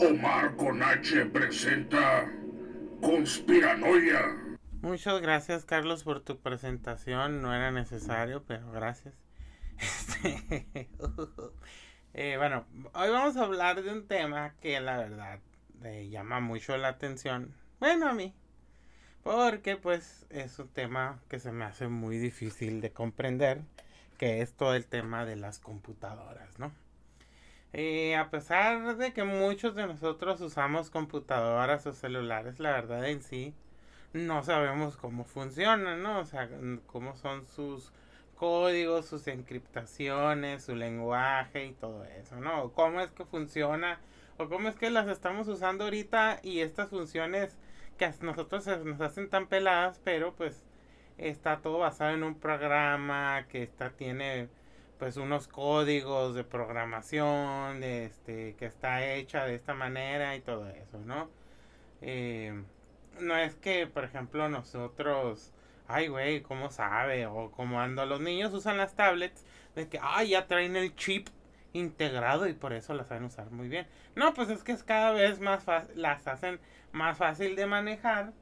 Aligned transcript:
Omar 0.00 0.56
con 0.56 0.80
presenta 1.30 2.26
Conspiranoia. 3.02 4.34
Muchas 4.80 5.20
gracias 5.20 5.66
Carlos 5.66 6.04
por 6.04 6.20
tu 6.20 6.40
presentación, 6.40 7.42
no 7.42 7.54
era 7.54 7.70
necesario, 7.70 8.42
pero 8.44 8.70
gracias. 8.72 9.14
Este, 9.80 10.88
eh, 12.14 12.36
bueno, 12.38 12.66
hoy 12.94 13.10
vamos 13.10 13.36
a 13.36 13.44
hablar 13.44 13.82
de 13.82 13.92
un 13.92 14.06
tema 14.06 14.54
que 14.60 14.80
la 14.80 14.96
verdad 14.96 15.40
llama 16.08 16.40
mucho 16.40 16.76
la 16.76 16.88
atención, 16.88 17.54
bueno 17.78 18.08
a 18.08 18.14
mí, 18.14 18.34
porque 19.22 19.76
pues 19.76 20.26
es 20.30 20.58
un 20.58 20.68
tema 20.68 21.20
que 21.28 21.38
se 21.38 21.52
me 21.52 21.64
hace 21.64 21.88
muy 21.88 22.18
difícil 22.18 22.80
de 22.80 22.92
comprender, 22.92 23.62
que 24.18 24.40
es 24.40 24.54
todo 24.54 24.74
el 24.74 24.86
tema 24.86 25.26
de 25.26 25.36
las 25.36 25.58
computadoras, 25.58 26.58
¿no? 26.58 26.72
Eh, 27.72 28.16
a 28.16 28.30
pesar 28.30 28.96
de 28.96 29.12
que 29.12 29.24
muchos 29.24 29.74
de 29.76 29.86
nosotros 29.86 30.40
usamos 30.40 30.90
computadoras 30.90 31.86
o 31.86 31.92
celulares, 31.92 32.58
la 32.58 32.72
verdad 32.72 33.08
en 33.08 33.22
sí 33.22 33.54
no 34.12 34.42
sabemos 34.42 34.96
cómo 34.96 35.24
funcionan, 35.24 36.02
¿no? 36.02 36.20
O 36.20 36.24
sea, 36.24 36.48
cómo 36.86 37.16
son 37.16 37.46
sus 37.46 37.92
códigos, 38.36 39.06
sus 39.06 39.26
encriptaciones, 39.28 40.64
su 40.64 40.74
lenguaje 40.74 41.66
y 41.66 41.72
todo 41.72 42.04
eso, 42.04 42.36
¿no? 42.40 42.72
Cómo 42.72 43.00
es 43.00 43.12
que 43.12 43.24
funciona 43.24 44.00
o 44.38 44.48
cómo 44.48 44.68
es 44.68 44.76
que 44.76 44.90
las 44.90 45.08
estamos 45.08 45.46
usando 45.48 45.84
ahorita 45.84 46.40
y 46.42 46.60
estas 46.60 46.88
funciones 46.90 47.56
que 47.98 48.06
a 48.06 48.14
nosotros 48.22 48.66
nos 48.84 49.00
hacen 49.00 49.28
tan 49.28 49.46
peladas, 49.46 50.00
pero 50.02 50.34
pues 50.34 50.64
está 51.18 51.58
todo 51.60 51.78
basado 51.78 52.12
en 52.14 52.22
un 52.24 52.34
programa 52.34 53.46
que 53.48 53.62
está 53.62 53.90
tiene 53.90 54.48
pues 55.00 55.16
unos 55.16 55.48
códigos 55.48 56.34
de 56.34 56.44
programación 56.44 57.82
este 57.82 58.54
que 58.56 58.66
está 58.66 59.14
hecha 59.14 59.46
de 59.46 59.54
esta 59.54 59.72
manera 59.72 60.36
y 60.36 60.42
todo 60.42 60.68
eso 60.68 60.98
no 60.98 61.30
eh, 62.02 62.62
no 63.18 63.34
es 63.34 63.54
que 63.54 63.86
por 63.86 64.04
ejemplo 64.04 64.50
nosotros 64.50 65.52
ay 65.88 66.08
güey 66.08 66.42
cómo 66.42 66.70
sabe 66.70 67.26
o 67.26 67.50
cómo 67.50 67.80
ando 67.80 68.04
los 68.04 68.20
niños 68.20 68.52
usan 68.52 68.76
las 68.76 68.94
tablets 68.94 69.42
de 69.74 69.88
que 69.88 69.98
ay 70.02 70.30
ya 70.30 70.46
traen 70.46 70.76
el 70.76 70.94
chip 70.94 71.28
integrado 71.72 72.46
y 72.46 72.52
por 72.52 72.74
eso 72.74 72.92
las 72.92 73.08
saben 73.08 73.24
usar 73.24 73.50
muy 73.50 73.68
bien 73.68 73.86
no 74.16 74.34
pues 74.34 74.50
es 74.50 74.62
que 74.62 74.72
es 74.72 74.82
cada 74.84 75.12
vez 75.12 75.40
más 75.40 75.64
las 75.94 76.26
hacen 76.26 76.60
más 76.92 77.16
fácil 77.16 77.56
de 77.56 77.64
manejar 77.64 78.34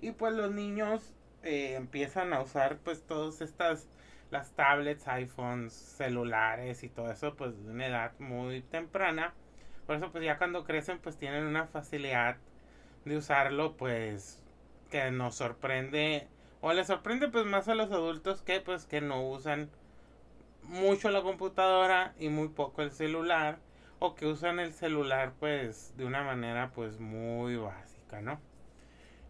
y 0.00 0.12
pues 0.12 0.32
los 0.32 0.50
niños 0.50 1.12
eh, 1.42 1.74
empiezan 1.74 2.32
a 2.32 2.40
usar 2.40 2.78
pues 2.78 3.02
todas 3.02 3.42
estas 3.42 3.86
las 4.30 4.52
tablets, 4.52 5.06
iPhones, 5.08 5.72
celulares 5.72 6.82
y 6.82 6.88
todo 6.88 7.10
eso 7.10 7.34
pues 7.36 7.62
de 7.64 7.70
una 7.70 7.86
edad 7.86 8.12
muy 8.18 8.62
temprana. 8.62 9.34
Por 9.86 9.96
eso 9.96 10.10
pues 10.10 10.24
ya 10.24 10.38
cuando 10.38 10.64
crecen 10.64 10.98
pues 10.98 11.16
tienen 11.16 11.44
una 11.44 11.66
facilidad 11.66 12.36
de 13.04 13.16
usarlo 13.16 13.76
pues 13.76 14.42
que 14.90 15.10
nos 15.10 15.36
sorprende 15.36 16.28
o 16.60 16.72
les 16.72 16.88
sorprende 16.88 17.28
pues 17.28 17.46
más 17.46 17.68
a 17.68 17.74
los 17.74 17.90
adultos 17.92 18.42
que 18.42 18.60
pues 18.60 18.86
que 18.86 19.00
no 19.00 19.28
usan 19.28 19.70
mucho 20.62 21.10
la 21.10 21.22
computadora 21.22 22.14
y 22.18 22.28
muy 22.28 22.48
poco 22.48 22.82
el 22.82 22.90
celular 22.90 23.58
o 23.98 24.14
que 24.14 24.26
usan 24.26 24.58
el 24.58 24.72
celular 24.72 25.32
pues 25.38 25.94
de 25.96 26.04
una 26.04 26.22
manera 26.22 26.70
pues 26.74 27.00
muy 27.00 27.56
básica, 27.56 28.20
¿no? 28.20 28.40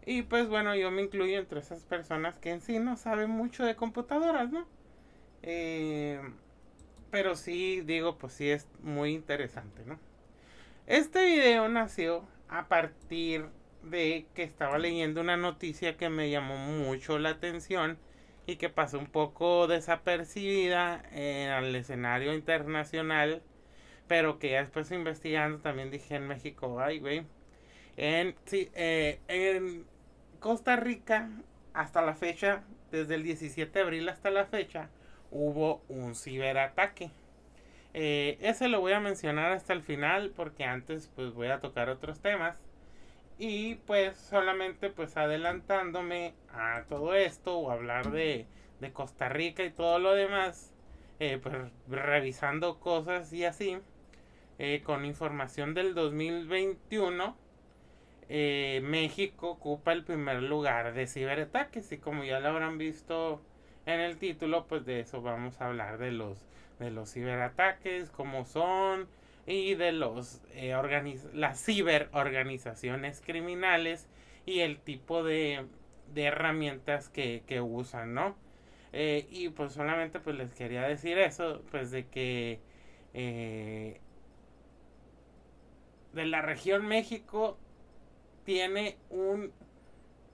Y 0.05 0.23
pues 0.23 0.47
bueno, 0.47 0.73
yo 0.75 0.89
me 0.89 1.03
incluyo 1.03 1.37
entre 1.37 1.59
esas 1.59 1.83
personas 1.83 2.37
que 2.39 2.51
en 2.51 2.61
sí 2.61 2.79
no 2.79 2.95
saben 2.95 3.29
mucho 3.29 3.65
de 3.65 3.75
computadoras, 3.75 4.49
¿no? 4.51 4.65
Eh, 5.43 6.21
pero 7.11 7.35
sí, 7.35 7.81
digo, 7.81 8.17
pues 8.17 8.33
sí 8.33 8.49
es 8.49 8.67
muy 8.81 9.13
interesante, 9.13 9.83
¿no? 9.85 9.99
Este 10.87 11.25
video 11.25 11.67
nació 11.69 12.25
a 12.49 12.67
partir 12.67 13.47
de 13.83 14.25
que 14.33 14.43
estaba 14.43 14.77
leyendo 14.77 15.21
una 15.21 15.37
noticia 15.37 15.97
que 15.97 16.09
me 16.09 16.29
llamó 16.29 16.57
mucho 16.57 17.19
la 17.19 17.29
atención 17.29 17.97
y 18.45 18.55
que 18.55 18.69
pasó 18.69 18.97
un 18.99 19.07
poco 19.07 19.67
desapercibida 19.67 21.03
en 21.11 21.51
el 21.51 21.75
escenario 21.75 22.33
internacional, 22.33 23.41
pero 24.07 24.39
que 24.39 24.51
ya 24.51 24.61
después 24.61 24.91
investigando 24.91 25.59
también 25.59 25.91
dije 25.91 26.15
en 26.15 26.27
México, 26.27 26.79
ay, 26.79 26.99
güey. 26.99 27.25
En, 27.97 28.35
eh, 28.51 29.19
en 29.27 29.85
Costa 30.39 30.75
Rica, 30.77 31.29
hasta 31.73 32.01
la 32.01 32.15
fecha, 32.15 32.63
desde 32.91 33.15
el 33.15 33.23
17 33.23 33.77
de 33.77 33.83
abril 33.83 34.09
hasta 34.09 34.29
la 34.29 34.45
fecha, 34.45 34.89
hubo 35.37 35.83
un 35.87 36.15
ciberataque. 36.15 37.11
Eh, 37.93 38.37
ese 38.41 38.67
lo 38.67 38.81
voy 38.81 38.93
a 38.93 38.99
mencionar 38.99 39.51
hasta 39.51 39.73
el 39.73 39.81
final 39.81 40.31
porque 40.35 40.65
antes 40.65 41.11
pues 41.15 41.33
voy 41.33 41.47
a 41.47 41.59
tocar 41.59 41.89
otros 41.89 42.19
temas. 42.19 42.57
Y 43.37 43.75
pues 43.75 44.17
solamente 44.17 44.89
pues 44.89 45.15
adelantándome 45.15 46.33
a 46.51 46.83
todo 46.89 47.13
esto 47.13 47.57
o 47.59 47.69
hablar 47.71 48.11
de, 48.11 48.47
de 48.81 48.91
Costa 48.91 49.29
Rica 49.29 49.63
y 49.63 49.69
todo 49.69 49.99
lo 49.99 50.13
demás, 50.13 50.73
eh, 51.19 51.39
pues 51.41 51.55
revisando 51.87 52.79
cosas 52.79 53.31
y 53.31 53.45
así, 53.45 53.77
eh, 54.57 54.81
con 54.83 55.05
información 55.05 55.75
del 55.75 55.93
2021, 55.93 57.37
México 58.81 59.51
ocupa 59.51 59.93
el 59.93 60.03
primer 60.03 60.41
lugar 60.41 60.93
de 60.93 61.05
ciberataques 61.07 61.91
y 61.91 61.99
como 61.99 62.23
ya 62.23 62.39
lo 62.39 62.49
habrán 62.49 62.77
visto 62.77 63.41
en 63.87 64.01
el 64.01 64.17
título, 64.17 64.67
pues 64.67 64.85
de 64.85 64.99
eso 64.99 65.21
vamos 65.21 65.59
a 65.59 65.67
hablar 65.67 65.97
de 65.97 66.11
los 66.11 66.45
de 66.77 66.91
los 66.91 67.11
ciberataques, 67.11 68.11
cómo 68.11 68.45
son 68.45 69.07
y 69.47 69.75
de 69.75 69.93
los 69.93 70.41
eh, 70.53 70.75
las 71.33 71.63
ciberorganizaciones 71.63 73.21
criminales 73.25 74.07
y 74.45 74.59
el 74.59 74.77
tipo 74.77 75.23
de, 75.23 75.65
de 76.13 76.23
herramientas 76.25 77.09
que, 77.09 77.43
que, 77.47 77.61
usan, 77.61 78.13
¿no? 78.13 78.35
Eh, 78.93 79.27
y 79.31 79.49
pues 79.49 79.73
solamente 79.73 80.19
pues 80.19 80.35
les 80.35 80.53
quería 80.53 80.83
decir 80.83 81.17
eso, 81.17 81.63
pues 81.71 81.91
de 81.91 82.05
que 82.07 82.59
eh, 83.13 83.99
de 86.13 86.25
la 86.25 86.41
región 86.41 86.85
México 86.85 87.57
tiene 88.43 88.97
un 89.09 89.51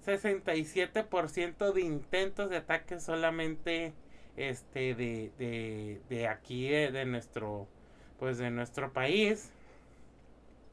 67% 0.05 1.73
de 1.73 1.81
intentos 1.81 2.49
de 2.49 2.57
ataque 2.57 2.99
solamente 2.99 3.93
este 4.35 4.95
de, 4.95 5.31
de, 5.37 6.01
de 6.09 6.27
aquí 6.27 6.67
de, 6.69 7.05
nuestro 7.05 7.67
pues 8.19 8.37
de 8.37 8.49
nuestro 8.49 8.91
país 8.91 9.51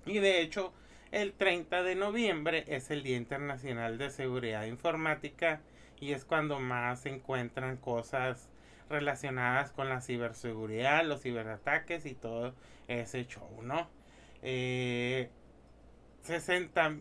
y 0.07 0.19
de 0.19 0.41
hecho 0.41 0.73
el 1.13 1.33
30 1.33 1.83
de 1.83 1.95
noviembre 1.95 2.65
es 2.69 2.91
el 2.91 3.03
Día 3.03 3.17
Internacional 3.17 3.99
de 3.99 4.11
Seguridad 4.11 4.65
Informática 4.65 5.61
y 6.01 6.13
es 6.13 6.25
cuando 6.25 6.59
más 6.59 7.01
se 7.01 7.11
encuentran 7.11 7.77
cosas 7.77 8.49
relacionadas 8.89 9.71
con 9.71 9.89
la 9.89 10.01
ciberseguridad, 10.01 11.05
los 11.05 11.23
ciberataques 11.23 12.07
y 12.07 12.15
todo 12.15 12.55
ese 12.89 13.27
show, 13.27 13.63
¿no? 13.63 13.89
Eh, 14.43 15.29
60 16.23 16.97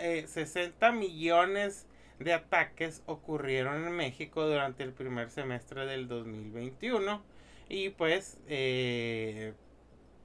60 0.00 0.88
eh, 0.88 0.92
millones 0.92 1.86
de 2.18 2.32
ataques 2.32 3.02
ocurrieron 3.06 3.86
en 3.86 3.92
México 3.92 4.46
durante 4.46 4.82
el 4.82 4.92
primer 4.92 5.30
semestre 5.30 5.86
del 5.86 6.08
2021 6.08 7.22
y 7.68 7.90
pues 7.90 8.38
eh, 8.48 9.54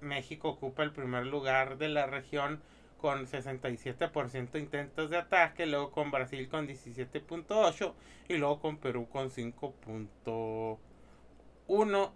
México 0.01 0.49
ocupa 0.49 0.83
el 0.83 0.91
primer 0.91 1.25
lugar 1.25 1.77
de 1.77 1.89
la 1.89 2.05
región 2.05 2.61
con 2.99 3.27
67% 3.27 4.51
de 4.51 4.59
intentos 4.59 5.09
de 5.09 5.17
ataque, 5.17 5.65
luego 5.65 5.91
con 5.91 6.11
Brasil 6.11 6.47
con 6.49 6.67
17.8 6.67 7.93
y 8.29 8.37
luego 8.37 8.59
con 8.59 8.77
Perú 8.77 9.07
con 9.09 9.29
5.1. 9.29 12.11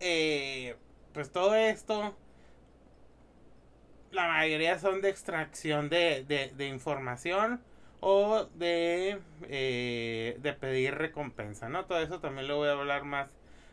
Eh, 0.00 0.76
pues 1.12 1.30
todo 1.30 1.54
esto 1.54 2.16
la 4.12 4.28
mayoría 4.28 4.78
son 4.78 5.00
de 5.00 5.08
extracción 5.08 5.88
de, 5.88 6.24
de, 6.24 6.66
información 6.66 7.60
o 8.00 8.44
de, 8.54 9.18
eh, 9.48 10.38
de 10.40 10.52
pedir 10.52 10.94
recompensa, 10.94 11.68
¿no? 11.68 11.86
Todo 11.86 12.00
eso 12.00 12.20
también 12.20 12.48
lo 12.48 12.56
voy 12.56 12.68
a 12.68 12.72
hablar 12.72 13.04
más, 13.04 13.30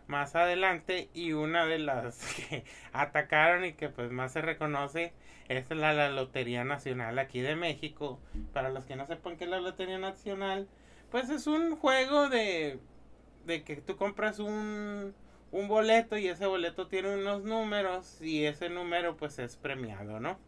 más 0.07 0.35
adelante 0.35 1.09
y 1.13 1.33
una 1.33 1.65
de 1.65 1.79
las 1.79 2.17
que 2.49 2.63
atacaron 2.93 3.65
y 3.65 3.73
que 3.73 3.89
pues 3.89 4.11
más 4.11 4.33
se 4.33 4.41
reconoce 4.41 5.13
es 5.49 5.69
la, 5.71 5.93
la 5.93 6.09
Lotería 6.09 6.63
Nacional 6.63 7.19
aquí 7.19 7.41
de 7.41 7.55
México. 7.55 8.19
Para 8.53 8.69
los 8.69 8.85
que 8.85 8.95
no 8.95 9.05
sepan 9.07 9.37
qué 9.37 9.45
es 9.45 9.49
la 9.49 9.59
Lotería 9.59 9.97
Nacional, 9.97 10.67
pues 11.11 11.29
es 11.29 11.47
un 11.47 11.75
juego 11.75 12.29
de, 12.29 12.79
de 13.45 13.63
que 13.63 13.77
tú 13.77 13.97
compras 13.97 14.39
un 14.39 15.13
un 15.51 15.67
boleto 15.67 16.17
y 16.17 16.27
ese 16.27 16.45
boleto 16.45 16.87
tiene 16.87 17.13
unos 17.15 17.43
números 17.43 18.21
y 18.21 18.45
ese 18.45 18.69
número 18.69 19.17
pues 19.17 19.39
es 19.39 19.55
premiado, 19.55 20.19
¿no? 20.19 20.39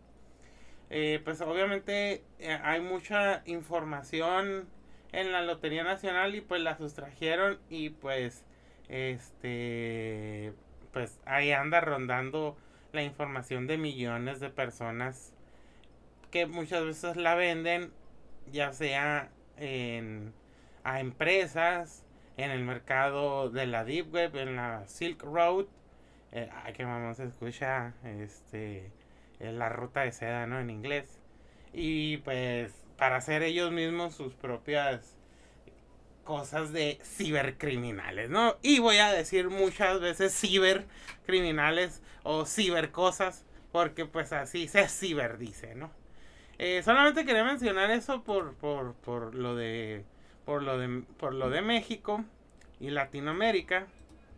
Eh, 0.89 1.21
pues 1.23 1.41
obviamente 1.41 2.23
eh, 2.39 2.59
hay 2.63 2.81
mucha 2.81 3.43
información 3.45 4.67
en 5.13 5.31
la 5.31 5.41
Lotería 5.41 5.83
Nacional 5.83 6.35
y 6.35 6.41
pues 6.41 6.61
la 6.61 6.77
sustrajeron 6.77 7.59
y 7.69 7.91
pues 7.91 8.43
este 8.89 10.53
pues 10.91 11.19
ahí 11.25 11.51
anda 11.51 11.79
rondando 11.79 12.57
la 12.91 13.03
información 13.03 13.67
de 13.67 13.77
millones 13.77 14.41
de 14.41 14.49
personas 14.49 15.33
que 16.29 16.45
muchas 16.45 16.83
veces 16.83 17.15
la 17.15 17.35
venden 17.35 17.93
ya 18.51 18.73
sea 18.73 19.29
en, 19.57 20.33
a 20.83 20.99
empresas, 20.99 22.03
en 22.43 22.51
el 22.51 22.63
mercado 22.63 23.49
de 23.49 23.67
la 23.67 23.83
Deep 23.83 24.13
Web, 24.13 24.35
en 24.37 24.55
la 24.55 24.87
Silk 24.87 25.23
Road. 25.23 25.65
Eh, 26.31 26.49
ay, 26.63 26.73
que 26.73 26.85
mamá 26.85 27.13
se 27.13 27.25
escucha 27.25 27.93
este, 28.03 28.91
la 29.39 29.69
ruta 29.69 30.01
de 30.01 30.11
seda, 30.11 30.47
¿no? 30.47 30.59
En 30.59 30.69
inglés. 30.69 31.19
Y 31.73 32.17
pues 32.17 32.73
para 32.97 33.17
hacer 33.17 33.43
ellos 33.43 33.71
mismos 33.71 34.15
sus 34.15 34.33
propias 34.33 35.15
cosas 36.23 36.71
de 36.71 36.99
cibercriminales, 37.03 38.29
¿no? 38.29 38.57
Y 38.61 38.79
voy 38.79 38.97
a 38.97 39.11
decir 39.11 39.49
muchas 39.49 39.99
veces 39.99 40.39
cibercriminales 40.39 42.01
o 42.23 42.45
cibercosas, 42.45 43.45
porque 43.71 44.05
pues 44.05 44.31
así 44.33 44.67
se 44.67 44.87
ciberdice, 44.87 45.75
¿no? 45.75 45.91
Eh, 46.59 46.83
solamente 46.83 47.25
quería 47.25 47.43
mencionar 47.43 47.89
eso 47.89 48.23
por, 48.23 48.53
por, 48.53 48.93
por 48.93 49.33
lo 49.33 49.55
de 49.55 50.05
por 50.51 50.63
lo 50.63 50.77
de 50.77 51.03
por 51.17 51.33
lo 51.33 51.49
de 51.49 51.61
México 51.61 52.25
y 52.81 52.89
Latinoamérica 52.89 53.87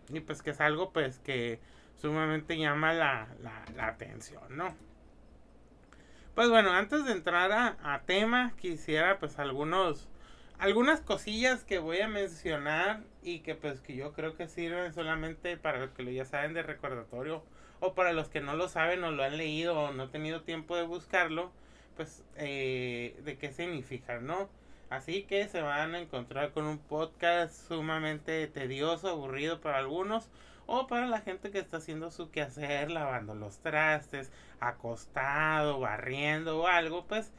y 0.10 0.20
pues 0.20 0.44
que 0.44 0.52
es 0.52 0.62
algo 0.62 0.92
pues 0.92 1.18
que 1.18 1.60
sumamente 1.96 2.56
llama 2.56 2.94
la, 2.94 3.30
la, 3.42 3.88
atención, 3.88 4.44
¿no? 4.50 4.76
Pues 6.36 6.52
bueno, 6.52 6.72
antes 6.72 7.04
de 7.06 7.14
entrar 7.14 7.52
a, 7.52 8.02
tema, 8.06 8.54
quisiera 8.62 9.18
pues 9.18 9.40
algunos 9.40 10.08
algunas 10.60 11.02
cosillas 11.02 11.64
que 11.64 11.80
voy 11.80 12.02
a 12.02 12.08
mencionar 12.08 13.02
y 13.24 13.40
que 13.40 13.56
pues 13.56 13.82
que 13.82 13.96
yo 13.96 14.14
creo 14.14 14.36
que 14.36 14.48
sirven 14.48 14.94
solamente 14.94 15.58
para 15.58 15.80
los 15.80 15.90
que 15.94 16.14
ya 16.14 16.26
saben 16.26 16.54
de 16.54 16.62
recordatorio 16.62 17.44
o 17.80 17.96
para 17.96 18.14
los 18.14 18.30
que 18.30 18.40
no 18.40 18.54
lo 18.56 18.70
saben 18.70 19.04
o 19.04 19.10
lo 19.10 19.24
han 19.24 19.38
leído 19.38 19.80
o 19.80 19.92
no 19.92 20.04
han 20.04 20.12
tenido 20.12 20.44
tiempo 20.44 20.76
de 20.76 20.84
buscarlo 20.84 21.52
pues, 21.96 22.24
eh, 22.36 23.20
de 23.26 23.36
qué 23.40 23.52
significan, 23.52 24.28
¿no? 24.28 24.48
Así 24.90 25.24
que 25.24 25.48
se 25.48 25.62
van 25.62 25.96
a 25.96 26.00
encontrar 26.00 26.52
con 26.52 26.66
un 26.66 26.78
podcast 26.78 27.68
sumamente 27.68 28.48
tedioso, 28.48 29.10
aburrido 29.10 29.62
para 29.62 29.80
algunos, 29.80 30.30
o 30.66 30.88
para 30.88 31.08
la 31.08 31.22
gente 31.22 31.52
que 31.52 31.60
está 31.60 31.78
haciendo 31.78 32.12
su 32.12 32.32
quehacer, 32.32 32.92
lavando 32.92 33.36
los 33.36 33.60
trastes, 33.60 34.32
acostado, 34.60 35.80
barriendo 35.80 36.62
o 36.62 36.68
algo, 36.68 37.06
pues 37.08 37.32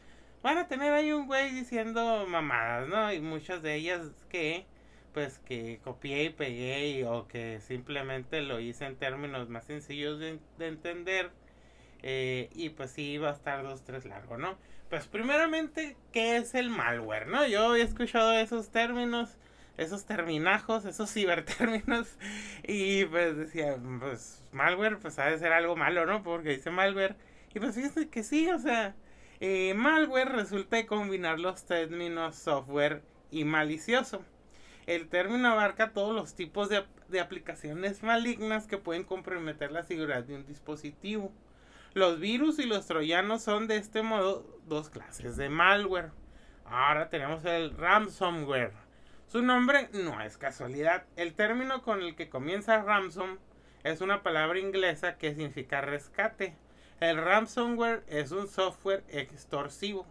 van 0.42 0.58
a 0.58 0.68
tener 0.68 0.92
ahí 0.92 1.12
un 1.12 1.26
güey 1.26 1.50
diciendo 1.54 2.26
mamadas, 2.28 2.88
¿no? 2.88 3.12
Y 3.12 3.20
muchas 3.20 3.62
de 3.62 3.76
ellas 3.76 4.10
que, 4.28 4.66
pues 5.12 5.38
que 5.38 5.80
copié 5.84 6.24
y 6.24 6.30
pegué 6.30 7.06
o 7.06 7.26
que 7.28 7.60
simplemente 7.60 8.42
lo 8.42 8.60
hice 8.60 8.84
en 8.86 8.96
términos 8.96 9.48
más 9.48 9.64
sencillos 9.64 10.18
de, 10.18 10.38
de 10.58 10.68
entender 10.68 11.30
eh, 12.02 12.50
y 12.54 12.68
pues 12.68 12.90
sí, 12.90 13.16
va 13.16 13.30
a 13.30 13.32
estar 13.32 13.62
dos, 13.62 13.82
tres 13.82 14.04
largo, 14.04 14.36
¿no? 14.36 14.58
Pues 14.88 15.06
primeramente, 15.08 15.96
¿qué 16.12 16.36
es 16.36 16.54
el 16.54 16.70
malware, 16.70 17.26
no? 17.26 17.46
Yo 17.46 17.74
he 17.74 17.82
escuchado 17.82 18.32
esos 18.34 18.70
términos, 18.70 19.36
esos 19.76 20.04
terminajos, 20.04 20.84
esos 20.84 21.12
cibertérminos. 21.12 22.16
Y 22.66 23.04
pues 23.06 23.36
decía, 23.36 23.76
pues 24.00 24.44
malware, 24.52 24.98
pues 24.98 25.18
ha 25.18 25.26
de 25.26 25.38
ser 25.38 25.52
algo 25.52 25.76
malo, 25.76 26.06
¿no? 26.06 26.22
Porque 26.22 26.50
dice 26.50 26.70
malware. 26.70 27.16
Y 27.54 27.60
pues 27.60 27.74
fíjense 27.74 28.08
que 28.08 28.22
sí, 28.22 28.48
o 28.50 28.58
sea, 28.58 28.94
eh, 29.40 29.74
malware 29.74 30.30
resulta 30.32 30.76
de 30.76 30.86
combinar 30.86 31.40
los 31.40 31.64
términos 31.66 32.36
software 32.36 33.02
y 33.30 33.44
malicioso. 33.44 34.24
El 34.86 35.08
término 35.08 35.48
abarca 35.48 35.92
todos 35.92 36.14
los 36.14 36.34
tipos 36.34 36.68
de, 36.68 36.84
de 37.08 37.20
aplicaciones 37.20 38.02
malignas 38.02 38.66
que 38.66 38.78
pueden 38.78 39.04
comprometer 39.04 39.72
la 39.72 39.82
seguridad 39.82 40.24
de 40.24 40.36
un 40.36 40.46
dispositivo. 40.46 41.32
Los 41.94 42.18
virus 42.18 42.58
y 42.58 42.64
los 42.64 42.86
troyanos 42.88 43.44
son 43.44 43.68
de 43.68 43.76
este 43.76 44.02
modo 44.02 44.44
dos 44.66 44.90
clases 44.90 45.36
de 45.36 45.48
malware. 45.48 46.10
Ahora 46.64 47.08
tenemos 47.08 47.44
el 47.44 47.70
ransomware. 47.76 48.72
Su 49.28 49.42
nombre 49.42 49.90
no 49.92 50.20
es 50.20 50.36
casualidad. 50.36 51.04
El 51.14 51.34
término 51.34 51.82
con 51.82 52.02
el 52.02 52.16
que 52.16 52.28
comienza 52.28 52.82
ransom 52.82 53.38
es 53.84 54.00
una 54.00 54.24
palabra 54.24 54.58
inglesa 54.58 55.18
que 55.18 55.36
significa 55.36 55.82
rescate. 55.82 56.56
El 56.98 57.16
ransomware 57.18 58.02
es 58.08 58.32
un 58.32 58.48
software 58.48 59.04
extorsivo. 59.06 60.04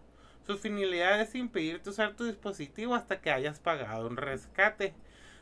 Su 0.48 0.58
finalidad 0.58 1.20
es 1.20 1.36
impedirte 1.36 1.90
usar 1.90 2.16
tu 2.16 2.24
dispositivo 2.24 2.96
hasta 2.96 3.20
que 3.20 3.30
hayas 3.30 3.60
pagado 3.60 4.08
un 4.08 4.16
rescate. 4.16 4.94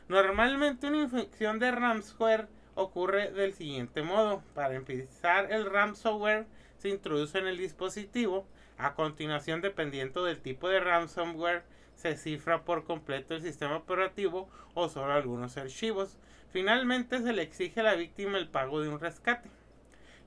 Normalmente 0.08 0.88
una 0.88 1.02
infección 1.02 1.60
de 1.60 1.70
ransomware 1.70 2.48
ocurre 2.74 3.30
del 3.30 3.54
siguiente 3.54 4.02
modo. 4.02 4.42
Para 4.54 4.74
empezar, 4.74 5.52
el 5.52 5.70
ransomware 5.70 6.46
se 6.78 6.88
introduce 6.88 7.38
en 7.38 7.46
el 7.46 7.58
dispositivo. 7.58 8.46
A 8.78 8.94
continuación, 8.94 9.60
dependiendo 9.60 10.24
del 10.24 10.40
tipo 10.40 10.68
de 10.68 10.80
ransomware, 10.80 11.62
se 11.94 12.16
cifra 12.16 12.64
por 12.64 12.84
completo 12.84 13.34
el 13.34 13.42
sistema 13.42 13.76
operativo 13.76 14.48
o 14.74 14.88
solo 14.88 15.12
algunos 15.12 15.56
archivos. 15.56 16.18
Finalmente, 16.50 17.20
se 17.20 17.32
le 17.32 17.42
exige 17.42 17.80
a 17.80 17.84
la 17.84 17.94
víctima 17.94 18.38
el 18.38 18.48
pago 18.48 18.80
de 18.80 18.88
un 18.88 19.00
rescate. 19.00 19.50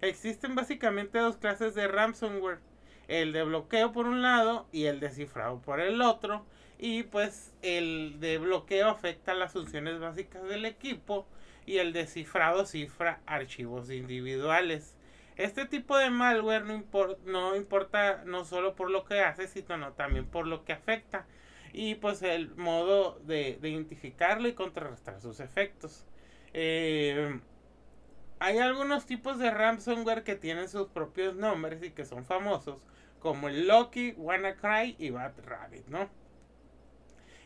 Existen 0.01 0.55
básicamente 0.55 1.19
dos 1.19 1.37
clases 1.37 1.75
de 1.75 1.87
ransomware. 1.87 2.59
El 3.07 3.33
de 3.33 3.43
bloqueo 3.43 3.91
por 3.91 4.07
un 4.07 4.21
lado 4.21 4.67
y 4.71 4.85
el 4.85 4.99
de 4.99 5.11
cifrado 5.11 5.61
por 5.61 5.79
el 5.79 6.01
otro. 6.01 6.45
Y 6.77 7.03
pues 7.03 7.53
el 7.61 8.19
de 8.19 8.37
bloqueo 8.37 8.89
afecta 8.89 9.33
las 9.33 9.53
funciones 9.53 9.99
básicas 9.99 10.43
del 10.43 10.65
equipo 10.65 11.25
y 11.65 11.77
el 11.77 11.93
descifrado 11.93 12.65
cifra 12.65 13.21
archivos 13.25 13.89
individuales. 13.89 14.95
Este 15.35 15.65
tipo 15.65 15.97
de 15.97 16.09
malware 16.09 16.63
no, 16.65 16.83
no 17.25 17.55
importa 17.55 18.23
no 18.25 18.45
solo 18.45 18.75
por 18.75 18.89
lo 18.89 19.05
que 19.05 19.19
hace, 19.19 19.47
sino 19.47 19.93
también 19.93 20.25
por 20.25 20.47
lo 20.47 20.63
que 20.63 20.73
afecta 20.73 21.25
y 21.77 21.95
pues 21.95 22.21
el 22.21 22.55
modo 22.55 23.19
de, 23.25 23.59
identificarlo 23.61 24.47
y 24.47 24.53
contrarrestar 24.53 25.19
sus 25.19 25.41
efectos. 25.41 26.05
Eh, 26.53 27.37
hay 28.39 28.59
algunos 28.59 29.05
tipos 29.05 29.39
de 29.39 29.51
ransomware 29.51 30.23
que 30.23 30.35
tienen 30.35 30.69
sus 30.69 30.87
propios 30.87 31.35
nombres 31.35 31.83
y 31.83 31.91
que 31.91 32.05
son 32.05 32.23
famosos, 32.23 32.81
como 33.19 33.49
el 33.49 33.67
Loki, 33.67 34.13
WannaCry 34.15 34.95
y 34.99 35.09
Bad 35.09 35.33
Rabbit, 35.43 35.87
¿no? 35.87 36.09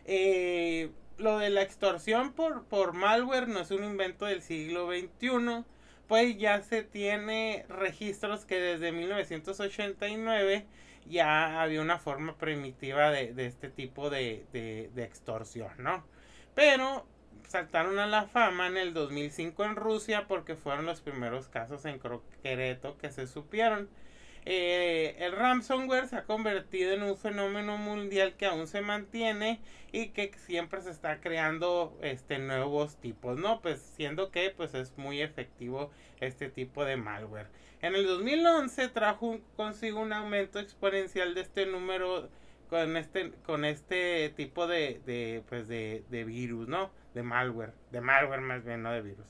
Eh, 0.06 0.92
lo 1.19 1.38
de 1.38 1.50
la 1.50 1.62
extorsión 1.62 2.33
por, 2.33 2.63
por 2.66 2.94
malware 2.94 3.48
no 3.48 3.60
es 3.60 3.71
un 3.71 3.83
invento 3.83 4.25
del 4.25 4.42
siglo 4.42 4.89
XXI, 4.89 5.63
pues 6.07 6.38
ya 6.38 6.62
se 6.62 6.83
tiene 6.83 7.66
registros 7.69 8.45
que 8.45 8.60
desde 8.60 8.92
1989 8.92 10.66
ya 11.06 11.62
había 11.62 11.81
una 11.81 12.00
forma 12.00 12.38
primitiva 12.38 13.11
de, 13.11 13.33
este 13.45 13.69
tipo 13.69 14.09
de, 14.09 14.45
de, 14.52 15.04
extorsión, 15.04 15.71
¿no? 15.78 16.04
Pero 16.56 17.06
saltaron 17.47 17.99
a 17.99 18.07
la 18.07 18.26
fama 18.26 18.68
en 18.68 18.78
el 18.78 18.94
2005 18.94 19.64
en 19.66 19.76
Rusia 19.76 20.26
porque 20.28 20.56
fueron 20.56 20.85
los 20.85 21.02
primeros 21.02 21.47
casos 21.47 21.85
en 21.85 21.99
concreto 21.99 22.97
que 22.97 23.11
se 23.11 23.28
supieron. 23.28 23.90
Eh, 24.45 25.15
el 25.19 25.33
ransomware 25.33 26.07
se 26.07 26.15
ha 26.17 26.23
convertido 26.23 26.93
en 26.93 27.03
un 27.03 27.17
fenómeno 27.17 27.77
mundial 27.77 28.35
que 28.35 28.45
aún 28.45 28.67
se 28.67 28.81
mantiene 28.81 29.59
y 29.91 30.09
que 30.09 30.31
siempre 30.45 30.81
se 30.81 30.91
está 30.91 31.19
creando 31.19 31.97
este 32.01 32.39
nuevos 32.39 32.97
tipos, 32.97 33.37
¿no? 33.37 33.61
Pues 33.61 33.79
siendo 33.81 34.31
que 34.31 34.51
pues 34.55 34.73
es 34.73 34.97
muy 34.97 35.21
efectivo 35.21 35.91
este 36.19 36.49
tipo 36.49 36.85
de 36.85 36.97
malware. 36.97 37.47
En 37.81 37.95
el 37.95 38.05
2011 38.05 38.89
trajo 38.89 39.39
consigo 39.55 40.01
un 40.01 40.13
aumento 40.13 40.59
exponencial 40.59 41.33
de 41.33 41.41
este 41.41 41.65
número 41.65 42.29
con 42.69 42.97
este 42.97 43.31
con 43.45 43.65
este 43.65 44.29
tipo 44.35 44.67
de, 44.67 45.01
de 45.05 45.43
pues 45.49 45.67
de, 45.67 46.03
de 46.09 46.23
virus, 46.23 46.67
¿no? 46.67 46.91
De 47.13 47.23
malware, 47.23 47.73
de 47.91 48.01
malware 48.01 48.41
más 48.41 48.63
bien, 48.63 48.83
no 48.83 48.91
de 48.91 49.01
virus. 49.01 49.27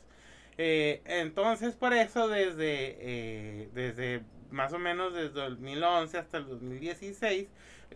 Eh, 0.62 1.02
entonces 1.06 1.78
por 1.78 1.94
eso 1.94 2.28
desde 2.28 2.98
eh, 3.00 3.70
desde 3.74 4.24
más 4.52 4.74
o 4.74 4.78
menos 4.78 5.14
desde 5.14 5.30
2011 5.30 6.18
hasta 6.18 6.38
el 6.38 6.48
2016. 6.48 7.48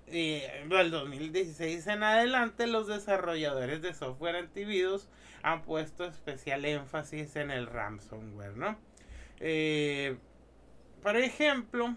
Y 0.08 0.42
del 0.70 0.90
2016 0.90 1.88
en 1.88 2.04
adelante 2.04 2.66
los 2.68 2.88
desarrolladores 2.88 3.82
de 3.82 3.94
software 3.94 4.38
antivirus 4.38 5.10
han 5.44 5.64
puesto 5.64 6.06
especial 6.06 6.64
énfasis 6.64 7.36
en 7.36 7.52
el 7.52 7.68
ransomware, 7.68 8.56
¿no? 8.56 8.78
Eh, 9.42 10.18
por 11.02 11.18
ejemplo, 11.18 11.96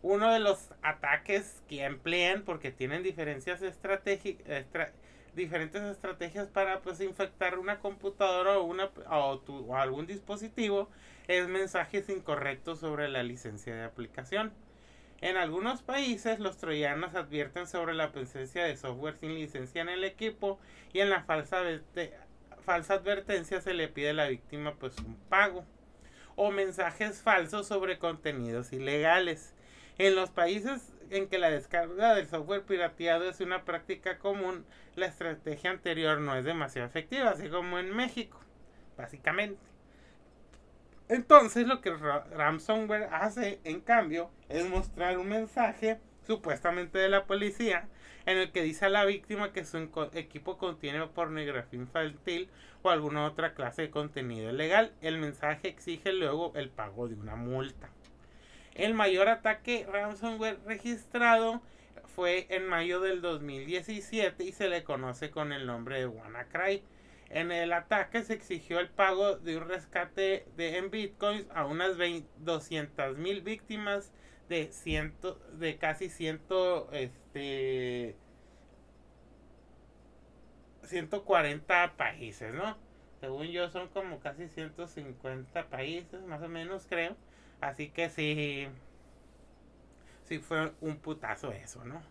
uno 0.00 0.32
de 0.32 0.40
los 0.40 0.70
ataques 0.82 1.62
que 1.68 1.84
emplean, 1.84 2.42
porque 2.44 2.70
tienen 2.70 3.02
diferencias 3.02 3.60
estratégicas, 3.60 4.64
diferentes 5.38 5.82
estrategias 5.82 6.48
para 6.48 6.82
pues 6.82 7.00
infectar 7.00 7.58
una 7.58 7.78
computadora 7.78 8.58
o, 8.58 8.64
una, 8.64 8.90
o, 9.10 9.76
algún 9.76 10.06
dispositivo 10.06 10.90
es 11.28 11.48
mensajes 11.48 12.10
incorrectos 12.10 12.80
sobre 12.80 13.08
la 13.08 13.22
licencia 13.22 13.74
de 13.74 13.84
aplicación. 13.84 14.52
En 15.20 15.36
algunos 15.36 15.82
países 15.82 16.38
los 16.38 16.58
troyanos 16.58 17.14
advierten 17.14 17.66
sobre 17.66 17.94
la 17.94 18.12
presencia 18.12 18.64
de 18.64 18.76
software 18.76 19.16
sin 19.16 19.34
licencia 19.34 19.80
en 19.80 19.88
el 19.88 20.04
equipo 20.04 20.60
y 20.92 21.00
en 21.00 21.10
la 21.10 21.22
falsa, 21.22 21.62
falsa 22.64 22.94
advertencia 22.94 23.60
se 23.60 23.74
le 23.74 23.88
pide 23.88 24.10
a 24.10 24.14
la 24.14 24.28
víctima 24.28 24.74
pues 24.74 24.96
un 24.98 25.16
pago 25.28 25.64
o 26.36 26.50
mensajes 26.50 27.22
falsos 27.22 27.66
sobre 27.66 27.98
contenidos 27.98 28.72
ilegales. 28.72 29.54
En 29.98 30.14
los 30.14 30.30
países 30.30 30.92
en 31.10 31.28
que 31.28 31.38
la 31.38 31.50
descarga 31.50 32.14
del 32.14 32.28
software 32.28 32.64
pirateado 32.64 33.28
es 33.28 33.40
una 33.40 33.64
práctica 33.64 34.18
común, 34.18 34.64
la 34.96 35.06
estrategia 35.06 35.70
anterior 35.70 36.20
no 36.20 36.36
es 36.36 36.44
demasiado 36.44 36.88
efectiva, 36.88 37.30
así 37.30 37.48
como 37.48 37.78
en 37.78 37.94
México, 37.94 38.40
básicamente. 38.96 39.60
Entonces 41.08 41.66
lo 41.66 41.80
que 41.80 41.90
Ransomware 41.90 43.08
hace, 43.12 43.60
en 43.64 43.80
cambio, 43.80 44.30
es 44.48 44.68
mostrar 44.68 45.18
un 45.18 45.28
mensaje 45.28 46.00
supuestamente 46.26 46.98
de 46.98 47.08
la 47.08 47.24
policía 47.24 47.88
en 48.26 48.36
el 48.36 48.52
que 48.52 48.62
dice 48.62 48.84
a 48.84 48.90
la 48.90 49.06
víctima 49.06 49.52
que 49.54 49.64
su 49.64 49.78
equipo 50.12 50.58
contiene 50.58 51.06
pornografía 51.06 51.80
infantil 51.80 52.50
o 52.82 52.90
alguna 52.90 53.24
otra 53.24 53.54
clase 53.54 53.82
de 53.82 53.90
contenido 53.90 54.50
ilegal. 54.50 54.92
El 55.00 55.16
mensaje 55.16 55.68
exige 55.68 56.12
luego 56.12 56.52
el 56.54 56.68
pago 56.68 57.08
de 57.08 57.14
una 57.14 57.36
multa. 57.36 57.88
El 58.78 58.94
mayor 58.94 59.28
ataque 59.28 59.84
ransomware 59.90 60.60
registrado 60.64 61.60
fue 62.14 62.46
en 62.48 62.64
mayo 62.64 63.00
del 63.00 63.20
2017 63.20 64.44
y 64.44 64.52
se 64.52 64.68
le 64.68 64.84
conoce 64.84 65.32
con 65.32 65.52
el 65.52 65.66
nombre 65.66 65.98
de 65.98 66.06
WannaCry. 66.06 66.84
En 67.28 67.50
el 67.50 67.72
ataque 67.72 68.22
se 68.22 68.34
exigió 68.34 68.78
el 68.78 68.88
pago 68.88 69.36
de 69.36 69.56
un 69.56 69.68
rescate 69.68 70.46
de, 70.56 70.78
en 70.78 70.92
bitcoins 70.92 71.48
a 71.52 71.66
unas 71.66 71.96
200 72.38 73.18
mil 73.18 73.42
víctimas 73.42 74.12
de 74.48 74.70
ciento, 74.70 75.40
de 75.54 75.76
casi 75.76 76.08
ciento, 76.08 76.88
este, 76.92 78.14
140 80.84 81.96
países, 81.96 82.54
¿no? 82.54 82.78
Según 83.18 83.48
yo 83.48 83.68
son 83.70 83.88
como 83.88 84.20
casi 84.20 84.46
150 84.46 85.68
países, 85.68 86.22
más 86.22 86.40
o 86.42 86.48
menos 86.48 86.86
creo. 86.88 87.16
Así 87.60 87.88
que 87.90 88.08
sí, 88.10 88.68
sí 90.24 90.38
fue 90.38 90.72
un 90.80 90.98
putazo 90.98 91.52
eso, 91.52 91.84
¿no? 91.84 92.02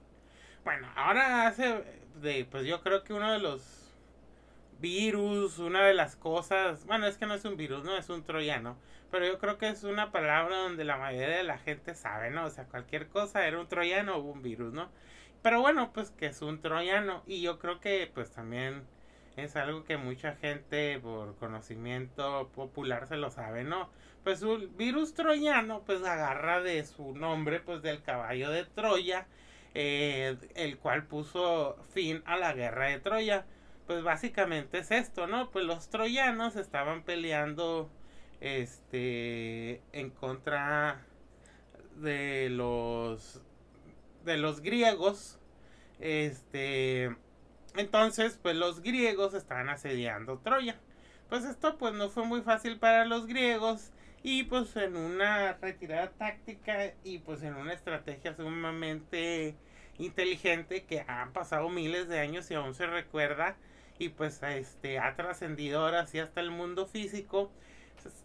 Bueno, 0.64 0.90
ahora 0.96 1.48
hace, 1.48 1.84
de, 2.22 2.46
pues 2.50 2.66
yo 2.66 2.82
creo 2.82 3.04
que 3.04 3.14
uno 3.14 3.32
de 3.32 3.40
los 3.40 3.94
virus, 4.80 5.60
una 5.60 5.86
de 5.86 5.94
las 5.94 6.16
cosas, 6.16 6.86
bueno, 6.86 7.08
es 7.08 7.18
que 7.18 7.26
no 7.26 7.34
es 7.34 7.46
un 7.46 7.58
virus, 7.58 7.84
no 7.84 7.98
es 7.98 8.10
un 8.10 8.24
troyano, 8.24 8.78
pero 9.12 9.26
yo 9.26 9.40
creo 9.40 9.58
que 9.58 9.70
es 9.70 9.84
una 9.84 10.12
palabra 10.12 10.58
donde 10.58 10.84
la 10.86 10.98
mayoría 10.98 11.38
de 11.38 11.44
la 11.44 11.58
gente 11.60 11.96
sabe, 11.96 12.32
¿no? 12.32 12.46
O 12.46 12.50
sea, 12.50 12.66
cualquier 12.66 13.08
cosa 13.08 13.48
era 13.48 13.60
un 13.60 13.68
troyano 13.68 14.16
o 14.18 14.22
un 14.22 14.42
virus, 14.42 14.74
¿no? 14.74 14.90
Pero 15.42 15.62
bueno, 15.62 15.92
pues 15.94 16.12
que 16.12 16.28
es 16.28 16.42
un 16.42 16.62
troyano 16.62 17.24
y 17.28 17.42
yo 17.42 17.60
creo 17.60 17.80
que 17.80 18.10
pues 18.14 18.32
también 18.32 18.84
es 19.38 19.56
algo 19.56 19.84
que 19.84 19.98
mucha 19.98 20.36
gente 20.36 21.00
por 21.00 21.36
conocimiento 21.38 22.50
popular 22.56 23.08
se 23.08 23.18
lo 23.18 23.30
sabe, 23.32 23.64
¿no? 23.64 23.90
Pues 24.28 24.42
un 24.42 24.76
virus 24.76 25.14
troyano 25.14 25.84
pues 25.86 26.04
agarra 26.04 26.60
de 26.60 26.84
su 26.84 27.16
nombre 27.16 27.62
pues 27.62 27.82
del 27.82 28.04
caballo 28.04 28.50
de 28.50 28.66
Troya, 28.66 29.26
eh, 29.74 30.36
el 30.56 30.78
cual 30.80 31.06
puso 31.06 31.78
fin 31.94 32.22
a 32.26 32.36
la 32.36 32.52
guerra 32.52 32.90
de 32.90 33.00
Troya. 33.00 33.46
Pues 33.86 34.04
básicamente 34.04 34.80
es 34.80 34.92
esto, 34.92 35.28
¿no? 35.28 35.50
Pues 35.50 35.64
los 35.64 35.88
troyanos 35.88 36.58
estaban 36.58 37.04
peleando 37.04 37.90
este 38.42 39.82
en 39.94 40.10
contra 40.10 41.06
de 41.96 42.50
los 42.50 43.42
de 44.26 44.36
los 44.36 44.60
griegos 44.60 45.40
este 46.02 47.16
entonces 47.78 48.38
pues 48.42 48.58
los 48.58 48.82
griegos 48.82 49.34
estaban 49.34 49.70
asediando 49.70 50.40
Troya 50.40 50.76
pues 51.30 51.46
esto 51.46 51.78
pues 51.78 51.94
no 51.94 52.10
fue 52.10 52.26
muy 52.26 52.42
fácil 52.42 52.78
para 52.78 53.06
los 53.06 53.26
griegos 53.26 53.94
y 54.30 54.44
pues 54.44 54.76
en 54.76 54.98
una 54.98 55.54
retirada 55.54 56.10
táctica 56.10 56.92
y 57.06 57.20
pues 57.20 57.44
en 57.44 57.56
una 57.56 57.72
estrategia 57.72 58.36
sumamente 58.36 59.56
inteligente 60.00 60.84
que 60.84 61.06
han 61.08 61.32
pasado 61.32 61.70
miles 61.70 62.10
de 62.10 62.20
años 62.20 62.52
y 62.52 62.56
aún 62.56 62.74
se 62.74 62.88
recuerda 62.88 63.56
y 63.98 64.10
pues 64.10 64.44
este 64.44 65.00
ha 65.00 65.16
trascendido 65.16 65.80
ahora 65.80 66.06
sí 66.08 66.20
hasta 66.20 66.42
el 66.42 66.52
mundo 66.52 66.88
físico 66.88 67.50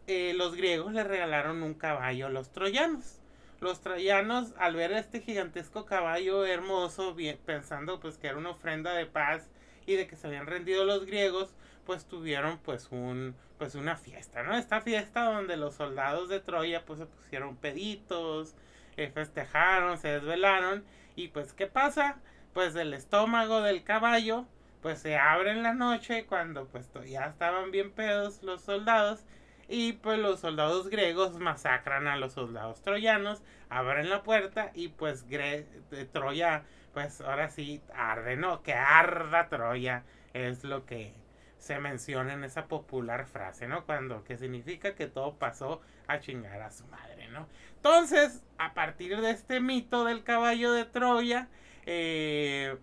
eh, 0.08 0.34
los 0.34 0.56
griegos 0.56 0.92
le 0.92 1.04
regalaron 1.04 1.62
un 1.62 1.74
caballo 1.74 2.26
a 2.26 2.30
los 2.30 2.50
troyanos. 2.50 3.20
Los 3.60 3.80
troyanos, 3.80 4.54
al 4.58 4.74
ver 4.74 4.90
este 4.90 5.20
gigantesco 5.20 5.86
caballo 5.86 6.44
hermoso, 6.44 7.14
pensando 7.46 8.00
pues 8.00 8.18
que 8.18 8.26
era 8.26 8.38
una 8.38 8.50
ofrenda 8.50 8.92
de 8.94 9.06
paz 9.06 9.48
y 9.86 9.94
de 9.94 10.08
que 10.08 10.16
se 10.16 10.26
habían 10.26 10.46
rendido 10.48 10.84
los 10.84 11.06
griegos, 11.06 11.54
pues 11.84 12.06
tuvieron 12.06 12.58
pues 12.58 12.88
un 12.90 13.34
pues 13.58 13.74
una 13.74 13.96
fiesta, 13.96 14.42
¿no? 14.42 14.56
Esta 14.56 14.80
fiesta 14.80 15.24
donde 15.24 15.56
los 15.56 15.74
soldados 15.74 16.28
de 16.28 16.40
Troya 16.40 16.84
pues 16.84 16.98
se 16.98 17.06
pusieron 17.06 17.56
peditos, 17.56 18.54
eh, 18.96 19.10
festejaron, 19.14 19.98
se 19.98 20.08
desvelaron 20.08 20.84
y 21.14 21.28
pues 21.28 21.52
¿qué 21.52 21.66
pasa? 21.66 22.16
Pues 22.52 22.74
el 22.76 22.92
estómago 22.94 23.62
del 23.62 23.84
caballo 23.84 24.46
pues 24.82 24.98
se 24.98 25.16
abre 25.16 25.52
en 25.52 25.62
la 25.62 25.74
noche 25.74 26.26
cuando 26.26 26.66
pues 26.66 26.90
ya 27.08 27.26
estaban 27.26 27.70
bien 27.70 27.92
pedos 27.92 28.42
los 28.42 28.62
soldados 28.62 29.24
y 29.68 29.94
pues 29.94 30.18
los 30.18 30.40
soldados 30.40 30.88
griegos 30.88 31.38
masacran 31.38 32.08
a 32.08 32.16
los 32.16 32.32
soldados 32.32 32.82
troyanos, 32.82 33.42
abren 33.70 34.10
la 34.10 34.22
puerta 34.22 34.70
y 34.74 34.88
pues 34.88 35.28
de 35.28 36.08
Troya, 36.12 36.64
pues 36.92 37.20
ahora 37.20 37.48
sí 37.48 37.80
arde, 37.94 38.36
¿no? 38.36 38.62
Que 38.62 38.74
arda 38.74 39.48
Troya 39.48 40.04
es 40.34 40.64
lo 40.64 40.84
que 40.84 41.14
se 41.62 41.78
menciona 41.78 42.32
en 42.32 42.42
esa 42.42 42.66
popular 42.66 43.24
frase, 43.26 43.68
¿no? 43.68 43.86
Cuando, 43.86 44.24
que 44.24 44.36
significa 44.36 44.96
que 44.96 45.06
todo 45.06 45.36
pasó 45.38 45.80
a 46.08 46.18
chingar 46.18 46.60
a 46.60 46.72
su 46.72 46.84
madre, 46.88 47.28
¿no? 47.28 47.46
Entonces, 47.76 48.42
a 48.58 48.74
partir 48.74 49.20
de 49.20 49.30
este 49.30 49.60
mito 49.60 50.04
del 50.04 50.24
caballo 50.24 50.72
de 50.72 50.86
Troya, 50.86 51.46
eh, 51.86 52.76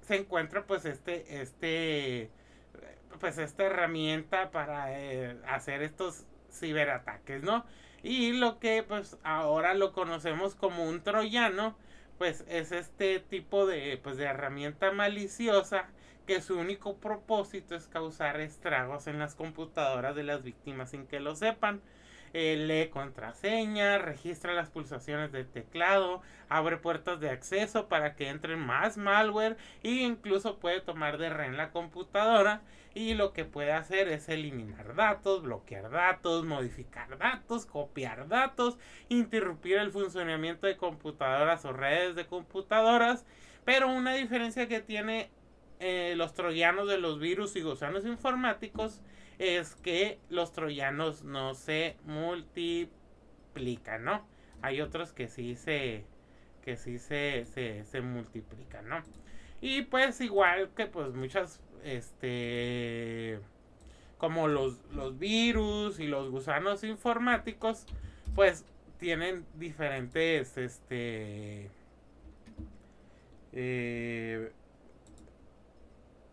se 0.00 0.16
encuentra 0.16 0.64
pues 0.64 0.86
este, 0.86 1.42
este, 1.42 2.30
pues 3.20 3.36
esta 3.36 3.64
herramienta 3.64 4.50
para 4.50 4.98
eh, 4.98 5.36
hacer 5.46 5.82
estos 5.82 6.24
ciberataques, 6.50 7.42
¿no? 7.42 7.66
Y 8.02 8.32
lo 8.32 8.58
que 8.58 8.82
pues 8.82 9.18
ahora 9.22 9.74
lo 9.74 9.92
conocemos 9.92 10.54
como 10.54 10.84
un 10.84 11.02
troyano, 11.02 11.76
pues 12.16 12.42
es 12.48 12.72
este 12.72 13.20
tipo 13.20 13.66
de, 13.66 14.00
pues, 14.02 14.16
de 14.16 14.24
herramienta 14.24 14.92
maliciosa 14.92 15.90
que 16.26 16.40
su 16.40 16.58
único 16.58 16.96
propósito 16.96 17.74
es 17.74 17.86
causar 17.86 18.40
estragos 18.40 19.06
en 19.06 19.18
las 19.18 19.34
computadoras 19.34 20.16
de 20.16 20.24
las 20.24 20.42
víctimas 20.42 20.90
sin 20.90 21.06
que 21.06 21.20
lo 21.20 21.36
sepan. 21.36 21.80
Eh, 22.36 22.56
lee 22.56 22.90
contraseña, 22.90 23.98
registra 23.98 24.54
las 24.54 24.68
pulsaciones 24.68 25.30
del 25.30 25.46
teclado, 25.46 26.20
abre 26.48 26.78
puertas 26.78 27.20
de 27.20 27.30
acceso 27.30 27.86
para 27.86 28.16
que 28.16 28.28
entren 28.28 28.58
más 28.58 28.96
malware 28.96 29.56
e 29.84 29.90
incluso 30.02 30.58
puede 30.58 30.80
tomar 30.80 31.16
de 31.16 31.30
ren 31.30 31.56
la 31.56 31.70
computadora 31.70 32.62
y 32.92 33.14
lo 33.14 33.32
que 33.32 33.44
puede 33.44 33.72
hacer 33.72 34.08
es 34.08 34.28
eliminar 34.28 34.96
datos, 34.96 35.42
bloquear 35.42 35.90
datos, 35.90 36.44
modificar 36.44 37.18
datos, 37.18 37.66
copiar 37.66 38.26
datos, 38.26 38.78
interrumpir 39.08 39.78
el 39.78 39.92
funcionamiento 39.92 40.66
de 40.66 40.76
computadoras 40.76 41.64
o 41.64 41.72
redes 41.72 42.16
de 42.16 42.26
computadoras, 42.26 43.24
pero 43.64 43.86
una 43.86 44.14
diferencia 44.14 44.66
que 44.66 44.80
tiene 44.80 45.30
eh, 45.80 46.14
los 46.16 46.34
troyanos 46.34 46.88
de 46.88 46.98
los 46.98 47.18
virus 47.18 47.56
y 47.56 47.62
gusanos 47.62 48.06
informáticos 48.06 49.00
es 49.38 49.74
que 49.76 50.18
los 50.30 50.52
troyanos 50.52 51.24
no 51.24 51.54
se 51.54 51.96
multiplican, 52.04 54.04
¿no? 54.04 54.26
Hay 54.62 54.80
otros 54.80 55.12
que 55.12 55.28
sí 55.28 55.54
se 55.54 56.04
que 56.62 56.76
sí 56.76 56.98
se, 56.98 57.44
se, 57.44 57.84
se 57.84 58.00
multiplican, 58.00 58.88
¿no? 58.88 59.02
Y 59.60 59.82
pues 59.82 60.20
igual 60.20 60.70
que 60.74 60.86
pues 60.86 61.14
muchas 61.14 61.60
este 61.84 63.40
como 64.18 64.48
los, 64.48 64.78
los 64.92 65.18
virus 65.18 66.00
y 66.00 66.06
los 66.06 66.30
gusanos 66.30 66.84
informáticos 66.84 67.86
pues 68.34 68.64
tienen 68.98 69.44
diferentes 69.54 70.56
este 70.56 71.70
eh, 73.52 74.52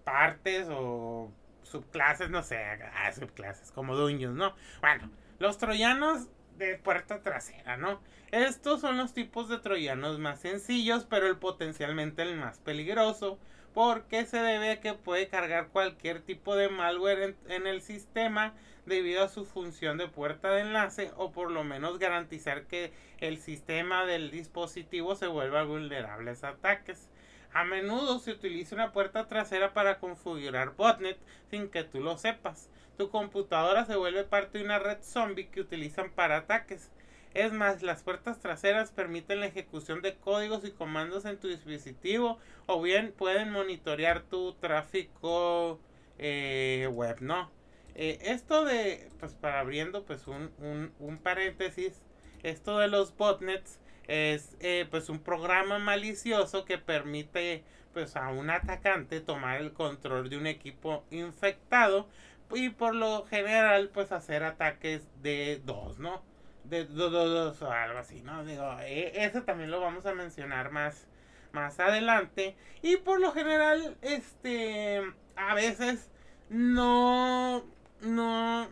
partes 0.01 0.67
o 0.69 1.31
subclases, 1.63 2.29
no 2.29 2.43
sé, 2.43 2.57
ah, 2.57 3.11
subclases, 3.13 3.71
como 3.71 3.95
dueños, 3.95 4.35
¿no? 4.35 4.53
Bueno, 4.81 5.09
los 5.39 5.57
troyanos 5.57 6.27
de 6.57 6.77
puerta 6.77 7.21
trasera, 7.21 7.77
¿no? 7.77 8.01
Estos 8.31 8.81
son 8.81 8.97
los 8.97 9.13
tipos 9.13 9.49
de 9.49 9.57
troyanos 9.57 10.19
más 10.19 10.39
sencillos, 10.39 11.05
pero 11.09 11.27
el 11.27 11.37
potencialmente 11.37 12.21
el 12.21 12.37
más 12.37 12.59
peligroso, 12.59 13.39
porque 13.73 14.25
se 14.25 14.37
debe 14.37 14.71
a 14.71 14.79
que 14.79 14.93
puede 14.93 15.27
cargar 15.27 15.69
cualquier 15.69 16.21
tipo 16.21 16.55
de 16.55 16.69
malware 16.69 17.35
en, 17.47 17.67
el 17.67 17.81
sistema 17.81 18.53
debido 18.85 19.23
a 19.23 19.29
su 19.29 19.45
función 19.45 19.97
de 19.97 20.07
puerta 20.07 20.51
de 20.51 20.61
enlace 20.61 21.11
o 21.15 21.31
por 21.31 21.51
lo 21.51 21.63
menos 21.63 21.99
garantizar 21.99 22.63
que 22.67 22.91
el 23.19 23.37
sistema 23.37 24.05
del 24.05 24.31
dispositivo 24.31 25.15
se 25.15 25.27
vuelva 25.27 25.63
vulnerable 25.63 26.31
a 26.41 26.47
ataques. 26.47 27.09
A 27.53 27.65
menudo 27.65 28.19
se 28.19 28.31
utiliza 28.31 28.75
una 28.75 28.93
puerta 28.93 29.27
trasera 29.27 29.73
para 29.73 29.99
configurar 29.99 30.75
botnet 30.75 31.17
sin 31.49 31.69
que 31.69 31.83
tú 31.83 31.99
lo 31.99 32.17
sepas. 32.17 32.69
Tu 32.97 33.09
computadora 33.09 33.85
se 33.85 33.95
vuelve 33.95 34.23
parte 34.23 34.57
de 34.57 34.63
una 34.63 34.79
red 34.79 34.99
zombie 35.01 35.49
que 35.49 35.61
utilizan 35.61 36.11
para 36.11 36.37
ataques. 36.37 36.91
Es 37.33 37.53
más, 37.53 37.81
las 37.81 38.03
puertas 38.03 38.39
traseras 38.39 38.91
permiten 38.91 39.39
la 39.39 39.47
ejecución 39.47 40.01
de 40.01 40.15
códigos 40.15 40.65
y 40.65 40.71
comandos 40.71 41.25
en 41.25 41.39
tu 41.39 41.47
dispositivo 41.47 42.39
o 42.67 42.81
bien 42.81 43.13
pueden 43.13 43.51
monitorear 43.51 44.23
tu 44.23 44.53
tráfico 44.53 45.79
eh, 46.17 46.89
web, 46.91 47.17
¿no? 47.21 47.49
Eh, 47.95 48.19
esto 48.21 48.63
de, 48.63 49.09
pues 49.19 49.33
para 49.33 49.59
abriendo 49.59 50.05
pues 50.05 50.27
un, 50.27 50.51
un, 50.59 50.93
un, 50.99 51.17
paréntesis, 51.17 52.01
esto 52.43 52.79
de 52.79 52.87
los 52.87 53.15
botnets 53.15 53.79
es 54.07 54.55
eh, 54.59 54.87
pues 54.89 55.09
un 55.09 55.19
programa 55.19 55.79
malicioso 55.79 56.65
que 56.65 56.77
permite 56.77 57.63
pues 57.93 58.15
a 58.15 58.29
un 58.29 58.49
atacante 58.49 59.21
tomar 59.21 59.61
el 59.61 59.73
control 59.73 60.29
de 60.29 60.37
un 60.37 60.47
equipo 60.47 61.03
infectado 61.11 62.07
y 62.53 62.69
por 62.69 62.95
lo 62.95 63.25
general 63.25 63.89
pues 63.93 64.11
hacer 64.11 64.43
ataques 64.43 65.07
de 65.21 65.61
dos, 65.65 65.99
¿no? 65.99 66.21
de 66.63 66.85
dos 66.85 67.61
o 67.61 67.71
algo 67.71 67.99
así, 67.99 68.21
¿no? 68.21 68.43
Digo, 68.45 68.77
e, 68.81 69.25
eso 69.25 69.43
también 69.43 69.71
lo 69.71 69.81
vamos 69.81 70.05
a 70.05 70.13
mencionar 70.13 70.71
más, 70.71 71.07
más 71.51 71.79
adelante. 71.79 72.55
Y 72.81 72.97
por 72.97 73.19
lo 73.19 73.31
general, 73.31 73.97
este, 74.01 75.01
a 75.35 75.53
veces 75.53 76.09
no, 76.49 77.65
no, 78.01 78.67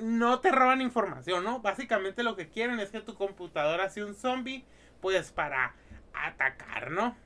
no 0.00 0.40
te 0.40 0.50
roban 0.50 0.80
información, 0.80 1.44
¿no? 1.44 1.60
Básicamente 1.60 2.22
lo 2.22 2.36
que 2.36 2.48
quieren 2.48 2.80
es 2.80 2.90
que 2.90 3.00
tu 3.00 3.14
computadora 3.14 3.90
sea 3.90 4.06
un 4.06 4.14
zombie, 4.14 4.64
pues 5.00 5.32
para 5.32 5.74
atacar, 6.12 6.90
¿no? 6.90 7.16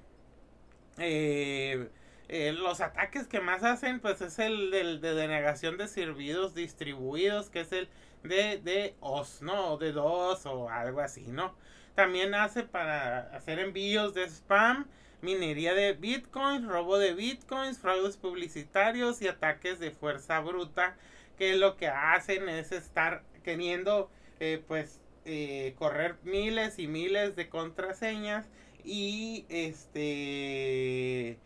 Eh, 0.99 1.89
eh, 2.29 2.53
los 2.53 2.81
ataques 2.81 3.27
que 3.27 3.41
más 3.41 3.65
hacen, 3.65 4.01
pues 4.01 4.21
es 4.21 4.39
el 4.39 4.71
del 4.71 5.01
de 5.01 5.15
denegación 5.15 5.79
de 5.79 5.89
servicios 5.89 6.55
distribuidos, 6.55 7.49
que 7.49 7.61
es 7.61 7.73
el 7.73 7.89
de, 8.23 8.61
de 8.63 8.95
OS, 9.01 9.43
¿no? 9.43 9.73
O 9.75 9.79
de 9.79 9.93
DOS 9.93 10.47
o 10.47 10.69
algo 10.69 11.01
así, 11.01 11.27
¿no? 11.29 11.55
También 11.95 12.35
hace 12.35 12.63
para 12.63 13.35
hacer 13.35 13.59
envíos 13.59 14.15
de 14.15 14.25
spam, 14.29 14.87
minería 15.21 15.75
de 15.75 15.95
bitcoins, 15.95 16.67
robo 16.67 16.99
de 16.99 17.15
bitcoins, 17.15 17.79
fraudes 17.79 18.17
publicitarios 18.17 19.23
y 19.23 19.29
ataques 19.29 19.81
de 19.81 19.91
fuerza 19.91 20.39
bruta, 20.41 20.97
que 21.39 21.57
lo 21.57 21.77
que 21.77 21.89
hacen 21.89 22.49
es 22.49 22.73
estar 22.73 23.23
queriendo, 23.45 24.11
eh, 24.41 24.63
pues, 24.67 25.01
eh, 25.25 25.75
correr 25.79 26.17
miles 26.23 26.79
y 26.79 26.87
miles 26.89 27.37
de 27.37 27.49
contraseñas 27.49 28.47
y 28.85 29.47
este 29.49 31.39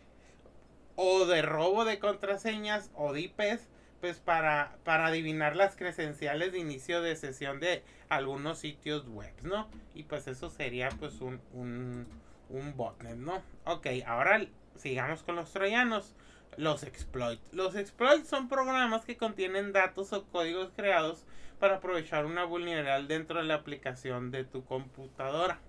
o 0.95 1.25
de 1.25 1.41
robo 1.41 1.85
de 1.85 1.99
contraseñas 1.99 2.91
o 2.95 3.13
de 3.13 3.21
IPs 3.21 3.67
pues 3.99 4.19
para, 4.19 4.75
para 4.83 5.07
adivinar 5.07 5.55
las 5.55 5.77
credenciales 5.77 6.51
de 6.51 6.59
inicio 6.59 7.01
de 7.01 7.15
sesión 7.15 7.61
de 7.61 7.83
algunos 8.09 8.59
sitios 8.59 9.07
web, 9.07 9.33
¿no? 9.43 9.69
Y 9.95 10.03
pues 10.03 10.27
eso 10.27 10.49
sería 10.49 10.89
pues 10.99 11.21
un, 11.21 11.39
un, 11.53 12.05
un 12.49 12.75
botnet, 12.75 13.15
¿no? 13.15 13.41
Ok, 13.65 13.87
ahora 14.05 14.45
sigamos 14.75 15.23
con 15.23 15.37
los 15.37 15.51
troyanos. 15.53 16.13
Los 16.57 16.83
exploits. 16.83 17.41
Los 17.51 17.75
exploits 17.75 18.27
son 18.27 18.49
programas 18.49 19.05
que 19.05 19.17
contienen 19.17 19.73
datos 19.73 20.13
o 20.13 20.25
códigos 20.25 20.71
creados 20.75 21.25
para 21.59 21.75
aprovechar 21.75 22.25
una 22.25 22.43
vulnerabilidad 22.43 23.07
dentro 23.07 23.39
de 23.39 23.45
la 23.45 23.55
aplicación 23.55 24.31
de 24.31 24.43
tu 24.43 24.65
computadora. 24.65 25.59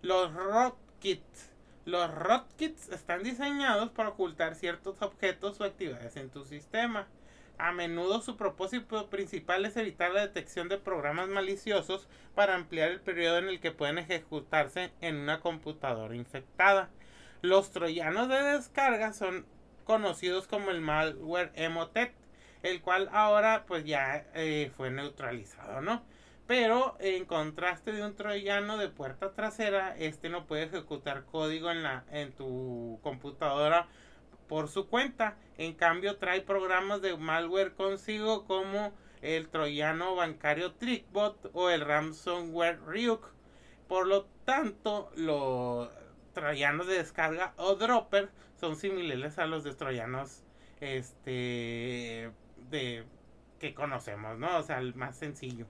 Los 0.00 0.32
rootkits. 0.32 1.50
Los 1.84 2.14
rootkits 2.14 2.88
están 2.90 3.22
diseñados 3.22 3.90
para 3.90 4.10
ocultar 4.10 4.54
ciertos 4.54 5.02
objetos 5.02 5.60
o 5.60 5.64
actividades 5.64 6.16
en 6.16 6.30
tu 6.30 6.44
sistema. 6.44 7.08
A 7.58 7.72
menudo 7.72 8.22
su 8.22 8.36
propósito 8.36 9.08
principal 9.10 9.64
es 9.64 9.76
evitar 9.76 10.12
la 10.12 10.22
detección 10.22 10.68
de 10.68 10.78
programas 10.78 11.28
maliciosos 11.28 12.08
para 12.34 12.54
ampliar 12.54 12.90
el 12.90 13.00
periodo 13.00 13.38
en 13.38 13.48
el 13.48 13.60
que 13.60 13.70
pueden 13.70 13.98
ejecutarse 13.98 14.92
en 15.00 15.16
una 15.16 15.40
computadora 15.40 16.16
infectada. 16.16 16.88
Los 17.42 17.70
troyanos 17.70 18.28
de 18.28 18.42
descarga 18.42 19.12
son 19.12 19.44
conocidos 19.92 20.48
como 20.48 20.70
el 20.70 20.80
malware 20.80 21.52
Emotet, 21.54 22.14
el 22.62 22.80
cual 22.80 23.10
ahora 23.12 23.66
pues 23.66 23.84
ya 23.84 24.24
eh, 24.34 24.72
fue 24.74 24.90
neutralizado, 24.90 25.82
¿no? 25.82 26.02
Pero 26.46 26.96
en 26.98 27.26
contraste 27.26 27.92
de 27.92 28.02
un 28.02 28.16
troyano 28.16 28.78
de 28.78 28.88
puerta 28.88 29.34
trasera, 29.34 29.94
este 29.98 30.30
no 30.30 30.46
puede 30.46 30.62
ejecutar 30.62 31.26
código 31.26 31.70
en 31.70 31.82
la 31.82 32.04
en 32.10 32.32
tu 32.32 33.00
computadora 33.02 33.86
por 34.48 34.68
su 34.68 34.88
cuenta. 34.88 35.36
En 35.58 35.74
cambio, 35.74 36.16
trae 36.16 36.40
programas 36.40 37.02
de 37.02 37.14
malware 37.14 37.74
consigo 37.74 38.46
como 38.46 38.94
el 39.20 39.50
troyano 39.50 40.14
bancario 40.14 40.72
Trickbot 40.72 41.50
o 41.52 41.68
el 41.68 41.82
ransomware 41.82 42.80
Ryuk. 42.86 43.26
Por 43.88 44.06
lo 44.06 44.24
tanto, 44.46 45.12
los 45.16 45.90
troyanos 46.32 46.86
de 46.86 46.94
descarga 46.94 47.52
o 47.58 47.74
dropper 47.74 48.30
son 48.62 48.76
similares 48.76 49.40
a 49.40 49.46
los 49.46 49.64
de 49.64 49.74
troyanos 49.74 50.44
este 50.80 52.30
de 52.70 53.02
que 53.58 53.74
conocemos, 53.74 54.38
¿no? 54.38 54.56
O 54.56 54.62
sea, 54.62 54.78
el 54.78 54.94
más 54.94 55.16
sencillo. 55.16 55.66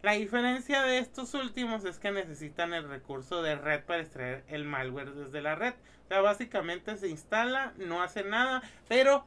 La 0.00 0.12
diferencia 0.12 0.82
de 0.82 0.98
estos 0.98 1.34
últimos 1.34 1.84
es 1.84 1.98
que 1.98 2.12
necesitan 2.12 2.72
el 2.72 2.88
recurso 2.88 3.42
de 3.42 3.56
red 3.56 3.82
para 3.82 4.02
extraer 4.02 4.44
el 4.46 4.64
malware 4.64 5.12
desde 5.12 5.42
la 5.42 5.56
red. 5.56 5.74
O 6.04 6.08
sea, 6.08 6.20
básicamente 6.20 6.96
se 6.98 7.08
instala, 7.08 7.72
no 7.78 8.00
hace 8.00 8.22
nada, 8.22 8.62
pero 8.86 9.26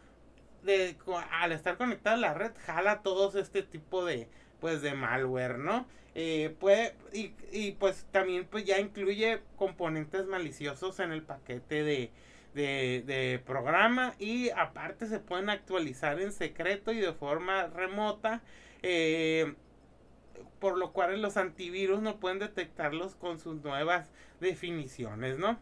de, 0.64 0.96
al 1.30 1.52
estar 1.52 1.76
conectado 1.76 2.16
a 2.16 2.20
la 2.20 2.34
red 2.34 2.54
jala 2.66 3.02
todos 3.02 3.36
este 3.36 3.64
tipo 3.64 4.06
de 4.06 4.30
pues 4.62 4.82
de 4.82 4.94
malware, 4.94 5.58
¿no? 5.58 5.86
Eh, 6.16 6.56
puede, 6.58 6.96
y, 7.12 7.34
y, 7.52 7.74
pues 7.74 8.06
también 8.12 8.48
pues 8.50 8.64
ya 8.64 8.80
incluye 8.80 9.42
componentes 9.58 10.26
maliciosos 10.26 11.02
en 11.02 11.12
el 11.12 11.22
paquete 11.22 11.84
de, 11.84 12.12
de, 12.54 13.04
de, 13.06 13.40
programa 13.46 14.16
y 14.20 14.50
aparte 14.50 15.08
se 15.08 15.20
pueden 15.20 15.50
actualizar 15.50 16.20
en 16.20 16.32
secreto 16.32 16.92
y 16.92 17.00
de 17.00 17.14
forma 17.14 17.68
remota. 17.68 18.42
Eh, 18.82 19.54
por 20.60 20.78
lo 20.78 20.92
cual 20.92 21.22
los 21.22 21.38
antivirus 21.38 22.02
no 22.02 22.20
pueden 22.20 22.40
detectarlos 22.40 23.16
con 23.16 23.40
sus 23.40 23.64
nuevas 23.64 24.10
definiciones, 24.40 25.38
¿no? 25.38 25.58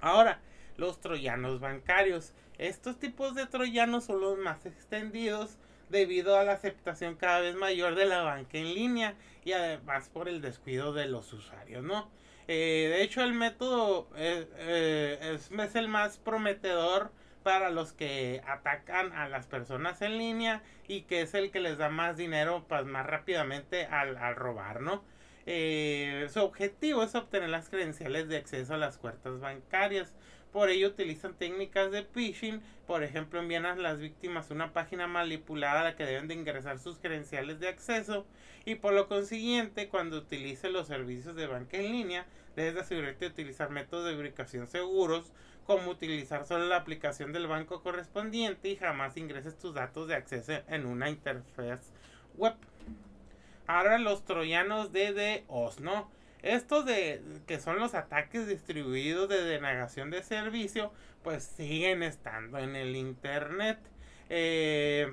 Ahora, 0.00 0.40
los 0.76 1.00
troyanos 1.00 1.60
bancarios. 1.60 2.32
Estos 2.56 2.98
tipos 2.98 3.34
de 3.34 3.46
troyanos 3.46 4.04
son 4.04 4.20
los 4.20 4.38
más 4.38 4.66
extendidos 4.66 5.58
debido 5.90 6.36
a 6.38 6.44
la 6.44 6.52
aceptación 6.52 7.16
cada 7.16 7.40
vez 7.40 7.54
mayor 7.54 7.94
de 7.94 8.06
la 8.06 8.22
banca 8.22 8.58
en 8.58 8.74
línea 8.74 9.14
y 9.44 9.52
además 9.52 10.08
por 10.08 10.28
el 10.28 10.40
descuido 10.40 10.92
de 10.92 11.06
los 11.06 11.32
usuarios, 11.32 11.82
¿no? 11.82 12.08
Eh, 12.48 12.88
de 12.90 13.02
hecho, 13.02 13.22
el 13.22 13.34
método 13.34 14.08
eh, 14.16 14.48
eh, 14.56 15.18
es, 15.34 15.50
es 15.50 15.74
el 15.76 15.88
más 15.88 16.18
prometedor 16.18 17.12
para 17.42 17.70
los 17.70 17.92
que 17.92 18.42
atacan 18.46 19.12
a 19.12 19.28
las 19.28 19.46
personas 19.46 20.02
en 20.02 20.18
línea 20.18 20.62
y 20.86 21.02
que 21.02 21.22
es 21.22 21.34
el 21.34 21.50
que 21.50 21.60
les 21.60 21.78
da 21.78 21.88
más 21.88 22.16
dinero 22.16 22.64
pues, 22.68 22.84
más 22.84 23.06
rápidamente 23.06 23.86
al, 23.86 24.36
robar, 24.36 24.80
¿no? 24.82 25.02
Eh, 25.46 26.26
su 26.30 26.40
objetivo 26.40 27.02
es 27.02 27.14
obtener 27.14 27.48
las 27.48 27.70
credenciales 27.70 28.28
de 28.28 28.36
acceso 28.36 28.74
a 28.74 28.76
las 28.76 28.98
cuentas 28.98 29.40
bancarias. 29.40 30.12
Por 30.52 30.70
ello 30.70 30.88
utilizan 30.88 31.34
técnicas 31.34 31.90
de 31.90 32.04
phishing. 32.04 32.62
Por 32.86 33.02
ejemplo, 33.02 33.40
envían 33.40 33.66
a 33.66 33.76
las 33.76 33.98
víctimas 33.98 34.50
una 34.50 34.72
página 34.72 35.06
manipulada 35.06 35.80
a 35.80 35.84
la 35.84 35.96
que 35.96 36.06
deben 36.06 36.28
de 36.28 36.34
ingresar 36.34 36.78
sus 36.78 36.98
credenciales 36.98 37.60
de 37.60 37.68
acceso. 37.68 38.26
Y 38.64 38.76
por 38.76 38.94
lo 38.94 39.08
consiguiente, 39.08 39.88
cuando 39.88 40.18
utilice 40.18 40.70
los 40.70 40.86
servicios 40.86 41.36
de 41.36 41.46
banca 41.46 41.76
en 41.76 41.92
línea, 41.92 42.26
debes 42.56 42.82
asegurarte 42.82 43.26
de 43.26 43.30
utilizar 43.30 43.70
métodos 43.70 44.06
de 44.06 44.16
verificación 44.16 44.66
seguros 44.66 45.32
como 45.68 45.90
utilizar 45.90 46.46
solo 46.46 46.66
la 46.66 46.76
aplicación 46.76 47.30
del 47.34 47.46
banco 47.46 47.82
correspondiente 47.82 48.70
y 48.70 48.76
jamás 48.76 49.18
ingreses 49.18 49.58
tus 49.58 49.74
datos 49.74 50.08
de 50.08 50.14
acceso 50.14 50.54
en 50.66 50.86
una 50.86 51.10
interfaz 51.10 51.92
web. 52.36 52.54
Ahora 53.66 53.98
los 53.98 54.24
troyanos 54.24 54.92
de 54.92 55.44
¿no? 55.80 56.10
Estos 56.42 56.86
de 56.86 57.22
que 57.46 57.58
son 57.60 57.78
los 57.78 57.94
ataques 57.94 58.46
distribuidos 58.46 59.28
de 59.28 59.42
denegación 59.42 60.10
de 60.10 60.22
servicio, 60.22 60.92
pues 61.22 61.44
siguen 61.44 62.02
estando 62.02 62.58
en 62.58 62.76
el 62.76 62.94
internet. 62.94 63.78
Eh, 64.30 65.12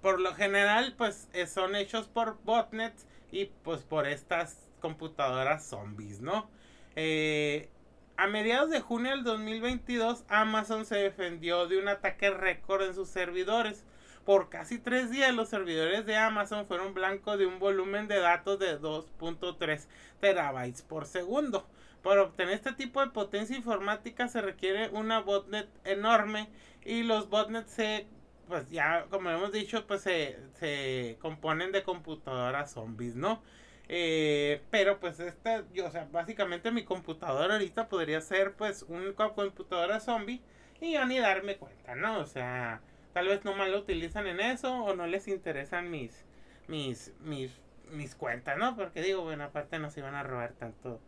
por 0.00 0.20
lo 0.20 0.34
general, 0.34 0.94
pues 0.96 1.28
eh, 1.32 1.46
son 1.46 1.76
hechos 1.76 2.08
por 2.08 2.42
botnets 2.44 3.06
y 3.30 3.46
pues 3.62 3.82
por 3.82 4.06
estas 4.06 4.68
computadoras 4.80 5.66
zombies, 5.66 6.20
¿no? 6.20 6.50
Eh, 6.96 7.68
a 8.16 8.26
mediados 8.26 8.70
de 8.70 8.80
junio 8.80 9.12
del 9.12 9.22
2022, 9.22 10.24
Amazon 10.28 10.84
se 10.84 10.96
defendió 10.96 11.68
de 11.68 11.78
un 11.78 11.86
ataque 11.86 12.30
récord 12.30 12.82
en 12.82 12.94
sus 12.94 13.08
servidores. 13.08 13.84
Por 14.28 14.50
casi 14.50 14.78
tres 14.78 15.10
días 15.10 15.34
los 15.34 15.48
servidores 15.48 16.04
de 16.04 16.18
Amazon 16.18 16.66
fueron 16.66 16.92
blanco 16.92 17.38
de 17.38 17.46
un 17.46 17.58
volumen 17.58 18.08
de 18.08 18.18
datos 18.18 18.58
de 18.58 18.78
2.3 18.78 19.86
terabytes 20.20 20.82
por 20.82 21.06
segundo. 21.06 21.66
Para 22.02 22.24
obtener 22.24 22.52
este 22.52 22.74
tipo 22.74 23.00
de 23.00 23.06
potencia 23.06 23.56
informática 23.56 24.28
se 24.28 24.42
requiere 24.42 24.90
una 24.90 25.20
botnet 25.20 25.66
enorme 25.84 26.50
y 26.84 27.04
los 27.04 27.30
botnets 27.30 27.70
se 27.70 28.06
pues 28.46 28.68
ya, 28.68 29.06
como 29.08 29.30
hemos 29.30 29.50
dicho, 29.50 29.86
pues 29.86 30.02
se, 30.02 30.38
se 30.60 31.16
componen 31.22 31.72
de 31.72 31.82
computadoras 31.82 32.72
zombies, 32.72 33.14
¿no? 33.14 33.42
Eh, 33.88 34.60
pero 34.70 35.00
pues 35.00 35.20
esta, 35.20 35.64
yo, 35.72 35.86
o 35.86 35.90
sea, 35.90 36.06
básicamente 36.12 36.70
mi 36.70 36.84
computadora 36.84 37.54
ahorita 37.54 37.88
podría 37.88 38.20
ser 38.20 38.52
pues 38.56 38.82
una 38.88 39.14
computadora 39.14 40.00
zombie 40.00 40.42
y 40.82 40.92
yo 40.92 41.06
ni 41.06 41.18
darme 41.18 41.56
cuenta, 41.56 41.94
¿no? 41.94 42.18
O 42.18 42.26
sea, 42.26 42.82
tal 43.12 43.28
vez 43.28 43.44
no 43.44 43.54
mal 43.54 43.72
lo 43.72 43.78
utilizan 43.78 44.26
en 44.26 44.40
eso 44.40 44.84
o 44.84 44.94
no 44.94 45.06
les 45.06 45.28
interesan 45.28 45.90
mis, 45.90 46.24
mis, 46.66 47.12
mis, 47.20 47.52
mis 47.90 48.14
cuentas, 48.14 48.58
¿no? 48.58 48.76
Porque 48.76 49.02
digo, 49.02 49.22
bueno, 49.22 49.44
aparte 49.44 49.78
nos 49.78 49.96
iban 49.96 50.14
a 50.14 50.22
robar 50.22 50.52
tanto, 50.52 51.00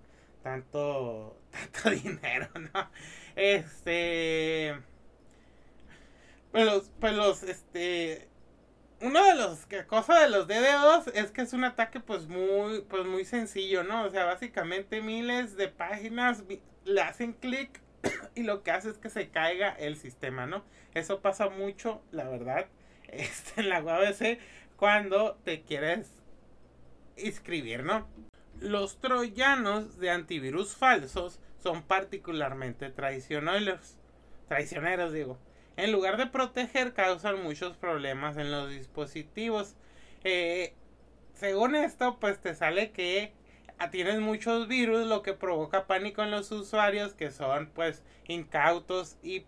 tanto, 0.42 1.36
tanto 1.50 1.90
dinero, 1.90 2.48
¿no? 2.74 2.90
Este, 3.36 4.76
pues 6.52 6.90
pues 7.00 7.14
los, 7.14 7.42
este, 7.42 8.28
uno 9.00 9.24
de 9.24 9.34
los 9.34 9.66
que 9.66 9.86
cosa 9.86 10.20
de 10.20 10.30
los 10.30 10.46
DDoS 10.46 11.08
es 11.14 11.30
que 11.30 11.42
es 11.42 11.52
un 11.52 11.64
ataque 11.64 12.00
pues 12.00 12.26
muy 12.26 12.82
pues 12.82 13.06
muy 13.06 13.24
sencillo, 13.24 13.82
¿no? 13.84 14.04
O 14.04 14.10
sea, 14.10 14.24
básicamente 14.24 15.00
miles 15.00 15.56
de 15.56 15.68
páginas 15.68 16.44
le 16.84 17.00
hacen 17.00 17.32
clic 17.32 17.80
y 18.34 18.42
lo 18.42 18.62
que 18.62 18.70
hace 18.70 18.90
es 18.90 18.98
que 18.98 19.10
se 19.10 19.28
caiga 19.28 19.70
el 19.70 19.96
sistema, 19.96 20.46
¿no? 20.46 20.64
Eso 20.94 21.20
pasa 21.20 21.48
mucho, 21.48 22.02
la 22.12 22.28
verdad, 22.28 22.66
este, 23.08 23.60
en 23.60 23.68
la 23.68 23.82
UABC 23.82 24.38
cuando 24.76 25.36
te 25.44 25.62
quieres 25.62 26.10
inscribir, 27.16 27.84
¿no? 27.84 28.08
Los 28.60 28.98
troyanos 29.00 29.98
de 29.98 30.10
antivirus 30.10 30.76
falsos 30.76 31.40
son 31.62 31.82
particularmente 31.82 32.90
traicioneros, 32.90 33.96
traicioneros 34.48 35.12
digo 35.12 35.38
en 35.80 35.92
lugar 35.92 36.18
de 36.18 36.26
proteger, 36.26 36.92
causan 36.92 37.42
muchos 37.42 37.74
problemas 37.76 38.36
en 38.36 38.50
los 38.50 38.68
dispositivos. 38.68 39.76
Eh, 40.24 40.74
según 41.32 41.74
esto, 41.74 42.18
pues 42.20 42.38
te 42.38 42.54
sale 42.54 42.90
que 42.90 43.32
tienes 43.88 44.20
muchos 44.20 44.68
virus, 44.68 45.06
lo 45.06 45.22
que 45.22 45.32
provoca 45.32 45.86
pánico 45.86 46.22
en 46.22 46.30
los 46.30 46.52
usuarios, 46.52 47.14
que 47.14 47.30
son 47.30 47.70
pues 47.74 48.04
incautos 48.28 49.16
y 49.22 49.46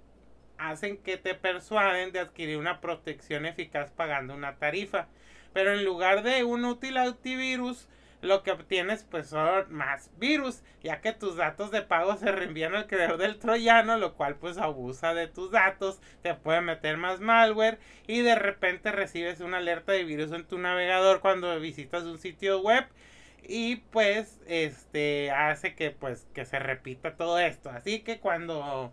hacen 0.57 0.97
que 0.97 1.19
te 1.19 1.35
persuaden 1.35 2.13
de 2.13 2.21
adquirir 2.21 2.57
una 2.57 2.81
protección 2.81 3.45
eficaz 3.45 3.91
pagando 3.91 4.35
una 4.35 4.57
tarifa. 4.57 5.09
Pero 5.53 5.75
en 5.75 5.85
lugar 5.85 6.23
de 6.23 6.45
un 6.45 6.65
útil 6.65 6.97
antivirus, 6.97 7.89
lo 8.23 8.43
que 8.43 8.53
obtienes 8.53 9.05
pues 9.05 9.29
son 9.29 9.71
más 9.71 10.11
virus, 10.17 10.63
ya 10.83 11.01
que 11.01 11.13
tus 11.13 11.37
datos 11.37 11.71
de 11.71 11.83
pago 11.83 12.17
se 12.17 12.31
reenvían 12.31 12.75
al 12.75 12.87
creador 12.87 13.19
del 13.19 13.39
troyano, 13.39 13.99
lo 13.99 14.15
cual 14.15 14.37
pues 14.37 14.57
abusa 14.59 15.13
de 15.13 15.27
tus 15.27 15.51
datos, 15.51 16.01
te 16.23 16.35
puede 16.35 16.61
meter 16.61 16.97
más 16.97 17.21
malware 17.21 17.81
y 18.07 18.23
de 18.23 18.37
repente 18.37 18.93
recibes 18.93 19.41
una 19.41 19.59
alerta 19.59 19.93
de 19.93 20.05
virus 20.05 20.33
en 20.33 20.47
tu 20.47 20.57
navegador 20.57 21.21
cuando 21.21 21.59
visitas 21.61 22.05
un 22.05 22.19
sitio 22.19 22.61
web 22.61 22.87
y 23.43 23.77
pues 23.77 24.41
este 24.47 25.31
hace 25.31 25.75
que 25.75 25.91
pues 25.91 26.27
que 26.35 26.45
se 26.45 26.59
repita 26.59 27.17
todo 27.17 27.39
esto. 27.39 27.71
Así 27.71 28.01
que 28.01 28.21
cuando 28.21 28.93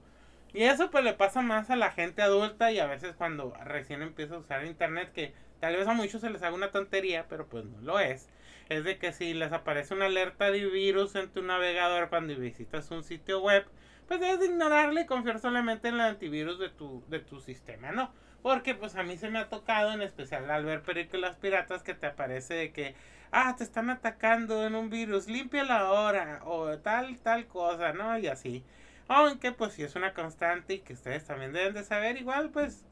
y 0.53 0.63
eso 0.63 0.89
pues 0.91 1.03
le 1.03 1.13
pasa 1.13 1.41
más 1.41 1.69
a 1.69 1.75
la 1.75 1.91
gente 1.91 2.21
adulta 2.21 2.71
y 2.71 2.79
a 2.79 2.87
veces 2.87 3.15
cuando 3.15 3.53
recién 3.63 4.01
empieza 4.01 4.35
a 4.35 4.39
usar 4.39 4.65
internet 4.65 5.11
que 5.13 5.33
tal 5.59 5.75
vez 5.75 5.87
a 5.87 5.93
muchos 5.93 6.21
se 6.21 6.29
les 6.29 6.41
haga 6.43 6.55
una 6.55 6.71
tontería, 6.71 7.27
pero 7.29 7.47
pues 7.47 7.65
no 7.65 7.81
lo 7.81 7.99
es 7.99 8.29
es 8.69 8.83
de 8.83 8.97
que 8.97 9.11
si 9.11 9.33
les 9.33 9.51
aparece 9.51 9.93
una 9.95 10.05
alerta 10.05 10.51
de 10.51 10.65
virus 10.67 11.15
en 11.15 11.29
tu 11.29 11.41
navegador 11.41 12.09
cuando 12.09 12.35
visitas 12.35 12.89
un 12.91 13.03
sitio 13.03 13.41
web, 13.41 13.65
pues 14.07 14.19
debes 14.19 14.47
ignorarle 14.47 15.01
y 15.01 15.05
confiar 15.05 15.39
solamente 15.39 15.87
en 15.87 15.95
el 15.95 16.01
antivirus 16.01 16.59
de 16.59 16.69
tu, 16.69 17.03
de 17.07 17.19
tu 17.19 17.41
sistema, 17.41 17.91
¿no? 17.91 18.13
Porque 18.43 18.75
pues 18.75 18.95
a 18.95 19.03
mí 19.03 19.17
se 19.17 19.29
me 19.29 19.39
ha 19.39 19.49
tocado, 19.49 19.91
en 19.91 20.01
especial 20.01 20.49
al 20.49 20.65
ver 20.65 20.83
películas 20.83 21.35
piratas, 21.35 21.83
que 21.83 21.95
te 21.95 22.07
aparece 22.07 22.53
de 22.53 22.71
que, 22.71 22.95
ah, 23.31 23.55
te 23.57 23.63
están 23.63 23.89
atacando 23.89 24.65
en 24.65 24.75
un 24.75 24.89
virus, 24.89 25.27
límpiala 25.27 25.79
ahora, 25.79 26.41
o 26.45 26.77
tal, 26.79 27.17
tal 27.19 27.47
cosa, 27.47 27.93
¿no? 27.93 28.17
Y 28.17 28.27
así. 28.27 28.63
Aunque 29.07 29.51
pues 29.51 29.73
si 29.73 29.83
es 29.83 29.95
una 29.95 30.13
constante 30.13 30.75
y 30.75 30.79
que 30.79 30.93
ustedes 30.93 31.25
también 31.25 31.53
deben 31.53 31.73
de 31.73 31.83
saber, 31.83 32.17
igual 32.17 32.49
pues 32.51 32.85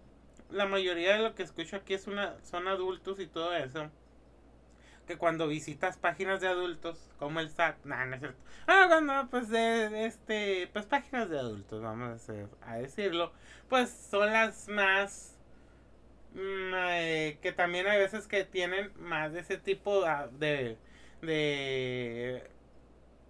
la 0.50 0.66
mayoría 0.66 1.14
de 1.14 1.20
lo 1.24 1.36
que 1.36 1.44
escucho 1.44 1.78
aquí 1.78 1.94
es 1.94 2.08
una, 2.08 2.36
son 2.44 2.68
adultos 2.68 3.20
y 3.20 3.28
todo 3.28 3.56
eso 3.56 3.90
que 5.08 5.18
cuando 5.18 5.48
visitas 5.48 5.98
páginas 5.98 6.42
de 6.42 6.48
adultos, 6.50 7.10
como 7.18 7.40
el 7.40 7.50
SAT, 7.50 7.78
no, 7.86 8.06
no 8.06 8.14
es 8.14 8.20
cierto. 8.20 8.38
Ah, 8.68 8.86
cuando, 8.90 9.28
pues, 9.30 9.50
de, 9.50 10.06
este, 10.06 10.70
pues, 10.74 10.86
páginas 10.86 11.30
de 11.30 11.40
adultos, 11.40 11.82
vamos 11.82 12.30
a, 12.62 12.76
decirlo, 12.76 13.32
pues, 13.70 13.90
son 13.90 14.32
las 14.32 14.68
más, 14.68 15.37
que 16.38 17.54
también 17.56 17.88
hay 17.88 17.98
veces 17.98 18.28
que 18.28 18.44
tienen 18.44 18.92
más 19.00 19.34
de 19.34 19.40
ese 19.40 19.58
tipo 19.58 20.04
de, 20.32 20.78
de, 21.22 22.44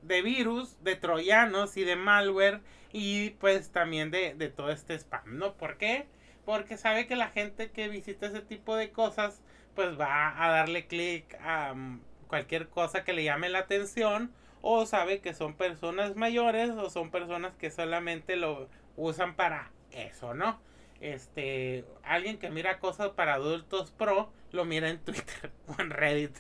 de 0.02 0.22
virus, 0.22 0.82
de 0.84 0.96
troyanos 0.96 1.78
y 1.78 1.84
de 1.84 1.96
malware, 1.96 2.62
y 2.92 3.32
pues 3.32 3.72
también 3.72 4.12
de, 4.12 4.34
de 4.34 4.50
todo 4.50 4.72
este 4.72 4.96
spam, 4.96 5.38
¿no? 5.38 5.54
¿Por 5.54 5.78
qué? 5.78 6.08
Porque 6.46 6.78
sabe 6.78 7.08
que 7.08 7.16
la 7.16 7.30
gente 7.30 7.72
que 7.72 7.88
visita 7.90 8.28
ese 8.28 8.42
tipo 8.42 8.76
de 8.76 8.92
cosas, 8.92 9.42
pues 9.76 10.00
va 10.00 10.44
a 10.44 10.50
darle 10.50 10.88
clic 10.88 11.36
a 11.42 11.74
mm, 11.74 12.02
cualquier 12.28 12.70
cosa 12.70 13.04
que 13.04 13.14
le 13.14 13.24
llame 13.24 13.50
la 13.50 13.60
atención 13.60 14.32
o 14.62 14.86
sabe 14.86 15.22
que 15.22 15.34
son 15.34 15.54
personas 15.56 16.16
mayores 16.16 16.72
o 16.72 16.90
son 16.90 17.12
personas 17.12 17.56
que 17.56 17.72
solamente 17.72 18.36
lo 18.36 18.68
usan 18.96 19.36
para 19.36 19.72
eso, 19.92 20.34
¿no? 20.34 20.60
Este, 21.02 21.86
alguien 22.04 22.38
que 22.40 22.50
mira 22.50 22.80
cosas 22.80 23.10
para 23.12 23.36
adultos 23.36 23.92
pro, 23.92 24.32
lo 24.52 24.66
mira 24.66 24.90
en 24.90 25.00
Twitter 25.00 25.52
o 25.68 25.82
en 25.82 25.90
Reddit. 25.90 26.38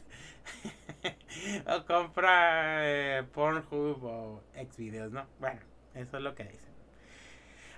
o 1.67 1.85
compra 1.85 2.79
eh, 2.81 3.23
Pornhub 3.33 4.03
o 4.03 4.43
Xvideos, 4.55 5.11
¿no? 5.11 5.25
Bueno, 5.39 5.61
eso 5.93 6.17
es 6.17 6.23
lo 6.23 6.35
que 6.35 6.45
dicen. 6.45 6.73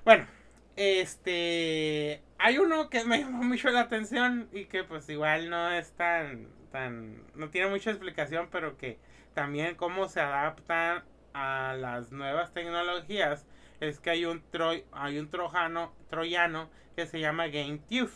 Bueno, 0.05 0.27
este. 0.75 2.21
Hay 2.37 2.57
uno 2.57 2.89
que 2.89 3.03
me 3.03 3.19
llamó 3.21 3.43
mucho 3.43 3.69
la 3.69 3.81
atención 3.81 4.49
y 4.53 4.65
que, 4.65 4.83
pues, 4.83 5.09
igual 5.09 5.49
no 5.49 5.71
es 5.71 5.91
tan. 5.93 6.47
tan 6.71 7.23
no 7.35 7.49
tiene 7.49 7.69
mucha 7.69 7.91
explicación, 7.91 8.47
pero 8.51 8.77
que 8.77 8.97
también 9.33 9.75
cómo 9.75 10.07
se 10.07 10.21
adaptan 10.21 11.03
a 11.33 11.75
las 11.77 12.11
nuevas 12.11 12.53
tecnologías. 12.53 13.45
Es 13.79 13.99
que 13.99 14.09
hay 14.09 14.25
un, 14.25 14.41
troy, 14.51 14.85
hay 14.91 15.19
un 15.19 15.29
trojano, 15.29 15.93
troyano 16.09 16.69
que 16.95 17.05
se 17.05 17.19
llama 17.19 17.47
GameTube. 17.47 18.11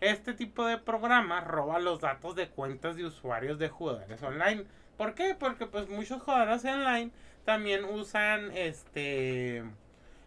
Este 0.00 0.32
tipo 0.32 0.66
de 0.66 0.78
programa 0.78 1.40
roba 1.40 1.78
los 1.78 2.00
datos 2.00 2.36
de 2.36 2.48
cuentas 2.48 2.96
de 2.96 3.06
usuarios 3.06 3.58
de 3.58 3.68
jugadores 3.68 4.22
online. 4.22 4.64
¿Por 4.96 5.14
qué? 5.14 5.34
Porque 5.38 5.66
pues 5.66 5.88
muchos 5.88 6.22
jugadores 6.22 6.64
online 6.64 7.10
también 7.44 7.84
usan 7.84 8.50
este 8.56 9.64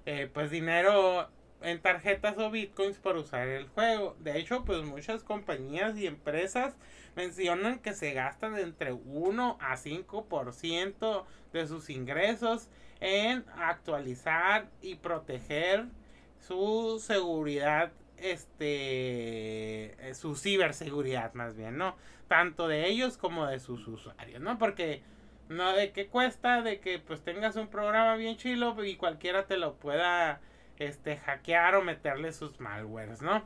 eh, 0.06 0.30
pues 0.34 0.50
dinero 0.50 1.30
en 1.62 1.80
tarjetas 1.80 2.38
o 2.38 2.50
bitcoins 2.50 2.98
por 2.98 3.18
usar 3.18 3.48
el 3.48 3.68
juego. 3.70 4.16
De 4.20 4.40
hecho, 4.40 4.66
pues 4.66 4.84
muchas 4.84 5.24
compañías 5.24 5.98
y 5.98 6.08
empresas 6.08 6.76
mencionan 7.16 7.80
que 7.80 7.94
se 7.94 8.14
gastan 8.14 8.58
entre 8.58 8.94
1 8.94 9.58
a 9.60 9.78
5% 9.78 11.26
de 11.54 11.68
sus 11.68 11.90
ingresos 11.90 12.70
en 13.02 13.44
actualizar 13.58 14.70
y 14.82 14.96
proteger 14.96 15.86
su 16.40 17.02
seguridad 17.06 17.92
este 18.18 19.98
su 20.14 20.36
ciberseguridad 20.36 21.34
más 21.34 21.56
bien, 21.56 21.78
¿no? 21.78 21.96
Tanto 22.28 22.68
de 22.68 22.88
ellos 22.88 23.18
como 23.18 23.48
de 23.48 23.60
sus 23.60 23.88
usuarios, 23.88 24.42
¿no? 24.42 24.58
Porque 24.58 25.02
no 25.50 25.74
de 25.74 25.92
qué 25.92 26.08
cuesta 26.08 26.62
de 26.62 26.80
que 26.80 27.00
pues 27.00 27.22
tengas 27.24 27.56
un 27.58 27.68
programa 27.68 28.16
bien 28.16 28.38
chilo 28.38 28.82
y 28.86 28.96
cualquiera 28.96 29.48
te 29.48 29.58
lo 29.58 29.76
pueda 29.76 30.40
este, 30.78 31.18
hackear 31.18 31.76
o 31.76 31.84
meterle 31.84 32.32
sus 32.32 32.60
malwares, 32.60 33.22
¿no? 33.22 33.44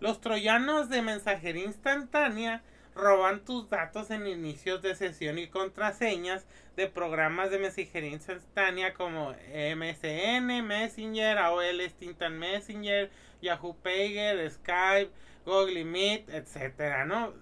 Los 0.00 0.20
troyanos 0.20 0.88
de 0.88 1.02
mensajería 1.02 1.64
instantánea 1.64 2.62
roban 2.94 3.44
tus 3.44 3.68
datos 3.68 4.10
en 4.10 4.26
inicios 4.26 4.82
de 4.82 4.94
sesión 4.94 5.38
y 5.38 5.48
contraseñas 5.48 6.46
de 6.76 6.88
programas 6.88 7.50
de 7.50 7.58
mensajería 7.58 8.10
instantánea 8.10 8.94
como 8.94 9.32
MSN, 9.32 10.66
Messenger, 10.66 11.38
AOL 11.38 11.80
Instant 11.80 12.36
Messenger, 12.36 13.10
Yahoo 13.42 13.76
Pager, 13.82 14.50
Skype, 14.50 15.10
Google 15.44 15.84
Meet, 15.84 16.28
etcétera, 16.30 17.04
¿no? 17.04 17.32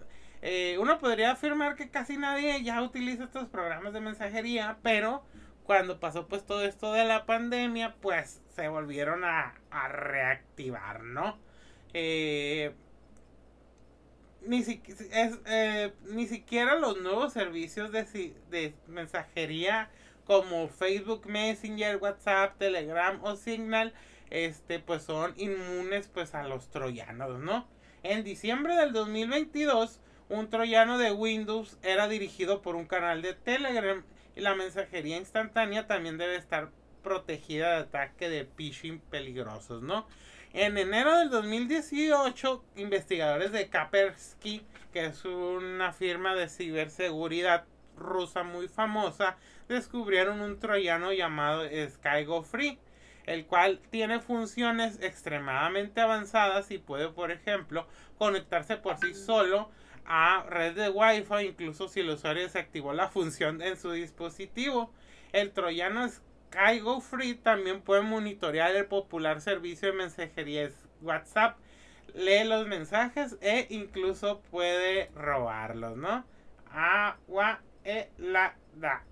Eh, 0.42 0.76
uno 0.80 0.98
podría 0.98 1.32
afirmar 1.32 1.76
que 1.76 1.88
casi 1.88 2.16
nadie 2.16 2.62
ya 2.64 2.82
utiliza 2.82 3.24
estos 3.24 3.48
programas 3.48 3.92
de 3.92 4.00
mensajería, 4.00 4.78
pero 4.82 5.22
cuando 5.64 6.00
pasó 6.00 6.26
pues 6.26 6.44
todo 6.44 6.64
esto 6.64 6.92
de 6.92 7.04
la 7.04 7.26
pandemia, 7.26 7.94
pues 8.00 8.42
se 8.48 8.68
volvieron 8.68 9.24
a, 9.24 9.54
reactivar, 9.88 11.02
¿no? 11.02 11.38
Eh, 11.94 12.74
ni, 14.46 14.64
eh, 15.46 15.92
ni 16.08 16.26
siquiera 16.26 16.76
los 16.76 17.00
nuevos 17.00 17.32
servicios 17.32 17.92
de, 17.92 18.34
de 18.50 18.74
mensajería 18.86 19.90
como 20.24 20.68
Facebook 20.68 21.26
Messenger, 21.26 21.96
WhatsApp, 21.96 22.58
Telegram 22.58 23.18
o 23.22 23.36
Signal 23.36 23.92
este, 24.32 24.78
pues 24.78 25.02
son 25.02 25.34
inmunes 25.36 26.08
pues 26.08 26.34
a 26.34 26.42
los 26.44 26.70
troyanos, 26.70 27.38
¿no? 27.38 27.68
En 28.02 28.24
diciembre 28.24 28.74
del 28.76 28.94
2022, 28.94 30.00
un 30.30 30.48
troyano 30.48 30.96
de 30.96 31.12
Windows 31.12 31.76
era 31.82 32.08
dirigido 32.08 32.62
por 32.62 32.74
un 32.74 32.86
canal 32.86 33.20
de 33.20 33.34
Telegram 33.34 34.02
y 34.34 34.40
la 34.40 34.54
mensajería 34.54 35.18
instantánea 35.18 35.86
también 35.86 36.16
debe 36.16 36.36
estar 36.36 36.70
protegida 37.02 37.72
de 37.72 37.76
ataque 37.82 38.30
de 38.30 38.46
phishing 38.46 39.00
peligrosos, 39.00 39.82
¿no? 39.82 40.06
En 40.54 40.76
enero 40.76 41.18
del 41.18 41.30
2018, 41.30 42.62
investigadores 42.76 43.52
de 43.52 43.70
Kaspersky, 43.70 44.62
que 44.92 45.06
es 45.06 45.24
una 45.24 45.94
firma 45.94 46.34
de 46.34 46.50
ciberseguridad 46.50 47.64
rusa 47.96 48.42
muy 48.42 48.68
famosa, 48.68 49.38
descubrieron 49.66 50.42
un 50.42 50.60
troyano 50.60 51.10
llamado 51.14 51.62
SkyGo 51.64 52.42
Free, 52.42 52.78
el 53.24 53.46
cual 53.46 53.80
tiene 53.88 54.20
funciones 54.20 55.00
extremadamente 55.00 56.02
avanzadas 56.02 56.70
y 56.70 56.76
puede, 56.76 57.08
por 57.08 57.30
ejemplo, 57.30 57.86
conectarse 58.18 58.76
por 58.76 58.98
sí 58.98 59.14
solo 59.14 59.70
a 60.04 60.44
red 60.46 60.74
de 60.74 60.90
Wi-Fi, 60.90 61.46
incluso 61.46 61.88
si 61.88 62.00
el 62.00 62.10
usuario 62.10 62.42
desactivó 62.42 62.92
la 62.92 63.08
función 63.08 63.62
en 63.62 63.78
su 63.78 63.92
dispositivo. 63.92 64.92
El 65.32 65.52
troyano 65.52 66.04
SkyGo 66.52 67.00
Free 67.00 67.34
también 67.34 67.80
puede 67.80 68.02
monitorear 68.02 68.74
el 68.76 68.86
popular 68.86 69.40
servicio 69.40 69.90
de 69.90 69.96
mensajería 69.96 70.70
WhatsApp, 71.00 71.56
lee 72.14 72.44
los 72.44 72.66
mensajes 72.66 73.36
e 73.40 73.66
incluso 73.70 74.40
puede 74.50 75.10
robarlos, 75.14 75.96
¿no? 75.96 76.24
Agua 76.70 77.60
e 77.84 78.10
la 78.18 78.54
da. 78.74 79.02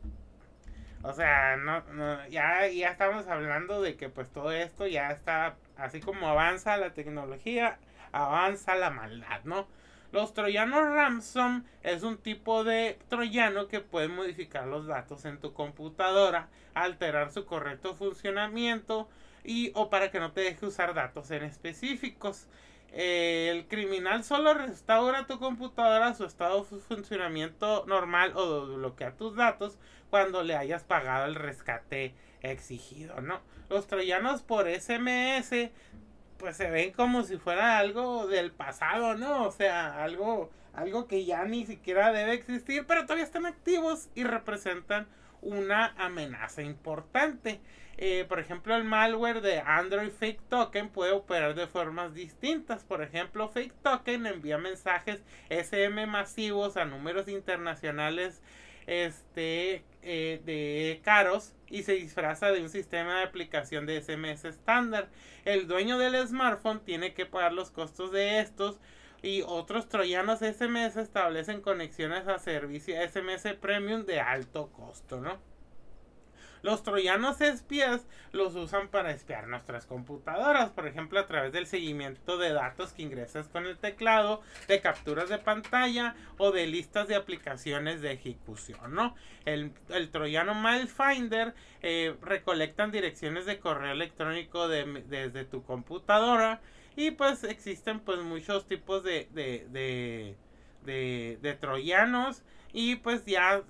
O 1.03 1.14
sea, 1.14 1.57
no, 1.57 1.83
ya, 2.29 2.68
ya 2.68 2.90
estamos 2.90 3.26
hablando 3.26 3.81
de 3.81 3.96
que 3.96 4.11
pues 4.11 4.31
todo 4.31 4.53
esto 4.53 4.87
ya 4.87 5.11
está, 5.11 5.57
así 5.76 6.00
como 6.00 6.29
avanza 6.29 6.76
la 6.76 6.92
tecnología, 6.92 7.79
avanza 8.12 8.74
la 8.74 8.90
maldad, 8.90 9.40
¿no? 9.44 9.66
Los 10.12 10.35
troyanos 10.35 10.88
ransom 10.88 11.64
es 11.83 12.03
un 12.03 12.18
tipo 12.18 12.64
de 12.64 12.99
troyano 13.09 13.68
que 13.68 13.81
puede 13.81 14.09
modificar 14.09 14.66
los 14.66 14.87
datos 14.87 15.25
en 15.25 15.38
tu 15.38 15.53
computadora, 15.53 16.49
alterar 16.75 17.31
su 17.33 17.44
correcto 17.46 17.94
funcionamiento 17.94 19.09
y 19.44 19.70
o 19.75 19.88
para 19.88 20.11
que 20.11 20.18
no 20.18 20.33
te 20.33 20.40
deje 20.40 20.66
usar 20.66 20.94
datos 20.94 21.31
en 21.31 21.44
específicos. 21.44 22.49
el 22.92 23.68
criminal 23.68 24.25
solo 24.25 24.53
restaura 24.53 25.29
tu 25.29 25.38
computadora 25.38 26.09
a 26.09 26.14
su 26.14 26.25
estado 26.25 26.64
de 26.64 26.79
funcionamiento 26.81 27.85
normal 27.87 28.33
o 28.35 28.66
bloquea 28.66 29.16
tus 29.16 29.37
datos 29.37 29.79
cuando 30.11 30.42
le 30.42 30.57
hayas 30.57 30.83
pagado 30.83 31.27
el 31.27 31.37
rescate 31.37 32.14
exigido, 32.42 33.20
¿no? 33.20 33.40
Los 33.68 33.87
troyanos 33.87 34.42
por 34.42 34.66
SMS 34.68 35.70
pues 36.40 36.57
se 36.57 36.70
ven 36.70 36.92
como 36.92 37.22
si 37.22 37.37
fuera 37.37 37.79
algo 37.79 38.26
del 38.26 38.50
pasado, 38.50 39.14
¿no? 39.14 39.44
O 39.46 39.53
sea, 39.53 40.03
algo, 40.03 40.50
algo 40.72 41.07
que 41.07 41.24
ya 41.24 41.44
ni 41.44 41.66
siquiera 41.66 42.12
debe 42.12 42.33
existir, 42.33 42.87
pero 42.87 43.03
todavía 43.03 43.24
están 43.24 43.46
activos 43.46 44.09
y 44.14 44.24
representan 44.24 45.07
una 45.42 45.94
amenaza 45.98 46.62
importante. 46.62 47.61
Eh, 47.98 48.24
por 48.26 48.40
ejemplo, 48.40 48.74
el 48.74 48.85
malware 48.85 49.42
de 49.42 49.61
Android 49.61 50.11
Fake 50.11 50.40
Token 50.48 50.88
puede 50.88 51.12
operar 51.12 51.55
de 51.55 51.66
formas 51.66 52.14
distintas. 52.14 52.83
Por 52.85 53.03
ejemplo, 53.03 53.48
Fake 53.48 53.74
Token 53.83 54.26
envía 54.26 54.57
mensajes 54.57 55.22
SM 55.50 56.07
masivos 56.07 56.79
a 56.79 56.87
números 56.87 57.29
internacionales 57.29 58.40
este, 58.87 59.85
eh, 60.03 60.40
de 60.46 61.00
caros 61.05 61.55
y 61.70 61.85
se 61.85 61.92
disfraza 61.92 62.50
de 62.50 62.61
un 62.61 62.68
sistema 62.68 63.18
de 63.18 63.24
aplicación 63.24 63.87
de 63.87 64.00
SMS 64.02 64.44
estándar. 64.44 65.09
El 65.44 65.68
dueño 65.68 65.98
del 65.98 66.26
smartphone 66.26 66.80
tiene 66.80 67.14
que 67.14 67.26
pagar 67.26 67.52
los 67.52 67.70
costos 67.70 68.12
de 68.12 68.40
estos 68.40 68.80
y 69.22 69.42
otros 69.42 69.88
troyanos 69.88 70.40
SMS 70.40 70.96
establecen 70.96 71.61
conexiones 71.61 72.26
a 72.26 72.38
servicio 72.38 72.96
SMS 73.09 73.54
Premium 73.61 74.04
de 74.04 74.20
alto 74.20 74.70
costo, 74.72 75.20
¿no? 75.20 75.49
Los 76.62 76.83
troyanos 76.83 77.40
espías 77.40 78.07
los 78.33 78.55
usan 78.55 78.88
para 78.88 79.11
espiar 79.11 79.49
nuestras 79.49 79.87
computadoras, 79.87 80.70
por 80.70 80.87
ejemplo 80.87 81.18
a 81.18 81.27
través 81.27 81.53
del 81.53 81.66
seguimiento 81.66 82.38
de 82.38 82.53
datos 82.53 82.92
que 82.92 83.03
ingresas 83.03 83.49
con 83.49 83.66
el 83.66 83.79
teclado, 83.79 84.42
de 84.68 84.81
capturas 84.81 85.29
de 85.29 85.38
pantalla 85.38 86.14
o 86.38 86.53
de 86.53 86.66
listas 86.66 87.09
de 87.09 87.16
aplicaciones 87.16 88.01
de 88.03 88.12
ejecución, 88.12 88.94
¿no? 88.94 89.14
El, 89.44 89.73
troyano 90.11 90.55
Mailfinder 90.55 91.55
eh, 91.83 92.14
recolectan 92.20 92.90
direcciones 92.90 93.46
de 93.46 93.59
correo 93.59 93.92
electrónico 93.92 94.68
desde 94.68 95.44
tu 95.44 95.62
computadora 95.62 96.61
y 96.96 97.12
pues 97.12 97.44
existen 97.44 98.01
pues 98.01 98.20
muchos 98.20 98.66
tipos 98.66 99.03
de, 99.03 99.29
de, 99.33 100.37
de 101.40 101.55
troyanos 101.55 102.42
y 102.72 102.96
pues 102.96 103.24
ya 103.24 103.62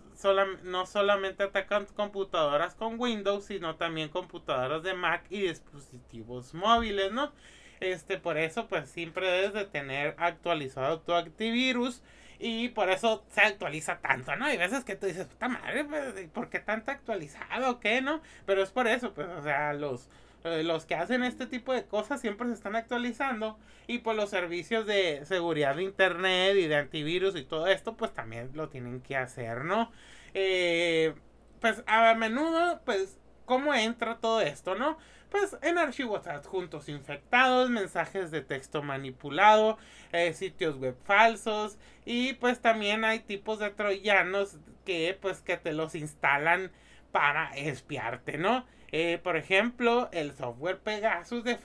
no 0.65 0.87
solamente 0.87 1.45
atacan 1.45 1.87
computadoras 1.87 2.75
con 2.75 3.01
Windows, 3.01 3.47
sino 3.47 3.77
también 3.77 4.11
computadoras 4.11 4.83
de 4.83 4.95
Mac 4.95 5.25
y 5.31 5.43
dispositivos 5.43 6.53
móviles, 6.55 7.11
¿no? 7.13 7.33
Este, 7.81 8.19
por 8.19 8.37
eso, 8.37 8.67
pues 8.69 8.91
siempre 8.91 9.31
debes 9.31 9.55
de 9.55 9.65
tener 9.65 10.15
actualizado 10.19 11.01
tu 11.01 11.15
antivirus. 11.15 12.03
Y 12.43 12.71
por 12.71 12.91
eso 12.91 13.23
se 13.31 13.43
actualiza 13.43 13.99
tanto, 14.01 14.35
¿no? 14.35 14.47
Hay 14.47 14.57
veces 14.57 14.83
que 14.85 14.97
tú 14.97 15.07
dices, 15.07 15.27
puta 15.27 15.49
madre, 15.49 15.85
pues, 15.85 16.29
¿por 16.33 16.49
qué 16.49 16.59
tanto 16.59 16.91
actualizado? 16.91 17.81
¿Qué, 17.81 18.01
no? 18.01 18.23
Pero 18.47 18.63
es 18.63 18.71
por 18.71 18.89
eso, 18.89 19.13
pues, 19.13 19.29
o 19.29 19.43
sea, 19.43 19.75
los, 19.75 20.09
los 20.45 20.87
que 20.87 20.95
hacen 20.95 21.23
este 21.23 21.47
tipo 21.47 21.73
de 21.73 21.85
cosas 21.85 22.21
siempre 22.21 22.49
se 22.49 22.55
están 22.55 22.77
actualizando 22.77 23.59
y 23.87 23.99
pues 23.99 24.17
los 24.17 24.31
servicios 24.31 24.87
de 24.87 25.25
seguridad 25.27 25.77
de 25.77 25.83
internet 25.83 26.57
y 26.57 26.67
de 26.67 26.77
antivirus 26.77 27.37
y 27.37 27.45
todo 27.45 27.67
esto 27.67 27.97
pues 27.97 28.13
también 28.13 28.51
lo 28.55 28.69
tienen 28.69 29.01
que 29.01 29.17
hacer, 29.17 29.65
¿no? 29.65 29.91
Eh, 30.35 31.15
pues 31.61 31.83
a 31.87 32.15
menudo 32.15 32.81
pues 32.85 33.19
cómo 33.45 33.75
entra 33.75 34.19
todo 34.19 34.41
esto, 34.41 34.75
¿no? 34.75 34.97
Pues 35.31 35.57
en 35.63 35.79
archivos 35.79 36.27
adjuntos 36.27 36.89
infectados, 36.89 37.71
mensajes 37.71 38.31
de 38.31 38.41
texto 38.43 38.83
manipulado, 38.83 39.79
eh, 40.13 40.33
sitios 40.33 40.77
web 40.77 40.97
falsos 41.05 41.79
y 42.05 42.33
pues 42.35 42.61
también 42.61 43.05
hay 43.05 43.21
tipos 43.21 43.59
de 43.59 43.71
troyanos 43.71 44.59
que 44.85 45.19
pues 45.21 45.41
que 45.41 45.57
te 45.57 45.73
los 45.73 45.95
instalan 45.95 46.73
para 47.13 47.51
espiarte, 47.57 48.39
¿no? 48.39 48.65
Eh, 48.93 49.19
por 49.23 49.37
ejemplo, 49.37 50.09
el 50.13 50.33
software 50.33 50.79
Pegasus 50.79 51.45
de, 51.45 51.59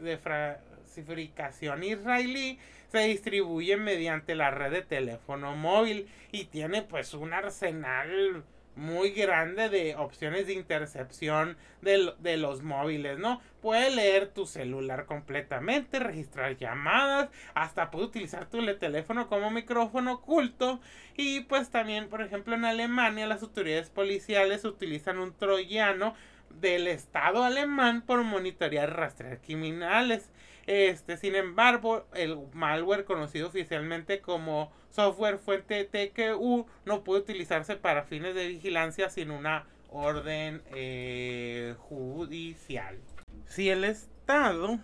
de 0.00 0.18
falsificación 0.18 1.84
israelí 1.84 2.58
se 2.88 2.98
distribuye 3.00 3.76
mediante 3.76 4.34
la 4.34 4.50
red 4.50 4.72
de 4.72 4.82
teléfono 4.82 5.56
móvil 5.56 6.08
y 6.32 6.44
tiene 6.44 6.82
pues 6.82 7.14
un 7.14 7.32
arsenal 7.32 8.44
muy 8.76 9.10
grande 9.10 9.68
de 9.68 9.94
opciones 9.96 10.46
de 10.46 10.54
intercepción 10.54 11.56
de, 11.82 12.12
de, 12.18 12.36
los 12.36 12.62
móviles, 12.62 13.18
¿no? 13.18 13.40
Puede 13.60 13.90
leer 13.90 14.28
tu 14.28 14.46
celular 14.46 15.06
completamente, 15.06 15.98
registrar 15.98 16.56
llamadas, 16.56 17.30
hasta 17.54 17.90
puede 17.90 18.06
utilizar 18.06 18.48
tu 18.48 18.64
teléfono 18.76 19.28
como 19.28 19.50
micrófono 19.50 20.14
oculto 20.14 20.80
y 21.16 21.40
pues 21.42 21.70
también, 21.70 22.08
por 22.08 22.22
ejemplo, 22.22 22.54
en 22.54 22.64
Alemania 22.64 23.26
las 23.26 23.42
autoridades 23.42 23.90
policiales 23.90 24.64
utilizan 24.64 25.18
un 25.18 25.32
troyano 25.36 26.14
del 26.60 26.86
Estado 26.86 27.44
alemán 27.44 28.02
por 28.02 28.22
monitorear 28.22 28.88
y 28.88 28.92
rastrear 28.92 29.40
criminales. 29.40 30.30
Este, 30.66 31.16
sin 31.16 31.34
embargo, 31.34 32.06
el 32.14 32.38
malware 32.52 33.04
conocido 33.04 33.48
oficialmente 33.48 34.20
como 34.20 34.72
software 34.90 35.38
fuente 35.38 35.84
TQU 35.84 36.66
no 36.84 37.04
puede 37.04 37.20
utilizarse 37.20 37.76
para 37.76 38.04
fines 38.04 38.34
de 38.34 38.48
vigilancia 38.48 39.10
sin 39.10 39.30
una 39.30 39.66
orden 39.90 40.62
eh, 40.74 41.74
judicial. 41.78 42.98
Si 43.46 43.68
el 43.68 43.84
Estado 43.84 44.78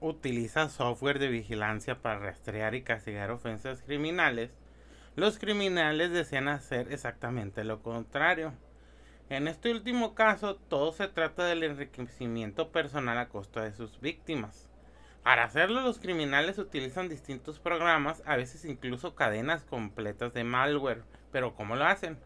utiliza 0.00 0.68
software 0.68 1.18
de 1.18 1.28
vigilancia 1.28 2.00
para 2.00 2.18
rastrear 2.18 2.74
y 2.74 2.82
castigar 2.82 3.30
ofensas 3.30 3.82
criminales, 3.82 4.50
los 5.16 5.38
criminales 5.38 6.12
desean 6.12 6.48
hacer 6.48 6.92
exactamente 6.92 7.64
lo 7.64 7.82
contrario. 7.82 8.52
En 9.30 9.46
este 9.46 9.70
último 9.70 10.14
caso, 10.14 10.56
todo 10.56 10.90
se 10.92 11.06
trata 11.06 11.44
del 11.44 11.62
enriquecimiento 11.62 12.72
personal 12.72 13.18
a 13.18 13.28
costa 13.28 13.62
de 13.62 13.74
sus 13.74 14.00
víctimas. 14.00 14.70
Para 15.22 15.44
hacerlo, 15.44 15.82
los 15.82 15.98
criminales 15.98 16.56
utilizan 16.56 17.10
distintos 17.10 17.58
programas, 17.58 18.22
a 18.24 18.36
veces 18.36 18.64
incluso 18.64 19.14
cadenas 19.14 19.64
completas 19.64 20.32
de 20.32 20.44
malware. 20.44 21.02
Pero 21.30 21.54
¿cómo 21.54 21.76
lo 21.76 21.84
hacen? 21.84 22.18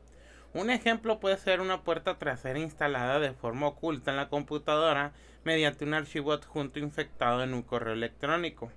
Un 0.54 0.70
ejemplo 0.70 1.18
puede 1.18 1.38
ser 1.38 1.60
una 1.60 1.82
puerta 1.82 2.18
trasera 2.18 2.60
instalada 2.60 3.18
de 3.18 3.32
forma 3.32 3.66
oculta 3.66 4.12
en 4.12 4.16
la 4.16 4.28
computadora 4.28 5.12
mediante 5.42 5.84
un 5.84 5.94
archivo 5.94 6.32
adjunto 6.32 6.78
infectado 6.78 7.42
en 7.42 7.52
un 7.52 7.62
correo 7.62 7.94
electrónico. 7.94 8.70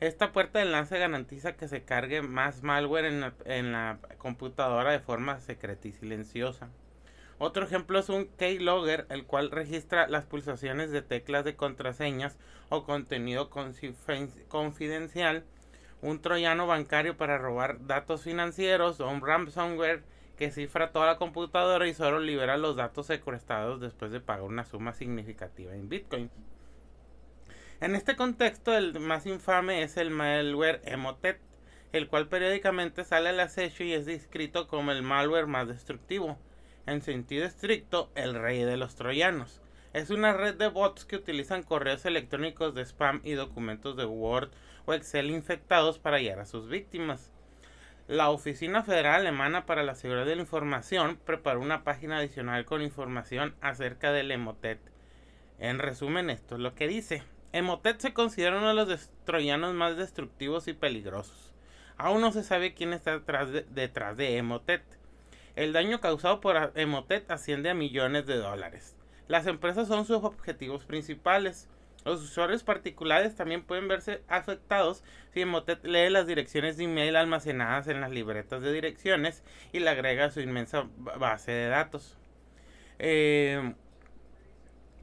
Esta 0.00 0.32
puerta 0.32 0.60
de 0.60 0.64
enlace 0.64 0.98
garantiza 0.98 1.56
que 1.56 1.68
se 1.68 1.84
cargue 1.84 2.22
más 2.22 2.62
malware 2.62 3.04
en 3.04 3.20
la, 3.20 3.34
en 3.44 3.72
la 3.72 3.98
computadora 4.16 4.92
de 4.92 5.00
forma 5.00 5.40
secreta 5.40 5.88
y 5.88 5.92
silenciosa. 5.92 6.70
Otro 7.38 7.64
ejemplo 7.64 7.98
es 7.98 8.08
un 8.08 8.26
keylogger, 8.26 9.06
el 9.10 9.26
cual 9.26 9.50
registra 9.50 10.08
las 10.08 10.24
pulsaciones 10.24 10.90
de 10.90 11.02
teclas 11.02 11.44
de 11.44 11.54
contraseñas 11.54 12.38
o 12.70 12.84
contenido 12.84 13.50
confidencial. 14.48 15.44
Un 16.00 16.22
troyano 16.22 16.66
bancario 16.66 17.16
para 17.16 17.36
robar 17.36 17.86
datos 17.86 18.22
financieros 18.22 19.00
o 19.00 19.08
un 19.08 19.20
ransomware 19.20 20.02
que 20.38 20.50
cifra 20.50 20.92
toda 20.92 21.06
la 21.06 21.18
computadora 21.18 21.86
y 21.88 21.94
solo 21.94 22.20
libera 22.20 22.56
los 22.56 22.76
datos 22.76 23.06
secuestrados 23.06 23.80
después 23.80 24.12
de 24.12 24.20
pagar 24.20 24.44
una 24.44 24.64
suma 24.64 24.92
significativa 24.92 25.74
en 25.74 25.88
Bitcoin. 25.88 26.30
En 27.80 27.94
este 27.94 28.16
contexto, 28.16 28.74
el 28.74 28.98
más 28.98 29.26
infame 29.26 29.82
es 29.82 29.98
el 29.98 30.10
malware 30.10 30.80
Emotet, 30.84 31.38
el 31.92 32.08
cual 32.08 32.28
periódicamente 32.28 33.04
sale 33.04 33.28
al 33.28 33.40
acecho 33.40 33.84
y 33.84 33.92
es 33.92 34.06
descrito 34.06 34.68
como 34.68 34.92
el 34.92 35.02
malware 35.02 35.46
más 35.46 35.68
destructivo. 35.68 36.38
En 36.86 37.02
sentido 37.02 37.44
estricto, 37.44 38.10
el 38.14 38.34
rey 38.34 38.62
de 38.62 38.76
los 38.76 38.94
troyanos. 38.94 39.60
Es 39.92 40.10
una 40.10 40.32
red 40.32 40.54
de 40.54 40.68
bots 40.68 41.04
que 41.04 41.16
utilizan 41.16 41.64
correos 41.64 42.04
electrónicos 42.04 42.74
de 42.74 42.82
spam 42.82 43.20
y 43.24 43.32
documentos 43.32 43.96
de 43.96 44.04
Word 44.04 44.50
o 44.84 44.94
Excel 44.94 45.30
infectados 45.30 45.98
para 45.98 46.18
hallar 46.18 46.38
a 46.38 46.46
sus 46.46 46.68
víctimas. 46.68 47.32
La 48.06 48.30
Oficina 48.30 48.84
Federal 48.84 49.22
Alemana 49.22 49.66
para 49.66 49.82
la 49.82 49.96
Seguridad 49.96 50.26
de 50.26 50.36
la 50.36 50.42
Información 50.42 51.18
preparó 51.24 51.60
una 51.60 51.82
página 51.82 52.18
adicional 52.18 52.64
con 52.64 52.82
información 52.82 53.56
acerca 53.60 54.12
del 54.12 54.30
Emotet. 54.30 54.78
En 55.58 55.80
resumen, 55.80 56.30
esto 56.30 56.54
es 56.54 56.60
lo 56.60 56.76
que 56.76 56.86
dice. 56.86 57.24
Emotet 57.52 57.98
se 57.98 58.12
considera 58.12 58.58
uno 58.58 58.68
de 58.68 58.74
los 58.74 59.10
troyanos 59.24 59.74
más 59.74 59.96
destructivos 59.96 60.68
y 60.68 60.72
peligrosos. 60.72 61.52
Aún 61.96 62.20
no 62.20 62.30
se 62.30 62.44
sabe 62.44 62.74
quién 62.74 62.92
está 62.92 63.12
detrás 63.12 63.50
de, 63.50 63.62
detrás 63.62 64.16
de 64.16 64.36
Emotet. 64.36 64.84
El 65.56 65.72
daño 65.72 66.00
causado 66.00 66.40
por 66.42 66.72
Emotet 66.74 67.30
asciende 67.30 67.70
a 67.70 67.74
millones 67.74 68.26
de 68.26 68.36
dólares. 68.36 68.94
Las 69.26 69.46
empresas 69.46 69.88
son 69.88 70.04
sus 70.04 70.22
objetivos 70.22 70.84
principales. 70.84 71.68
Los 72.04 72.22
usuarios 72.22 72.62
particulares 72.62 73.34
también 73.34 73.64
pueden 73.64 73.88
verse 73.88 74.22
afectados 74.28 75.02
si 75.32 75.40
Emotet 75.40 75.82
lee 75.84 76.10
las 76.10 76.26
direcciones 76.26 76.76
de 76.76 76.84
email 76.84 77.16
almacenadas 77.16 77.88
en 77.88 78.02
las 78.02 78.10
libretas 78.10 78.60
de 78.60 78.70
direcciones 78.70 79.42
y 79.72 79.80
le 79.80 79.88
agrega 79.88 80.26
a 80.26 80.30
su 80.30 80.40
inmensa 80.40 80.86
base 80.98 81.52
de 81.52 81.68
datos. 81.68 82.18
Eh, 82.98 83.74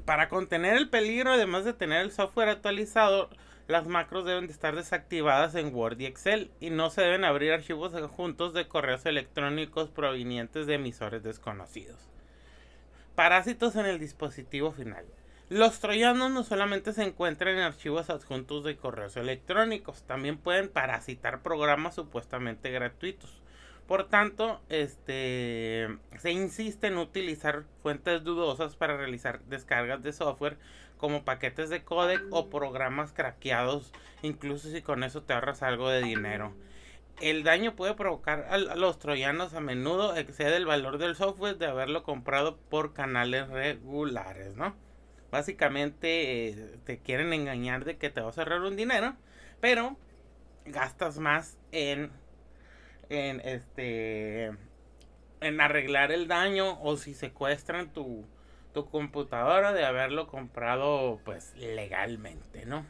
para 0.06 0.30
contener 0.30 0.78
el 0.78 0.90
peligro, 0.90 1.32
además 1.32 1.66
de 1.66 1.74
tener 1.74 2.02
el 2.02 2.12
software 2.12 2.50
actualizado, 2.50 3.30
las 3.68 3.88
macros 3.88 4.26
deben 4.26 4.48
de 4.48 4.54
estar 4.54 4.76
desactivadas 4.76 5.56
en 5.56 5.74
Word 5.74 6.00
y 6.00 6.06
Excel 6.06 6.52
y 6.60 6.70
no 6.70 6.90
se 6.90 7.02
deben 7.02 7.24
abrir 7.24 7.54
archivos 7.54 7.94
adjuntos 7.94 8.54
de 8.54 8.68
correos 8.68 9.06
electrónicos 9.06 9.90
provenientes 9.90 10.68
de 10.68 10.76
emisores 10.76 11.24
desconocidos. 11.24 12.10
Parásitos 13.16 13.76
en 13.76 13.86
el 13.86 14.00
dispositivo 14.00 14.72
final. 14.72 15.06
Los 15.50 15.80
troyanos 15.80 16.32
no 16.32 16.44
solamente 16.44 16.94
se 16.94 17.04
encuentran 17.04 17.56
en 17.56 17.62
archivos 17.62 18.10
adjuntos 18.10 18.64
de 18.64 18.76
correos 18.76 19.16
electrónicos, 19.18 20.04
también 20.04 20.38
pueden 20.38 20.68
parasitar 20.68 21.42
programas 21.42 21.96
supuestamente 21.96 22.72
gratuitos. 22.72 23.42
Por 23.88 24.08
tanto, 24.08 24.62
este, 24.70 25.88
se 26.18 26.32
insiste 26.32 26.88
en 26.88 26.98
utilizar 26.98 27.66
fuentes 27.82 28.24
dudosas 28.24 28.76
para 28.76 28.98
realizar 28.98 29.42
descargas 29.44 30.02
de 30.02 30.14
software 30.14 30.58
como 31.04 31.26
paquetes 31.26 31.70
de 31.70 31.84
codec 31.84 32.22
o 32.30 32.50
programas 32.50 33.12
craqueados, 33.12 33.92
incluso 34.22 34.70
si 34.70 34.82
con 34.82 35.04
eso 35.04 35.22
te 35.22 35.34
ahorras 35.34 35.62
algo 35.62 35.90
de 35.90 36.02
dinero. 36.02 36.54
El 37.20 37.44
daño 37.44 37.76
puede 37.76 37.94
provocar 37.94 38.48
a 38.50 38.58
los 38.58 39.00
troyanos 39.00 39.54
a 39.54 39.60
menudo 39.60 40.16
excede 40.16 40.56
el 40.56 40.66
valor 40.66 41.00
del 41.00 41.18
software 41.18 41.58
de 41.58 41.66
haberlo 41.66 42.04
comprado 42.04 42.56
por 42.56 42.94
canales 42.94 43.50
regulares, 43.50 44.56
¿no? 44.56 44.78
Básicamente 45.30 46.48
eh, 46.48 46.78
te 46.86 47.00
quieren 47.00 47.34
engañar 47.34 47.84
de 47.84 47.98
que 47.98 48.10
te 48.10 48.22
vas 48.22 48.38
a 48.38 48.44
ahorrar 48.44 48.62
un 48.62 48.78
dinero, 48.78 49.18
pero 49.60 49.98
gastas 50.64 51.20
más 51.20 51.58
en 51.74 52.12
en 53.10 53.42
este 53.42 54.54
en 55.42 55.60
arreglar 55.60 56.14
el 56.14 56.30
daño 56.30 56.82
o 56.82 56.96
si 56.96 57.14
secuestran 57.14 57.92
tu, 57.92 58.26
tu 58.74 58.90
computadora 58.90 59.72
de 59.74 59.86
haberlo 59.86 60.28
comprado 60.28 61.20
pues 61.24 61.54
legalmente, 61.56 62.66
¿no? 62.66 62.86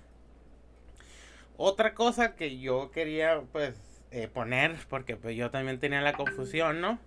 Otra 1.58 1.93
cosa 1.93 2.36
que 2.36 2.60
yo 2.60 2.91
quería 2.91 3.41
pues 3.52 3.76
eh, 4.12 4.28
poner, 4.28 4.76
porque 4.89 5.15
pues 5.15 5.36
yo 5.36 5.52
también 5.52 5.80
tenía 5.80 6.02
la 6.02 6.13
confusión, 6.13 6.82
¿no? 6.82 7.00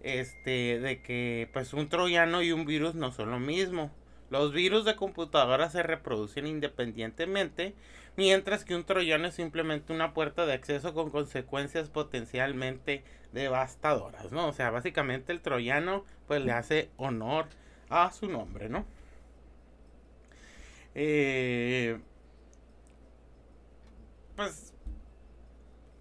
Este, 0.00 0.78
de 0.80 1.02
que 1.02 1.48
pues 1.52 1.72
un 1.72 1.88
troyano 1.88 2.42
y 2.42 2.52
un 2.52 2.64
virus 2.64 2.94
no 2.94 3.12
son 3.12 3.30
lo 3.30 3.40
mismo. 3.40 3.90
Los 4.30 4.52
virus 4.52 4.84
de 4.84 4.96
computadora 4.96 5.68
se 5.70 5.82
reproducen 5.82 6.46
independientemente, 6.46 7.74
mientras 8.16 8.64
que 8.64 8.74
un 8.74 8.84
troyano 8.84 9.28
es 9.28 9.34
simplemente 9.34 9.92
una 9.92 10.14
puerta 10.14 10.46
de 10.46 10.54
acceso 10.54 10.94
con 10.94 11.10
consecuencias 11.10 11.90
potencialmente 11.90 13.04
devastadoras, 13.32 14.32
¿no? 14.32 14.48
O 14.48 14.52
sea, 14.52 14.70
básicamente 14.70 15.32
el 15.32 15.40
troyano 15.40 16.04
pues 16.26 16.42
le 16.42 16.52
hace 16.52 16.90
honor 16.96 17.46
a 18.02 18.10
su 18.10 18.28
nombre, 18.28 18.68
¿no? 18.68 18.84
Eh, 20.94 21.98
pues 24.36 24.72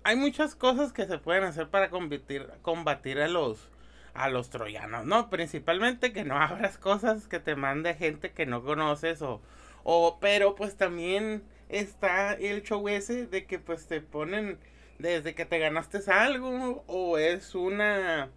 hay 0.04 0.16
muchas 0.16 0.56
cosas 0.56 0.92
que 0.94 1.06
se 1.06 1.18
pueden 1.18 1.44
hacer 1.44 1.70
para 1.70 1.90
combatir, 1.90 3.20
a 3.20 3.28
los 3.28 3.70
a 4.14 4.30
los 4.30 4.52
troyanos, 4.52 5.06
¿no? 5.06 5.30
Principalmente 5.30 6.14
que 6.14 6.24
no 6.24 6.38
abras 6.42 6.78
cosas 6.78 7.28
que 7.28 7.40
te 7.40 7.56
mande 7.56 7.96
gente 7.96 8.32
que 8.32 8.46
no 8.46 8.64
conoces 8.64 9.22
o, 9.22 9.42
o 9.84 10.20
pero 10.20 10.56
pues 10.56 10.78
también 10.78 11.44
está 11.70 12.34
el 12.34 12.64
show 12.64 12.88
ese 12.90 13.26
de 13.28 13.46
que 13.46 13.60
pues 13.60 13.88
te 13.88 14.02
ponen 14.02 14.60
desde 15.00 15.34
que 15.36 15.46
te 15.46 15.60
ganaste 15.60 16.00
algo 16.12 16.84
o 16.88 17.18
es 17.18 17.56
una 17.56 18.30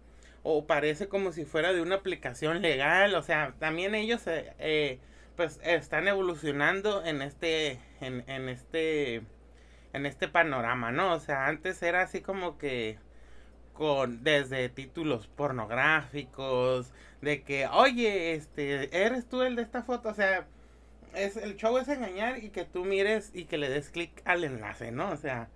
o 0.49 0.65
parece 0.65 1.09
como 1.09 1.33
si 1.33 1.43
fuera 1.43 1.73
de 1.73 1.81
una 1.81 1.95
aplicación 1.95 2.61
legal, 2.61 3.15
o 3.15 3.21
sea, 3.21 3.53
también 3.59 3.95
ellos 3.95 4.25
eh, 4.27 4.53
eh, 4.59 4.99
pues 5.35 5.59
están 5.63 6.07
evolucionando 6.07 7.03
en 7.05 7.21
este 7.21 7.81
en, 7.99 8.23
en 8.29 8.47
este 8.47 9.23
en 9.93 10.05
este 10.05 10.29
panorama, 10.29 10.91
¿no? 10.91 11.13
O 11.13 11.19
sea, 11.19 11.47
antes 11.47 11.83
era 11.83 12.01
así 12.03 12.21
como 12.21 12.57
que 12.57 12.97
con 13.73 14.23
desde 14.23 14.69
títulos 14.69 15.27
pornográficos, 15.27 16.93
de 17.21 17.43
que, 17.43 17.67
oye, 17.67 18.33
este, 18.33 19.05
eres 19.05 19.27
tú 19.27 19.41
el 19.43 19.55
de 19.57 19.63
esta 19.63 19.83
foto, 19.83 20.09
o 20.09 20.13
sea, 20.13 20.47
es 21.13 21.37
el 21.37 21.57
show 21.57 21.77
es 21.77 21.89
engañar 21.89 22.43
y 22.43 22.51
que 22.51 22.63
tú 22.65 22.85
mires 22.85 23.31
y 23.33 23.45
que 23.45 23.57
le 23.57 23.69
des 23.69 23.89
clic 23.89 24.21
al 24.25 24.45
enlace, 24.45 24.91
¿no? 24.91 25.11
O 25.11 25.17
sea, 25.17 25.49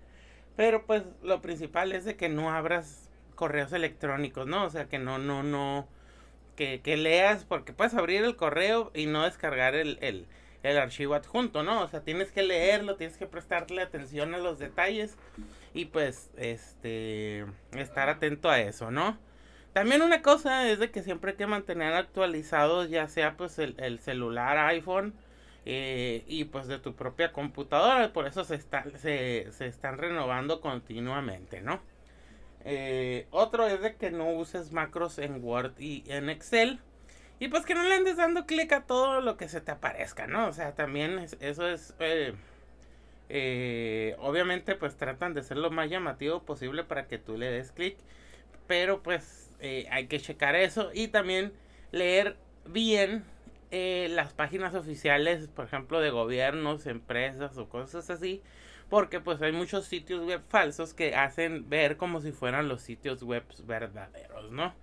pero 0.58 0.86
pues 0.86 1.04
lo 1.24 1.42
principal 1.42 1.94
es 1.94 2.06
de 2.06 2.18
que 2.18 2.30
no 2.30 2.52
abras 2.52 3.11
correos 3.42 3.74
electrónicos, 3.74 4.46
¿no? 4.46 4.66
O 4.66 4.70
sea, 4.70 4.86
que 4.86 5.00
no, 5.00 5.18
no, 5.18 5.42
no, 5.42 5.88
que, 6.56 6.80
que 6.82 6.96
leas, 6.96 7.44
porque 7.44 7.74
puedes 7.74 7.96
abrir 7.96 8.24
el 8.24 8.36
correo 8.36 8.92
y 8.94 9.08
no 9.08 9.24
descargar 9.24 9.74
el, 9.74 9.98
el, 10.02 10.28
el 10.62 10.78
archivo 10.78 11.16
adjunto, 11.16 11.64
¿no? 11.64 11.82
O 11.82 11.88
sea, 11.88 12.02
tienes 12.02 12.32
que 12.32 12.44
leerlo, 12.44 12.98
tienes 12.98 13.18
que 13.18 13.26
prestarle 13.26 13.82
atención 13.82 14.36
a 14.36 14.38
los 14.38 14.60
detalles 14.60 15.18
y 15.74 15.86
pues 15.86 16.30
este 16.38 17.48
estar 17.76 18.10
atento 18.10 18.48
a 18.48 18.60
eso, 18.60 18.92
¿no? 18.92 19.18
También 19.74 20.04
una 20.04 20.22
cosa 20.22 20.70
es 20.70 20.78
de 20.78 20.92
que 20.92 21.02
siempre 21.02 21.32
hay 21.32 21.38
que 21.38 21.48
mantener 21.48 21.94
actualizados 21.94 22.92
ya 22.92 23.08
sea 23.08 23.38
pues 23.38 23.58
el, 23.58 23.98
celular 24.02 24.60
iPhone 24.60 25.16
eh, 25.66 26.24
y 26.28 26.44
pues 26.44 26.68
de 26.68 26.78
tu 26.78 26.94
propia 26.94 27.32
computadora, 27.32 28.14
por 28.14 28.28
eso 28.28 28.44
se, 28.44 28.54
está, 28.54 28.86
se, 29.00 29.48
se 29.52 29.66
están 29.66 29.98
renovando 29.98 30.62
continuamente, 30.62 31.62
¿no? 31.62 31.82
Eh, 32.66 33.28
otro 33.32 33.68
es 33.68 33.82
de 33.82 33.96
que 33.96 34.12
no 34.12 34.32
uses 34.32 34.72
macros 34.72 35.18
en 35.18 35.44
Word 35.44 35.80
y 35.80 36.04
en 36.08 36.30
Excel. 36.30 36.80
Y 37.42 37.48
pues 37.48 37.66
que 37.66 37.74
no 37.74 37.82
le 37.82 37.96
andes 37.96 38.18
dando 38.18 38.46
clic 38.46 38.72
a 38.72 38.86
todo 38.86 39.20
lo 39.20 39.36
que 39.36 39.50
se 39.50 39.62
te 39.62 39.72
aparezca, 39.72 40.28
¿no? 40.28 40.48
O 40.48 40.54
sea, 40.54 40.76
también 40.76 41.26
eso 41.40 41.68
es 41.68 41.96
eh, 42.00 42.36
eh, 43.30 44.16
obviamente 44.20 44.76
pues 44.76 44.96
tratan 44.96 45.34
de 45.34 45.42
ser 45.42 45.58
lo 45.58 45.72
más 45.72 45.90
llamativo 45.90 46.44
posible 46.44 46.84
para 46.84 47.08
que 47.08 47.18
tú 47.18 47.40
le 47.40 47.50
des 47.50 47.72
clic. 47.72 47.98
Pero 48.68 49.02
pues 49.02 49.50
eh, 49.60 49.88
hay 49.90 50.06
que 50.06 50.20
checar 50.20 50.56
eso 50.56 50.92
y 50.94 51.08
también 51.08 51.52
leer 51.92 52.38
bien 52.66 53.26
las 53.72 54.34
páginas 54.34 54.76
oficiales, 54.76 55.48
por 55.48 55.66
ejemplo, 55.66 56.00
de 56.00 56.12
gobiernos, 56.12 56.86
empresas 56.86 57.58
o 57.58 57.70
cosas 57.70 58.10
así. 58.12 58.44
Porque 58.92 59.22
pues 59.22 59.42
hay 59.42 59.54
muchos 59.54 59.86
sitios 59.86 60.26
web 60.26 60.42
falsos 60.50 60.94
que 60.94 61.16
hacen 61.16 61.70
ver 61.70 61.96
como 61.96 62.20
si 62.20 62.34
fueran 62.34 62.68
los 62.68 62.82
sitios 62.82 63.24
web 63.24 63.46
verdaderos, 63.64 64.52
¿no? 64.52 64.76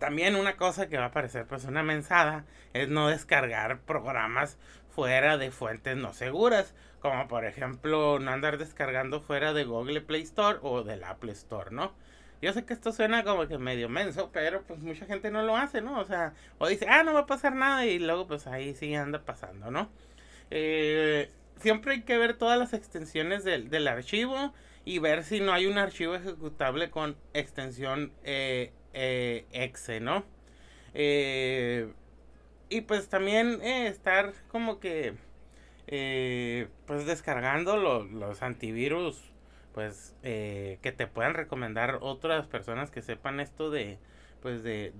también 0.00 0.34
una 0.36 0.56
cosa 0.56 0.88
que 0.88 0.98
va 0.98 1.06
a 1.06 1.10
parecer 1.12 1.46
pues 1.46 1.64
una 1.64 1.82
mensada 1.82 2.44
es 2.74 2.88
no 2.88 3.08
descargar 3.08 3.80
programas 3.80 4.58
fuera 4.90 5.38
de 5.38 5.50
fuentes 5.52 5.96
no 5.96 6.12
seguras, 6.12 6.74
como 7.00 7.28
por 7.28 7.46
ejemplo 7.46 8.18
no 8.18 8.30
andar 8.32 8.58
descargando 8.58 9.20
fuera 9.20 9.52
de 9.54 9.64
Google 9.64 10.00
Play 10.00 10.22
Store 10.22 10.58
o 10.62 10.82
del 10.82 11.04
Apple 11.04 11.32
Store, 11.32 11.70
¿no? 11.70 11.94
Yo 12.42 12.52
sé 12.52 12.66
que 12.66 12.74
esto 12.74 12.92
suena 12.92 13.22
como 13.24 13.46
que 13.46 13.56
medio 13.56 13.88
menso, 13.88 14.30
pero 14.32 14.62
pues 14.64 14.80
mucha 14.80 15.06
gente 15.06 15.30
no 15.30 15.42
lo 15.42 15.56
hace, 15.56 15.80
¿no? 15.80 15.98
O 16.00 16.04
sea, 16.04 16.34
o 16.58 16.66
dice, 16.66 16.86
ah, 16.90 17.04
no 17.04 17.14
va 17.14 17.20
a 17.20 17.26
pasar 17.26 17.54
nada 17.54 17.86
y 17.86 17.98
luego 17.98 18.26
pues 18.26 18.46
ahí 18.46 18.74
sí 18.74 18.94
anda 18.94 19.20
pasando, 19.20 19.70
¿no? 19.70 19.88
Eh, 20.50 21.30
siempre 21.60 21.92
hay 21.92 22.02
que 22.02 22.18
ver 22.18 22.34
todas 22.34 22.58
las 22.58 22.72
extensiones 22.72 23.44
del, 23.44 23.68
del, 23.70 23.88
archivo 23.88 24.52
y 24.84 24.98
ver 24.98 25.24
si 25.24 25.40
no 25.40 25.52
hay 25.52 25.66
un 25.66 25.78
archivo 25.78 26.14
ejecutable 26.14 26.90
con 26.90 27.16
extensión 27.34 28.12
eh, 28.24 28.72
eh, 28.92 29.46
exe, 29.52 30.00
¿no? 30.00 30.24
Y 32.68 32.80
pues 32.80 33.08
también 33.08 33.60
estar 33.62 34.32
como 34.48 34.80
que 34.80 35.14
pues 36.86 37.06
descargando 37.06 37.76
los 37.76 38.42
antivirus 38.42 39.22
pues 39.74 40.14
que 40.22 40.94
te 40.96 41.06
puedan 41.06 41.34
recomendar 41.34 41.98
otras 42.00 42.46
personas 42.46 42.90
que 42.90 43.02
sepan 43.02 43.40
esto 43.40 43.70
de 43.70 43.98
pues 44.40 44.62
de, 44.62 44.92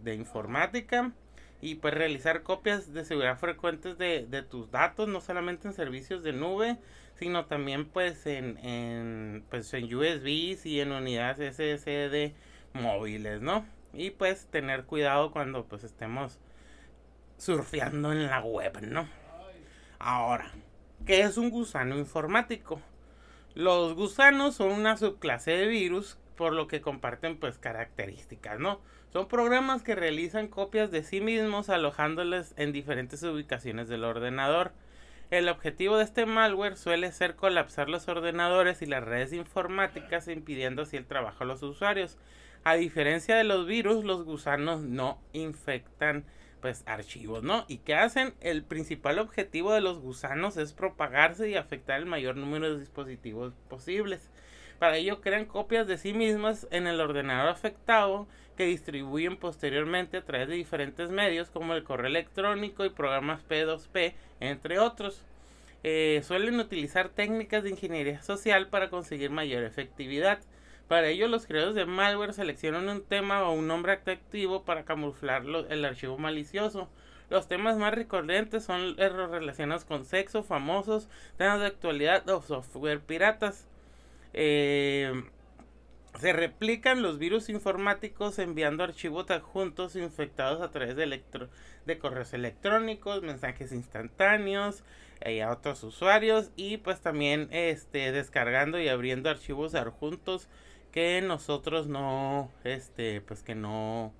de 0.00 0.14
informática 0.14 1.12
y 1.60 1.76
pues 1.76 1.94
realizar 1.94 2.42
copias 2.42 2.92
de 2.92 3.04
seguridad 3.04 3.38
frecuentes 3.38 3.98
de, 3.98 4.26
de, 4.26 4.42
tus 4.42 4.70
datos 4.70 5.08
no 5.08 5.20
solamente 5.20 5.68
en 5.68 5.74
servicios 5.74 6.22
de 6.22 6.32
nube 6.32 6.76
sino 7.14 7.46
también 7.46 7.86
pues 7.86 8.26
en, 8.26 8.58
en 8.58 9.44
pues 9.48 9.72
en 9.74 9.84
USBs 9.94 10.66
y 10.66 10.80
en 10.80 10.92
unidades 10.92 11.56
SSD 11.56 12.34
móviles 12.74 13.40
no 13.40 13.64
y 13.92 14.10
pues 14.10 14.46
tener 14.46 14.84
cuidado 14.84 15.30
cuando 15.30 15.64
pues 15.64 15.84
estemos 15.84 16.38
surfeando 17.38 18.12
en 18.12 18.26
la 18.26 18.40
web, 18.40 18.80
¿no? 18.82 19.08
Ahora, 19.98 20.52
¿qué 21.06 21.20
es 21.22 21.36
un 21.36 21.50
gusano 21.50 21.96
informático? 21.96 22.80
Los 23.54 23.94
gusanos 23.94 24.56
son 24.56 24.70
una 24.70 24.96
subclase 24.96 25.52
de 25.52 25.66
virus, 25.66 26.18
por 26.36 26.52
lo 26.52 26.66
que 26.68 26.80
comparten 26.80 27.38
pues 27.38 27.58
características, 27.58 28.58
¿no? 28.58 28.80
Son 29.16 29.28
programas 29.28 29.82
que 29.82 29.94
realizan 29.94 30.46
copias 30.46 30.90
de 30.90 31.02
sí 31.02 31.22
mismos 31.22 31.70
alojándoles 31.70 32.52
en 32.58 32.70
diferentes 32.70 33.22
ubicaciones 33.22 33.88
del 33.88 34.04
ordenador. 34.04 34.72
El 35.30 35.48
objetivo 35.48 35.96
de 35.96 36.04
este 36.04 36.26
malware 36.26 36.76
suele 36.76 37.10
ser 37.12 37.34
colapsar 37.34 37.88
los 37.88 38.08
ordenadores 38.08 38.82
y 38.82 38.84
las 38.84 39.02
redes 39.02 39.32
informáticas 39.32 40.28
impidiendo 40.28 40.82
así 40.82 40.98
el 40.98 41.06
trabajo 41.06 41.44
a 41.44 41.46
los 41.46 41.62
usuarios. 41.62 42.18
A 42.62 42.74
diferencia 42.74 43.36
de 43.36 43.44
los 43.44 43.66
virus, 43.66 44.04
los 44.04 44.22
gusanos 44.24 44.82
no 44.82 45.18
infectan 45.32 46.26
pues 46.60 46.82
archivos, 46.84 47.42
¿no? 47.42 47.64
¿Y 47.68 47.78
qué 47.78 47.94
hacen? 47.94 48.34
El 48.42 48.64
principal 48.64 49.18
objetivo 49.18 49.72
de 49.72 49.80
los 49.80 49.98
gusanos 49.98 50.58
es 50.58 50.74
propagarse 50.74 51.48
y 51.48 51.54
afectar 51.54 51.98
el 51.98 52.04
mayor 52.04 52.36
número 52.36 52.70
de 52.70 52.80
dispositivos 52.80 53.54
posibles. 53.70 54.28
Para 54.78 54.98
ello 54.98 55.22
crean 55.22 55.46
copias 55.46 55.86
de 55.86 55.96
sí 55.96 56.12
mismas 56.12 56.68
en 56.70 56.86
el 56.86 57.00
ordenador 57.00 57.48
afectado 57.48 58.28
que 58.56 58.66
distribuyen 58.66 59.36
posteriormente 59.36 60.16
a 60.16 60.24
través 60.24 60.48
de 60.48 60.54
diferentes 60.54 61.10
medios 61.10 61.50
como 61.50 61.74
el 61.74 61.84
correo 61.84 62.06
electrónico 62.08 62.84
y 62.84 62.90
programas 62.90 63.46
P2P, 63.48 64.14
entre 64.40 64.78
otros. 64.78 65.22
Eh, 65.84 66.22
suelen 66.24 66.58
utilizar 66.58 67.10
técnicas 67.10 67.62
de 67.62 67.70
ingeniería 67.70 68.22
social 68.22 68.68
para 68.68 68.90
conseguir 68.90 69.30
mayor 69.30 69.62
efectividad. 69.62 70.40
Para 70.88 71.08
ello, 71.08 71.28
los 71.28 71.46
creadores 71.46 71.74
de 71.74 71.86
malware 71.86 72.32
seleccionan 72.32 72.88
un 72.88 73.02
tema 73.02 73.48
o 73.48 73.52
un 73.52 73.68
nombre 73.68 73.92
activo 73.92 74.64
para 74.64 74.84
camuflar 74.84 75.44
el 75.44 75.84
archivo 75.84 76.18
malicioso. 76.18 76.88
Los 77.28 77.48
temas 77.48 77.76
más 77.76 77.92
recurrentes 77.92 78.64
son 78.64 78.94
errores 78.98 79.30
relacionados 79.30 79.84
con 79.84 80.04
sexo, 80.04 80.44
famosos, 80.44 81.08
temas 81.36 81.60
de 81.60 81.66
actualidad 81.66 82.28
o 82.28 82.40
software 82.40 83.00
piratas. 83.00 83.66
Eh, 84.32 85.24
se 86.20 86.32
replican 86.32 87.02
los 87.02 87.18
virus 87.18 87.48
informáticos 87.48 88.38
enviando 88.38 88.84
archivos 88.84 89.30
adjuntos 89.30 89.96
infectados 89.96 90.60
a 90.60 90.70
través 90.70 90.96
de, 90.96 91.98
correos 91.98 92.32
electrónicos, 92.32 93.22
mensajes 93.22 93.72
instantáneos 93.72 94.82
eh, 95.20 95.42
a 95.42 95.50
otros 95.50 95.82
usuarios 95.82 96.50
y 96.56 96.78
pues 96.78 97.00
también 97.00 97.48
este 97.50 98.12
descargando 98.12 98.80
y 98.80 98.88
abriendo 98.88 99.30
archivos 99.30 99.74
adjuntos 99.74 100.48
que 100.92 101.20
nosotros 101.20 101.88
no, 101.88 102.50
este, 102.64 103.20
pues 103.20 103.42
que 103.42 103.54
no, 103.54 104.14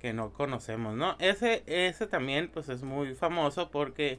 que 0.00 0.12
no 0.12 0.32
conocemos, 0.32 0.96
¿no? 0.96 1.14
Ese, 1.18 1.62
ese 1.66 2.06
también, 2.06 2.48
pues 2.48 2.68
es 2.70 2.82
muy 2.82 3.14
famoso 3.14 3.70
porque, 3.70 4.18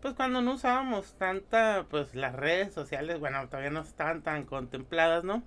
pues 0.00 0.14
cuando 0.14 0.42
no 0.42 0.54
usábamos 0.54 1.14
tanta, 1.14 1.86
pues 1.88 2.14
las 2.16 2.34
redes 2.34 2.74
sociales, 2.74 3.20
bueno, 3.20 3.46
todavía 3.46 3.70
no 3.70 3.80
estaban 3.80 4.22
tan 4.22 4.44
contempladas, 4.44 5.22
¿no? 5.24 5.44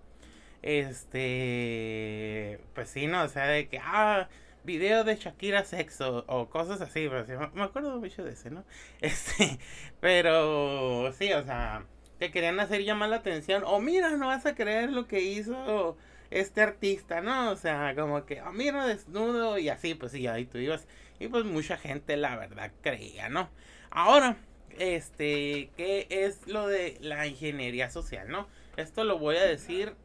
Este, 0.66 2.60
pues 2.74 2.90
sí, 2.90 3.06
¿no? 3.06 3.22
O 3.24 3.28
sea, 3.28 3.46
de 3.46 3.70
que, 3.70 3.78
ah, 3.80 4.28
video 4.64 5.04
de 5.04 5.16
Shakira 5.16 5.64
sexo 5.64 6.26
o 6.28 6.50
cosas 6.50 6.82
así, 6.82 7.08
pues, 7.08 7.28
me 7.54 7.64
acuerdo 7.64 8.00
mucho 8.00 8.24
de 8.24 8.32
ese, 8.32 8.50
¿no? 8.50 8.66
Este, 9.02 9.60
pero 10.00 11.14
sí, 11.14 11.32
o 11.34 11.44
sea, 11.44 11.86
que 12.20 12.32
querían 12.32 12.60
hacer 12.60 12.84
llamar 12.84 13.10
la 13.10 13.18
atención. 13.18 13.64
O 13.66 13.80
mira, 13.80 14.18
no 14.18 14.28
vas 14.28 14.48
a 14.48 14.56
creer 14.56 14.90
lo 14.92 15.06
que 15.08 15.22
hizo 15.22 15.98
este 16.32 16.62
artista, 16.62 17.22
¿no? 17.22 17.52
O 17.52 17.56
sea, 17.58 17.94
como 17.96 18.26
que, 18.26 18.42
oh, 18.42 18.52
mira, 18.52 18.88
desnudo 18.88 19.60
y 19.60 19.70
así, 19.70 19.94
pues 19.94 20.14
sí, 20.14 20.26
ahí 20.26 20.46
tú 20.46 20.58
ibas. 20.58 20.88
Y 21.20 21.28
pues 21.28 21.46
mucha 21.46 21.78
gente, 21.78 22.18
la 22.18 22.38
verdad, 22.38 22.72
creía, 22.82 23.30
¿no? 23.30 23.52
Ahora, 23.92 24.38
este, 24.80 25.70
¿qué 25.78 26.08
es 26.10 26.48
lo 26.48 26.68
de 26.68 26.98
la 27.02 27.28
ingeniería 27.28 27.92
social, 27.92 28.30
no? 28.30 28.48
Esto 28.78 29.04
lo 29.04 29.20
voy 29.20 29.38
a 29.38 29.44
decir 29.46 29.96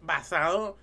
basado 0.00 0.76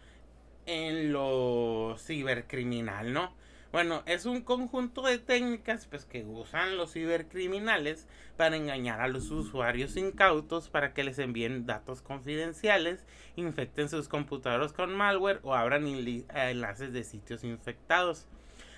en 0.66 1.12
lo 1.12 1.96
cibercriminal, 2.00 3.14
¿no? 3.14 3.34
Bueno, 3.76 4.04
es 4.06 4.26
un 4.26 4.40
conjunto 4.40 5.02
de 5.02 5.20
técnicas 5.20 5.86
pues, 5.88 6.06
que 6.06 6.24
usan 6.24 6.78
los 6.78 6.94
cibercriminales 6.94 8.08
para 8.38 8.56
engañar 8.56 9.02
a 9.02 9.10
los 9.10 9.32
usuarios 9.32 9.98
incautos 9.98 10.70
para 10.70 10.94
que 10.94 11.04
les 11.04 11.20
envíen 11.20 11.66
datos 11.66 12.02
confidenciales, 12.02 13.04
infecten 13.36 13.90
sus 13.90 14.08
computadores 14.08 14.72
con 14.72 14.96
malware 14.96 15.42
o 15.44 15.56
abran 15.56 15.86
enlaces 15.88 16.94
de 16.94 17.04
sitios 17.04 17.44
infectados. 17.44 18.28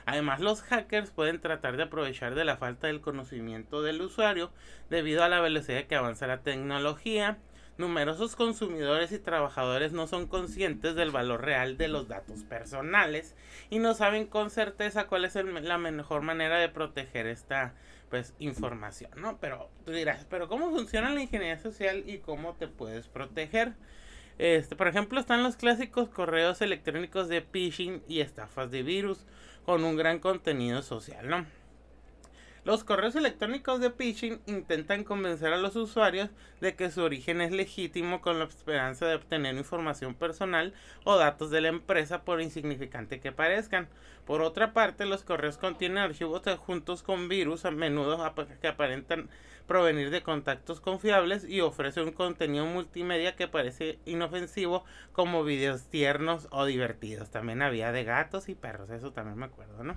Además, 0.08 0.40
los 0.40 0.64
hackers 0.64 1.12
pueden 1.12 1.42
tratar 1.42 1.78
de 1.78 1.84
aprovechar 1.84 2.34
de 2.34 2.46
la 2.46 2.58
falta 2.58 2.88
del 2.88 3.02
conocimiento 3.02 3.84
del 3.84 4.02
usuario 4.02 4.52
debido 4.90 5.24
a 5.24 5.30
la 5.30 5.42
velocidad 5.42 5.86
que 5.86 5.96
avanza 5.96 6.26
la 6.26 6.42
tecnología 6.42 7.38
numerosos 7.78 8.36
consumidores 8.36 9.12
y 9.12 9.20
trabajadores 9.20 9.92
no 9.92 10.08
son 10.08 10.28
conscientes 10.28 10.96
del 10.96 11.12
valor 11.12 11.44
real 11.44 11.78
de 11.78 11.88
los 11.88 12.08
datos 12.08 12.44
personales 12.44 13.36
y 13.70 13.80
no 13.80 13.94
saben 13.94 14.26
con 14.26 14.50
certeza 14.50 15.08
cuál 15.08 15.26
es 15.26 15.36
la 15.36 15.78
mejor 15.78 16.22
manera 16.22 16.58
de 16.58 16.70
proteger 16.70 17.28
esta 17.28 17.74
pues 18.10 18.34
información, 18.40 19.12
¿no? 19.18 19.38
Pero 19.40 19.70
tú 19.86 19.92
dirás, 19.92 20.26
pero 20.30 20.48
¿cómo 20.48 20.72
funciona 20.72 21.10
la 21.10 21.22
ingeniería 21.22 21.60
social 21.60 22.04
y 22.08 22.20
cómo 22.20 22.54
te 22.56 22.68
puedes 22.68 23.08
proteger? 23.08 23.74
Este, 24.38 24.76
por 24.76 24.88
ejemplo, 24.88 25.20
están 25.20 25.44
los 25.44 25.56
clásicos 25.56 26.10
correos 26.10 26.62
electrónicos 26.62 27.28
de 27.28 27.42
phishing 27.42 28.04
y 28.08 28.22
estafas 28.22 28.72
de 28.72 28.84
virus 28.84 29.26
con 29.66 29.84
un 29.84 29.98
gran 29.98 30.20
contenido 30.20 30.82
social, 30.82 31.28
¿no? 31.28 31.46
Los 32.68 32.84
correos 32.84 33.16
electrónicos 33.16 33.80
de 33.80 33.92
phishing 33.92 34.42
intentan 34.46 35.06
convencer 35.06 35.54
a 35.54 35.58
los 35.58 35.78
usuarios 35.78 36.30
de 36.60 36.76
que 36.76 36.92
su 36.92 37.02
origen 37.02 37.40
es 37.40 37.54
legítimo 37.54 38.20
con 38.20 38.40
la 38.40 38.44
esperanza 38.44 39.06
de 39.06 39.16
obtener 39.16 39.56
información 39.56 40.14
personal 40.14 40.74
o 41.06 41.16
datos 41.16 41.50
de 41.50 41.62
la 41.62 41.70
empresa 41.70 42.24
por 42.24 42.42
insignificante 42.42 43.22
que 43.22 43.32
parezcan. 43.32 43.88
Por 44.26 44.42
otra 44.42 44.74
parte, 44.74 45.06
los 45.06 45.24
correos 45.24 45.58
contienen 45.58 46.00
archivos 46.00 46.46
adjuntos 46.46 47.04
con 47.04 47.30
virus 47.30 47.64
a 47.64 47.72
menudo 47.72 48.20
que 48.62 48.68
aparentan 48.68 49.30
provenir 49.66 50.10
de 50.10 50.22
contactos 50.22 50.82
confiables 50.82 51.48
y 51.48 51.62
ofrecen 51.62 52.08
un 52.08 52.12
contenido 52.12 52.66
multimedia 52.66 53.38
que 53.38 53.48
parece 53.48 53.98
inofensivo 54.04 54.84
como 55.14 55.46
videos 55.46 55.86
tiernos 55.86 56.50
o 56.52 56.66
divertidos. 56.66 57.30
También 57.32 57.62
había 57.62 57.94
de 57.94 58.04
gatos 58.04 58.50
y 58.50 58.56
perros, 58.56 58.90
eso 58.90 59.14
también 59.14 59.38
me 59.38 59.46
acuerdo, 59.46 59.86
¿no? 59.86 59.96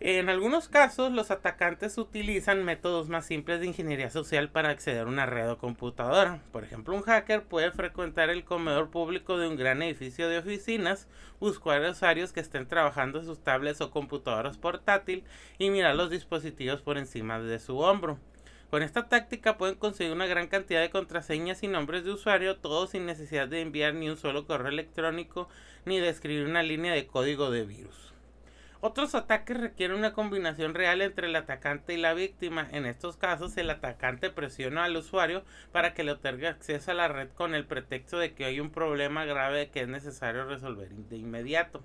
En 0.00 0.28
algunos 0.28 0.68
casos, 0.68 1.10
los 1.10 1.32
atacantes 1.32 1.98
utilizan 1.98 2.62
métodos 2.62 3.08
más 3.08 3.26
simples 3.26 3.58
de 3.58 3.66
ingeniería 3.66 4.10
social 4.10 4.48
para 4.48 4.68
acceder 4.68 5.00
a 5.00 5.10
una 5.10 5.26
red 5.26 5.50
o 5.50 5.58
computadora. 5.58 6.40
Por 6.52 6.62
ejemplo, 6.62 6.94
un 6.94 7.02
hacker 7.02 7.42
puede 7.42 7.72
frecuentar 7.72 8.30
el 8.30 8.44
comedor 8.44 8.90
público 8.90 9.38
de 9.38 9.48
un 9.48 9.56
gran 9.56 9.82
edificio 9.82 10.28
de 10.28 10.38
oficinas, 10.38 11.08
buscar 11.40 11.82
usuarios 11.82 12.32
que 12.32 12.38
estén 12.38 12.68
trabajando 12.68 13.18
en 13.18 13.24
sus 13.24 13.42
tablets 13.42 13.80
o 13.80 13.90
computadoras 13.90 14.56
portátil 14.56 15.24
y 15.58 15.70
mirar 15.70 15.96
los 15.96 16.10
dispositivos 16.10 16.80
por 16.80 16.96
encima 16.96 17.40
de 17.40 17.58
su 17.58 17.78
hombro. 17.78 18.20
Con 18.70 18.84
esta 18.84 19.08
táctica 19.08 19.58
pueden 19.58 19.74
conseguir 19.74 20.12
una 20.12 20.26
gran 20.26 20.46
cantidad 20.46 20.80
de 20.80 20.90
contraseñas 20.90 21.64
y 21.64 21.66
nombres 21.66 22.04
de 22.04 22.12
usuario, 22.12 22.58
todo 22.58 22.86
sin 22.86 23.04
necesidad 23.04 23.48
de 23.48 23.62
enviar 23.62 23.94
ni 23.94 24.08
un 24.08 24.16
solo 24.16 24.46
correo 24.46 24.68
electrónico 24.68 25.48
ni 25.86 25.98
de 25.98 26.08
escribir 26.08 26.46
una 26.46 26.62
línea 26.62 26.92
de 26.92 27.08
código 27.08 27.50
de 27.50 27.64
virus. 27.64 28.07
Otros 28.80 29.16
ataques 29.16 29.56
requieren 29.56 29.96
una 29.96 30.12
combinación 30.12 30.72
real 30.72 31.02
entre 31.02 31.26
el 31.26 31.34
atacante 31.34 31.94
y 31.94 31.96
la 31.96 32.14
víctima. 32.14 32.68
En 32.70 32.86
estos 32.86 33.16
casos, 33.16 33.56
el 33.56 33.70
atacante 33.70 34.30
presiona 34.30 34.84
al 34.84 34.96
usuario 34.96 35.42
para 35.72 35.94
que 35.94 36.04
le 36.04 36.12
otorgue 36.12 36.46
acceso 36.46 36.92
a 36.92 36.94
la 36.94 37.08
red 37.08 37.28
con 37.30 37.56
el 37.56 37.66
pretexto 37.66 38.20
de 38.20 38.34
que 38.34 38.44
hay 38.44 38.60
un 38.60 38.70
problema 38.70 39.24
grave 39.24 39.70
que 39.70 39.80
es 39.80 39.88
necesario 39.88 40.44
resolver 40.44 40.90
de 40.90 41.16
inmediato. 41.16 41.82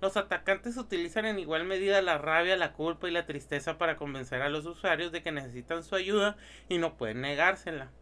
Los 0.00 0.16
atacantes 0.16 0.76
utilizan 0.76 1.26
en 1.26 1.38
igual 1.38 1.64
medida 1.64 2.02
la 2.02 2.18
rabia, 2.18 2.56
la 2.56 2.72
culpa 2.72 3.08
y 3.08 3.12
la 3.12 3.24
tristeza 3.24 3.78
para 3.78 3.96
convencer 3.96 4.42
a 4.42 4.48
los 4.48 4.66
usuarios 4.66 5.12
de 5.12 5.22
que 5.22 5.30
necesitan 5.30 5.84
su 5.84 5.94
ayuda 5.94 6.36
y 6.68 6.78
no 6.78 6.96
pueden 6.96 7.20
negársela. 7.20 7.92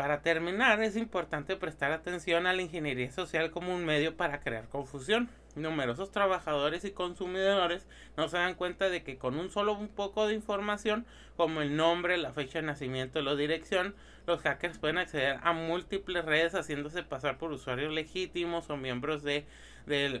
Para 0.00 0.22
terminar, 0.22 0.82
es 0.82 0.96
importante 0.96 1.56
prestar 1.56 1.92
atención 1.92 2.46
a 2.46 2.54
la 2.54 2.62
ingeniería 2.62 3.10
social 3.10 3.50
como 3.50 3.74
un 3.74 3.84
medio 3.84 4.16
para 4.16 4.40
crear 4.40 4.66
confusión. 4.70 5.28
Numerosos 5.56 6.10
trabajadores 6.10 6.86
y 6.86 6.92
consumidores 6.92 7.86
no 8.16 8.26
se 8.26 8.38
dan 8.38 8.54
cuenta 8.54 8.88
de 8.88 9.02
que 9.02 9.18
con 9.18 9.38
un 9.38 9.50
solo 9.50 9.74
un 9.74 9.88
poco 9.88 10.26
de 10.26 10.32
información, 10.32 11.04
como 11.36 11.60
el 11.60 11.76
nombre, 11.76 12.16
la 12.16 12.32
fecha 12.32 12.60
de 12.60 12.66
nacimiento 12.66 13.18
y 13.18 13.24
la 13.24 13.34
dirección, 13.34 13.94
los 14.26 14.40
hackers 14.40 14.78
pueden 14.78 14.96
acceder 14.96 15.38
a 15.42 15.52
múltiples 15.52 16.24
redes 16.24 16.54
haciéndose 16.54 17.02
pasar 17.02 17.36
por 17.36 17.52
usuarios 17.52 17.92
legítimos 17.92 18.70
o 18.70 18.78
miembros 18.78 19.22
de, 19.22 19.44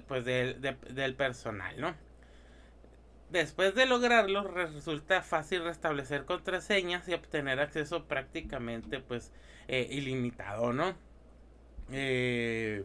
pues 0.06 0.26
del 0.26 1.14
personal, 1.14 1.80
¿no? 1.80 2.09
Después 3.30 3.76
de 3.76 3.86
lograrlo, 3.86 4.42
resulta 4.42 5.22
fácil 5.22 5.62
restablecer 5.62 6.24
contraseñas 6.24 7.08
y 7.08 7.14
obtener 7.14 7.60
acceso 7.60 8.06
prácticamente 8.06 8.98
pues 8.98 9.32
eh, 9.68 9.86
ilimitado, 9.88 10.72
¿no? 10.72 10.96
Eh, 11.92 12.84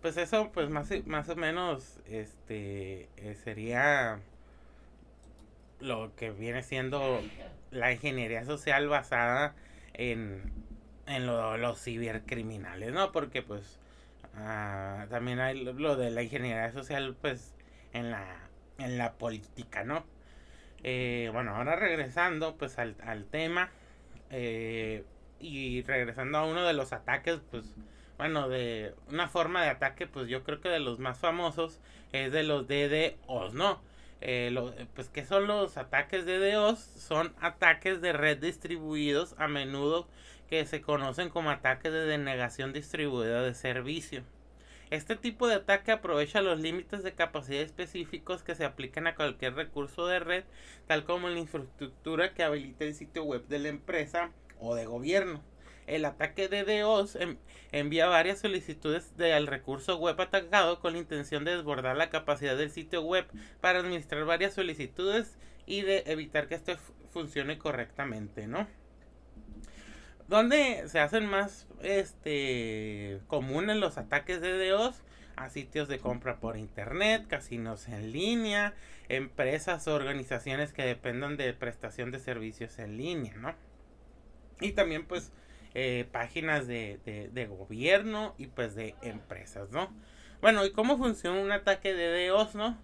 pues 0.00 0.16
eso 0.16 0.52
pues 0.52 0.70
más, 0.70 0.90
más 1.06 1.28
o 1.28 1.34
menos 1.34 1.98
este 2.06 3.08
eh, 3.16 3.34
sería 3.42 4.20
lo 5.80 6.14
que 6.14 6.30
viene 6.30 6.62
siendo 6.62 7.20
la 7.72 7.90
ingeniería 7.92 8.44
social 8.44 8.86
basada 8.86 9.56
en, 9.94 10.52
en 11.06 11.26
lo, 11.26 11.56
los 11.56 11.82
cibercriminales, 11.82 12.92
¿no? 12.92 13.10
Porque 13.10 13.42
pues 13.42 13.80
ah, 14.36 15.06
también 15.10 15.40
hay 15.40 15.64
lo 15.64 15.96
de 15.96 16.12
la 16.12 16.22
ingeniería 16.22 16.70
social 16.72 17.16
pues 17.20 17.54
en 17.92 18.12
la 18.12 18.49
en 18.80 18.98
la 18.98 19.12
política, 19.12 19.84
¿no? 19.84 20.04
bueno, 20.82 21.54
ahora 21.54 21.76
regresando 21.76 22.56
pues 22.56 22.78
al, 22.78 22.96
al 23.04 23.26
tema 23.26 23.70
eh, 24.30 25.04
y 25.40 25.82
regresando 25.82 26.38
a 26.38 26.46
uno 26.46 26.64
de 26.64 26.72
los 26.72 26.92
ataques, 26.92 27.40
pues, 27.50 27.64
bueno, 28.18 28.48
de 28.48 28.94
una 29.08 29.28
forma 29.28 29.62
de 29.62 29.70
ataque, 29.70 30.06
pues 30.06 30.28
yo 30.28 30.44
creo 30.44 30.60
que 30.60 30.68
de 30.68 30.80
los 30.80 30.98
más 30.98 31.18
famosos 31.18 31.80
es 32.12 32.30
de 32.32 32.42
los 32.42 32.68
DDoS, 32.68 33.54
¿no? 33.54 33.80
Eh, 34.20 34.86
pues, 34.94 35.08
¿qué 35.08 35.24
son 35.24 35.46
los 35.46 35.76
ataques 35.78 36.26
DDoS? 36.26 36.78
Son 36.78 37.34
ataques 37.40 38.02
de 38.02 38.12
red 38.12 38.38
distribuidos, 38.38 39.34
a 39.38 39.48
menudo 39.48 40.06
que 40.50 40.66
se 40.66 40.82
conocen 40.82 41.30
como 41.30 41.50
ataques 41.50 41.92
de 41.92 42.04
denegación 42.04 42.72
distribuida 42.72 43.42
de 43.42 43.54
servicio. 43.54 44.22
Este 44.90 45.14
tipo 45.14 45.46
de 45.46 45.54
ataque 45.54 45.92
aprovecha 45.92 46.42
los 46.42 46.58
límites 46.58 47.04
de 47.04 47.14
capacidad 47.14 47.62
específicos 47.62 48.42
que 48.42 48.56
se 48.56 48.64
aplican 48.64 49.06
a 49.06 49.14
cualquier 49.14 49.54
recurso 49.54 50.08
de 50.08 50.18
red, 50.18 50.44
tal 50.88 51.04
como 51.04 51.28
la 51.28 51.38
infraestructura 51.38 52.34
que 52.34 52.42
habilita 52.42 52.84
el 52.84 52.96
sitio 52.96 53.22
web 53.22 53.46
de 53.46 53.60
la 53.60 53.68
empresa 53.68 54.32
o 54.58 54.74
de 54.74 54.86
gobierno. 54.86 55.44
El 55.86 56.04
ataque 56.04 56.48
de 56.48 56.64
DOS 56.80 57.18
envía 57.70 58.08
varias 58.08 58.40
solicitudes 58.40 59.16
del 59.16 59.46
recurso 59.46 59.96
web 59.96 60.20
atacado 60.20 60.80
con 60.80 60.94
la 60.94 60.98
intención 60.98 61.44
de 61.44 61.56
desbordar 61.56 61.96
la 61.96 62.10
capacidad 62.10 62.56
del 62.56 62.70
sitio 62.72 63.02
web 63.02 63.26
para 63.60 63.78
administrar 63.78 64.24
varias 64.24 64.54
solicitudes 64.54 65.38
y 65.66 65.82
de 65.82 66.02
evitar 66.06 66.48
que 66.48 66.56
esto 66.56 66.76
funcione 67.12 67.58
correctamente, 67.58 68.48
¿no? 68.48 68.66
Donde 70.30 70.84
se 70.86 71.00
hacen 71.00 71.26
más 71.26 71.66
este 71.82 73.18
comunes 73.26 73.78
los 73.78 73.98
ataques 73.98 74.40
de 74.40 74.68
DOS 74.68 75.02
a 75.34 75.50
sitios 75.50 75.88
de 75.88 75.98
compra 75.98 76.38
por 76.38 76.56
internet, 76.56 77.26
casinos 77.26 77.88
en 77.88 78.12
línea, 78.12 78.74
empresas 79.08 79.88
o 79.88 79.94
organizaciones 79.94 80.72
que 80.72 80.84
dependan 80.84 81.36
de 81.36 81.52
prestación 81.52 82.12
de 82.12 82.20
servicios 82.20 82.78
en 82.78 82.96
línea, 82.96 83.34
¿no? 83.38 83.56
Y 84.60 84.70
también 84.70 85.04
pues 85.04 85.32
eh, 85.74 86.06
páginas 86.12 86.68
de, 86.68 87.00
de, 87.32 87.46
gobierno 87.48 88.36
y 88.38 88.46
pues 88.46 88.76
de 88.76 88.94
empresas, 89.02 89.72
¿no? 89.72 89.92
Bueno, 90.40 90.64
¿y 90.64 90.70
cómo 90.70 90.96
funciona 90.96 91.40
un 91.40 91.50
ataque 91.50 91.92
de 91.92 92.28
DOS, 92.28 92.54
no? 92.54 92.78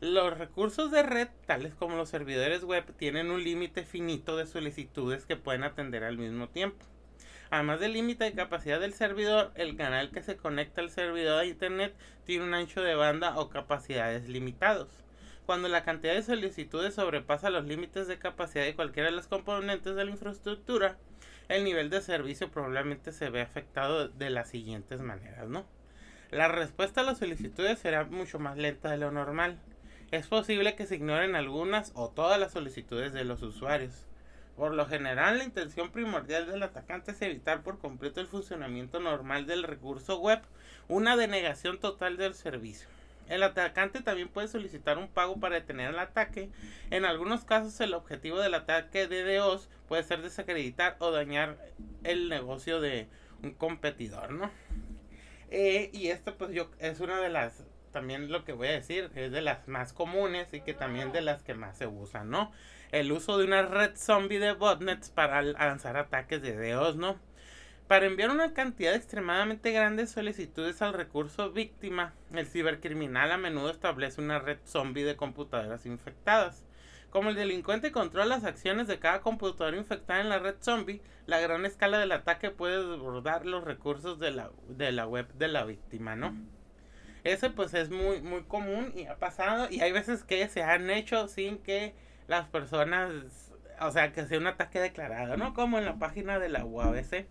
Los 0.00 0.36
recursos 0.36 0.90
de 0.90 1.02
red, 1.02 1.28
tales 1.46 1.74
como 1.74 1.96
los 1.96 2.10
servidores 2.10 2.64
web, 2.64 2.84
tienen 2.98 3.30
un 3.30 3.42
límite 3.42 3.82
finito 3.82 4.36
de 4.36 4.46
solicitudes 4.46 5.24
que 5.24 5.36
pueden 5.36 5.64
atender 5.64 6.04
al 6.04 6.18
mismo 6.18 6.50
tiempo. 6.50 6.84
Además 7.48 7.80
del 7.80 7.94
límite 7.94 8.24
de 8.24 8.34
capacidad 8.34 8.78
del 8.78 8.92
servidor, 8.92 9.52
el 9.54 9.74
canal 9.76 10.10
que 10.10 10.22
se 10.22 10.36
conecta 10.36 10.82
al 10.82 10.90
servidor 10.90 11.40
de 11.40 11.46
Internet 11.46 11.94
tiene 12.24 12.44
un 12.44 12.52
ancho 12.52 12.82
de 12.82 12.94
banda 12.94 13.38
o 13.38 13.48
capacidades 13.48 14.28
limitados. 14.28 14.88
Cuando 15.46 15.68
la 15.68 15.82
cantidad 15.82 16.12
de 16.12 16.22
solicitudes 16.22 16.94
sobrepasa 16.94 17.48
los 17.48 17.64
límites 17.64 18.06
de 18.06 18.18
capacidad 18.18 18.64
de 18.64 18.74
cualquiera 18.74 19.08
de 19.08 19.16
los 19.16 19.28
componentes 19.28 19.96
de 19.96 20.04
la 20.04 20.10
infraestructura, 20.10 20.98
el 21.48 21.64
nivel 21.64 21.88
de 21.88 22.02
servicio 22.02 22.50
probablemente 22.50 23.12
se 23.12 23.30
ve 23.30 23.40
afectado 23.40 24.08
de 24.08 24.28
las 24.28 24.50
siguientes 24.50 25.00
maneras, 25.00 25.48
¿no? 25.48 25.64
La 26.30 26.48
respuesta 26.48 27.00
a 27.00 27.04
las 27.04 27.18
solicitudes 27.18 27.78
será 27.78 28.04
mucho 28.04 28.38
más 28.38 28.58
lenta 28.58 28.90
de 28.90 28.98
lo 28.98 29.10
normal. 29.12 29.58
Es 30.12 30.28
posible 30.28 30.76
que 30.76 30.86
se 30.86 30.94
ignoren 30.94 31.34
algunas 31.34 31.90
o 31.96 32.10
todas 32.10 32.38
las 32.38 32.52
solicitudes 32.52 33.12
de 33.12 33.24
los 33.24 33.42
usuarios. 33.42 34.06
Por 34.56 34.72
lo 34.72 34.86
general, 34.86 35.38
la 35.38 35.44
intención 35.44 35.90
primordial 35.90 36.46
del 36.46 36.62
atacante 36.62 37.10
es 37.10 37.20
evitar 37.22 37.62
por 37.62 37.80
completo 37.80 38.20
el 38.20 38.28
funcionamiento 38.28 39.00
normal 39.00 39.46
del 39.46 39.64
recurso 39.64 40.20
web, 40.20 40.40
una 40.88 41.16
denegación 41.16 41.78
total 41.78 42.16
del 42.16 42.34
servicio. 42.34 42.88
El 43.28 43.42
atacante 43.42 44.00
también 44.00 44.28
puede 44.28 44.46
solicitar 44.46 44.96
un 44.96 45.08
pago 45.08 45.40
para 45.40 45.56
detener 45.56 45.90
el 45.90 45.98
ataque. 45.98 46.50
En 46.90 47.04
algunos 47.04 47.44
casos 47.44 47.80
el 47.80 47.92
objetivo 47.92 48.38
del 48.38 48.54
ataque 48.54 49.08
de 49.08 49.24
DDoS 49.24 49.68
puede 49.88 50.04
ser 50.04 50.22
desacreditar 50.22 50.96
o 51.00 51.10
dañar 51.10 51.58
el 52.04 52.28
negocio 52.28 52.80
de 52.80 53.08
un 53.42 53.52
competidor, 53.54 54.30
¿no? 54.30 54.52
Eh, 55.50 55.90
y 55.92 56.08
esto 56.08 56.36
pues 56.36 56.52
yo 56.52 56.70
es 56.78 57.00
una 57.00 57.20
de 57.20 57.28
las, 57.28 57.65
también 57.92 58.30
lo 58.30 58.44
que 58.44 58.52
voy 58.52 58.68
a 58.68 58.72
decir, 58.72 59.10
es 59.14 59.32
de 59.32 59.42
las 59.42 59.68
más 59.68 59.92
comunes 59.92 60.52
y 60.52 60.60
que 60.60 60.74
también 60.74 61.12
de 61.12 61.22
las 61.22 61.42
que 61.42 61.54
más 61.54 61.78
se 61.78 61.86
usan, 61.86 62.30
¿no? 62.30 62.52
El 62.92 63.12
uso 63.12 63.38
de 63.38 63.44
una 63.44 63.62
red 63.62 63.96
zombie 63.96 64.38
de 64.38 64.52
botnets 64.52 65.10
para 65.10 65.42
lanzar 65.42 65.96
ataques 65.96 66.42
de 66.42 66.56
DDoS, 66.56 66.96
¿no? 66.96 67.18
Para 67.88 68.06
enviar 68.06 68.30
una 68.30 68.52
cantidad 68.52 68.94
extremadamente 68.94 69.70
grande 69.70 70.02
de 70.02 70.08
solicitudes 70.08 70.82
al 70.82 70.92
recurso 70.92 71.52
víctima, 71.52 72.14
el 72.32 72.46
cibercriminal 72.46 73.30
a 73.30 73.36
menudo 73.36 73.70
establece 73.70 74.20
una 74.20 74.40
red 74.40 74.58
zombie 74.66 75.04
de 75.04 75.16
computadoras 75.16 75.86
infectadas. 75.86 76.64
Como 77.10 77.30
el 77.30 77.36
delincuente 77.36 77.92
controla 77.92 78.26
las 78.26 78.44
acciones 78.44 78.88
de 78.88 78.98
cada 78.98 79.20
computadora 79.20 79.76
infectada 79.76 80.20
en 80.20 80.28
la 80.28 80.40
red 80.40 80.56
zombie, 80.60 81.00
la 81.26 81.40
gran 81.40 81.64
escala 81.64 81.98
del 81.98 82.12
ataque 82.12 82.50
puede 82.50 82.76
desbordar 82.76 83.46
los 83.46 83.62
recursos 83.64 84.18
de 84.18 84.32
la, 84.32 84.50
de 84.68 84.90
la 84.90 85.06
web 85.06 85.32
de 85.34 85.48
la 85.48 85.64
víctima, 85.64 86.16
¿no? 86.16 86.36
Ese 87.32 87.50
pues 87.50 87.74
es 87.74 87.90
muy, 87.90 88.20
muy 88.22 88.42
común 88.44 88.92
y 88.94 89.06
ha 89.06 89.16
pasado 89.16 89.68
y 89.70 89.80
hay 89.80 89.92
veces 89.92 90.22
que 90.22 90.48
se 90.48 90.62
han 90.62 90.90
hecho 90.90 91.28
sin 91.28 91.58
que 91.58 91.94
las 92.28 92.46
personas, 92.48 93.52
o 93.80 93.90
sea, 93.90 94.12
que 94.12 94.26
sea 94.26 94.38
un 94.38 94.46
ataque 94.46 94.80
declarado, 94.80 95.36
¿no? 95.36 95.54
Como 95.54 95.78
en 95.78 95.84
la 95.84 95.98
página 95.98 96.38
de 96.38 96.48
la 96.48 96.64
UABC 96.64 97.26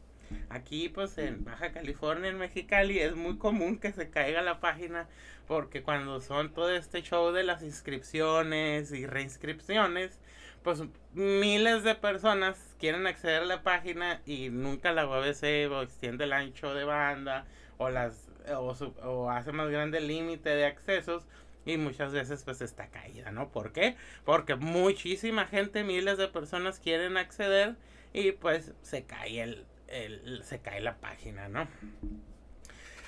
Aquí 0.50 0.90
pues 0.90 1.18
en 1.18 1.44
Baja 1.44 1.72
California, 1.72 2.30
en 2.30 2.38
Mexicali, 2.38 3.00
es 3.00 3.16
muy 3.16 3.38
común 3.38 3.78
que 3.80 3.92
se 3.92 4.10
caiga 4.10 4.42
la 4.42 4.60
página 4.60 5.08
porque 5.48 5.84
cuando 5.84 6.20
son 6.22 6.54
todo 6.54 6.72
este 6.72 7.02
show 7.04 7.32
de 7.32 7.44
las 7.44 7.62
inscripciones 7.62 8.92
y 8.92 9.06
reinscripciones, 9.06 10.20
pues 10.64 10.84
miles 11.14 11.84
de 11.84 11.96
personas 11.96 12.58
quieren 12.80 13.06
acceder 13.06 13.44
a 13.44 13.46
la 13.46 13.62
página 13.62 14.22
y 14.26 14.50
nunca 14.50 14.92
la 14.92 15.08
UABC 15.08 15.72
o 15.72 15.82
extiende 15.84 16.24
el 16.24 16.34
ancho 16.34 16.74
de 16.74 16.86
banda 16.86 17.46
o 17.78 17.90
las 17.90 18.28
o, 18.54 19.30
hace 19.30 19.52
más 19.52 19.70
grande 19.70 20.00
el 20.00 20.08
límite 20.08 20.50
de 20.50 20.66
accesos 20.66 21.26
y 21.66 21.78
muchas 21.78 22.12
veces 22.12 22.44
pues 22.44 22.62
está 22.62 22.88
caída, 22.88 23.32
¿no? 23.32 23.50
¿Por 23.50 23.72
qué? 23.72 23.96
Porque 24.24 24.56
muchísima 24.56 25.46
gente, 25.48 25.84
miles 25.84 26.18
de 26.18 26.28
personas 26.28 26.80
quieren 26.80 27.18
acceder 27.18 27.76
y 28.14 28.32
pues 28.32 28.74
se 28.82 29.04
cae 29.04 29.42
el, 29.42 30.42
se 30.44 30.60
cae 30.60 30.82
la 30.82 30.98
página, 30.98 31.48
¿no? 31.48 31.68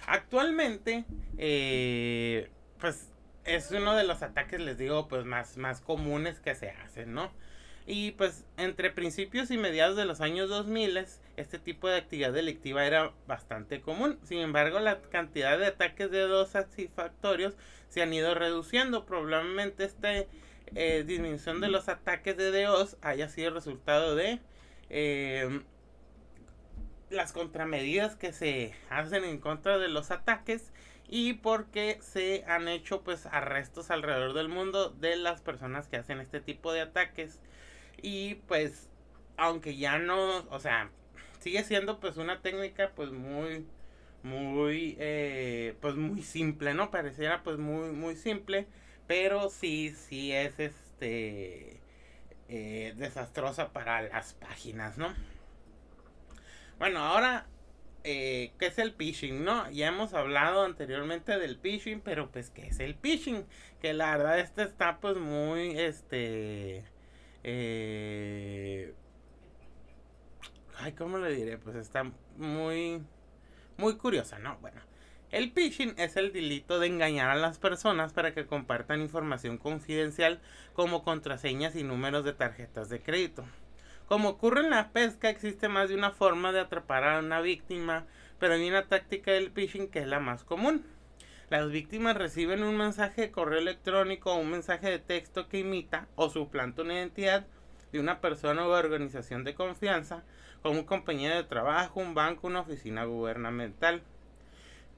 Actualmente, 0.08 1.06
eh, 1.38 2.50
pues 2.80 3.10
es 3.44 3.72
uno 3.72 3.96
de 3.96 4.04
los 4.04 4.22
ataques, 4.24 4.60
les 4.60 4.78
digo, 4.78 5.08
pues 5.08 5.26
más, 5.26 5.58
más 5.58 5.82
comunes 5.82 6.40
que 6.40 6.56
se 6.56 6.70
hacen, 6.70 7.14
¿no? 7.14 7.32
Y 7.90 8.12
pues 8.12 8.44
entre 8.58 8.92
principios 8.92 9.50
y 9.50 9.58
mediados 9.58 9.96
de 9.96 10.04
los 10.04 10.20
años 10.20 10.50
2000 10.50 11.06
este 11.38 11.58
tipo 11.58 11.88
de 11.88 11.96
actividad 11.96 12.34
delictiva 12.34 12.86
era 12.86 13.14
bastante 13.28 13.80
común. 13.80 14.20
Sin 14.24 14.40
embargo, 14.40 14.80
la 14.80 15.00
cantidad 15.04 15.58
de 15.58 15.68
ataques 15.68 16.12
de 16.12 16.20
dos 16.20 16.50
satisfactorios 16.50 17.56
se 17.88 18.02
han 18.02 18.14
ido 18.14 18.36
reduciendo. 18.36 19.06
Probablemente 19.06 19.86
esta 19.86 20.10
eh, 20.76 21.04
disminución 21.08 21.62
de 21.62 21.70
los 21.70 21.88
ataques 21.88 22.36
de 22.36 22.64
DOS 22.64 22.98
haya 23.02 23.30
sido 23.30 23.52
resultado 23.52 24.18
de 24.18 24.40
eh, 24.90 25.62
las 27.10 27.32
contramedidas 27.32 28.18
que 28.18 28.34
se 28.34 28.74
hacen 28.90 29.24
en 29.24 29.40
contra 29.40 29.78
de 29.78 29.88
los 29.88 30.12
ataques 30.12 30.74
y 31.08 31.36
porque 31.36 32.00
se 32.02 32.44
han 32.48 32.68
hecho 32.68 33.02
pues 33.02 33.28
arrestos 33.28 33.92
alrededor 33.92 34.34
del 34.34 34.50
mundo 34.50 34.90
de 34.90 35.16
las 35.16 35.42
personas 35.42 35.88
que 35.88 35.96
hacen 35.96 36.20
este 36.20 36.42
tipo 36.42 36.74
de 36.74 36.82
ataques 36.82 37.40
y 38.02 38.36
pues, 38.48 38.90
aunque 39.38 39.78
ya 39.78 39.98
no, 39.98 40.46
o 40.50 40.60
sea, 40.60 40.92
sigue 41.40 41.64
siendo 41.64 42.00
pues 42.00 42.18
una 42.18 42.42
técnica 42.42 42.92
pues 42.96 43.12
muy, 43.12 43.66
muy, 44.24 44.96
eh, 45.00 45.76
pues 45.82 45.96
muy 45.96 46.22
simple, 46.24 46.74
¿no? 46.74 46.92
Pareciera 46.92 47.44
pues 47.44 47.58
muy, 47.58 47.92
muy 47.92 48.16
simple, 48.16 48.68
pero 49.08 49.50
sí, 49.50 49.94
sí 49.96 50.32
es 50.34 50.60
este, 50.60 51.80
eh, 52.50 52.94
desastrosa 52.98 53.74
para 53.74 54.02
las 54.02 54.34
páginas, 54.34 54.98
¿no? 54.98 55.14
Bueno, 56.80 57.00
ahora, 57.00 57.48
eh, 58.04 58.52
¿qué 58.60 58.68
es 58.68 58.78
el 58.78 58.94
phishing, 58.94 59.44
no? 59.44 59.70
Ya 59.72 59.88
hemos 59.88 60.14
hablado 60.14 60.64
anteriormente 60.64 61.40
del 61.40 61.58
phishing, 61.58 62.02
pero 62.02 62.32
pues, 62.32 62.50
¿qué 62.52 62.68
es 62.68 62.80
el 62.80 62.96
phishing? 62.96 63.46
Que 63.82 63.94
la 63.94 64.16
verdad 64.16 64.40
este 64.40 64.64
está 64.64 65.00
pues 65.00 65.18
muy, 65.18 65.80
este 65.80 66.84
eh, 67.50 68.94
ay, 70.80 70.92
¿cómo 70.92 71.18
le 71.18 71.32
diré? 71.34 71.58
Pues 71.58 71.78
está 71.78 72.04
muy, 72.36 73.02
muy 73.78 73.96
curiosa, 73.96 74.38
¿no? 74.38 74.58
Bueno, 74.58 74.82
el 75.32 75.54
phishing 75.54 75.94
es 75.98 76.18
el 76.18 76.34
delito 76.34 76.78
de 76.78 76.88
engañar 76.88 77.30
a 77.30 77.36
las 77.36 77.58
personas 77.58 78.12
para 78.12 78.34
que 78.34 78.46
compartan 78.46 79.00
información 79.00 79.58
confidencial 79.58 80.42
como 80.74 81.06
contraseñas 81.06 81.78
y 81.78 81.84
números 81.84 82.26
de 82.26 82.34
tarjetas 82.34 82.90
de 82.90 83.02
crédito. 83.02 83.46
Como 84.10 84.28
ocurre 84.28 84.60
en 84.62 84.70
la 84.70 84.92
pesca, 84.92 85.30
existe 85.30 85.70
más 85.70 85.88
de 85.88 85.96
una 85.96 86.12
forma 86.12 86.52
de 86.52 86.60
atrapar 86.60 87.06
a 87.06 87.20
una 87.20 87.40
víctima, 87.40 88.06
pero 88.40 88.56
hay 88.56 88.68
una 88.68 88.88
táctica 88.88 89.32
del 89.32 89.52
phishing 89.52 89.88
que 89.88 90.00
es 90.00 90.08
la 90.08 90.20
más 90.20 90.44
común. 90.44 90.86
Las 91.50 91.72
víctimas 91.72 92.18
reciben 92.18 92.62
un 92.62 92.76
mensaje 92.76 93.22
de 93.22 93.32
correo 93.32 93.60
electrónico 93.60 94.34
o 94.34 94.40
un 94.40 94.52
mensaje 94.52 94.90
de 94.90 95.00
texto 95.00 95.48
que 95.48 95.60
imita 95.60 96.10
o 96.18 96.30
suplanta 96.30 96.82
una 96.82 96.96
identidad 96.96 97.48
de 97.94 98.02
una 98.02 98.20
persona 98.20 98.68
o 98.68 98.72
organización 98.72 99.46
de 99.46 99.56
confianza, 99.56 100.26
como 100.62 100.80
un 100.80 100.86
compañero 100.86 101.36
de 101.36 101.46
trabajo, 101.46 102.02
un 102.02 102.14
banco, 102.14 102.48
una 102.48 102.60
oficina 102.60 103.06
gubernamental. 103.06 104.02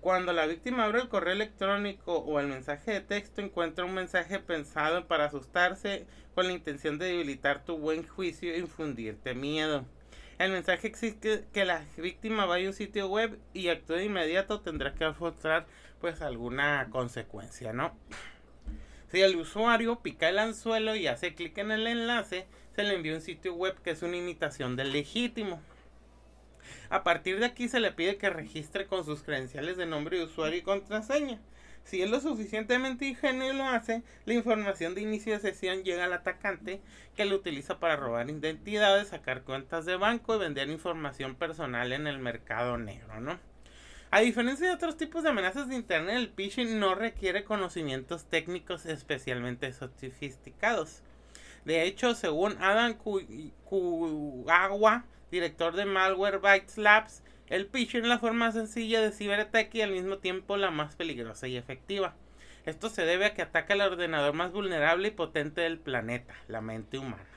Cuando 0.02 0.34
la 0.34 0.48
víctima 0.48 0.86
abre 0.86 1.02
el 1.02 1.10
correo 1.10 1.34
electrónico 1.34 2.18
o 2.18 2.40
el 2.40 2.48
mensaje 2.48 2.94
de 2.94 3.02
texto, 3.02 3.42
encuentra 3.42 3.86
un 3.86 3.94
mensaje 3.94 4.40
pensado 4.40 5.06
para 5.06 5.26
asustarse 5.26 6.08
con 6.34 6.48
la 6.48 6.54
intención 6.54 6.98
de 6.98 7.10
debilitar 7.10 7.64
tu 7.64 7.78
buen 7.78 8.08
juicio 8.08 8.52
e 8.52 8.58
infundirte 8.58 9.36
miedo. 9.36 9.86
El 10.40 10.54
mensaje 10.54 10.88
exige 10.88 11.44
que 11.54 11.66
la 11.66 11.86
víctima 11.98 12.46
vaya 12.46 12.66
a 12.66 12.70
un 12.70 12.74
sitio 12.74 13.08
web 13.08 13.38
y 13.54 13.68
actúe 13.68 13.96
de 13.96 14.06
inmediato, 14.06 14.62
tendrá 14.62 14.96
que 14.96 15.04
afrontar 15.04 15.68
pues 16.00 16.22
alguna 16.22 16.88
consecuencia, 16.92 17.74
¿no? 17.74 17.94
Si 19.12 19.22
el 19.22 19.36
usuario 19.36 20.02
pica 20.02 20.30
el 20.30 20.40
anzuelo 20.40 20.96
y 20.96 21.08
hace 21.08 21.34
clic 21.34 21.58
en 21.58 21.72
el 21.72 21.88
enlace, 21.88 22.46
se 22.76 22.84
le 22.84 22.96
envía 22.96 23.16
un 23.16 23.22
sitio 23.22 23.56
web 23.56 23.76
que 23.82 23.92
es 23.92 24.04
una 24.04 24.18
imitación 24.18 24.76
del 24.76 24.92
legítimo. 24.92 25.60
A 26.90 27.04
partir 27.04 27.40
de 27.40 27.46
aquí 27.46 27.68
se 27.70 27.80
le 27.80 27.92
pide 27.92 28.18
que 28.18 28.30
registre 28.30 28.86
con 28.86 29.04
sus 29.06 29.24
credenciales 29.24 29.78
de 29.78 29.86
nombre 29.86 30.18
de 30.18 30.26
usuario 30.26 30.60
y 30.60 30.64
contraseña. 30.64 31.40
Si 31.84 32.04
es 32.04 32.10
lo 32.10 32.20
suficientemente 32.20 33.06
ingenuo 33.06 33.52
y 33.52 33.56
lo 33.56 33.64
hace, 33.64 34.04
la 34.26 34.36
información 34.36 34.94
de 34.94 35.02
inicio 35.02 35.34
de 35.34 35.40
sesión 35.40 35.84
llega 35.84 36.06
al 36.06 36.14
atacante 36.14 36.82
que 37.16 37.26
lo 37.26 37.36
utiliza 37.36 37.80
para 37.80 37.96
robar 37.96 38.30
identidades, 38.30 39.08
sacar 39.08 39.42
cuentas 39.42 39.86
de 39.86 39.96
banco 39.96 40.36
y 40.36 40.40
vender 40.40 40.70
información 40.70 41.36
personal 41.36 41.92
en 41.92 42.06
el 42.06 42.20
mercado 42.20 42.78
negro, 42.78 43.20
¿no? 43.20 43.40
A 44.12 44.22
diferencia 44.22 44.68
de 44.68 44.74
otros 44.74 44.98
tipos 44.98 45.22
de 45.22 45.30
amenazas 45.30 45.70
de 45.70 45.76
Internet, 45.76 46.16
el 46.16 46.30
phishing 46.30 46.80
no 46.80 46.96
requiere 46.96 47.44
conocimientos 47.44 48.26
técnicos 48.26 48.88
especialmente 48.88 49.72
sofisticados. 49.72 51.04
De 51.64 51.84
hecho, 51.84 52.16
según 52.16 52.58
Adam 52.60 52.96
Kugawa, 53.66 55.06
director 55.30 55.76
de 55.76 55.86
Malwarebytes 55.86 56.80
Labs, 56.80 57.22
el 57.50 57.68
phishing 57.68 58.02
es 58.02 58.08
la 58.08 58.18
forma 58.18 58.52
sencilla 58.52 59.00
de 59.00 59.12
ciberataque 59.12 59.78
y 59.78 59.82
al 59.82 59.92
mismo 59.92 60.18
tiempo 60.18 60.58
la 60.58 60.72
más 60.72 60.96
peligrosa 60.96 61.48
y 61.48 61.56
efectiva. 61.56 62.16
Esto 62.66 62.90
se 62.90 63.06
debe 63.06 63.26
a 63.26 63.36
que 63.36 63.44
ataca 63.44 63.76
al 63.76 63.82
ordenador 63.82 64.34
más 64.34 64.52
vulnerable 64.52 65.10
y 65.10 65.12
potente 65.12 65.62
del 65.62 65.78
planeta, 65.78 66.34
la 66.48 66.62
mente 66.62 66.98
humana. 66.98 67.29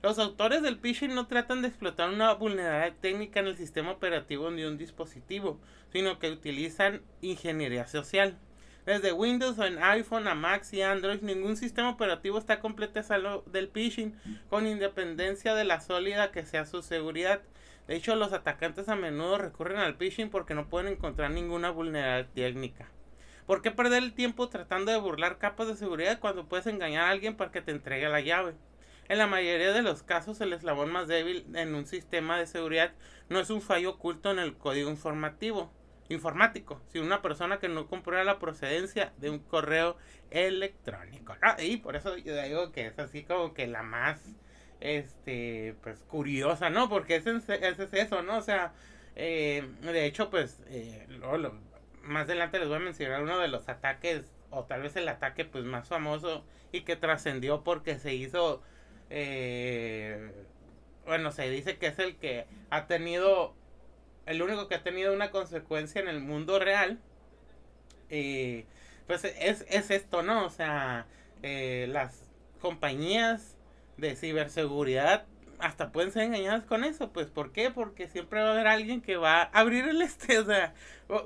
Los 0.00 0.20
autores 0.20 0.62
del 0.62 0.78
phishing 0.78 1.12
no 1.12 1.26
tratan 1.26 1.60
de 1.60 1.68
explotar 1.68 2.10
una 2.10 2.32
vulnerabilidad 2.32 2.96
técnica 3.00 3.40
en 3.40 3.48
el 3.48 3.56
sistema 3.56 3.90
operativo 3.90 4.48
de 4.48 4.68
un 4.68 4.78
dispositivo, 4.78 5.60
sino 5.92 6.20
que 6.20 6.30
utilizan 6.30 7.02
ingeniería 7.20 7.84
social. 7.88 8.38
Desde 8.86 9.12
Windows 9.12 9.58
en 9.58 9.82
iPhone 9.82 10.28
a 10.28 10.36
Mac 10.36 10.64
y 10.70 10.82
Android, 10.82 11.20
ningún 11.22 11.56
sistema 11.56 11.90
operativo 11.90 12.38
está 12.38 12.60
completo 12.60 13.02
salvo 13.02 13.42
del 13.46 13.68
phishing, 13.68 14.14
con 14.48 14.68
independencia 14.68 15.56
de 15.56 15.64
la 15.64 15.80
sólida 15.80 16.30
que 16.30 16.46
sea 16.46 16.64
su 16.64 16.80
seguridad. 16.80 17.42
De 17.88 17.96
hecho, 17.96 18.14
los 18.14 18.32
atacantes 18.32 18.88
a 18.88 18.94
menudo 18.94 19.36
recurren 19.36 19.78
al 19.78 19.96
phishing 19.96 20.30
porque 20.30 20.54
no 20.54 20.68
pueden 20.68 20.92
encontrar 20.92 21.32
ninguna 21.32 21.70
vulnerabilidad 21.70 22.32
técnica. 22.32 22.88
¿Por 23.46 23.62
qué 23.62 23.72
perder 23.72 24.04
el 24.04 24.14
tiempo 24.14 24.48
tratando 24.48 24.92
de 24.92 24.98
burlar 24.98 25.38
capas 25.38 25.66
de 25.66 25.74
seguridad 25.74 26.20
cuando 26.20 26.46
puedes 26.46 26.68
engañar 26.68 27.06
a 27.06 27.10
alguien 27.10 27.36
para 27.36 27.50
que 27.50 27.62
te 27.62 27.72
entregue 27.72 28.08
la 28.08 28.20
llave? 28.20 28.54
En 29.08 29.16
la 29.16 29.26
mayoría 29.26 29.72
de 29.72 29.80
los 29.80 30.02
casos, 30.02 30.40
el 30.42 30.52
eslabón 30.52 30.92
más 30.92 31.08
débil 31.08 31.46
en 31.54 31.74
un 31.74 31.86
sistema 31.86 32.38
de 32.38 32.46
seguridad 32.46 32.92
no 33.30 33.40
es 33.40 33.48
un 33.48 33.62
fallo 33.62 33.90
oculto 33.92 34.30
en 34.30 34.38
el 34.38 34.56
código 34.56 34.90
informativo, 34.90 35.72
informático, 36.10 36.82
sino 36.88 37.06
una 37.06 37.22
persona 37.22 37.58
que 37.58 37.68
no 37.68 37.86
comprueba 37.86 38.22
la 38.24 38.38
procedencia 38.38 39.12
de 39.16 39.30
un 39.30 39.38
correo 39.38 39.96
electrónico. 40.30 41.34
y 41.58 41.78
por 41.78 41.96
eso 41.96 42.18
yo 42.18 42.40
digo 42.42 42.70
que 42.70 42.86
es 42.86 42.98
así 42.98 43.24
como 43.24 43.54
que 43.54 43.66
la 43.66 43.82
más, 43.82 44.20
este, 44.80 45.74
pues 45.82 46.00
curiosa, 46.04 46.68
¿no? 46.68 46.90
Porque 46.90 47.16
ese, 47.16 47.36
es 47.48 47.78
eso, 47.94 48.22
¿no? 48.22 48.36
O 48.36 48.42
sea, 48.42 48.74
eh, 49.16 49.66
de 49.80 50.04
hecho, 50.04 50.28
pues, 50.28 50.60
eh, 50.68 51.06
más 52.02 52.24
adelante 52.24 52.58
les 52.58 52.68
voy 52.68 52.76
a 52.76 52.80
mencionar 52.80 53.22
uno 53.22 53.38
de 53.38 53.48
los 53.48 53.70
ataques, 53.70 54.30
o 54.50 54.64
tal 54.64 54.82
vez 54.82 54.96
el 54.96 55.08
ataque, 55.08 55.46
pues, 55.46 55.64
más 55.64 55.88
famoso 55.88 56.44
y 56.72 56.82
que 56.82 56.96
trascendió 56.96 57.64
porque 57.64 57.98
se 57.98 58.14
hizo 58.14 58.62
eh, 59.10 60.32
bueno, 61.06 61.32
se 61.32 61.48
dice 61.50 61.78
que 61.78 61.86
es 61.86 61.98
el 61.98 62.16
que 62.16 62.46
ha 62.70 62.86
tenido, 62.86 63.54
el 64.26 64.42
único 64.42 64.68
que 64.68 64.74
ha 64.74 64.82
tenido 64.82 65.12
una 65.12 65.30
consecuencia 65.30 66.00
en 66.00 66.08
el 66.08 66.20
mundo 66.20 66.58
real. 66.58 66.98
Y 68.10 68.64
pues 69.06 69.24
es, 69.24 69.64
es 69.68 69.90
esto, 69.90 70.22
¿no? 70.22 70.44
O 70.44 70.50
sea, 70.50 71.06
eh, 71.42 71.86
las 71.90 72.28
compañías 72.60 73.56
de 73.96 74.16
ciberseguridad 74.16 75.24
hasta 75.58 75.90
pueden 75.90 76.12
ser 76.12 76.22
engañadas 76.22 76.64
con 76.64 76.84
eso, 76.84 77.10
pues 77.12 77.26
¿por 77.28 77.52
qué? 77.52 77.70
Porque 77.70 78.08
siempre 78.08 78.40
va 78.40 78.50
a 78.50 78.52
haber 78.52 78.68
alguien 78.68 79.00
que 79.00 79.16
va 79.16 79.42
a 79.42 79.44
abrir 79.44 79.88
el 79.88 80.02
este, 80.02 80.38
o 80.38 80.44
sea, 80.44 80.72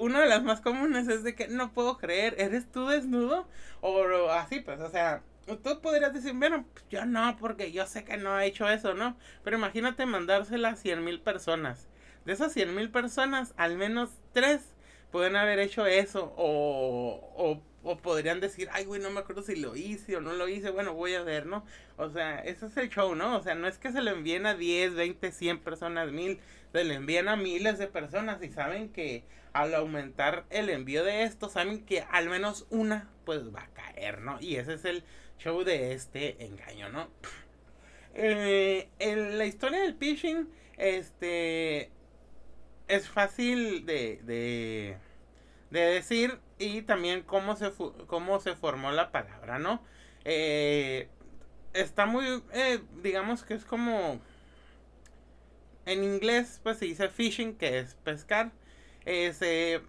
una 0.00 0.20
de 0.20 0.28
las 0.28 0.42
más 0.42 0.60
comunes 0.60 1.08
es 1.08 1.22
de 1.22 1.34
que 1.34 1.48
no 1.48 1.72
puedo 1.72 1.98
creer, 1.98 2.34
¿eres 2.38 2.70
tú 2.70 2.86
desnudo? 2.86 3.46
O 3.80 4.30
así, 4.30 4.60
pues, 4.60 4.80
o 4.80 4.90
sea, 4.90 5.22
tú 5.46 5.80
podrías 5.80 6.12
decir, 6.12 6.32
bueno, 6.34 6.64
pues, 6.72 6.84
yo 6.90 7.04
no, 7.04 7.36
porque 7.38 7.72
yo 7.72 7.86
sé 7.86 8.04
que 8.04 8.16
no 8.16 8.34
ha 8.34 8.44
hecho 8.44 8.68
eso, 8.68 8.94
¿no? 8.94 9.16
Pero 9.44 9.56
imagínate 9.56 10.06
mandársela 10.06 10.70
a 10.70 10.76
cien 10.76 11.04
mil 11.04 11.20
personas. 11.20 11.88
De 12.24 12.32
esas 12.32 12.52
cien 12.52 12.74
mil 12.74 12.90
personas, 12.90 13.52
al 13.56 13.76
menos 13.76 14.10
tres 14.32 14.62
pueden 15.10 15.36
haber 15.36 15.58
hecho 15.58 15.86
eso 15.86 16.32
o, 16.36 17.32
o, 17.36 17.62
o, 17.82 17.98
podrían 17.98 18.40
decir, 18.40 18.68
ay, 18.72 18.84
güey, 18.84 19.00
no 19.00 19.10
me 19.10 19.20
acuerdo 19.20 19.42
si 19.42 19.56
lo 19.56 19.76
hice 19.76 20.16
o 20.16 20.20
no 20.20 20.32
lo 20.32 20.48
hice, 20.48 20.70
bueno, 20.70 20.94
voy 20.94 21.14
a 21.14 21.22
ver, 21.22 21.46
¿no? 21.46 21.64
O 21.98 22.08
sea, 22.10 22.38
ese 22.38 22.66
es 22.66 22.76
el 22.78 22.88
show, 22.88 23.14
¿no? 23.14 23.36
O 23.36 23.42
sea, 23.42 23.54
no 23.54 23.68
es 23.68 23.78
que 23.78 23.92
se 23.92 24.00
lo 24.00 24.10
envíen 24.10 24.46
a 24.46 24.54
10, 24.54 24.94
20, 24.94 25.32
100 25.32 25.58
personas, 25.60 26.10
mil, 26.10 26.40
se 26.72 26.84
lo 26.84 26.94
envían 26.94 27.28
a 27.28 27.36
miles 27.36 27.78
de 27.78 27.88
personas 27.88 28.42
y 28.42 28.50
saben 28.50 28.88
que 28.90 29.24
al 29.52 29.74
aumentar 29.74 30.46
el 30.50 30.70
envío 30.70 31.04
de 31.04 31.24
esto, 31.24 31.48
saben 31.48 31.84
que 31.84 32.04
al 32.10 32.28
menos 32.28 32.66
una, 32.70 33.10
pues 33.24 33.54
va 33.54 33.64
a 33.64 33.74
caer, 33.74 34.22
¿no? 34.22 34.40
Y 34.40 34.56
ese 34.56 34.74
es 34.74 34.84
el 34.84 35.04
show 35.42 35.64
de 35.64 35.92
este 35.92 36.44
engaño, 36.44 36.88
¿no? 36.88 37.08
Eh, 38.14 38.88
en 38.98 39.38
la 39.38 39.46
historia 39.46 39.80
del 39.80 39.94
phishing, 39.96 40.48
este, 40.76 41.90
es 42.88 43.08
fácil 43.08 43.86
de, 43.86 44.20
de, 44.22 44.96
de 45.70 45.80
decir 45.80 46.38
y 46.58 46.82
también 46.82 47.22
cómo 47.22 47.56
se, 47.56 47.72
cómo 48.06 48.40
se 48.40 48.54
formó 48.54 48.92
la 48.92 49.10
palabra, 49.10 49.58
¿no? 49.58 49.82
Eh, 50.24 51.08
está 51.72 52.06
muy, 52.06 52.42
eh, 52.52 52.80
digamos 53.02 53.44
que 53.44 53.54
es 53.54 53.64
como, 53.64 54.20
en 55.86 56.04
inglés 56.04 56.60
pues 56.62 56.78
se 56.78 56.86
dice 56.86 57.08
fishing, 57.08 57.56
que 57.56 57.78
es 57.78 57.94
pescar. 57.94 58.52
Eh, 59.04 59.80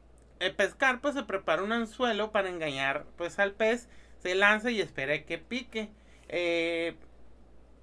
pescar 0.58 1.00
pues 1.02 1.14
se 1.16 1.24
prepara 1.24 1.64
un 1.64 1.72
anzuelo 1.72 2.32
para 2.32 2.50
engañar 2.50 3.06
pues 3.18 3.40
al 3.40 3.54
pez, 3.54 3.88
se 4.24 4.36
lanza 4.36 4.72
y 4.72 4.82
espera 4.82 5.24
que 5.26 5.38
pique. 5.38 5.90
Eh, 6.30 6.96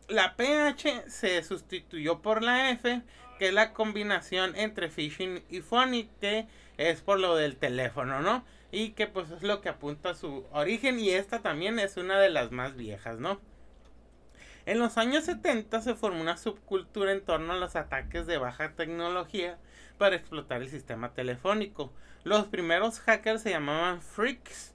la 0.09 0.37
PH 0.37 1.09
se 1.09 1.43
sustituyó 1.45 2.21
por 2.21 2.43
la 2.43 2.71
F, 2.71 3.03
que 3.39 3.49
es 3.49 3.55
la 3.55 3.73
combinación 3.73 4.57
entre 4.57 4.89
phishing 4.89 5.45
y 5.51 5.61
phony, 5.61 6.09
que 6.21 6.49
es 6.79 7.03
por 7.03 7.21
lo 7.21 7.37
del 7.37 7.57
teléfono, 7.57 8.21
¿no? 8.21 8.45
Y 8.73 8.91
que 8.91 9.07
pues 9.07 9.31
es 9.31 9.43
lo 9.43 9.61
que 9.61 9.69
apunta 9.69 10.11
a 10.11 10.15
su 10.15 10.47
origen 10.53 10.99
y 10.99 11.11
esta 11.11 11.41
también 11.41 11.79
es 11.79 11.97
una 11.97 12.19
de 12.19 12.31
las 12.31 12.51
más 12.51 12.75
viejas, 12.75 13.19
¿no? 13.19 13.41
En 14.67 14.79
los 14.79 14.97
años 14.97 15.25
70 15.25 15.81
se 15.83 15.95
formó 15.95 16.21
una 16.21 16.37
subcultura 16.37 17.13
en 17.13 17.25
torno 17.25 17.53
a 17.53 17.57
los 17.57 17.77
ataques 17.77 18.27
de 18.27 18.39
baja 18.39 18.73
tecnología 18.73 19.59
para 19.99 20.17
explotar 20.17 20.63
el 20.63 20.71
sistema 20.71 21.13
telefónico. 21.13 21.93
Los 22.25 22.47
primeros 22.47 23.01
hackers 23.01 23.43
se 23.43 23.51
llamaban 23.51 24.01
freaks, 24.03 24.75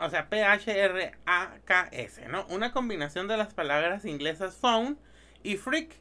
o 0.00 0.10
sea, 0.10 0.28
P-H-R-A-K-S, 0.28 0.68
¿no? 2.28 2.46
Una 2.48 2.72
combinación 2.72 3.28
de 3.28 3.36
las 3.36 3.54
palabras 3.54 4.04
inglesas 4.04 4.56
phone 4.56 4.98
y 5.42 5.56
freak, 5.56 5.94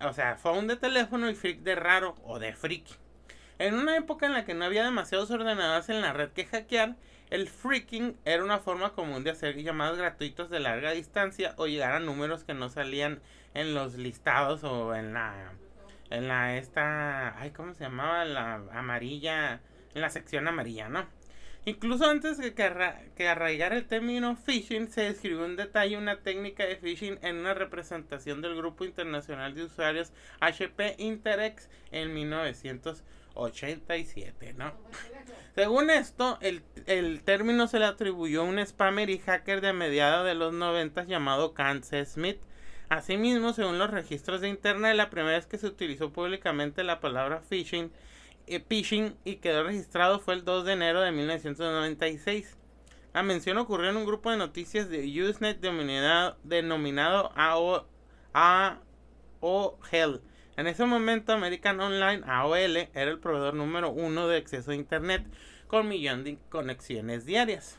o 0.00 0.12
sea, 0.12 0.36
phone 0.36 0.66
de 0.66 0.76
teléfono 0.76 1.30
y 1.30 1.34
freak 1.34 1.60
de 1.60 1.74
raro 1.74 2.14
o 2.24 2.38
de 2.38 2.54
freak. 2.54 2.84
En 3.58 3.74
una 3.74 3.96
época 3.96 4.26
en 4.26 4.32
la 4.32 4.44
que 4.44 4.54
no 4.54 4.64
había 4.64 4.84
demasiados 4.84 5.30
ordenadores 5.30 5.88
en 5.88 6.00
la 6.00 6.12
red 6.12 6.30
que 6.30 6.46
hackear, 6.46 6.96
el 7.30 7.48
freaking 7.48 8.18
era 8.24 8.42
una 8.42 8.58
forma 8.58 8.92
común 8.92 9.24
de 9.24 9.30
hacer 9.30 9.56
llamadas 9.56 9.96
gratuitos 9.96 10.50
de 10.50 10.60
larga 10.60 10.90
distancia 10.90 11.54
o 11.56 11.66
llegar 11.66 11.92
a 11.92 12.00
números 12.00 12.44
que 12.44 12.54
no 12.54 12.68
salían 12.68 13.20
en 13.54 13.74
los 13.74 13.94
listados 13.94 14.64
o 14.64 14.94
en 14.94 15.14
la 15.14 15.52
en 16.10 16.28
la 16.28 16.56
esta, 16.58 17.38
ay, 17.40 17.52
¿cómo 17.52 17.72
se 17.72 17.84
llamaba? 17.84 18.26
La 18.26 18.60
amarilla, 18.72 19.60
en 19.94 20.00
la 20.02 20.10
sección 20.10 20.46
amarilla, 20.46 20.90
¿no? 20.90 21.06
Incluso 21.64 22.06
antes 22.06 22.38
de 22.38 22.54
que, 22.54 22.72
que 23.14 23.28
arraigara 23.28 23.76
el 23.76 23.86
término 23.86 24.34
phishing, 24.34 24.88
se 24.88 25.02
describió 25.02 25.44
en 25.44 25.54
detalle 25.54 25.96
una 25.96 26.18
técnica 26.20 26.66
de 26.66 26.74
phishing 26.76 27.20
en 27.22 27.36
una 27.36 27.54
representación 27.54 28.42
del 28.42 28.56
Grupo 28.56 28.84
Internacional 28.84 29.54
de 29.54 29.62
Usuarios 29.64 30.12
HP 30.40 30.96
Interex 30.98 31.70
en 31.92 32.12
1987, 32.14 34.54
¿no? 34.54 34.72
Según 35.54 35.90
esto, 35.90 36.36
el, 36.40 36.64
el, 36.86 37.22
término 37.22 37.68
se 37.68 37.78
le 37.78 37.84
atribuyó 37.84 38.40
a 38.40 38.44
un 38.44 38.58
spammer 38.66 39.08
y 39.10 39.18
hacker 39.18 39.60
de 39.60 39.72
mediados 39.72 40.26
de 40.26 40.34
los 40.34 40.52
90 40.52 41.04
llamado 41.04 41.54
Kansas 41.54 42.14
Smith. 42.14 42.40
Asimismo, 42.88 43.52
según 43.52 43.78
los 43.78 43.90
registros 43.90 44.40
de 44.40 44.48
internet, 44.48 44.96
la 44.96 45.10
primera 45.10 45.36
vez 45.36 45.46
que 45.46 45.58
se 45.58 45.68
utilizó 45.68 46.12
públicamente 46.12 46.82
la 46.82 46.98
palabra 46.98 47.40
phishing 47.40 47.92
phishing 48.46 49.16
y 49.24 49.36
quedó 49.36 49.64
registrado 49.64 50.20
fue 50.20 50.34
el 50.34 50.44
2 50.44 50.64
de 50.64 50.72
enero 50.72 51.00
de 51.00 51.12
1996. 51.12 52.56
La 53.14 53.22
mención 53.22 53.58
ocurrió 53.58 53.90
en 53.90 53.96
un 53.96 54.06
grupo 54.06 54.30
de 54.30 54.36
noticias 54.36 54.88
de 54.88 55.00
Usenet 55.22 55.60
denominado, 55.60 56.38
denominado 56.44 57.32
AO, 57.34 57.86
AOL. 58.32 60.22
En 60.56 60.66
ese 60.66 60.84
momento 60.84 61.32
American 61.32 61.80
Online 61.80 62.22
AOL 62.26 62.76
era 62.76 63.10
el 63.10 63.18
proveedor 63.18 63.54
número 63.54 63.90
uno 63.90 64.28
de 64.28 64.38
acceso 64.38 64.70
a 64.70 64.74
Internet 64.74 65.24
con 65.66 65.88
millón 65.88 66.24
de 66.24 66.38
conexiones 66.48 67.26
diarias. 67.26 67.78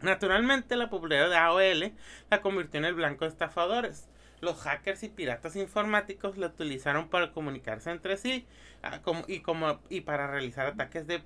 Naturalmente 0.00 0.76
la 0.76 0.90
popularidad 0.90 1.30
de 1.30 1.36
AOL 1.36 1.92
la 2.30 2.42
convirtió 2.42 2.78
en 2.78 2.84
el 2.84 2.94
blanco 2.94 3.24
de 3.24 3.30
estafadores 3.30 4.08
los 4.40 4.58
hackers 4.58 5.02
y 5.02 5.08
piratas 5.08 5.56
informáticos 5.56 6.36
la 6.36 6.48
utilizaron 6.48 7.08
para 7.08 7.32
comunicarse 7.32 7.90
entre 7.90 8.16
sí 8.16 8.46
ah, 8.82 9.00
y, 9.26 9.40
como, 9.40 9.80
y 9.88 10.02
para 10.02 10.26
realizar 10.26 10.66
ataques 10.66 11.06
de 11.06 11.22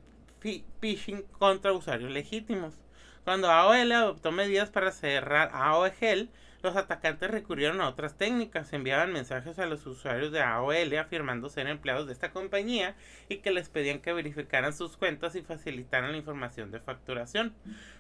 phishing 0.81 1.23
contra 1.39 1.73
usuarios 1.73 2.11
legítimos. 2.11 2.75
Cuando 3.25 3.51
AOL 3.51 3.93
adoptó 3.93 4.33
medidas 4.33 4.71
para 4.71 4.93
cerrar 4.93 5.51
AOL, 5.53 6.31
los 6.63 6.77
atacantes 6.77 7.31
recurrieron 7.31 7.81
a 7.81 7.89
otras 7.89 8.19
técnicas, 8.19 8.73
enviaban 8.73 9.13
mensajes 9.13 9.59
a 9.59 9.67
los 9.67 9.87
usuarios 9.87 10.31
de 10.31 10.43
AOL 10.43 10.99
afirmando 10.99 11.49
ser 11.49 11.67
empleados 11.69 12.07
de 12.07 12.13
esta 12.13 12.33
compañía 12.33 12.97
y 13.29 13.39
que 13.39 13.51
les 13.51 13.71
pedían 13.71 14.01
que 14.01 14.13
verificaran 14.13 14.75
sus 14.75 14.97
cuentas 14.97 15.37
y 15.37 15.43
facilitaran 15.43 16.13
la 16.13 16.19
información 16.19 16.71
de 16.71 16.81
facturación. 16.81 17.55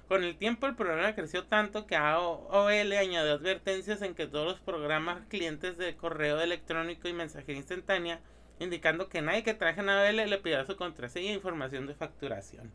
Con 0.08 0.24
el 0.24 0.36
tiempo 0.36 0.66
el 0.66 0.74
problema 0.74 1.14
creció 1.14 1.44
tanto 1.44 1.86
que 1.86 1.96
AOL 1.96 2.92
añadió 2.92 3.32
advertencias 3.32 4.02
en 4.02 4.14
que 4.14 4.26
todos 4.26 4.46
los 4.46 4.60
programas 4.60 5.22
clientes 5.28 5.78
de 5.78 5.96
correo 5.96 6.40
electrónico 6.40 7.08
y 7.08 7.12
mensajería 7.14 7.60
instantánea 7.60 8.20
indicando 8.60 9.08
que 9.08 9.22
nadie 9.22 9.42
que 9.42 9.54
traje 9.54 9.80
en 9.80 9.88
AOL 9.88 10.16
le 10.16 10.38
pidiera 10.38 10.64
su 10.64 10.76
contraseña 10.76 11.30
e 11.30 11.34
información 11.34 11.86
de 11.86 11.94
facturación. 11.94 12.70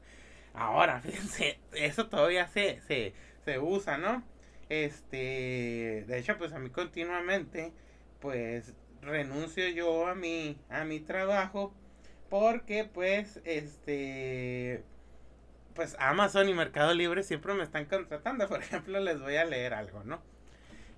Ahora, 0.54 1.00
fíjense, 1.04 1.60
eso 1.74 2.08
todavía 2.08 2.48
se, 2.48 2.82
se, 2.82 3.14
se 3.46 3.60
usa, 3.60 3.98
¿no? 3.98 4.24
Este, 4.68 6.04
de 6.08 6.18
hecho, 6.18 6.38
pues 6.38 6.52
a 6.54 6.60
mí 6.60 6.70
continuamente, 6.70 7.72
pues 8.20 8.74
renuncio 9.02 9.68
yo 9.70 10.08
a 10.08 10.16
mi, 10.16 10.58
a 10.70 10.84
mi 10.84 11.00
trabajo 11.00 11.74
porque 12.30 12.90
pues, 12.92 13.40
este, 13.46 14.84
pues 15.76 15.96
Amazon 16.00 16.50
y 16.50 16.54
Mercado 16.54 16.94
Libre 16.94 17.24
siempre 17.24 17.54
me 17.54 17.64
están 17.64 17.86
contratando. 17.86 18.48
Por 18.50 18.62
ejemplo, 18.62 19.00
les 19.00 19.22
voy 19.22 19.36
a 19.36 19.46
leer 19.46 19.74
algo, 19.74 20.04
¿no? 20.04 20.22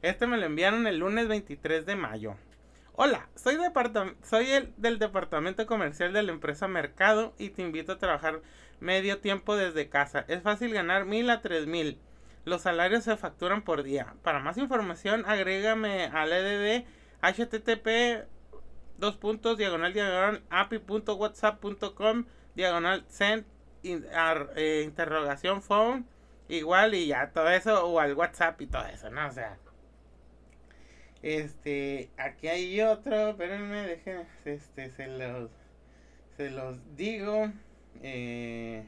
Este 0.02 0.28
me 0.28 0.38
lo 0.38 0.46
enviaron 0.46 0.88
el 0.88 1.00
lunes 1.00 1.28
23 1.28 1.86
de 1.86 1.96
mayo. 1.96 2.36
Hola, 3.00 3.30
soy, 3.36 3.58
soy 4.24 4.50
el 4.50 4.74
del 4.78 4.98
departamento 4.98 5.68
comercial 5.68 6.14
de 6.14 6.24
la 6.24 6.32
empresa 6.32 6.68
Mercado 6.68 7.36
y 7.38 7.52
te 7.52 7.62
invito 7.62 7.92
a 7.92 8.00
trabajar 8.00 8.42
medio 8.80 9.20
tiempo 9.20 9.56
desde 9.56 9.88
casa. 9.88 10.26
Es 10.28 10.42
fácil 10.42 10.74
ganar 10.74 11.06
mil 11.06 11.30
a 11.30 11.44
tres 11.44 11.68
mil. 11.68 12.00
Los 12.44 12.64
salarios 12.64 13.04
se 13.04 13.16
facturan 13.16 13.62
por 13.62 13.84
día. 13.84 14.16
Para 14.24 14.40
más 14.40 14.58
información, 14.58 15.26
agrégame 15.28 16.06
al 16.06 16.34
EDD 16.34 16.86
http 17.22 18.26
dos 18.98 19.16
puntos 19.16 19.60
diagonal 19.60 19.94
diagonal 19.94 20.42
api.whatsapp.com 20.50 22.26
diagonal 22.56 23.06
send 23.10 23.46
eh, 23.84 24.82
interrogación 24.84 25.62
phone 25.62 26.08
igual 26.48 26.96
y 26.96 27.06
ya 27.06 27.30
todo 27.30 27.48
eso 27.52 27.86
o 27.86 28.00
al 28.00 28.16
WhatsApp 28.16 28.60
y 28.60 28.66
todo 28.66 28.88
eso, 28.88 29.12
¿no? 29.12 29.28
O 29.28 29.32
sea, 29.32 29.60
este, 31.36 32.10
aquí 32.18 32.48
hay 32.48 32.80
otro, 32.80 33.32
espérenme, 33.32 33.86
déjenme, 33.86 34.26
este, 34.46 34.90
se 34.92 35.08
los, 35.08 35.52
se 36.38 36.50
los 36.50 36.96
digo, 36.96 37.52
eh, 38.02 38.86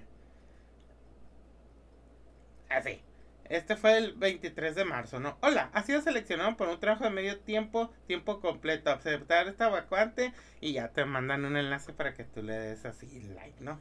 así. 2.69 3.01
Este 3.49 3.75
fue 3.75 3.97
el 3.97 4.13
23 4.13 4.75
de 4.75 4.85
marzo, 4.85 5.19
¿no? 5.19 5.37
Hola, 5.41 5.69
ha 5.73 5.83
sido 5.83 6.01
seleccionado 6.01 6.55
por 6.55 6.69
un 6.69 6.79
trabajo 6.79 7.03
de 7.03 7.09
medio 7.09 7.39
tiempo, 7.39 7.91
tiempo 8.05 8.39
completo. 8.39 8.91
Aceptar 8.91 9.47
esta 9.47 9.67
vacante 9.69 10.31
y 10.61 10.73
ya 10.73 10.89
te 10.89 11.03
mandan 11.03 11.43
un 11.45 11.57
enlace 11.57 11.91
para 11.91 12.13
que 12.13 12.23
tú 12.23 12.43
le 12.43 12.53
des 12.53 12.85
así 12.85 13.07
like, 13.35 13.59
¿no? 13.59 13.79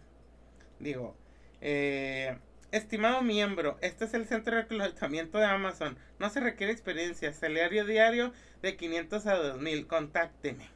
Digo, 0.80 1.14
eh, 1.60 2.38
estimado 2.72 3.22
miembro, 3.22 3.78
este 3.80 4.04
es 4.04 4.14
el 4.14 4.26
centro 4.26 4.54
de 4.56 4.62
reclutamiento 4.62 5.38
de 5.38 5.46
Amazon. 5.46 5.98
No 6.18 6.30
se 6.30 6.40
requiere 6.40 6.72
experiencia. 6.72 7.32
Salario 7.32 7.84
diario 7.84 8.32
de 8.62 8.76
500 8.76 9.26
a 9.26 9.34
2000. 9.36 9.86
Contácteme. 9.86 10.68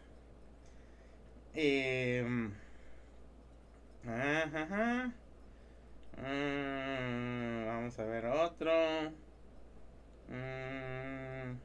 Eh, 1.55 2.25
ajá. 4.07 5.13
Mm, 6.17 7.67
vamos 7.67 7.99
a 7.99 8.05
ver 8.05 8.27
otro. 8.27 8.71
Mm. 10.29 11.59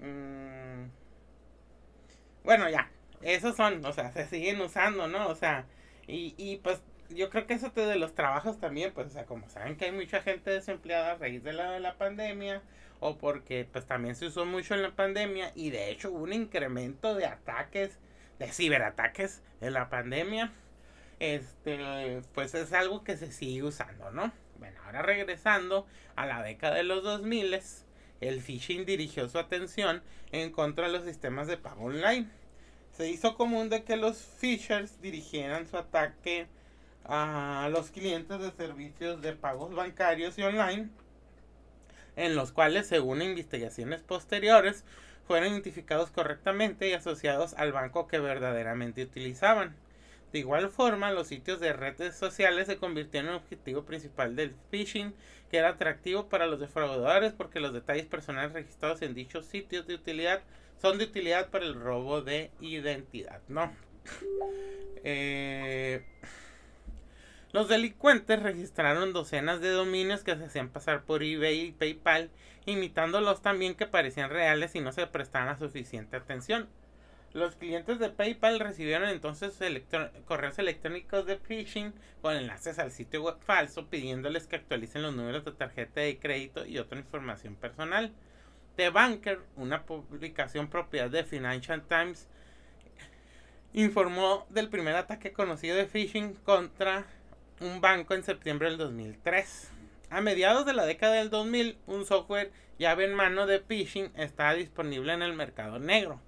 Mm. 0.00 0.90
Bueno, 2.44 2.68
ya. 2.68 2.90
Esos 3.22 3.56
son, 3.56 3.84
o 3.84 3.92
sea, 3.92 4.12
se 4.12 4.26
siguen 4.26 4.60
usando, 4.60 5.08
¿no? 5.08 5.28
O 5.28 5.34
sea, 5.34 5.66
y, 6.06 6.34
y 6.36 6.56
pues 6.58 6.82
yo 7.14 7.30
creo 7.30 7.46
que 7.46 7.54
eso 7.54 7.70
te 7.72 7.86
de 7.86 7.96
los 7.96 8.14
trabajos 8.14 8.58
también, 8.58 8.92
pues, 8.92 9.08
o 9.08 9.10
sea, 9.10 9.24
como 9.24 9.48
saben 9.48 9.76
que 9.76 9.86
hay 9.86 9.92
mucha 9.92 10.22
gente 10.22 10.50
desempleada 10.50 11.12
a 11.12 11.14
raíz 11.16 11.42
de 11.44 11.52
la, 11.52 11.70
de 11.72 11.80
la 11.80 11.96
pandemia, 11.96 12.62
o 13.00 13.18
porque 13.18 13.66
pues 13.70 13.86
también 13.86 14.14
se 14.14 14.26
usó 14.26 14.44
mucho 14.44 14.74
en 14.74 14.82
la 14.82 14.92
pandemia, 14.92 15.52
y 15.54 15.70
de 15.70 15.90
hecho 15.90 16.10
hubo 16.10 16.24
un 16.24 16.32
incremento 16.32 17.14
de 17.14 17.26
ataques 17.26 17.98
de 18.38 18.48
ciberataques 18.48 19.42
en 19.60 19.72
la 19.74 19.88
pandemia, 19.88 20.52
este, 21.20 22.22
pues 22.34 22.54
es 22.54 22.72
algo 22.72 23.04
que 23.04 23.16
se 23.16 23.30
sigue 23.30 23.62
usando, 23.62 24.10
¿no? 24.10 24.32
Bueno, 24.58 24.80
ahora 24.84 25.02
regresando 25.02 25.86
a 26.16 26.26
la 26.26 26.42
década 26.42 26.76
de 26.76 26.84
los 26.84 27.02
2000, 27.02 27.60
el 28.20 28.40
phishing 28.40 28.86
dirigió 28.86 29.28
su 29.28 29.38
atención 29.38 30.02
en 30.30 30.50
contra 30.50 30.86
de 30.86 30.92
los 30.92 31.04
sistemas 31.04 31.46
de 31.46 31.56
pago 31.56 31.86
online. 31.86 32.28
Se 32.92 33.08
hizo 33.08 33.36
común 33.36 33.70
de 33.70 33.84
que 33.84 33.96
los 33.96 34.18
phishers 34.18 35.00
dirigieran 35.00 35.66
su 35.66 35.78
ataque 35.78 36.46
a 37.04 37.68
los 37.72 37.90
clientes 37.90 38.38
de 38.38 38.50
servicios 38.52 39.22
de 39.22 39.32
pagos 39.32 39.74
bancarios 39.74 40.38
y 40.38 40.42
online, 40.42 40.90
en 42.16 42.36
los 42.36 42.52
cuales, 42.52 42.86
según 42.86 43.22
investigaciones 43.22 44.02
posteriores, 44.02 44.84
fueron 45.26 45.52
identificados 45.52 46.10
correctamente 46.10 46.88
y 46.88 46.92
asociados 46.92 47.54
al 47.54 47.72
banco 47.72 48.06
que 48.08 48.18
verdaderamente 48.18 49.04
utilizaban. 49.04 49.74
De 50.32 50.38
igual 50.38 50.68
forma, 50.68 51.12
los 51.12 51.28
sitios 51.28 51.60
de 51.60 51.72
redes 51.72 52.16
sociales 52.16 52.66
se 52.66 52.76
convirtieron 52.76 53.28
en 53.28 53.34
el 53.34 53.40
objetivo 53.40 53.84
principal 53.84 54.36
del 54.36 54.54
phishing, 54.70 55.14
que 55.50 55.58
era 55.58 55.70
atractivo 55.70 56.28
para 56.28 56.46
los 56.46 56.60
defraudadores 56.60 57.32
porque 57.32 57.60
los 57.60 57.72
detalles 57.72 58.06
personales 58.06 58.52
registrados 58.52 59.02
en 59.02 59.14
dichos 59.14 59.46
sitios 59.46 59.86
de 59.86 59.94
utilidad 59.94 60.42
son 60.82 60.98
de 60.98 61.04
utilidad 61.04 61.48
para 61.50 61.64
el 61.64 61.74
robo 61.74 62.22
de 62.22 62.50
identidad, 62.60 63.40
¿no? 63.46 63.72
Eh, 65.04 66.04
los 67.52 67.68
delincuentes 67.68 68.42
registraron 68.42 69.12
docenas 69.12 69.60
de 69.60 69.70
dominios 69.70 70.24
que 70.24 70.36
se 70.36 70.44
hacían 70.44 70.70
pasar 70.70 71.04
por 71.04 71.22
eBay 71.22 71.60
y 71.60 71.72
PayPal, 71.72 72.30
imitándolos 72.66 73.42
también 73.42 73.76
que 73.76 73.86
parecían 73.86 74.30
reales 74.30 74.74
y 74.74 74.80
no 74.80 74.90
se 74.90 75.06
prestaban 75.06 75.56
suficiente 75.56 76.16
atención. 76.16 76.68
Los 77.32 77.54
clientes 77.54 78.00
de 78.00 78.10
PayPal 78.10 78.58
recibieron 78.58 79.08
entonces 79.08 79.58
correos 80.24 80.58
electrónicos 80.58 81.26
de 81.26 81.38
phishing 81.38 81.94
con 82.20 82.36
enlaces 82.36 82.78
al 82.80 82.90
sitio 82.90 83.22
web 83.22 83.36
falso 83.40 83.86
pidiéndoles 83.88 84.48
que 84.48 84.56
actualicen 84.56 85.02
los 85.02 85.14
números 85.14 85.44
de 85.44 85.52
tarjeta 85.52 86.00
de 86.00 86.18
crédito 86.18 86.66
y 86.66 86.78
otra 86.78 86.98
información 86.98 87.54
personal. 87.54 88.12
The 88.76 88.90
Banker, 88.90 89.40
una 89.56 89.84
publicación 89.84 90.68
propiedad 90.68 91.10
de 91.10 91.24
Financial 91.24 91.82
Times, 91.82 92.28
informó 93.72 94.46
del 94.50 94.68
primer 94.68 94.96
ataque 94.96 95.32
conocido 95.32 95.76
de 95.76 95.86
phishing 95.86 96.34
contra 96.34 97.06
un 97.60 97.80
banco 97.80 98.14
en 98.14 98.22
septiembre 98.22 98.68
del 98.68 98.78
2003. 98.78 99.70
A 100.10 100.20
mediados 100.20 100.66
de 100.66 100.74
la 100.74 100.84
década 100.84 101.14
del 101.14 101.30
2000, 101.30 101.78
un 101.86 102.04
software 102.04 102.52
llave 102.78 103.04
en 103.04 103.14
mano 103.14 103.46
de 103.46 103.60
phishing 103.60 104.10
estaba 104.16 104.54
disponible 104.54 105.12
en 105.12 105.22
el 105.22 105.34
mercado 105.34 105.78
negro. 105.78 106.20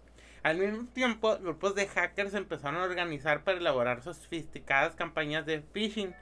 Al 0.42 0.58
mismo 0.58 0.86
tiempo, 0.92 1.38
grupos 1.38 1.74
de 1.74 1.86
hackers 1.86 2.34
empezaron 2.34 2.80
a 2.80 2.84
organizar 2.84 3.44
para 3.44 3.58
elaborar 3.58 4.02
sofisticadas 4.02 4.94
campañas 4.94 5.46
de 5.46 5.62
phishing. 5.62 6.14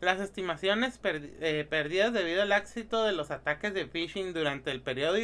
Las 0.00 0.18
estimaciones 0.20 0.98
eh, 1.04 1.66
perdidas 1.68 2.12
debido 2.12 2.42
al 2.42 2.52
éxito 2.52 3.04
de 3.04 3.12
los 3.12 3.30
ataques 3.30 3.72
de 3.72 3.86
phishing 3.86 4.32
durante 4.32 4.70
el 4.72 4.80
periodo, 4.80 5.18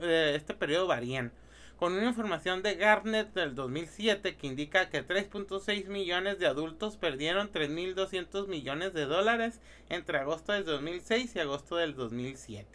eh, 0.00 0.34
este 0.36 0.54
periodo 0.54 0.86
varían 0.86 1.32
con 1.78 1.92
una 1.92 2.06
información 2.06 2.62
de 2.62 2.74
Gartner 2.74 3.30
del 3.32 3.54
2007 3.54 4.36
que 4.36 4.46
indica 4.46 4.88
que 4.88 5.06
3.6 5.06 5.88
millones 5.88 6.38
de 6.38 6.46
adultos 6.46 6.96
perdieron 6.96 7.52
3.200 7.52 8.48
millones 8.48 8.94
de 8.94 9.04
dólares 9.04 9.60
entre 9.90 10.18
agosto 10.18 10.52
del 10.52 10.64
2006 10.64 11.36
y 11.36 11.40
agosto 11.40 11.76
del 11.76 11.94
2007. 11.94 12.66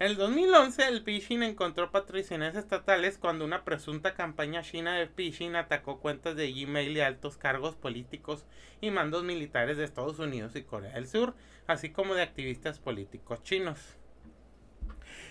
En 0.00 0.08
el 0.08 0.16
2011, 0.16 0.88
el 0.88 1.04
phishing 1.04 1.44
encontró 1.44 1.92
patrocinios 1.92 2.56
estatales 2.56 3.18
cuando 3.18 3.44
una 3.44 3.64
presunta 3.64 4.14
campaña 4.14 4.62
china 4.62 4.94
de 4.94 5.06
phishing 5.06 5.54
atacó 5.54 6.00
cuentas 6.00 6.34
de 6.34 6.50
Gmail 6.50 6.94
de 6.94 7.04
altos 7.04 7.36
cargos 7.36 7.76
políticos 7.76 8.44
y 8.80 8.90
mandos 8.90 9.22
militares 9.22 9.76
de 9.76 9.84
Estados 9.84 10.18
Unidos 10.18 10.56
y 10.56 10.62
Corea 10.62 10.94
del 10.94 11.06
Sur, 11.06 11.34
así 11.68 11.90
como 11.90 12.16
de 12.16 12.22
activistas 12.22 12.80
políticos 12.80 13.44
chinos. 13.44 13.78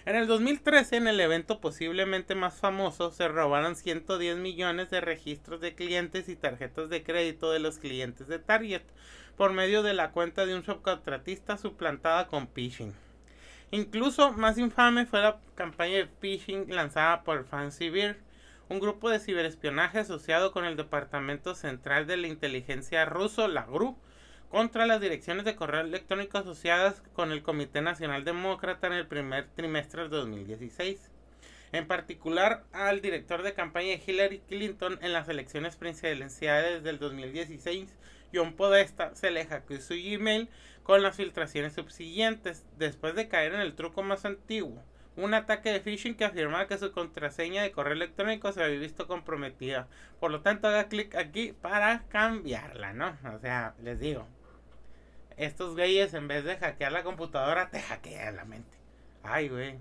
En 0.03 0.15
el 0.15 0.25
2013, 0.25 0.97
en 0.97 1.07
el 1.07 1.19
evento 1.19 1.61
posiblemente 1.61 2.33
más 2.33 2.55
famoso, 2.59 3.11
se 3.11 3.27
robaron 3.27 3.75
110 3.75 4.37
millones 4.37 4.89
de 4.89 4.99
registros 4.99 5.61
de 5.61 5.75
clientes 5.75 6.27
y 6.27 6.35
tarjetas 6.35 6.89
de 6.89 7.03
crédito 7.03 7.51
de 7.51 7.59
los 7.59 7.77
clientes 7.77 8.27
de 8.27 8.39
Target 8.39 8.81
por 9.37 9.53
medio 9.53 9.83
de 9.83 9.93
la 9.93 10.09
cuenta 10.09 10.47
de 10.47 10.55
un 10.55 10.65
subcontratista 10.65 11.55
suplantada 11.57 12.27
con 12.27 12.47
phishing. 12.47 12.95
Incluso 13.69 14.31
más 14.33 14.57
infame 14.57 15.05
fue 15.05 15.21
la 15.21 15.39
campaña 15.53 15.97
de 15.97 16.07
phishing 16.07 16.73
lanzada 16.73 17.23
por 17.23 17.45
Fancy 17.45 17.91
un 18.69 18.79
grupo 18.79 19.09
de 19.09 19.19
ciberespionaje 19.19 19.99
asociado 19.99 20.51
con 20.51 20.65
el 20.65 20.77
Departamento 20.77 21.53
Central 21.53 22.07
de 22.07 22.17
la 22.17 22.27
Inteligencia 22.27 23.05
ruso, 23.05 23.47
la 23.47 23.65
GRU, 23.65 23.97
contra 24.51 24.85
las 24.85 24.99
direcciones 24.99 25.45
de 25.45 25.55
correo 25.55 25.79
electrónico 25.79 26.37
asociadas 26.37 27.01
con 27.13 27.31
el 27.31 27.41
Comité 27.41 27.81
Nacional 27.81 28.25
Demócrata 28.25 28.87
en 28.87 28.93
el 28.93 29.07
primer 29.07 29.47
trimestre 29.55 30.03
de 30.03 30.09
2016. 30.09 31.09
En 31.71 31.87
particular 31.87 32.65
al 32.73 32.99
director 32.99 33.43
de 33.43 33.53
campaña 33.53 33.95
Hillary 34.05 34.39
Clinton 34.49 34.99
en 35.01 35.13
las 35.13 35.29
elecciones 35.29 35.77
presidenciales 35.77 36.83
del 36.83 36.99
2016, 36.99 37.95
John 38.33 38.53
Podesta, 38.57 39.15
se 39.15 39.31
le 39.31 39.45
hackeó 39.45 39.79
su 39.79 39.93
Gmail 39.93 40.49
con 40.83 41.01
las 41.01 41.15
filtraciones 41.15 41.71
subsiguientes, 41.71 42.65
después 42.77 43.15
de 43.15 43.29
caer 43.29 43.53
en 43.53 43.61
el 43.61 43.73
truco 43.73 44.03
más 44.03 44.25
antiguo, 44.25 44.83
un 45.15 45.33
ataque 45.33 45.71
de 45.71 45.79
phishing 45.79 46.15
que 46.15 46.25
afirmaba 46.25 46.67
que 46.67 46.77
su 46.77 46.91
contraseña 46.91 47.63
de 47.63 47.71
correo 47.71 47.93
electrónico 47.93 48.51
se 48.51 48.61
había 48.61 48.79
visto 48.79 49.07
comprometida. 49.07 49.87
Por 50.19 50.29
lo 50.29 50.41
tanto, 50.41 50.67
haga 50.67 50.89
clic 50.89 51.15
aquí 51.15 51.53
para 51.53 52.03
cambiarla, 52.09 52.91
¿no? 52.91 53.17
O 53.33 53.39
sea, 53.39 53.75
les 53.81 53.99
digo, 53.99 54.27
estos 55.41 55.75
güeyes 55.75 56.13
en 56.13 56.27
vez 56.27 56.43
de 56.43 56.57
hackear 56.57 56.91
la 56.91 57.03
computadora, 57.03 57.69
te 57.69 57.81
hackean 57.81 58.35
la 58.35 58.45
mente. 58.45 58.77
Ay, 59.23 59.49
güey. 59.49 59.77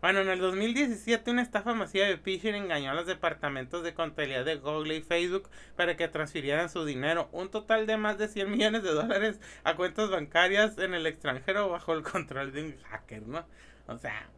Bueno, 0.00 0.20
en 0.20 0.28
el 0.28 0.38
2017 0.38 1.30
una 1.30 1.40
estafa 1.40 1.72
masiva 1.72 2.04
de 2.04 2.18
phishing 2.18 2.54
engañó 2.54 2.90
a 2.90 2.94
los 2.94 3.06
departamentos 3.06 3.82
de 3.82 3.94
contabilidad 3.94 4.44
de 4.44 4.56
Google 4.56 4.96
y 4.96 5.02
Facebook 5.02 5.48
para 5.76 5.96
que 5.96 6.08
transfirieran 6.08 6.68
su 6.68 6.84
dinero, 6.84 7.30
un 7.32 7.50
total 7.50 7.86
de 7.86 7.96
más 7.96 8.18
de 8.18 8.28
100 8.28 8.50
millones 8.50 8.82
de 8.82 8.90
dólares 8.90 9.40
a 9.64 9.76
cuentas 9.76 10.10
bancarias 10.10 10.76
en 10.76 10.92
el 10.92 11.06
extranjero 11.06 11.70
bajo 11.70 11.94
el 11.94 12.02
control 12.02 12.52
de 12.52 12.64
un 12.64 12.76
hacker, 12.82 13.22
¿no? 13.22 13.46
O 13.86 13.96
sea, 13.96 14.28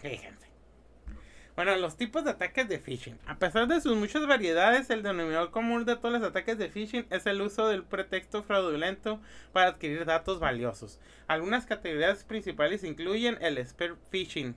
fíjense. 0.00 0.53
Bueno, 1.56 1.76
los 1.76 1.96
tipos 1.96 2.24
de 2.24 2.32
ataques 2.32 2.68
de 2.68 2.80
phishing. 2.80 3.16
A 3.26 3.38
pesar 3.38 3.68
de 3.68 3.80
sus 3.80 3.96
muchas 3.96 4.26
variedades, 4.26 4.90
el 4.90 5.04
denominador 5.04 5.52
común 5.52 5.84
de 5.84 5.94
todos 5.94 6.12
los 6.12 6.28
ataques 6.28 6.58
de 6.58 6.68
phishing 6.68 7.06
es 7.10 7.26
el 7.26 7.40
uso 7.40 7.68
del 7.68 7.84
pretexto 7.84 8.42
fraudulento 8.42 9.20
para 9.52 9.68
adquirir 9.68 10.04
datos 10.04 10.40
valiosos. 10.40 10.98
Algunas 11.28 11.64
categorías 11.64 12.24
principales 12.24 12.82
incluyen 12.82 13.38
el 13.40 13.64
spear 13.64 13.94
phishing. 14.10 14.56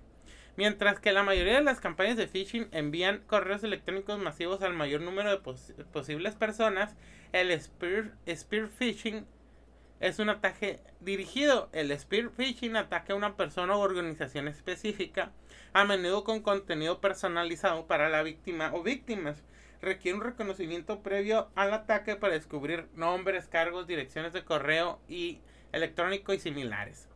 Mientras 0.55 0.99
que 0.99 1.11
la 1.11 1.21
mayoría 1.21 1.53
de 1.57 1.61
las 1.61 1.79
campañas 1.79 2.17
de 2.17 2.27
phishing 2.27 2.67
envían 2.71 3.21
correos 3.27 3.63
electrónicos 3.63 4.17
masivos 4.17 4.63
al 4.63 4.73
mayor 4.73 5.01
número 5.01 5.29
de 5.29 5.83
posibles 5.93 6.33
personas, 6.33 6.95
el 7.31 7.51
spear, 7.61 8.15
spear 8.27 8.69
phishing 8.69 9.27
es 9.99 10.19
un 10.19 10.29
ataque 10.29 10.79
dirigido. 10.99 11.69
El 11.71 11.97
spear 11.97 12.29
phishing 12.29 12.75
ataca 12.75 13.13
a 13.13 13.15
una 13.15 13.35
persona 13.35 13.75
o 13.75 13.79
organización 13.79 14.47
específica 14.47 15.31
a 15.73 15.85
menudo 15.85 16.23
con 16.23 16.41
contenido 16.41 17.01
personalizado 17.01 17.87
para 17.87 18.09
la 18.09 18.23
víctima 18.23 18.71
o 18.73 18.83
víctimas. 18.83 19.43
Requiere 19.81 20.17
un 20.17 20.23
reconocimiento 20.23 21.01
previo 21.01 21.49
al 21.55 21.73
ataque 21.73 22.15
para 22.15 22.33
descubrir 22.33 22.87
nombres, 22.95 23.47
cargos, 23.47 23.87
direcciones 23.87 24.33
de 24.33 24.43
correo 24.43 24.99
electrónico 25.71 26.33
y 26.33 26.39
similares. 26.39 27.07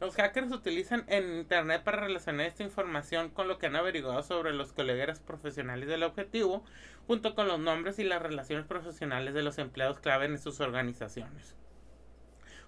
Los 0.00 0.16
hackers 0.16 0.50
utilizan 0.50 1.04
en 1.08 1.40
Internet 1.40 1.82
para 1.82 2.00
relacionar 2.00 2.46
esta 2.46 2.62
información 2.62 3.28
con 3.28 3.48
lo 3.48 3.58
que 3.58 3.66
han 3.66 3.76
averiguado 3.76 4.22
sobre 4.22 4.54
los 4.54 4.72
colegas 4.72 5.20
profesionales 5.20 5.88
del 5.90 6.04
objetivo, 6.04 6.64
junto 7.06 7.34
con 7.34 7.48
los 7.48 7.58
nombres 7.58 7.98
y 7.98 8.04
las 8.04 8.22
relaciones 8.22 8.66
profesionales 8.66 9.34
de 9.34 9.42
los 9.42 9.58
empleados 9.58 9.98
clave 9.98 10.24
en 10.24 10.38
sus 10.38 10.60
organizaciones. 10.60 11.54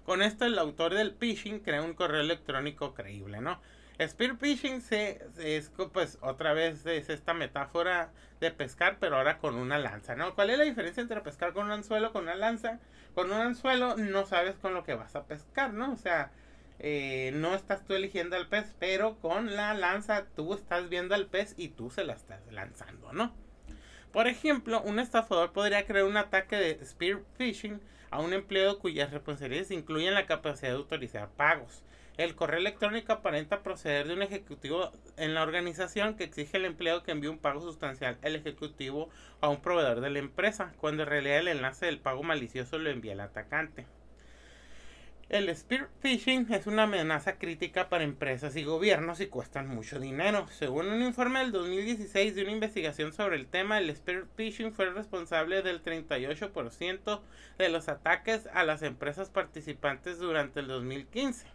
Con 0.05 0.21
esto, 0.21 0.45
el 0.45 0.59
autor 0.59 0.93
del 0.93 1.13
phishing 1.13 1.59
crea 1.59 1.81
un 1.81 1.93
correo 1.93 2.21
electrónico 2.21 2.93
creíble, 2.93 3.39
¿no? 3.41 3.59
Spear 4.01 4.37
fishing 4.37 4.81
se, 4.81 5.21
es 5.37 5.71
pues 5.93 6.17
otra 6.21 6.53
vez 6.53 6.85
es 6.85 7.09
esta 7.09 7.33
metáfora 7.33 8.11
de 8.39 8.49
pescar 8.51 8.97
pero 8.99 9.17
ahora 9.17 9.37
con 9.37 9.55
una 9.55 9.77
lanza, 9.77 10.15
¿no? 10.15 10.33
¿Cuál 10.33 10.49
es 10.49 10.57
la 10.57 10.63
diferencia 10.63 11.01
entre 11.01 11.21
pescar 11.21 11.53
con 11.53 11.65
un 11.65 11.71
anzuelo 11.71 12.11
con 12.11 12.23
una 12.23 12.35
lanza? 12.35 12.79
Con 13.13 13.31
un 13.31 13.39
anzuelo 13.39 13.95
no 13.95 14.25
sabes 14.25 14.55
con 14.55 14.73
lo 14.73 14.83
que 14.83 14.95
vas 14.95 15.15
a 15.15 15.25
pescar, 15.25 15.73
¿no? 15.73 15.93
O 15.93 15.97
sea, 15.97 16.31
eh, 16.79 17.31
no 17.35 17.53
estás 17.53 17.85
tú 17.85 17.93
eligiendo 17.93 18.35
al 18.35 18.49
pez, 18.49 18.75
pero 18.79 19.19
con 19.19 19.55
la 19.55 19.73
lanza 19.75 20.25
tú 20.35 20.53
estás 20.53 20.89
viendo 20.89 21.13
al 21.13 21.27
pez 21.27 21.53
y 21.55 21.69
tú 21.69 21.91
se 21.91 22.03
la 22.03 22.13
estás 22.13 22.41
lanzando, 22.51 23.13
¿no? 23.13 23.31
Por 24.11 24.27
ejemplo, 24.27 24.81
un 24.81 24.99
estafador 24.99 25.53
podría 25.53 25.85
crear 25.85 26.05
un 26.05 26.17
ataque 26.17 26.55
de 26.55 26.85
spear 26.85 27.21
phishing 27.37 27.79
a 28.13 28.19
un 28.19 28.33
empleado 28.33 28.79
cuyas 28.79 29.11
responsabilidades 29.11 29.71
incluyen 29.71 30.13
la 30.13 30.25
capacidad 30.25 30.71
de 30.71 30.77
autorizar 30.77 31.29
pagos 31.29 31.83
el 32.17 32.35
correo 32.35 32.59
electrónico 32.59 33.11
aparenta 33.11 33.63
proceder 33.63 34.07
de 34.07 34.13
un 34.13 34.21
ejecutivo 34.21 34.91
en 35.17 35.33
la 35.33 35.41
organización 35.41 36.15
que 36.15 36.25
exige 36.25 36.57
al 36.57 36.65
empleado 36.65 37.01
que 37.01 37.11
envíe 37.11 37.27
un 37.27 37.39
pago 37.39 37.59
sustancial 37.59 38.19
al 38.23 38.35
ejecutivo 38.35 39.09
a 39.41 39.49
un 39.49 39.61
proveedor 39.61 39.99
de 39.99 40.11
la 40.11 40.19
empresa, 40.19 40.73
cuando 40.77 41.03
en 41.03 41.09
realidad 41.09 41.39
el 41.39 41.47
enlace 41.47 41.87
del 41.87 41.99
pago 41.99 42.21
malicioso 42.21 42.77
lo 42.77 42.91
envía 42.91 43.13
el 43.13 43.19
atacante. 43.19 43.87
El 45.29 45.55
spear 45.55 45.89
phishing 46.01 46.51
es 46.53 46.67
una 46.67 46.83
amenaza 46.83 47.37
crítica 47.37 47.87
para 47.87 48.03
empresas 48.03 48.55
y 48.57 48.63
gobiernos 48.65 49.21
y 49.21 49.27
cuestan 49.27 49.67
mucho 49.67 49.99
dinero. 49.99 50.47
Según 50.49 50.89
un 50.89 51.01
informe 51.01 51.39
del 51.39 51.53
2016 51.53 52.35
de 52.35 52.43
una 52.43 52.51
investigación 52.51 53.13
sobre 53.13 53.37
el 53.37 53.47
tema, 53.47 53.79
el 53.79 53.95
spear 53.95 54.25
phishing 54.35 54.73
fue 54.73 54.89
responsable 54.89 55.61
del 55.61 55.81
38% 55.81 57.21
de 57.57 57.69
los 57.69 57.87
ataques 57.87 58.47
a 58.53 58.63
las 58.65 58.83
empresas 58.83 59.29
participantes 59.29 60.19
durante 60.19 60.59
el 60.59 60.67
2015. 60.67 61.47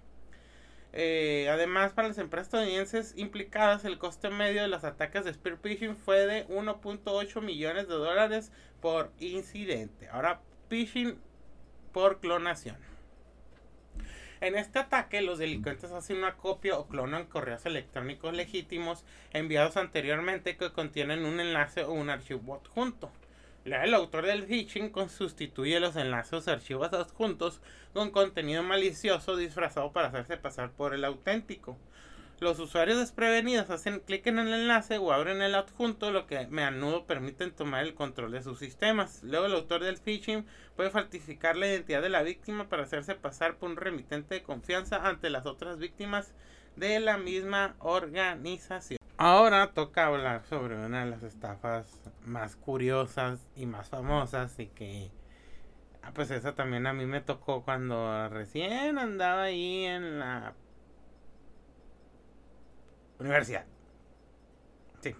Eh, 0.94 1.48
además, 1.50 1.92
para 1.92 2.08
las 2.08 2.18
empresas 2.18 2.46
estadounidenses 2.46 3.12
implicadas, 3.16 3.84
el 3.84 3.98
coste 3.98 4.30
medio 4.30 4.62
de 4.62 4.68
los 4.68 4.82
ataques 4.82 5.26
de 5.26 5.34
spear 5.34 5.58
phishing 5.58 5.96
fue 5.96 6.26
de 6.26 6.48
1.8 6.48 7.42
millones 7.42 7.86
de 7.86 7.94
dólares 7.94 8.50
por 8.80 9.12
incidente. 9.20 10.08
Ahora, 10.08 10.40
phishing 10.68 11.18
por 11.92 12.20
clonación. 12.20 12.88
En 14.41 14.57
este 14.57 14.78
ataque, 14.78 15.20
los 15.20 15.39
delincuentes 15.39 15.91
hacen 15.91 16.18
una 16.18 16.36
copia 16.36 16.78
o 16.78 16.86
clonan 16.86 17.26
correos 17.26 17.66
electrónicos 17.66 18.32
legítimos 18.34 19.05
enviados 19.32 19.76
anteriormente 19.76 20.57
que 20.57 20.72
contienen 20.72 21.24
un 21.24 21.41
enlace 21.41 21.82
o 21.82 21.93
un 21.93 22.09
archivo 22.09 22.55
adjunto. 22.55 23.11
El 23.64 23.93
autor 23.95 24.26
del 24.26 24.45
phishing 24.45 24.93
sustituye 25.09 25.80
los 25.80 25.97
enlaces 25.97 26.47
o 26.47 26.51
archivos 26.51 26.93
adjuntos 26.93 27.61
con 27.93 28.11
contenido 28.11 28.62
malicioso 28.62 29.36
disfrazado 29.36 29.93
para 29.93 30.09
hacerse 30.09 30.36
pasar 30.36 30.70
por 30.70 30.95
el 30.95 31.05
auténtico. 31.05 31.76
Los 32.41 32.61
usuarios 32.61 33.01
desprevenidos 33.01 33.68
hacen 33.68 33.99
clic 33.99 34.24
en 34.28 34.39
el 34.39 34.55
enlace 34.55 34.99
o 34.99 35.12
abren 35.12 35.43
el 35.43 35.57
adjunto, 35.57 36.12
lo 36.12 36.28
que 36.28 36.39
a 36.39 36.47
menudo 36.47 37.05
permiten 37.05 37.51
tomar 37.51 37.82
el 37.82 37.95
control 37.95 38.30
de 38.30 38.45
sus 38.45 38.61
sistemas. 38.61 39.24
Luego 39.24 39.47
el 39.47 39.55
autor 39.55 39.82
del 39.82 39.99
phishing 39.99 40.47
puede 40.76 40.91
falsificar 40.91 41.57
la 41.57 41.66
identidad 41.66 42.01
de 42.01 42.11
la 42.11 42.22
víctima 42.22 42.68
para 42.68 42.84
hacerse 42.84 43.16
pasar 43.16 43.57
por 43.57 43.70
un 43.70 43.76
remitente 43.76 44.36
de 44.36 44.45
confianza 44.45 45.05
ante 45.05 45.30
las 45.30 45.47
otras 45.47 45.78
víctimas 45.78 46.32
de 46.76 47.01
la 47.01 47.18
misma 47.18 47.74
organización. 47.80 48.99
Ahora 49.16 49.72
toca 49.72 50.07
hablar 50.07 50.45
sobre 50.45 50.76
una 50.76 51.05
de 51.05 51.11
las 51.11 51.24
estafas 51.24 52.01
más 52.24 52.55
curiosas 52.55 53.49
y 53.57 53.66
más 53.66 53.89
famosas 53.89 54.61
y 54.61 54.68
que 54.68 55.11
ah, 56.05 56.12
pues 56.14 56.30
esa 56.30 56.55
también 56.55 56.86
a 56.86 56.93
mí 56.93 57.05
me 57.05 57.20
tocó 57.20 57.64
cuando 57.64 58.28
recién 58.28 58.97
andaba 58.97 59.43
ahí 59.43 59.86
en 59.86 60.20
la 60.20 60.55
Universidad. 63.18 63.64
Sí. 65.00 65.14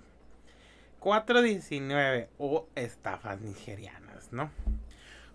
419 1.01 2.30
o 2.38 2.68
estafas 2.74 3.40
nigerianas, 3.40 4.32
¿no? 4.32 4.51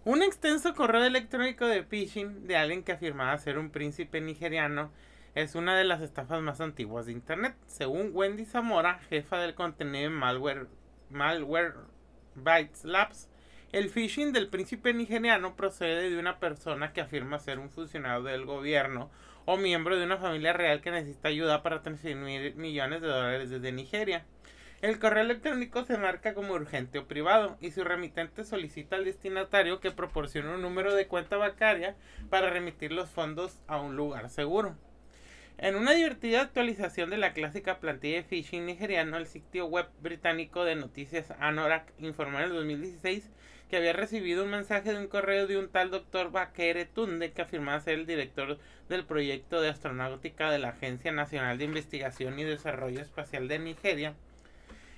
Un 0.05 0.21
extenso 0.21 0.73
correo 0.75 1.05
electrónico 1.05 1.65
de 1.65 1.83
phishing 1.83 2.45
de 2.45 2.57
alguien 2.57 2.83
que 2.83 2.91
afirmaba 2.91 3.37
ser 3.37 3.57
un 3.57 3.69
príncipe 3.69 4.19
nigeriano 4.19 4.91
es 5.35 5.55
una 5.55 5.77
de 5.77 5.85
las 5.85 6.01
estafas 6.01 6.41
más 6.41 6.61
antiguas 6.61 7.05
de 7.05 7.13
Internet. 7.13 7.55
Según 7.67 8.11
Wendy 8.13 8.45
Zamora, 8.45 8.99
jefa 9.09 9.37
del 9.37 9.55
contenido 9.55 10.07
en 10.07 10.13
Malware, 10.13 10.67
Malware 11.09 11.73
Labs, 12.83 13.29
el 13.71 13.89
phishing 13.89 14.33
del 14.33 14.49
príncipe 14.49 14.93
nigeriano 14.93 15.55
procede 15.55 16.09
de 16.09 16.19
una 16.19 16.39
persona 16.39 16.93
que 16.93 17.01
afirma 17.01 17.39
ser 17.39 17.57
un 17.57 17.71
funcionario 17.71 18.23
del 18.23 18.45
gobierno 18.45 19.09
o 19.45 19.57
miembro 19.57 19.97
de 19.97 20.05
una 20.05 20.17
familia 20.17 20.53
real 20.53 20.81
que 20.81 20.91
necesita 20.91 21.29
ayuda 21.29 21.63
para 21.63 21.81
transferir 21.81 22.55
millones 22.55 23.01
de 23.01 23.07
dólares 23.07 23.49
desde 23.49 23.71
Nigeria. 23.71 24.25
El 24.81 24.99
correo 24.99 25.23
electrónico 25.23 25.85
se 25.85 25.97
marca 25.97 26.33
como 26.33 26.53
urgente 26.53 26.99
o 26.99 27.07
privado 27.07 27.57
y 27.61 27.71
su 27.71 27.83
remitente 27.83 28.43
solicita 28.43 28.97
al 28.97 29.05
destinatario 29.05 29.79
que 29.79 29.91
proporcione 29.91 30.53
un 30.53 30.61
número 30.61 30.93
de 30.93 31.07
cuenta 31.07 31.37
bancaria 31.37 31.95
para 32.29 32.49
remitir 32.49 32.91
los 32.91 33.09
fondos 33.09 33.59
a 33.67 33.79
un 33.79 33.95
lugar 33.95 34.29
seguro. 34.29 34.75
En 35.57 35.75
una 35.75 35.93
divertida 35.93 36.41
actualización 36.41 37.11
de 37.11 37.17
la 37.17 37.31
clásica 37.31 37.79
plantilla 37.79 38.17
de 38.17 38.23
phishing 38.23 38.65
nigeriano, 38.65 39.15
el 39.17 39.27
sitio 39.27 39.67
web 39.67 39.87
británico 40.01 40.65
de 40.65 40.75
noticias 40.75 41.31
Anorak 41.39 41.93
informó 41.99 42.39
en 42.39 42.45
el 42.45 42.53
2016 42.53 43.29
que 43.69 43.77
había 43.77 43.93
recibido 43.93 44.43
un 44.43 44.51
mensaje 44.51 44.91
de 44.91 44.99
un 44.99 45.07
correo 45.07 45.47
de 45.47 45.57
un 45.57 45.69
tal 45.69 45.89
doctor 45.89 46.31
Bakere 46.31 46.85
Tunde 46.85 47.31
que 47.31 47.41
afirmaba 47.41 47.79
ser 47.79 47.95
el 47.99 48.05
director 48.05 48.59
del 48.89 49.05
proyecto 49.05 49.61
de 49.61 49.69
astronáutica 49.69 50.51
de 50.51 50.59
la 50.59 50.69
Agencia 50.69 51.11
Nacional 51.11 51.57
de 51.57 51.65
Investigación 51.65 52.39
y 52.39 52.43
Desarrollo 52.43 53.01
Espacial 53.01 53.47
de 53.47 53.59
Nigeria. 53.59 54.13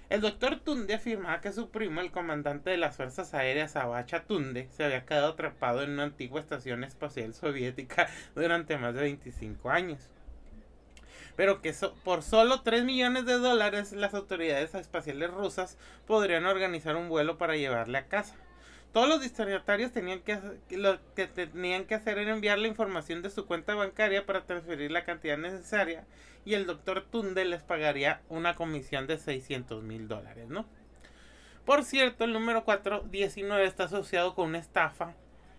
El 0.10 0.22
doctor 0.22 0.60
Tunde 0.60 0.94
afirmaba 0.94 1.42
que 1.42 1.52
su 1.52 1.70
primo, 1.70 2.02
el 2.02 2.12
comandante 2.12 2.70
de 2.70 2.78
las 2.78 2.96
Fuerzas 2.96 3.34
Aéreas 3.34 3.76
Abacha 3.76 4.24
Tunde, 4.24 4.68
se 4.72 4.84
había 4.84 5.06
quedado 5.06 5.34
atrapado 5.34 5.82
en 5.82 5.92
una 5.92 6.04
antigua 6.04 6.40
estación 6.40 6.84
espacial 6.84 7.34
soviética 7.34 8.08
durante 8.36 8.78
más 8.78 8.94
de 8.94 9.02
25 9.02 9.70
años 9.70 10.10
pero 11.36 11.62
que 11.62 11.74
por 12.04 12.24
solo 12.24 12.62
3 12.62 12.84
millones 12.84 13.26
de 13.26 13.34
dólares 13.34 13.92
las 13.92 14.14
autoridades 14.14 14.74
espaciales 14.74 15.32
rusas 15.32 15.78
podrían 16.08 16.46
organizar 16.46 16.96
un 16.96 17.10
vuelo 17.10 17.38
para 17.38 17.56
llevarle 17.56 17.98
a 17.98 18.08
casa. 18.08 18.36
Todos 18.96 19.10
los 19.10 19.20
destinatarios 19.20 19.92
tenían 19.92 20.22
que 20.22 20.40
lo 20.70 20.98
que 21.16 21.28
tenían 21.28 21.84
que 21.84 21.96
hacer 21.96 22.18
era 22.18 22.32
enviar 22.32 22.58
la 22.60 22.70
información 22.70 23.22
de 23.22 23.30
su 23.30 23.46
cuenta 23.46 23.76
bancaria 23.76 24.26
para 24.26 24.46
transferir 24.46 24.90
la 24.90 25.04
cantidad 25.04 25.38
necesaria 25.38 26.06
y 26.46 26.54
el 26.54 26.66
doctor 26.66 27.02
Tunde 27.02 27.44
les 27.44 27.62
pagaría 27.62 28.22
una 28.30 28.56
comisión 28.56 29.06
de 29.06 29.18
600 29.18 29.84
mil 29.84 30.08
dólares, 30.08 30.48
¿no? 30.48 30.66
Por 31.66 31.84
cierto, 31.84 32.24
el 32.24 32.32
número 32.32 32.64
419 32.64 33.66
está 33.66 33.84
asociado 33.84 34.34
con 34.34 34.48
una 34.48 34.60
estafa 34.60 35.14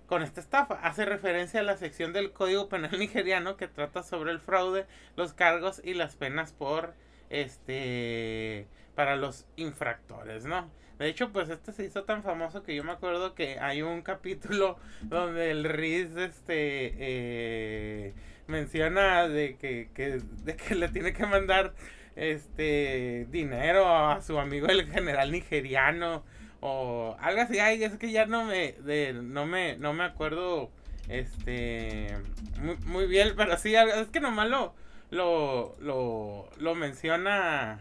con 0.06 0.22
esta 0.22 0.40
estafa. 0.40 0.76
Hace 0.76 1.04
referencia 1.04 1.60
a 1.60 1.62
la 1.62 1.76
sección 1.76 2.14
del 2.14 2.32
Código 2.32 2.70
Penal 2.70 2.92
nigeriano 2.98 3.58
que 3.58 3.68
trata 3.68 4.02
sobre 4.02 4.32
el 4.32 4.40
fraude, 4.40 4.86
los 5.14 5.34
cargos 5.34 5.82
y 5.84 5.92
las 5.92 6.16
penas 6.16 6.54
por 6.54 6.94
este 7.28 8.66
para 8.94 9.14
los 9.14 9.44
infractores, 9.56 10.46
¿no? 10.46 10.70
De 10.98 11.08
hecho, 11.08 11.30
pues 11.30 11.48
este 11.48 11.72
se 11.72 11.84
hizo 11.84 12.04
tan 12.04 12.22
famoso 12.22 12.62
que 12.62 12.74
yo 12.74 12.82
me 12.84 12.92
acuerdo 12.92 13.34
que 13.34 13.58
hay 13.58 13.82
un 13.82 14.02
capítulo 14.02 14.78
donde 15.02 15.50
el 15.50 15.64
Riz 15.64 16.16
este 16.16 16.94
eh, 16.98 18.14
menciona 18.46 19.28
de 19.28 19.56
que, 19.56 19.90
que, 19.94 20.20
de 20.44 20.56
que 20.56 20.74
le 20.74 20.88
tiene 20.88 21.12
que 21.12 21.26
mandar 21.26 21.74
este 22.16 23.26
dinero 23.30 23.86
a 23.94 24.22
su 24.22 24.38
amigo 24.38 24.68
el 24.68 24.90
general 24.90 25.30
nigeriano 25.30 26.24
o 26.60 27.16
algo 27.20 27.42
así. 27.42 27.58
Ay, 27.58 27.84
es 27.84 27.96
que 27.96 28.10
ya 28.10 28.26
no 28.26 28.44
me, 28.44 28.72
de, 28.72 29.12
no 29.12 29.46
me, 29.46 29.76
no 29.76 29.92
me 29.92 30.04
acuerdo, 30.04 30.70
este, 31.08 32.16
muy, 32.60 32.76
muy 32.86 33.06
bien, 33.06 33.34
pero 33.36 33.56
sí, 33.58 33.74
es 33.74 34.08
que 34.08 34.20
nomás 34.20 34.48
lo, 34.48 34.74
lo, 35.10 35.76
lo, 35.80 36.48
lo 36.58 36.74
menciona, 36.74 37.80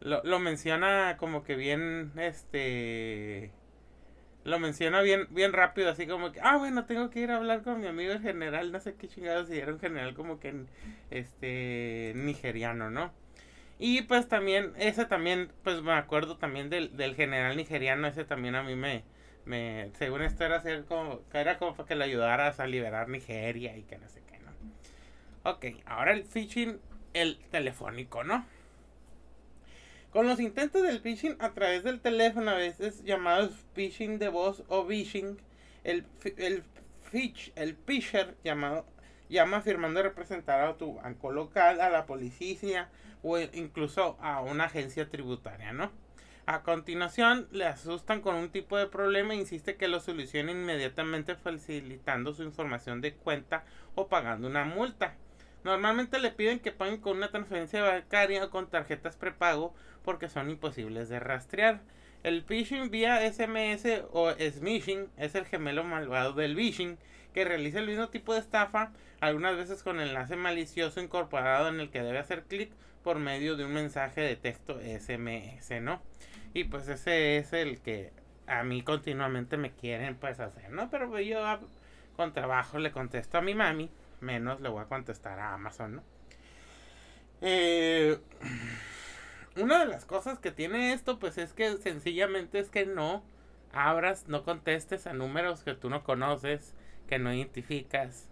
lo, 0.00 0.22
lo 0.24 0.38
menciona 0.38 1.16
como 1.18 1.42
que 1.42 1.56
bien, 1.56 2.12
este, 2.16 3.50
lo 4.44 4.58
menciona 4.58 5.00
bien, 5.02 5.26
bien 5.30 5.52
rápido, 5.52 5.90
así 5.90 6.06
como 6.06 6.32
que, 6.32 6.40
ah, 6.42 6.56
bueno, 6.56 6.84
tengo 6.86 7.10
que 7.10 7.20
ir 7.20 7.30
a 7.30 7.36
hablar 7.36 7.62
con 7.62 7.80
mi 7.80 7.86
amigo 7.86 8.12
el 8.12 8.20
general, 8.20 8.72
no 8.72 8.80
sé 8.80 8.94
qué 8.94 9.08
chingados, 9.08 9.48
si 9.48 9.58
era 9.58 9.72
un 9.72 9.80
general 9.80 10.14
como 10.14 10.40
que, 10.40 10.64
este, 11.10 12.12
nigeriano, 12.16 12.90
¿no? 12.90 13.12
Y 13.78 14.02
pues 14.02 14.28
también, 14.28 14.72
ese 14.76 15.04
también, 15.04 15.52
pues 15.62 15.82
me 15.82 15.92
acuerdo 15.92 16.36
también 16.36 16.68
del, 16.70 16.96
del 16.96 17.14
general 17.14 17.56
nigeriano, 17.56 18.08
ese 18.08 18.24
también 18.24 18.56
a 18.56 18.62
mí 18.62 18.74
me, 18.74 19.04
me, 19.44 19.90
según 19.98 20.22
esto 20.22 20.44
era 20.44 20.56
hacer 20.56 20.84
como, 20.84 21.20
era 21.32 21.58
como 21.58 21.74
para 21.76 21.86
que 21.86 21.94
le 21.94 22.04
ayudaras 22.04 22.58
a 22.60 22.66
liberar 22.66 23.08
Nigeria 23.08 23.76
y 23.76 23.82
que 23.84 23.98
no 23.98 24.08
sé 24.08 24.22
qué, 24.28 24.38
¿no? 24.40 24.50
Ok, 25.50 25.66
ahora 25.86 26.12
el 26.12 26.24
phishing, 26.24 26.80
el 27.14 27.38
telefónico, 27.50 28.24
¿no? 28.24 28.44
Con 30.18 30.26
los 30.26 30.40
intentos 30.40 30.82
del 30.82 30.98
phishing 30.98 31.36
a 31.38 31.54
través 31.54 31.84
del 31.84 32.00
teléfono, 32.00 32.50
a 32.50 32.54
veces 32.54 33.04
llamados 33.04 33.52
phishing 33.76 34.18
de 34.18 34.26
voz 34.26 34.64
o 34.66 34.84
phishing, 34.84 35.38
el, 35.84 36.04
el, 36.38 36.64
phishing 37.12 37.52
el 37.54 37.76
phisher 37.76 38.36
llamado, 38.42 38.84
llama 39.28 39.58
afirmando 39.58 40.02
representar 40.02 40.60
a 40.60 40.76
tu 40.76 40.94
banco 40.94 41.30
local, 41.30 41.80
a 41.80 41.88
la 41.88 42.04
policía, 42.06 42.90
o 43.22 43.38
incluso 43.38 44.18
a 44.20 44.40
una 44.40 44.64
agencia 44.64 45.08
tributaria, 45.08 45.72
¿no? 45.72 45.92
A 46.46 46.64
continuación, 46.64 47.46
le 47.52 47.66
asustan 47.66 48.20
con 48.20 48.34
un 48.34 48.50
tipo 48.50 48.76
de 48.76 48.88
problema 48.88 49.34
e 49.34 49.36
insiste 49.36 49.76
que 49.76 49.86
lo 49.86 50.00
solucione 50.00 50.50
inmediatamente 50.50 51.36
facilitando 51.36 52.34
su 52.34 52.42
información 52.42 53.00
de 53.00 53.14
cuenta 53.14 53.64
o 53.94 54.08
pagando 54.08 54.48
una 54.48 54.64
multa. 54.64 55.14
Normalmente 55.68 56.18
le 56.18 56.30
piden 56.30 56.60
que 56.60 56.72
paguen 56.72 56.98
con 56.98 57.18
una 57.18 57.30
transferencia 57.30 57.82
bancaria 57.82 58.42
o 58.42 58.48
con 58.48 58.70
tarjetas 58.70 59.16
prepago 59.16 59.74
porque 60.02 60.30
son 60.30 60.48
imposibles 60.48 61.10
de 61.10 61.20
rastrear. 61.20 61.82
El 62.22 62.42
phishing 62.42 62.90
vía 62.90 63.20
SMS 63.30 63.84
o 64.10 64.32
smishing 64.32 65.10
es 65.18 65.34
el 65.34 65.44
gemelo 65.44 65.84
malvado 65.84 66.32
del 66.32 66.56
phishing 66.56 66.96
que 67.34 67.44
realiza 67.44 67.80
el 67.80 67.86
mismo 67.86 68.08
tipo 68.08 68.32
de 68.32 68.40
estafa, 68.40 68.92
algunas 69.20 69.58
veces 69.58 69.82
con 69.82 70.00
enlace 70.00 70.36
malicioso 70.36 71.02
incorporado 71.02 71.68
en 71.68 71.80
el 71.80 71.90
que 71.90 72.00
debe 72.00 72.18
hacer 72.18 72.44
clic 72.44 72.72
por 73.04 73.18
medio 73.18 73.54
de 73.54 73.66
un 73.66 73.74
mensaje 73.74 74.22
de 74.22 74.36
texto 74.36 74.80
SMS, 74.80 75.82
¿no? 75.82 76.00
Y 76.54 76.64
pues 76.64 76.88
ese 76.88 77.36
es 77.36 77.52
el 77.52 77.78
que 77.82 78.10
a 78.46 78.64
mí 78.64 78.80
continuamente 78.80 79.58
me 79.58 79.72
quieren 79.72 80.14
pues 80.14 80.40
hacer, 80.40 80.70
¿no? 80.70 80.88
Pero 80.88 81.20
yo 81.20 81.60
con 82.16 82.32
trabajo 82.32 82.78
le 82.78 82.90
contesto 82.90 83.36
a 83.36 83.42
mi 83.42 83.54
mami, 83.54 83.90
menos 84.20 84.60
le 84.60 84.68
voy 84.68 84.82
a 84.82 84.86
contestar 84.86 85.38
a 85.38 85.54
Amazon, 85.54 85.96
¿no? 85.96 86.02
Eh, 87.40 88.18
una 89.56 89.80
de 89.80 89.86
las 89.86 90.04
cosas 90.04 90.38
que 90.38 90.50
tiene 90.50 90.92
esto, 90.92 91.18
pues 91.18 91.38
es 91.38 91.52
que 91.52 91.76
sencillamente 91.78 92.58
es 92.58 92.70
que 92.70 92.86
no 92.86 93.22
abras, 93.72 94.28
no 94.28 94.44
contestes 94.44 95.06
a 95.06 95.12
números 95.12 95.62
que 95.62 95.74
tú 95.74 95.90
no 95.90 96.04
conoces, 96.04 96.74
que 97.08 97.18
no 97.18 97.32
identificas. 97.32 98.28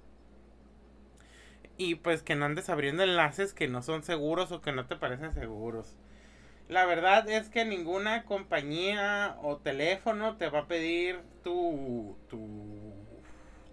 Y 1.78 1.96
pues 1.96 2.22
que 2.22 2.36
no 2.36 2.46
andes 2.46 2.70
abriendo 2.70 3.02
enlaces 3.02 3.52
que 3.52 3.68
no 3.68 3.82
son 3.82 4.02
seguros 4.02 4.50
o 4.52 4.62
que 4.62 4.72
no 4.72 4.86
te 4.86 4.96
parecen 4.96 5.34
seguros. 5.34 5.96
La 6.68 6.84
verdad 6.86 7.28
es 7.28 7.48
que 7.48 7.64
ninguna 7.64 8.24
compañía 8.24 9.36
o 9.42 9.58
teléfono 9.58 10.36
te 10.36 10.48
va 10.48 10.60
a 10.60 10.66
pedir 10.66 11.20
tu, 11.44 12.16
tu, 12.28 12.92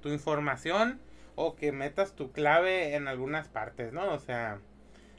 tu 0.01 0.09
información 0.09 0.99
o 1.35 1.55
que 1.55 1.71
metas 1.71 2.15
tu 2.15 2.31
clave 2.31 2.95
en 2.95 3.07
algunas 3.07 3.49
partes, 3.49 3.93
¿no? 3.93 4.13
O 4.13 4.19
sea, 4.19 4.59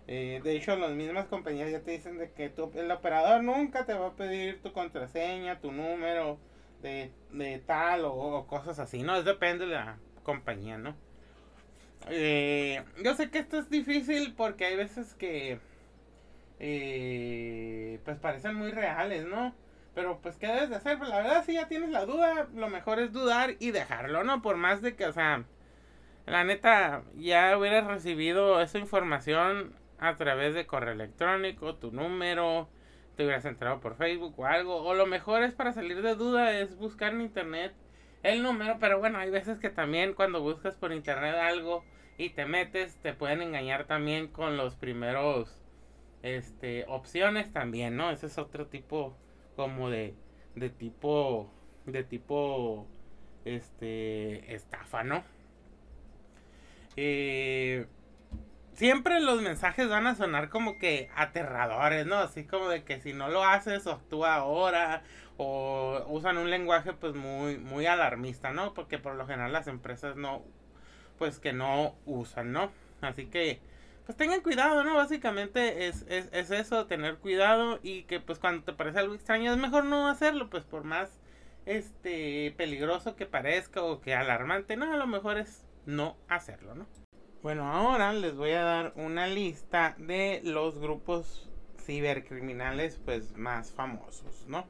eh, 0.06 0.40
de 0.44 0.56
hecho, 0.56 0.76
las 0.76 0.92
mismas 0.92 1.26
compañías 1.26 1.70
ya 1.70 1.80
te 1.80 1.92
dicen 1.92 2.18
de 2.18 2.30
que 2.32 2.50
tu, 2.50 2.70
el 2.74 2.90
operador 2.90 3.42
nunca 3.42 3.86
te 3.86 3.94
va 3.94 4.08
a 4.08 4.16
pedir 4.16 4.60
tu 4.62 4.72
contraseña, 4.72 5.60
tu 5.60 5.72
número 5.72 6.38
de, 6.82 7.62
tal 7.66 8.04
o, 8.04 8.46
cosas 8.46 8.78
así, 8.78 9.02
¿no? 9.02 9.16
Es 9.16 9.24
depende 9.24 9.66
de 9.66 9.74
la 9.74 9.98
compañía, 10.22 10.76
¿no? 10.76 10.94
Eh, 12.10 12.82
yo 13.02 13.14
sé 13.14 13.30
que 13.30 13.38
esto 13.38 13.58
es 13.58 13.70
difícil 13.70 14.34
porque 14.36 14.66
hay 14.66 14.76
veces 14.76 15.14
que 15.14 15.58
eh, 16.60 17.98
pues 18.04 18.18
parecen 18.18 18.54
muy 18.54 18.70
reales, 18.70 19.24
¿no? 19.26 19.54
Pero 19.94 20.18
pues 20.20 20.36
¿qué 20.36 20.48
debes 20.48 20.68
de 20.68 20.76
hacer? 20.76 20.98
Pues 20.98 21.08
la 21.08 21.18
verdad 21.18 21.44
si 21.46 21.54
ya 21.54 21.68
tienes 21.68 21.90
la 21.90 22.04
duda, 22.04 22.48
lo 22.54 22.68
mejor 22.68 22.98
es 22.98 23.12
dudar 23.12 23.54
y 23.58 23.70
dejarlo, 23.70 24.22
¿no? 24.24 24.42
Por 24.42 24.56
más 24.56 24.82
de 24.82 24.94
que, 24.96 25.06
o 25.06 25.12
sea, 25.12 25.44
la 26.26 26.44
neta 26.44 27.04
ya 27.14 27.56
hubieras 27.58 27.86
recibido 27.86 28.60
esa 28.60 28.78
información 28.78 29.74
a 29.98 30.16
través 30.16 30.54
de 30.54 30.66
correo 30.66 30.92
electrónico, 30.94 31.76
tu 31.76 31.92
número, 31.92 32.68
te 33.16 33.24
hubieras 33.24 33.44
entrado 33.44 33.80
por 33.80 33.96
Facebook 33.96 34.34
o 34.38 34.46
algo. 34.46 34.82
O 34.82 34.94
lo 34.94 35.06
mejor 35.06 35.42
es 35.42 35.54
para 35.54 35.72
salir 35.72 36.02
de 36.02 36.14
duda 36.14 36.58
es 36.58 36.76
buscar 36.76 37.12
en 37.12 37.20
internet 37.22 37.74
el 38.22 38.42
número. 38.42 38.78
Pero 38.80 38.98
bueno, 38.98 39.18
hay 39.18 39.30
veces 39.30 39.58
que 39.58 39.70
también 39.70 40.14
cuando 40.14 40.42
buscas 40.42 40.76
por 40.76 40.92
internet 40.92 41.34
algo 41.36 41.84
y 42.18 42.30
te 42.30 42.46
metes, 42.46 42.96
te 43.02 43.12
pueden 43.12 43.42
engañar 43.42 43.84
también 43.84 44.28
con 44.28 44.56
los 44.56 44.76
primeros 44.76 45.60
este 46.22 46.86
opciones 46.88 47.52
también, 47.52 47.96
¿no? 47.96 48.10
Ese 48.10 48.26
es 48.26 48.38
otro 48.38 48.66
tipo 48.66 49.16
como 49.56 49.90
de 49.90 50.14
de 50.54 50.70
tipo 50.70 51.50
de 51.86 52.02
tipo 52.04 52.86
este 53.44 54.54
estafa, 54.54 55.04
¿no? 55.04 55.22
Eh, 56.96 57.86
siempre 58.74 59.20
los 59.20 59.40
mensajes 59.42 59.88
van 59.88 60.06
a 60.06 60.14
sonar 60.14 60.48
como 60.48 60.78
que 60.78 61.10
aterradores, 61.16 62.06
¿no? 62.06 62.16
Así 62.16 62.44
como 62.44 62.68
de 62.68 62.84
que 62.84 63.00
si 63.00 63.12
no 63.12 63.28
lo 63.28 63.44
haces, 63.44 63.86
actúa 63.86 64.34
ahora. 64.34 65.02
O 65.36 66.04
usan 66.08 66.38
un 66.38 66.50
lenguaje 66.50 66.92
pues 66.92 67.14
muy, 67.14 67.58
muy 67.58 67.86
alarmista, 67.86 68.52
¿no? 68.52 68.74
Porque 68.74 68.98
por 68.98 69.16
lo 69.16 69.26
general 69.26 69.52
las 69.52 69.66
empresas 69.66 70.16
no, 70.16 70.42
pues 71.18 71.38
que 71.40 71.52
no 71.52 71.96
usan, 72.06 72.52
¿no? 72.52 72.70
Así 73.00 73.26
que, 73.26 73.60
pues 74.06 74.16
tengan 74.16 74.42
cuidado, 74.42 74.84
¿no? 74.84 74.94
Básicamente 74.94 75.86
es, 75.88 76.04
es, 76.08 76.28
es 76.32 76.50
eso, 76.50 76.86
tener 76.86 77.16
cuidado 77.16 77.80
y 77.82 78.04
que 78.04 78.20
pues 78.20 78.38
cuando 78.38 78.64
te 78.64 78.72
parece 78.72 79.00
algo 79.00 79.14
extraño 79.14 79.52
es 79.52 79.58
mejor 79.58 79.84
no 79.84 80.08
hacerlo, 80.08 80.50
pues 80.50 80.64
por 80.64 80.84
más 80.84 81.20
este 81.66 82.52
peligroso 82.56 83.16
que 83.16 83.26
parezca 83.26 83.82
o 83.82 84.00
que 84.00 84.14
alarmante, 84.14 84.76
no, 84.76 84.92
a 84.92 84.96
lo 84.96 85.06
mejor 85.06 85.38
es 85.38 85.63
no 85.86 86.16
hacerlo, 86.28 86.74
¿no? 86.74 86.86
Bueno, 87.42 87.70
ahora 87.70 88.12
les 88.12 88.36
voy 88.36 88.52
a 88.52 88.62
dar 88.62 88.92
una 88.96 89.26
lista 89.26 89.96
de 89.98 90.40
los 90.44 90.78
grupos 90.78 91.50
cibercriminales 91.84 92.98
pues 93.04 93.36
más 93.36 93.70
famosos, 93.70 94.46
¿no? 94.48 94.66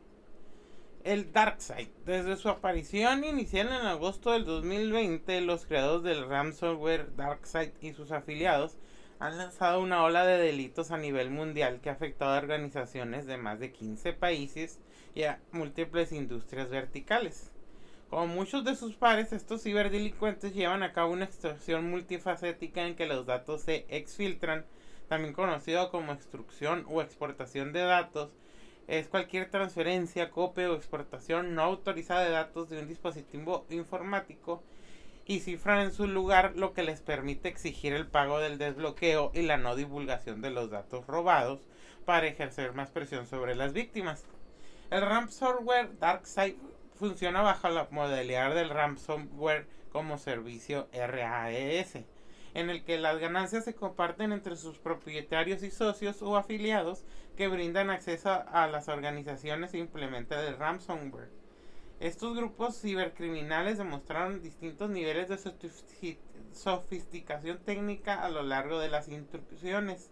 El 1.04 1.32
DarkSide. 1.32 1.92
Desde 2.04 2.36
su 2.36 2.48
aparición 2.48 3.24
inicial 3.24 3.68
en 3.68 3.86
agosto 3.86 4.32
del 4.32 4.44
2020, 4.44 5.40
los 5.42 5.66
creadores 5.66 6.02
del 6.02 6.28
ransomware 6.28 7.14
DarkSide 7.14 7.74
y 7.80 7.92
sus 7.92 8.10
afiliados 8.10 8.76
han 9.20 9.38
lanzado 9.38 9.80
una 9.80 10.02
ola 10.02 10.26
de 10.26 10.38
delitos 10.38 10.90
a 10.90 10.98
nivel 10.98 11.30
mundial 11.30 11.80
que 11.80 11.90
ha 11.90 11.92
afectado 11.92 12.34
a 12.34 12.38
organizaciones 12.38 13.26
de 13.26 13.36
más 13.36 13.60
de 13.60 13.70
15 13.70 14.14
países 14.14 14.80
y 15.14 15.22
a 15.22 15.40
múltiples 15.52 16.10
industrias 16.10 16.70
verticales. 16.70 17.53
Como 18.14 18.28
muchos 18.28 18.62
de 18.62 18.76
sus 18.76 18.94
pares, 18.94 19.32
estos 19.32 19.64
ciberdelincuentes 19.64 20.54
llevan 20.54 20.84
a 20.84 20.92
cabo 20.92 21.12
una 21.12 21.24
extorsión 21.24 21.90
multifacética 21.90 22.86
en 22.86 22.94
que 22.94 23.06
los 23.06 23.26
datos 23.26 23.62
se 23.62 23.86
exfiltran, 23.88 24.64
también 25.08 25.34
conocido 25.34 25.90
como 25.90 26.12
extrusión 26.12 26.86
o 26.88 27.02
exportación 27.02 27.72
de 27.72 27.80
datos. 27.80 28.30
Es 28.86 29.08
cualquier 29.08 29.50
transferencia, 29.50 30.30
copia 30.30 30.70
o 30.70 30.76
exportación 30.76 31.56
no 31.56 31.62
autorizada 31.62 32.22
de 32.22 32.30
datos 32.30 32.70
de 32.70 32.78
un 32.78 32.86
dispositivo 32.86 33.66
informático 33.68 34.62
y 35.26 35.40
cifran 35.40 35.80
en 35.80 35.92
su 35.92 36.06
lugar 36.06 36.52
lo 36.54 36.72
que 36.72 36.84
les 36.84 37.00
permite 37.00 37.48
exigir 37.48 37.94
el 37.94 38.06
pago 38.06 38.38
del 38.38 38.58
desbloqueo 38.58 39.32
y 39.34 39.42
la 39.42 39.56
no 39.56 39.74
divulgación 39.74 40.40
de 40.40 40.50
los 40.50 40.70
datos 40.70 41.04
robados 41.08 41.66
para 42.04 42.28
ejercer 42.28 42.74
más 42.74 42.92
presión 42.92 43.26
sobre 43.26 43.56
las 43.56 43.72
víctimas. 43.72 44.24
El 44.92 45.00
ransomware 45.00 45.98
DarkSide 45.98 46.73
funciona 47.08 47.42
bajo 47.42 47.68
la 47.68 47.86
modalidad 47.90 48.54
del 48.54 48.70
ransomware 48.70 49.66
como 49.92 50.16
servicio 50.16 50.88
RAES, 50.90 51.96
en 52.54 52.70
el 52.70 52.82
que 52.82 52.96
las 52.96 53.18
ganancias 53.18 53.66
se 53.66 53.74
comparten 53.74 54.32
entre 54.32 54.56
sus 54.56 54.78
propietarios 54.78 55.62
y 55.62 55.70
socios 55.70 56.22
o 56.22 56.38
afiliados 56.38 57.04
que 57.36 57.48
brindan 57.48 57.90
acceso 57.90 58.30
a 58.30 58.66
las 58.68 58.88
organizaciones 58.88 59.74
e 59.74 59.78
implementan 59.78 60.46
el 60.46 60.56
ransomware. 60.56 61.28
Estos 62.00 62.34
grupos 62.34 62.80
cibercriminales 62.80 63.76
demostraron 63.76 64.40
distintos 64.40 64.88
niveles 64.88 65.28
de 65.28 65.38
sofisticación 66.52 67.58
técnica 67.58 68.22
a 68.22 68.30
lo 68.30 68.42
largo 68.42 68.78
de 68.78 68.88
las 68.88 69.08
instrucciones 69.08 70.10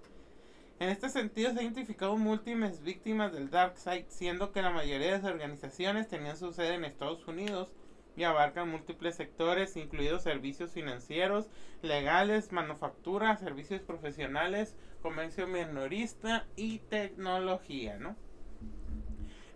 en 0.82 0.88
este 0.88 1.08
sentido, 1.08 1.52
se 1.52 1.60
han 1.60 1.66
identificado 1.66 2.16
múltiples 2.16 2.82
víctimas 2.82 3.32
del 3.32 3.50
Dark 3.50 3.78
Side, 3.78 4.06
siendo 4.08 4.50
que 4.50 4.62
la 4.62 4.70
mayoría 4.70 5.12
de 5.12 5.22
las 5.22 5.24
organizaciones 5.24 6.08
tenían 6.08 6.36
su 6.36 6.52
sede 6.52 6.74
en 6.74 6.84
Estados 6.84 7.28
Unidos 7.28 7.70
y 8.16 8.24
abarcan 8.24 8.68
múltiples 8.68 9.14
sectores, 9.14 9.76
incluidos 9.76 10.24
servicios 10.24 10.72
financieros, 10.72 11.48
legales, 11.82 12.50
manufactura, 12.50 13.36
servicios 13.36 13.80
profesionales, 13.80 14.74
comercio 15.02 15.46
minorista 15.46 16.48
y 16.56 16.80
tecnología, 16.80 17.96
¿no? 17.98 18.16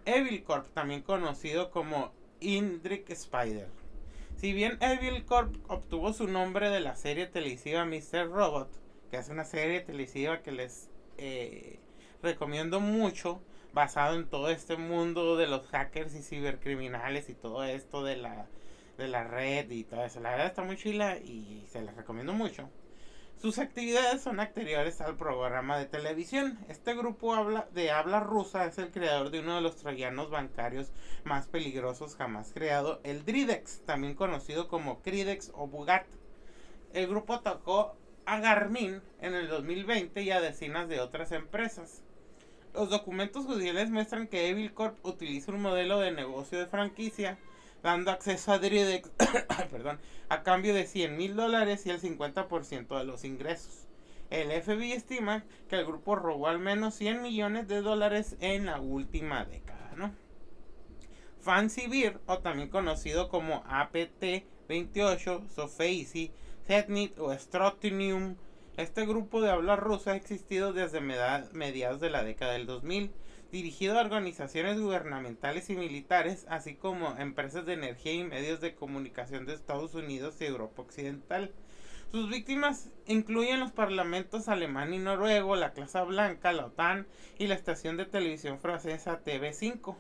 Evil 0.05 0.45
Corp, 0.45 0.73
también 0.75 1.03
conocido 1.03 1.73
como 1.73 2.13
Indrick 2.39 3.11
Spider. 3.11 3.69
Si 4.37 4.53
bien 4.53 4.79
Evil 4.81 5.25
Corp 5.25 5.57
obtuvo 5.67 6.13
su 6.13 6.29
nombre 6.29 6.71
de 6.71 6.79
la 6.79 6.95
serie 6.95 7.27
televisiva 7.27 7.85
Mr. 7.85 8.31
Robot, 8.31 8.71
que 9.11 9.17
es 9.17 9.29
una 9.29 9.45
serie 9.45 9.81
televisiva 9.81 10.43
que 10.43 10.53
les 10.53 10.89
eh, 11.19 11.79
recomiendo 12.23 12.81
mucho 12.81 13.41
basado 13.73 14.15
en 14.17 14.29
todo 14.29 14.49
este 14.51 14.77
mundo 14.77 15.37
de 15.37 15.47
los 15.47 15.67
hackers 15.69 16.15
y 16.15 16.23
cibercriminales 16.23 17.29
y 17.29 17.35
todo 17.35 17.65
esto 17.65 18.03
de 18.05 18.17
la, 18.17 18.47
de 18.97 19.09
la 19.09 19.25
red 19.25 19.71
y 19.71 19.85
todo 19.85 20.05
eso. 20.05 20.21
La 20.21 20.31
verdad 20.31 20.47
está 20.47 20.63
muy 20.63 20.77
chila 20.77 21.19
y 21.19 21.67
se 21.71 21.83
las 21.83 21.95
recomiendo 21.95 22.33
mucho. 22.33 22.71
Sus 23.41 23.59
actividades 23.59 24.23
son 24.23 24.41
anteriores 24.41 25.03
al 25.03 25.17
programa 25.17 25.77
de 25.77 25.85
televisión. 25.85 26.59
Este 26.69 26.95
grupo 26.95 27.35
habla, 27.35 27.69
de 27.75 27.91
habla 27.91 28.21
rusa 28.21 28.65
es 28.65 28.79
el 28.79 28.91
creador 28.91 29.31
de 29.31 29.41
uno 29.41 29.57
de 29.57 29.61
los 29.61 29.77
troyanos 29.77 30.31
bancarios 30.31 30.91
más 31.25 31.47
peligrosos 31.47 32.17
jamás 32.17 32.53
creado, 32.55 33.01
el 33.05 33.27
Dridex, 33.27 33.83
también 33.85 34.15
conocido 34.15 34.69
como 34.69 35.03
Cridex 35.03 35.53
o 35.55 35.67
Bugat. 35.67 36.07
El 36.95 37.09
grupo 37.09 37.35
atacó 37.35 37.95
a 38.27 38.41
Garmin 38.41 39.01
en 39.21 39.35
el 39.35 39.49
2020 39.49 40.21
y 40.23 40.31
a 40.31 40.41
decenas 40.41 40.89
de 40.89 41.01
otras 41.01 41.33
empresas. 41.33 42.03
Los 42.75 42.91
documentos 42.91 43.47
judiciales 43.47 43.91
muestran 43.91 44.27
que 44.27 44.51
Evil 44.51 44.75
Corp 44.75 44.99
utiliza 45.05 45.53
un 45.53 45.63
modelo 45.63 46.01
de 46.01 46.11
negocio 46.11 46.59
de 46.59 46.67
franquicia, 46.67 47.39
dando 47.83 48.11
acceso 48.11 48.53
a 48.53 48.59
Dridex 48.59 49.11
perdón, 49.71 49.99
a 50.29 50.43
cambio 50.43 50.75
de 50.75 50.87
100 50.87 51.17
mil 51.17 51.37
dólares 51.37 51.87
y 51.87 51.91
el 51.91 52.01
50% 52.01 52.99
de 52.99 53.05
los 53.05 53.25
ingresos. 53.25 53.87
El 54.29 54.51
FBI 54.51 54.93
estima 54.93 55.45
que 55.69 55.77
el 55.77 55.87
grupo 55.87 56.17
robó 56.17 56.49
al 56.49 56.59
menos 56.59 56.95
100 56.97 57.23
millones 57.23 57.69
de 57.69 57.81
dólares 57.81 58.37
en 58.41 58.67
la 58.67 58.81
última 58.81 59.45
década. 59.45 59.77
Fancy 61.41 61.87
Beer, 61.87 62.19
o 62.27 62.39
también 62.39 62.69
conocido 62.69 63.29
como 63.29 63.63
APT-28, 63.65 65.49
Sofeisi, 65.49 66.33
Zetnit 66.67 67.17
o 67.21 67.33
Strotinium. 67.33 68.35
Este 68.77 69.07
grupo 69.07 69.41
de 69.41 69.51
habla 69.51 69.77
rusa 69.77 70.13
ha 70.13 70.17
existido 70.17 70.73
desde 70.73 71.01
mediados 71.01 72.01
de 72.01 72.11
la 72.11 72.25
década 72.25 72.55
del 72.55 72.67
2000. 72.67 73.13
dirigido 73.53 73.97
a 73.97 74.01
organizaciones 74.01 74.81
gubernamentales 74.81 75.71
y 75.71 75.77
militares, 75.77 76.45
así 76.49 76.75
como 76.75 77.17
empresas 77.19 77.65
de 77.65 77.75
energía 77.75 78.15
y 78.15 78.25
medios 78.25 78.61
de 78.61 78.75
comunicación 78.75 79.47
de 79.47 79.55
Estados 79.55 79.95
Unidos 79.95 80.41
y 80.41 80.47
Europa 80.47 80.83
Occidental. 80.83 81.53
Sus 82.11 82.29
víctimas 82.29 82.91
incluyen 83.07 83.61
los 83.61 83.71
parlamentos 83.71 84.49
alemán 84.49 84.93
y 84.93 84.99
noruego, 84.99 85.55
la 85.55 85.73
Casa 85.73 86.03
Blanca, 86.03 86.53
la 86.53 86.67
OTAN 86.67 87.07
y 87.39 87.47
la 87.47 87.55
estación 87.55 87.97
de 87.97 88.07
televisión 88.07 88.59
francesa 88.59 89.23
TV5. 89.25 89.95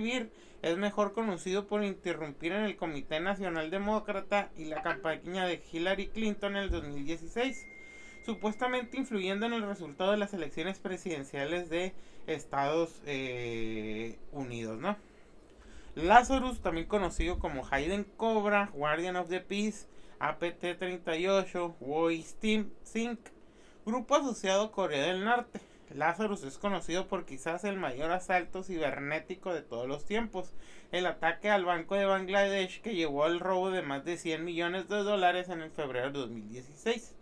Beer 0.00 0.30
es 0.62 0.76
mejor 0.76 1.12
conocido 1.12 1.66
por 1.66 1.84
interrumpir 1.84 2.52
en 2.52 2.64
el 2.64 2.76
Comité 2.76 3.20
Nacional 3.20 3.70
Demócrata 3.70 4.50
y 4.56 4.66
la 4.66 4.82
campaña 4.82 5.46
de 5.46 5.62
Hillary 5.72 6.08
Clinton 6.08 6.56
en 6.56 6.64
el 6.64 6.70
2016 6.70 7.66
supuestamente 8.24 8.96
influyendo 8.96 9.46
en 9.46 9.52
el 9.52 9.62
resultado 9.62 10.12
de 10.12 10.16
las 10.16 10.32
elecciones 10.32 10.78
presidenciales 10.78 11.68
de 11.70 11.92
Estados 12.26 13.00
eh, 13.06 14.18
Unidos, 14.32 14.78
¿no? 14.78 14.96
Lazarus, 15.94 16.60
también 16.60 16.86
conocido 16.86 17.38
como 17.38 17.66
Hayden 17.70 18.04
Cobra, 18.16 18.70
Guardian 18.72 19.16
of 19.16 19.28
the 19.28 19.40
Peace, 19.40 19.86
APT-38, 20.20 21.74
Voice 21.80 22.34
Team 22.40 22.70
Sync, 22.82 23.18
grupo 23.84 24.14
asociado 24.14 24.64
a 24.64 24.72
Corea 24.72 25.06
del 25.06 25.24
Norte. 25.24 25.60
Lazarus 25.94 26.42
es 26.44 26.58
conocido 26.58 27.08
por 27.08 27.24
quizás 27.24 27.64
el 27.64 27.76
mayor 27.76 28.10
asalto 28.10 28.62
cibernético 28.62 29.52
de 29.52 29.62
todos 29.62 29.86
los 29.86 30.04
tiempos, 30.04 30.52
el 30.90 31.06
ataque 31.06 31.50
al 31.50 31.64
Banco 31.64 31.94
de 31.94 32.06
Bangladesh 32.06 32.80
que 32.82 32.94
llevó 32.94 33.24
al 33.24 33.40
robo 33.40 33.70
de 33.70 33.82
más 33.82 34.04
de 34.04 34.16
100 34.16 34.44
millones 34.44 34.88
de 34.88 34.96
dólares 34.96 35.48
en 35.48 35.70
febrero 35.70 36.10
de 36.12 36.18
2016. 36.20 37.14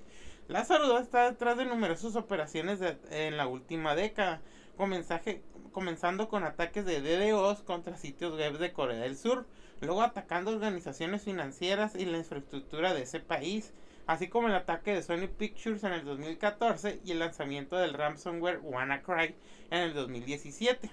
Lázaro 0.49 0.99
está 0.99 1.31
detrás 1.31 1.57
de 1.57 1.65
numerosas 1.65 2.17
operaciones 2.17 2.81
en 3.11 3.37
la 3.37 3.47
última 3.47 3.95
década, 3.95 4.41
comenzando 5.73 6.29
con 6.29 6.43
ataques 6.43 6.85
de 6.85 7.01
DDoS 7.01 7.63
contra 7.63 7.97
sitios 7.97 8.37
web 8.37 8.59
de 8.59 8.73
Corea 8.73 8.99
del 8.99 9.17
Sur, 9.17 9.47
luego 9.81 10.03
atacando 10.03 10.51
organizaciones 10.51 11.23
financieras 11.23 11.95
y 11.95 12.05
la 12.05 12.19
infraestructura 12.19 12.95
de 12.95 13.03
ese 13.03 13.21
país, 13.21 13.73
así 14.11 14.27
como 14.27 14.49
el 14.49 14.55
ataque 14.57 14.93
de 14.93 15.05
Sony 15.05 15.29
Pictures 15.29 15.85
en 15.85 15.93
el 15.93 16.05
2014 16.05 16.99
y 17.05 17.13
el 17.13 17.21
lanzamiento 17.21 17.77
del 17.77 17.95
ransomware 17.95 18.59
WannaCry 18.61 19.37
en 19.71 19.79
el 19.79 19.95
2017. 19.95 20.91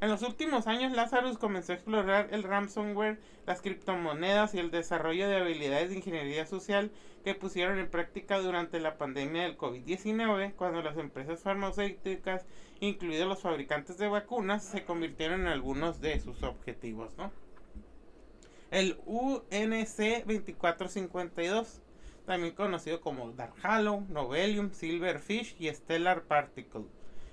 En 0.00 0.08
los 0.08 0.22
últimos 0.22 0.66
años, 0.66 0.92
Lazarus 0.92 1.36
comenzó 1.36 1.72
a 1.72 1.74
explorar 1.74 2.28
el 2.30 2.42
ransomware, 2.42 3.20
las 3.44 3.60
criptomonedas 3.60 4.54
y 4.54 4.58
el 4.58 4.70
desarrollo 4.70 5.28
de 5.28 5.36
habilidades 5.36 5.90
de 5.90 5.96
ingeniería 5.96 6.46
social 6.46 6.90
que 7.24 7.34
pusieron 7.34 7.78
en 7.78 7.90
práctica 7.90 8.38
durante 8.38 8.80
la 8.80 8.96
pandemia 8.96 9.42
del 9.42 9.58
COVID-19, 9.58 10.54
cuando 10.54 10.80
las 10.80 10.96
empresas 10.96 11.42
farmacéuticas, 11.42 12.46
incluidos 12.80 13.28
los 13.28 13.42
fabricantes 13.42 13.98
de 13.98 14.08
vacunas, 14.08 14.64
se 14.64 14.86
convirtieron 14.86 15.42
en 15.42 15.48
algunos 15.48 16.00
de 16.00 16.18
sus 16.20 16.42
objetivos. 16.42 17.12
El 18.70 18.98
UNC 19.04 20.24
2452, 20.24 21.82
también 22.26 22.54
conocido 22.54 23.00
como 23.00 23.32
Dark 23.32 23.54
Halo, 23.62 24.04
Novelium, 24.08 24.70
Silverfish 24.72 25.56
y 25.58 25.68
Stellar 25.68 26.22
Particle 26.22 26.84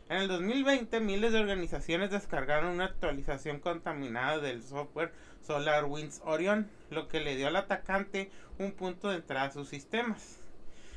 en 0.09 0.19
el 0.19 0.29
2020, 0.29 1.01
miles 1.01 1.33
de 1.33 1.39
organizaciones 1.39 2.11
descargaron 2.11 2.71
una 2.71 2.85
actualización 2.85 3.59
contaminada 3.59 4.39
del 4.39 4.63
software 4.63 5.11
SolarWinds 5.45 6.21
Orion, 6.23 6.69
lo 6.89 7.09
que 7.09 7.19
le 7.19 7.35
dio 7.35 7.49
al 7.49 7.57
atacante 7.57 8.31
un 8.57 8.71
punto 8.71 9.09
de 9.09 9.17
entrada 9.17 9.47
a 9.47 9.51
sus 9.51 9.67
sistemas. 9.67 10.39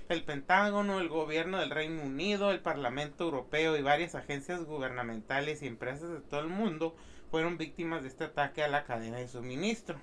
El 0.08 0.22
Pentágono, 0.22 1.00
el 1.00 1.08
gobierno 1.08 1.58
del 1.58 1.70
Reino 1.70 2.04
Unido, 2.04 2.52
el 2.52 2.60
Parlamento 2.60 3.24
Europeo 3.24 3.76
y 3.76 3.82
varias 3.82 4.14
agencias 4.14 4.62
gubernamentales 4.62 5.62
y 5.62 5.66
empresas 5.66 6.10
de 6.10 6.20
todo 6.20 6.40
el 6.40 6.48
mundo 6.48 6.94
fueron 7.32 7.58
víctimas 7.58 8.02
de 8.02 8.08
este 8.10 8.24
ataque 8.24 8.62
a 8.62 8.68
la 8.68 8.84
cadena 8.84 9.16
de 9.16 9.26
suministro. 9.26 9.98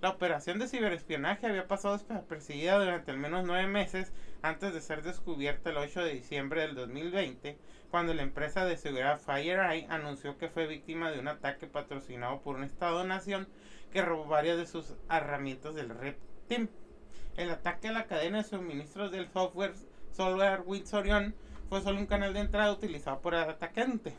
La 0.00 0.08
operación 0.08 0.58
de 0.58 0.66
ciberespionaje 0.66 1.46
había 1.46 1.68
pasado 1.68 1.98
desapercibida 1.98 2.78
durante 2.78 3.10
al 3.10 3.18
menos 3.18 3.44
nueve 3.44 3.66
meses 3.66 4.14
antes 4.40 4.72
de 4.72 4.80
ser 4.80 5.02
descubierta 5.02 5.68
el 5.68 5.76
8 5.76 6.02
de 6.02 6.14
diciembre 6.14 6.62
del 6.62 6.74
2020, 6.74 7.58
cuando 7.90 8.14
la 8.14 8.22
empresa 8.22 8.64
de 8.64 8.78
seguridad 8.78 9.20
FireEye 9.20 9.86
anunció 9.90 10.38
que 10.38 10.48
fue 10.48 10.66
víctima 10.66 11.10
de 11.10 11.18
un 11.18 11.28
ataque 11.28 11.66
patrocinado 11.66 12.40
por 12.40 12.56
un 12.56 12.64
Estado-nación 12.64 13.46
que 13.92 14.00
robó 14.00 14.24
varias 14.24 14.56
de 14.56 14.66
sus 14.66 14.94
herramientas 15.10 15.74
del 15.74 15.90
Red 15.90 16.14
Team. 16.48 16.70
El 17.36 17.50
ataque 17.50 17.88
a 17.88 17.92
la 17.92 18.06
cadena 18.06 18.38
de 18.38 18.44
suministros 18.44 19.12
del 19.12 19.28
software 19.28 19.74
SolarWinds 20.12 20.94
Orion 20.94 21.34
fue 21.68 21.82
solo 21.82 21.98
un 21.98 22.06
canal 22.06 22.32
de 22.32 22.40
entrada 22.40 22.72
utilizado 22.72 23.20
por 23.20 23.34
el 23.34 23.40
atacante. 23.40 24.14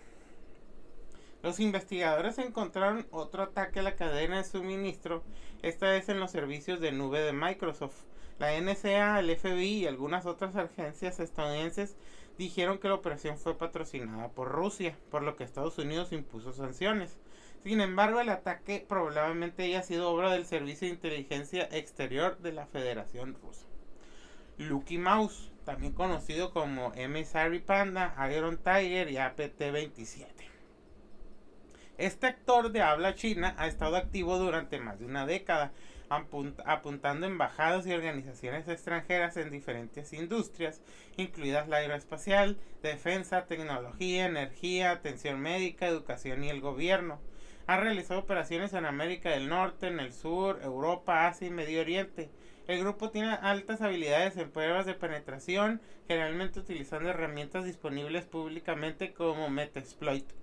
Los 1.43 1.59
investigadores 1.59 2.37
encontraron 2.37 3.07
otro 3.09 3.43
ataque 3.43 3.79
a 3.79 3.83
la 3.83 3.95
cadena 3.95 4.37
de 4.37 4.43
suministro, 4.43 5.23
esta 5.63 5.89
vez 5.89 6.07
en 6.09 6.19
los 6.19 6.29
servicios 6.29 6.79
de 6.79 6.91
nube 6.91 7.19
de 7.19 7.33
Microsoft. 7.33 8.03
La 8.37 8.59
NSA, 8.59 9.19
el 9.19 9.35
FBI 9.35 9.83
y 9.83 9.87
algunas 9.87 10.25
otras 10.25 10.55
agencias 10.55 11.19
estadounidenses 11.19 11.95
dijeron 12.37 12.77
que 12.77 12.87
la 12.87 12.95
operación 12.95 13.37
fue 13.37 13.57
patrocinada 13.57 14.29
por 14.29 14.49
Rusia, 14.49 14.95
por 15.09 15.23
lo 15.23 15.35
que 15.35 15.43
Estados 15.43 15.77
Unidos 15.79 16.11
impuso 16.11 16.53
sanciones. 16.53 17.17
Sin 17.63 17.81
embargo, 17.81 18.19
el 18.19 18.29
ataque 18.29 18.85
probablemente 18.87 19.63
haya 19.63 19.83
sido 19.83 20.09
obra 20.09 20.31
del 20.31 20.45
Servicio 20.45 20.87
de 20.87 20.93
Inteligencia 20.93 21.67
Exterior 21.71 22.37
de 22.39 22.53
la 22.53 22.65
Federación 22.67 23.35
Rusa. 23.41 23.65
Lucky 24.57 24.97
Mouse, 24.97 25.51
también 25.65 25.93
conocido 25.93 26.51
como 26.51 26.91
Emissary 26.95 27.59
Panda, 27.59 28.15
Iron 28.35 28.57
Tiger 28.57 29.09
y 29.11 29.17
APT-27. 29.17 30.40
Este 32.01 32.25
actor 32.25 32.71
de 32.71 32.81
habla 32.81 33.13
china 33.13 33.53
ha 33.59 33.67
estado 33.67 33.95
activo 33.95 34.39
durante 34.39 34.79
más 34.79 34.97
de 34.97 35.05
una 35.05 35.27
década, 35.27 35.71
apuntando 36.09 37.27
embajadas 37.27 37.85
y 37.85 37.93
organizaciones 37.93 38.67
extranjeras 38.67 39.37
en 39.37 39.51
diferentes 39.51 40.11
industrias, 40.11 40.81
incluidas 41.15 41.67
la 41.69 41.77
aeroespacial, 41.77 42.57
defensa, 42.81 43.45
tecnología, 43.45 44.25
energía, 44.25 44.89
atención 44.89 45.39
médica, 45.39 45.85
educación 45.85 46.43
y 46.43 46.49
el 46.49 46.59
gobierno. 46.59 47.21
Ha 47.67 47.77
realizado 47.77 48.21
operaciones 48.21 48.73
en 48.73 48.85
América 48.85 49.29
del 49.29 49.47
Norte, 49.47 49.85
en 49.85 49.99
el 49.99 50.11
Sur, 50.11 50.59
Europa, 50.63 51.27
Asia 51.27 51.49
y 51.49 51.51
Medio 51.51 51.81
Oriente. 51.81 52.31
El 52.65 52.79
grupo 52.79 53.11
tiene 53.11 53.29
altas 53.29 53.83
habilidades 53.83 54.37
en 54.37 54.49
pruebas 54.49 54.87
de 54.87 54.95
penetración, 54.95 55.81
generalmente 56.07 56.61
utilizando 56.61 57.11
herramientas 57.11 57.63
disponibles 57.63 58.25
públicamente 58.25 59.13
como 59.13 59.51
Metasploit. 59.51 60.40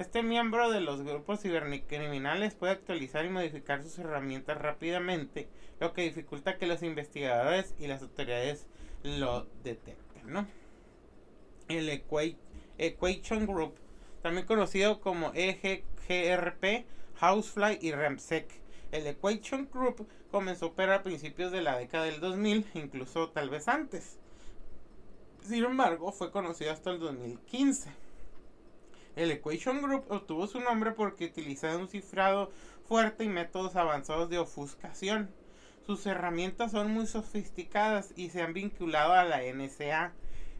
Este 0.00 0.22
miembro 0.22 0.70
de 0.70 0.80
los 0.80 1.02
grupos 1.02 1.42
cibercriminales 1.42 2.54
puede 2.54 2.72
actualizar 2.72 3.26
y 3.26 3.28
modificar 3.28 3.82
sus 3.82 3.98
herramientas 3.98 4.56
rápidamente, 4.56 5.46
lo 5.78 5.92
que 5.92 6.00
dificulta 6.00 6.56
que 6.56 6.66
los 6.66 6.82
investigadores 6.82 7.74
y 7.78 7.86
las 7.86 8.00
autoridades 8.00 8.66
lo 9.02 9.46
detecten. 9.62 10.32
¿no? 10.32 10.46
El 11.68 11.90
Equation 11.90 13.46
Group, 13.46 13.74
también 14.22 14.46
conocido 14.46 15.02
como 15.02 15.32
EGGRP, 15.34 16.86
Housefly 17.16 17.78
y 17.82 17.92
Ramsec. 17.92 18.50
El 18.92 19.06
Equation 19.06 19.68
Group 19.70 20.08
comenzó 20.30 20.64
a 20.64 20.68
operar 20.70 21.00
a 21.00 21.02
principios 21.02 21.52
de 21.52 21.60
la 21.60 21.76
década 21.76 22.06
del 22.06 22.20
2000, 22.20 22.64
incluso 22.72 23.28
tal 23.28 23.50
vez 23.50 23.68
antes. 23.68 24.18
Sin 25.42 25.62
embargo, 25.62 26.10
fue 26.10 26.30
conocido 26.30 26.72
hasta 26.72 26.90
el 26.90 27.00
2015. 27.00 27.90
El 29.16 29.30
Equation 29.30 29.82
Group 29.82 30.04
obtuvo 30.08 30.46
su 30.46 30.60
nombre 30.60 30.92
porque 30.92 31.26
utilizaba 31.26 31.76
un 31.76 31.88
cifrado 31.88 32.50
fuerte 32.84 33.24
y 33.24 33.28
métodos 33.28 33.76
avanzados 33.76 34.30
de 34.30 34.38
ofuscación. 34.38 35.30
Sus 35.84 36.06
herramientas 36.06 36.70
son 36.72 36.92
muy 36.92 37.06
sofisticadas 37.06 38.12
y 38.16 38.30
se 38.30 38.42
han 38.42 38.52
vinculado 38.52 39.12
a 39.12 39.24
la 39.24 39.42
NSA. 39.42 40.12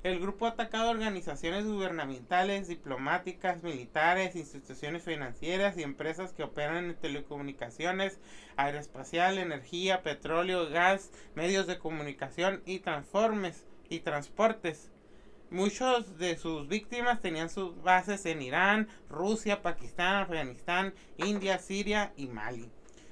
El 0.02 0.18
grupo 0.18 0.46
ha 0.46 0.50
atacado 0.50 0.90
organizaciones 0.90 1.66
gubernamentales, 1.66 2.68
diplomáticas, 2.68 3.62
militares, 3.62 4.34
instituciones 4.34 5.04
financieras 5.04 5.76
y 5.76 5.82
empresas 5.82 6.32
que 6.32 6.42
operan 6.42 6.86
en 6.86 6.96
telecomunicaciones, 6.96 8.18
aeroespacial, 8.56 9.36
energía, 9.36 10.02
petróleo, 10.02 10.70
gas, 10.70 11.10
medios 11.34 11.66
de 11.66 11.78
comunicación 11.78 12.62
y 12.64 12.78
transformes 12.78 13.66
y 13.90 14.00
transportes. 14.00 14.90
Muchos 15.50 16.16
de 16.16 16.36
sus 16.36 16.68
víctimas 16.68 17.20
tenían 17.20 17.50
sus 17.50 17.82
bases 17.82 18.24
en 18.24 18.40
Irán, 18.40 18.86
Rusia, 19.08 19.62
Pakistán, 19.62 20.22
Afganistán, 20.22 20.94
India, 21.16 21.58
Siria 21.58 22.12
y 22.16 22.28
Mali. 22.28 22.70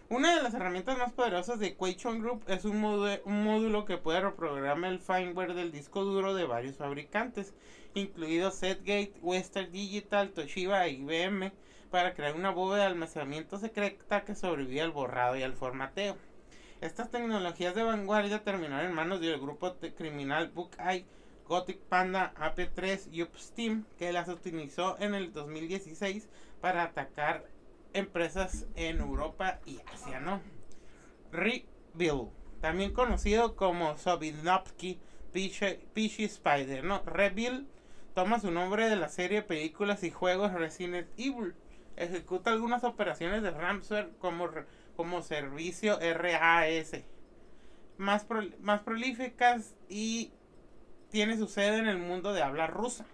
Una 0.08 0.36
de 0.36 0.42
las 0.44 0.54
herramientas 0.54 0.96
más 0.96 1.12
poderosas 1.12 1.58
de 1.58 1.74
Quation 1.74 2.20
Group 2.20 2.44
es 2.46 2.64
un, 2.64 2.80
módulo 2.80 3.84
que 3.84 3.98
puede 3.98 4.20
reprogramar 4.20 4.92
el 4.92 5.00
firmware 5.00 5.54
del 5.54 5.72
disco 5.72 6.04
duro 6.04 6.32
de 6.32 6.44
varios 6.44 6.76
fabricantes, 6.76 7.54
incluidos 7.94 8.54
Setgate, 8.54 9.14
Western 9.20 9.72
Digital, 9.72 10.30
Toshiba 10.30 10.86
e 10.86 10.90
IBM, 10.92 11.50
para 11.90 12.14
crear 12.14 12.36
una 12.36 12.50
bóveda 12.50 12.82
de 12.82 12.90
almacenamiento 12.90 13.58
secreta 13.58 14.24
que 14.24 14.36
sobrevive 14.36 14.82
al 14.82 14.92
borrado 14.92 15.36
y 15.36 15.42
al 15.42 15.54
formateo. 15.54 16.16
Estas 16.80 17.10
tecnologías 17.10 17.74
de 17.74 17.82
vanguardia 17.82 18.44
terminaron 18.44 18.86
en 18.86 18.94
manos 18.94 19.20
del 19.20 19.40
grupo 19.40 19.74
criminal 19.96 20.52
Bookeye 20.54 21.04
Gothic 21.48 21.80
Panda 21.80 22.34
AP3 22.36 23.08
y 23.10 23.22
Upsteam, 23.22 23.86
que 23.96 24.12
las 24.12 24.28
utilizó 24.28 24.96
en 25.00 25.14
el 25.14 25.32
2016 25.32 26.28
para 26.60 26.82
atacar 26.82 27.46
empresas 27.94 28.66
en 28.76 29.00
Europa 29.00 29.60
y 29.64 29.80
Asia, 29.92 30.20
¿no? 30.20 30.42
Rebuild, 31.32 32.28
también 32.60 32.92
conocido 32.92 33.56
como 33.56 33.96
Sobinovsky 33.96 35.00
Peachy 35.32 36.24
Spider, 36.24 36.84
¿no? 36.84 37.02
Rebuild 37.04 37.66
toma 38.14 38.40
su 38.40 38.50
nombre 38.50 38.90
de 38.90 38.96
la 38.96 39.08
serie 39.08 39.42
películas 39.42 40.04
y 40.04 40.10
juegos 40.10 40.52
Resident 40.52 41.08
Evil. 41.16 41.54
Ejecuta 41.96 42.50
algunas 42.50 42.84
operaciones 42.84 43.42
de 43.42 43.50
ransomware 43.50 44.10
como, 44.18 44.48
como 44.96 45.22
servicio 45.22 45.98
RAS. 45.98 46.92
Más, 47.96 48.26
más 48.60 48.82
prolíficas 48.82 49.74
y 49.88 50.32
tiene 51.10 51.36
su 51.36 51.48
sede 51.48 51.78
en 51.78 51.86
el 51.86 51.98
mundo 51.98 52.32
de 52.32 52.42
habla 52.42 52.66
rusa. 52.66 53.06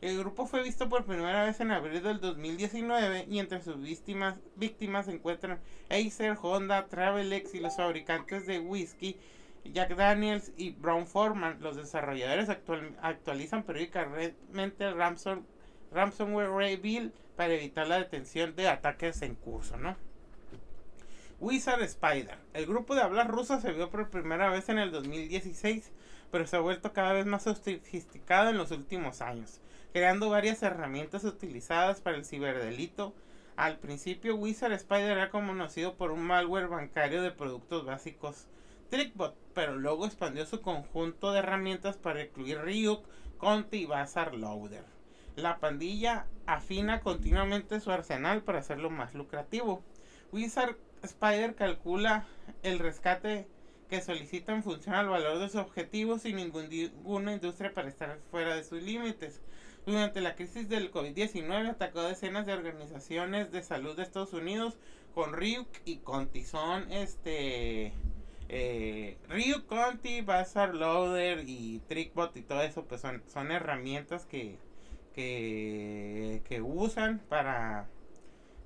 El 0.00 0.18
grupo 0.18 0.46
fue 0.46 0.62
visto 0.62 0.88
por 0.88 1.04
primera 1.04 1.44
vez 1.44 1.60
en 1.60 1.70
abril 1.70 2.02
del 2.02 2.20
2019 2.20 3.26
y 3.28 3.38
entre 3.38 3.60
sus 3.62 3.80
víctimas, 3.80 4.36
víctimas 4.56 5.06
se 5.06 5.12
encuentran 5.12 5.60
Acer, 5.90 6.38
Honda, 6.40 6.86
Travelex 6.86 7.54
y 7.54 7.60
los 7.60 7.76
fabricantes 7.76 8.46
de 8.46 8.60
whisky 8.60 9.18
Jack 9.64 9.94
Daniels 9.96 10.52
y 10.56 10.70
Brown 10.70 11.06
Forman. 11.06 11.58
Los 11.60 11.76
desarrolladores 11.76 12.48
actualizan 12.48 13.62
periódicamente 13.64 14.84
el 14.84 14.96
ransomware 14.96 16.50
reveal 16.50 17.12
para 17.36 17.52
evitar 17.54 17.86
la 17.86 17.98
detención 17.98 18.56
de 18.56 18.68
ataques 18.68 19.20
en 19.22 19.34
curso, 19.34 19.76
¿no? 19.76 19.96
Wizard 21.40 21.82
Spider. 21.82 22.36
El 22.52 22.66
grupo 22.66 22.94
de 22.94 23.02
habla 23.02 23.24
rusa 23.24 23.60
se 23.60 23.72
vio 23.72 23.90
por 23.90 24.10
primera 24.10 24.50
vez 24.50 24.68
en 24.68 24.78
el 24.78 24.90
2016, 24.90 25.90
pero 26.30 26.46
se 26.46 26.56
ha 26.56 26.60
vuelto 26.60 26.92
cada 26.92 27.12
vez 27.12 27.26
más 27.26 27.44
sofisticado 27.44 28.50
en 28.50 28.58
los 28.58 28.70
últimos 28.70 29.20
años 29.20 29.60
creando 29.92 30.30
varias 30.30 30.62
herramientas 30.62 31.24
utilizadas 31.24 32.00
para 32.00 32.16
el 32.16 32.24
ciberdelito. 32.24 33.14
Al 33.56 33.78
principio, 33.78 34.36
Wizard 34.36 34.72
Spider 34.72 35.12
era 35.12 35.30
conocido 35.30 35.96
por 35.96 36.12
un 36.12 36.22
malware 36.22 36.68
bancario 36.68 37.22
de 37.22 37.30
productos 37.30 37.84
básicos 37.84 38.46
TrickBot, 38.90 39.36
pero 39.54 39.76
luego 39.76 40.06
expandió 40.06 40.46
su 40.46 40.60
conjunto 40.60 41.32
de 41.32 41.40
herramientas 41.40 41.96
para 41.96 42.22
incluir 42.24 42.60
Ryuk, 42.60 43.04
Conti 43.38 43.78
y 43.78 43.86
Bazaar 43.86 44.34
Loader. 44.34 44.84
La 45.36 45.58
pandilla 45.58 46.26
afina 46.46 47.00
continuamente 47.00 47.80
su 47.80 47.90
arsenal 47.90 48.42
para 48.42 48.58
hacerlo 48.58 48.90
más 48.90 49.14
lucrativo. 49.14 49.82
Wizard 50.32 50.76
Spider 51.02 51.54
calcula 51.54 52.26
el 52.62 52.78
rescate 52.78 53.46
que 53.90 54.00
solicita 54.00 54.52
en 54.52 54.62
función 54.62 54.94
al 54.94 55.08
valor 55.08 55.38
de 55.40 55.48
sus 55.48 55.60
objetivos 55.60 56.22
sin 56.22 56.36
ninguna 56.36 57.32
industria 57.32 57.74
para 57.74 57.88
estar 57.88 58.18
fuera 58.30 58.54
de 58.54 58.62
sus 58.62 58.80
límites. 58.82 59.42
Durante 59.84 60.20
la 60.20 60.36
crisis 60.36 60.68
del 60.68 60.92
COVID-19 60.92 61.70
atacó 61.70 62.02
decenas 62.02 62.46
de 62.46 62.52
organizaciones 62.52 63.50
de 63.50 63.62
salud 63.62 63.96
de 63.96 64.04
Estados 64.04 64.32
Unidos 64.32 64.78
con 65.12 65.32
Ryuk 65.32 65.68
y 65.84 65.98
Conti. 65.98 66.44
Son 66.44 66.90
este 66.92 67.92
eh, 68.48 69.18
Ryuk, 69.28 69.66
Conti, 69.66 70.20
Bazaar 70.20 70.74
Loader 70.74 71.42
y 71.48 71.80
Trickbot 71.88 72.36
y 72.36 72.42
todo 72.42 72.62
eso, 72.62 72.84
pues 72.84 73.00
son, 73.00 73.24
son 73.26 73.50
herramientas 73.50 74.24
que, 74.24 74.56
que, 75.14 76.42
que 76.48 76.62
usan 76.62 77.18
para 77.28 77.88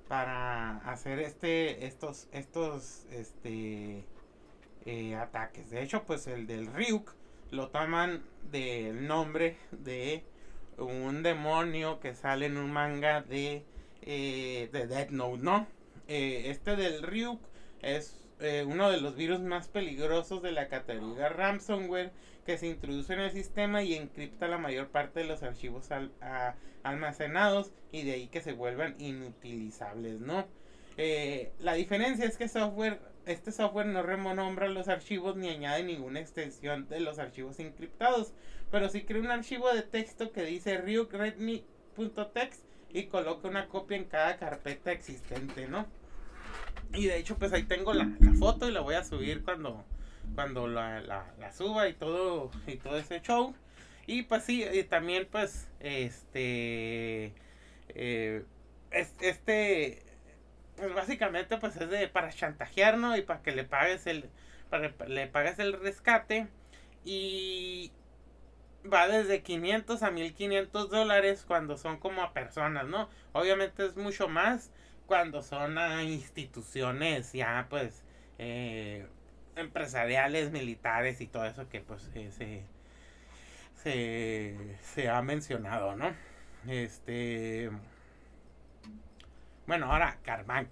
para 0.07 0.77
hacer 0.89 1.17
este 1.17 1.87
estos 1.87 2.27
estos 2.31 3.05
este 3.09 4.05
eh, 4.85 5.15
ataques 5.15 5.69
de 5.69 5.83
hecho 5.83 6.03
pues 6.03 6.27
el 6.27 6.47
del 6.47 6.67
Ryuk 6.67 7.13
lo 7.51 7.69
toman 7.69 8.23
del 8.51 9.07
nombre 9.07 9.57
de 9.71 10.23
un 10.77 11.23
demonio 11.23 11.99
que 11.99 12.15
sale 12.15 12.47
en 12.47 12.57
un 12.57 12.71
manga 12.71 13.21
de, 13.21 13.63
eh, 14.01 14.69
de 14.71 14.87
Death 14.87 15.09
Note, 15.11 15.41
¿no? 15.41 15.67
Eh, 16.07 16.43
este 16.47 16.75
del 16.75 17.01
Ryuk 17.01 17.39
es 17.81 18.21
eh, 18.39 18.65
uno 18.67 18.89
de 18.89 18.99
los 18.99 19.15
virus 19.15 19.39
más 19.39 19.67
peligrosos 19.67 20.41
de 20.41 20.51
la 20.51 20.67
categoría 20.67 21.29
ransomware 21.29 22.11
que 22.45 22.57
se 22.57 22.67
introduce 22.67 23.13
en 23.13 23.21
el 23.21 23.31
sistema 23.31 23.83
y 23.83 23.95
encripta 23.95 24.47
la 24.47 24.57
mayor 24.57 24.89
parte 24.89 25.21
de 25.21 25.25
los 25.25 25.41
archivos 25.41 25.89
almacenados 26.83 27.71
y 27.91 28.03
de 28.03 28.13
ahí 28.13 28.27
que 28.27 28.41
se 28.41 28.53
vuelvan 28.53 28.95
inutilizables, 28.99 30.19
¿no? 30.19 30.45
La 30.97 31.73
diferencia 31.73 32.25
es 32.25 32.37
que 32.37 32.47
software 32.47 32.99
este 33.25 33.51
software 33.51 33.87
no 33.87 34.03
remonombra 34.03 34.67
los 34.67 34.87
archivos 34.87 35.35
ni 35.35 35.49
añade 35.49 35.83
ninguna 35.83 36.19
extensión 36.19 36.87
de 36.87 36.99
los 36.99 37.19
archivos 37.19 37.59
encriptados, 37.59 38.33
pero 38.71 38.89
sí 38.89 39.03
crea 39.03 39.21
un 39.21 39.31
archivo 39.31 39.73
de 39.73 39.81
texto 39.81 40.31
que 40.31 40.43
dice 40.43 40.77
ryukredmi.txt 40.77 42.63
y 42.93 43.05
coloca 43.05 43.47
una 43.47 43.67
copia 43.67 43.97
en 43.97 44.05
cada 44.05 44.37
carpeta 44.37 44.91
existente, 44.91 45.67
¿no? 45.67 45.87
Y 46.93 47.07
de 47.07 47.17
hecho, 47.17 47.37
pues 47.37 47.51
ahí 47.51 47.63
tengo 47.63 47.93
la, 47.93 48.09
foto 48.39 48.69
y 48.69 48.71
la 48.71 48.81
voy 48.81 48.95
a 48.95 49.03
subir 49.03 49.43
cuando, 49.43 49.83
cuando 50.35 50.67
la, 50.67 51.01
la, 51.01 51.51
suba 51.51 51.89
y 51.89 51.93
todo, 51.93 52.51
y 52.67 52.77
todo 52.77 52.97
ese 52.97 53.21
show. 53.21 53.53
Y 54.07 54.23
pues 54.23 54.43
sí, 54.43 54.63
y 54.63 54.83
también 54.83 55.27
pues, 55.29 55.67
este, 55.79 57.33
eh, 57.89 58.45
este, 58.91 60.03
pues 60.77 60.93
básicamente 60.93 61.57
pues 61.57 61.75
es 61.77 61.89
de 61.89 62.07
para 62.07 62.31
chantajear, 62.31 62.97
¿no? 62.97 63.15
Y 63.17 63.21
para 63.21 63.41
que 63.41 63.51
le 63.51 63.63
pagues 63.63 64.07
el 64.07 64.29
para 64.69 64.91
le 65.07 65.27
pagues 65.27 65.59
el 65.59 65.73
rescate 65.73 66.47
y 67.03 67.91
va 68.91 69.07
desde 69.07 69.41
500 69.41 70.03
a 70.03 70.11
1500 70.11 70.89
dólares 70.89 71.45
cuando 71.47 71.77
son 71.77 71.97
como 71.97 72.21
a 72.23 72.33
personas, 72.33 72.87
¿no? 72.87 73.09
Obviamente 73.33 73.85
es 73.85 73.95
mucho 73.95 74.27
más 74.27 74.71
cuando 75.07 75.41
son 75.43 75.77
a 75.77 76.03
instituciones 76.03 77.33
ya 77.33 77.67
pues 77.69 78.03
eh, 78.39 79.07
empresariales, 79.55 80.51
militares 80.51 81.21
y 81.21 81.27
todo 81.27 81.45
eso 81.45 81.69
que 81.69 81.81
pues 81.81 82.09
eh, 82.15 82.31
se, 82.31 82.63
se, 83.75 84.77
se 84.81 85.09
ha 85.09 85.21
mencionado, 85.21 85.95
¿no? 85.95 86.13
Este 86.67 87.69
bueno, 89.67 89.91
ahora 89.91 90.17
Carbank. 90.23 90.69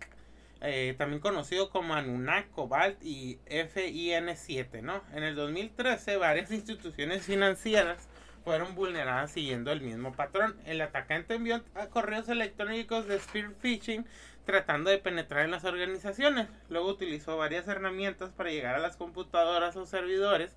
Eh, 0.62 0.96
también 0.98 1.20
conocido 1.20 1.70
como 1.70 1.94
Anunnaki, 1.94 2.50
Cobalt 2.52 2.98
y 3.04 3.38
FIN7, 3.48 4.82
¿no? 4.82 5.02
En 5.14 5.24
el 5.24 5.36
2013 5.36 6.16
varias 6.16 6.52
instituciones 6.54 7.26
financieras 7.26 8.08
fueron 8.46 8.76
vulneradas 8.76 9.32
siguiendo 9.32 9.72
el 9.72 9.82
mismo 9.82 10.14
patrón. 10.14 10.56
El 10.66 10.80
atacante 10.82 11.36
envió 11.36 11.62
correos 11.92 12.30
electrónicos 12.30 13.08
de 13.08 13.20
spear 13.20 13.52
phishing 13.60 14.06
tratando 14.46 14.90
de 14.90 14.98
penetrar 14.98 15.46
en 15.46 15.52
las 15.52 15.64
organizaciones. 15.64 16.48
Luego 16.70 16.90
utilizó 16.90 17.38
varias 17.38 17.68
herramientas 17.68 18.32
para 18.32 18.52
llegar 18.52 18.76
a 18.76 18.80
las 18.80 18.98
computadoras 18.98 19.76
o 19.76 19.86
servidores 19.86 20.56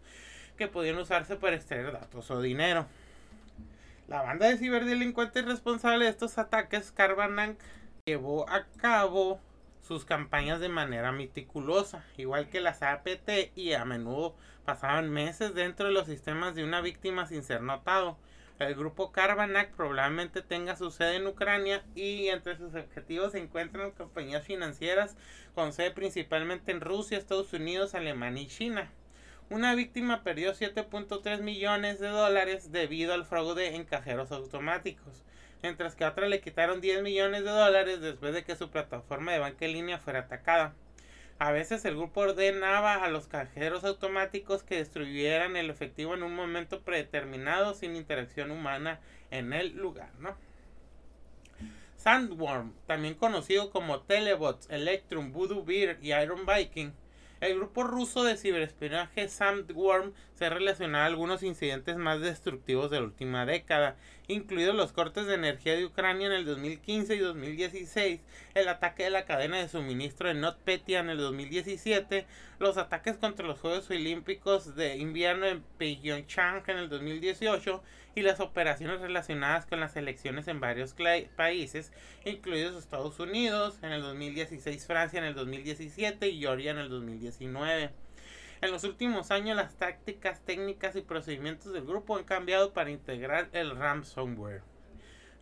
que 0.56 0.68
podían 0.68 0.98
usarse 0.98 1.36
para 1.36 1.56
extraer 1.56 1.92
datos 1.92 2.30
o 2.30 2.40
dinero. 2.40 2.86
La 4.08 4.22
banda 4.22 4.46
de 4.46 4.56
ciberdelincuentes 4.56 5.44
responsable 5.44 6.04
de 6.04 6.10
estos 6.10 6.38
ataques, 6.38 6.92
Carbank, 6.92 7.58
llevó 8.06 8.48
a 8.48 8.66
cabo 8.76 9.40
sus 9.82 10.04
campañas 10.04 10.60
de 10.60 10.68
manera 10.68 11.10
meticulosa, 11.10 12.04
igual 12.16 12.48
que 12.48 12.60
las 12.60 12.80
APT 12.80 13.50
y 13.56 13.72
a 13.72 13.84
menudo 13.84 14.36
pasaban 14.64 15.10
meses 15.10 15.54
dentro 15.54 15.86
de 15.86 15.92
los 15.92 16.06
sistemas 16.06 16.54
de 16.54 16.62
una 16.62 16.80
víctima 16.80 17.26
sin 17.26 17.42
ser 17.42 17.62
notado. 17.62 18.16
El 18.60 18.76
grupo 18.76 19.10
Karbanak 19.10 19.74
probablemente 19.74 20.40
tenga 20.40 20.76
su 20.76 20.92
sede 20.92 21.16
en 21.16 21.26
Ucrania 21.26 21.84
y 21.96 22.28
entre 22.28 22.56
sus 22.56 22.76
objetivos 22.76 23.32
se 23.32 23.38
encuentran 23.38 23.90
compañías 23.90 24.44
financieras 24.44 25.16
con 25.56 25.72
sede 25.72 25.90
principalmente 25.90 26.70
en 26.70 26.82
Rusia, 26.82 27.18
Estados 27.18 27.52
Unidos, 27.54 27.96
Alemania 27.96 28.44
y 28.44 28.46
China. 28.46 28.92
Una 29.50 29.74
víctima 29.74 30.22
perdió 30.22 30.52
7.3 30.52 31.40
millones 31.40 31.98
de 31.98 32.06
dólares 32.06 32.70
debido 32.70 33.14
al 33.14 33.24
fraude 33.24 33.74
en 33.74 33.84
cajeros 33.84 34.30
automáticos 34.30 35.24
mientras 35.62 35.94
que 35.94 36.04
a 36.04 36.10
otra 36.10 36.28
le 36.28 36.40
quitaron 36.40 36.80
10 36.80 37.02
millones 37.02 37.44
de 37.44 37.50
dólares 37.50 38.00
después 38.00 38.32
de 38.34 38.44
que 38.44 38.56
su 38.56 38.70
plataforma 38.70 39.32
de 39.32 39.38
banca 39.38 39.64
en 39.64 39.72
línea 39.72 39.98
fuera 39.98 40.20
atacada. 40.20 40.74
A 41.38 41.52
veces 41.52 41.84
el 41.84 41.96
grupo 41.96 42.22
ordenaba 42.22 42.94
a 42.94 43.10
los 43.10 43.26
cajeros 43.26 43.84
automáticos 43.84 44.62
que 44.62 44.76
destruyeran 44.76 45.56
el 45.56 45.68
efectivo 45.68 46.14
en 46.14 46.22
un 46.22 46.34
momento 46.34 46.80
predeterminado 46.80 47.74
sin 47.74 47.94
interacción 47.94 48.50
humana 48.50 49.00
en 49.30 49.52
el 49.52 49.76
lugar, 49.76 50.10
¿no? 50.18 50.36
Sandworm, 51.96 52.72
también 52.86 53.14
conocido 53.14 53.70
como 53.70 54.00
Telebots, 54.00 54.70
Electrum, 54.70 55.32
Voodoo 55.32 55.64
Beer 55.64 55.98
y 56.00 56.12
Iron 56.14 56.46
Viking, 56.46 56.92
El 57.40 57.56
grupo 57.56 57.82
ruso 57.82 58.24
de 58.24 58.38
ciberespionaje 58.38 59.28
Sandworm 59.28 60.14
se 60.34 60.48
relaciona 60.48 61.02
a 61.02 61.06
algunos 61.06 61.42
incidentes 61.42 61.96
más 61.96 62.20
destructivos 62.20 62.90
de 62.90 63.00
la 63.00 63.06
última 63.06 63.44
década, 63.44 63.96
incluidos 64.28 64.74
los 64.74 64.92
cortes 64.92 65.26
de 65.26 65.34
energía 65.34 65.74
de 65.74 65.84
Ucrania 65.84 66.26
en 66.26 66.32
el 66.32 66.44
2015 66.44 67.14
y 67.14 67.18
2016, 67.18 68.20
el 68.54 68.68
ataque 68.68 69.04
de 69.04 69.10
la 69.10 69.24
cadena 69.24 69.58
de 69.58 69.68
suministro 69.68 70.28
de 70.28 70.34
NotPetya 70.34 71.00
en 71.00 71.10
el 71.10 71.18
2017, 71.18 72.26
los 72.58 72.76
ataques 72.76 73.16
contra 73.18 73.46
los 73.46 73.60
Juegos 73.60 73.90
Olímpicos 73.90 74.74
de 74.74 74.96
invierno 74.96 75.46
en 75.46 75.62
Pyeongchang 75.78 76.62
en 76.66 76.78
el 76.78 76.88
2018 76.88 77.82
y 78.14 78.22
las 78.22 78.40
operaciones 78.40 79.00
relacionadas 79.00 79.66
con 79.66 79.78
las 79.78 79.94
elecciones 79.96 80.48
en 80.48 80.58
varios 80.58 80.94
países, 81.36 81.92
incluidos 82.24 82.76
Estados 82.76 83.20
Unidos 83.20 83.78
en 83.82 83.92
el 83.92 84.02
2016, 84.02 84.86
Francia 84.86 85.18
en 85.18 85.26
el 85.26 85.34
2017 85.34 86.28
y 86.28 86.40
Georgia 86.40 86.70
en 86.70 86.78
el 86.78 86.88
2019. 86.88 88.05
En 88.62 88.70
los 88.70 88.84
últimos 88.84 89.30
años 89.30 89.56
las 89.56 89.76
tácticas, 89.76 90.40
técnicas 90.40 90.96
y 90.96 91.02
procedimientos 91.02 91.72
del 91.72 91.84
grupo 91.84 92.16
han 92.16 92.24
cambiado 92.24 92.72
para 92.72 92.90
integrar 92.90 93.48
el 93.52 93.76
ransomware. 93.76 94.62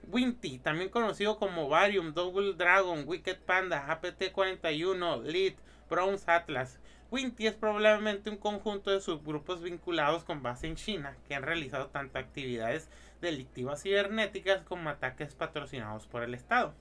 Winty, 0.08 0.58
también 0.58 0.90
conocido 0.90 1.38
como 1.38 1.68
Varium, 1.68 2.12
Double 2.12 2.54
Dragon, 2.54 3.04
Wicked 3.06 3.38
Panda, 3.46 3.86
APT-41, 3.88 5.22
Lead, 5.22 5.54
Bronze 5.88 6.30
Atlas, 6.30 6.78
Winty 7.10 7.46
es 7.46 7.54
probablemente 7.54 8.28
un 8.28 8.36
conjunto 8.36 8.90
de 8.90 9.00
subgrupos 9.00 9.62
vinculados 9.62 10.24
con 10.24 10.42
base 10.42 10.66
en 10.66 10.74
China 10.74 11.16
que 11.28 11.36
han 11.36 11.44
realizado 11.44 11.86
tanto 11.86 12.18
actividades 12.18 12.88
delictivas 13.20 13.82
cibernéticas 13.82 14.62
como 14.62 14.90
ataques 14.90 15.34
patrocinados 15.34 16.08
por 16.08 16.24
el 16.24 16.34
Estado. 16.34 16.74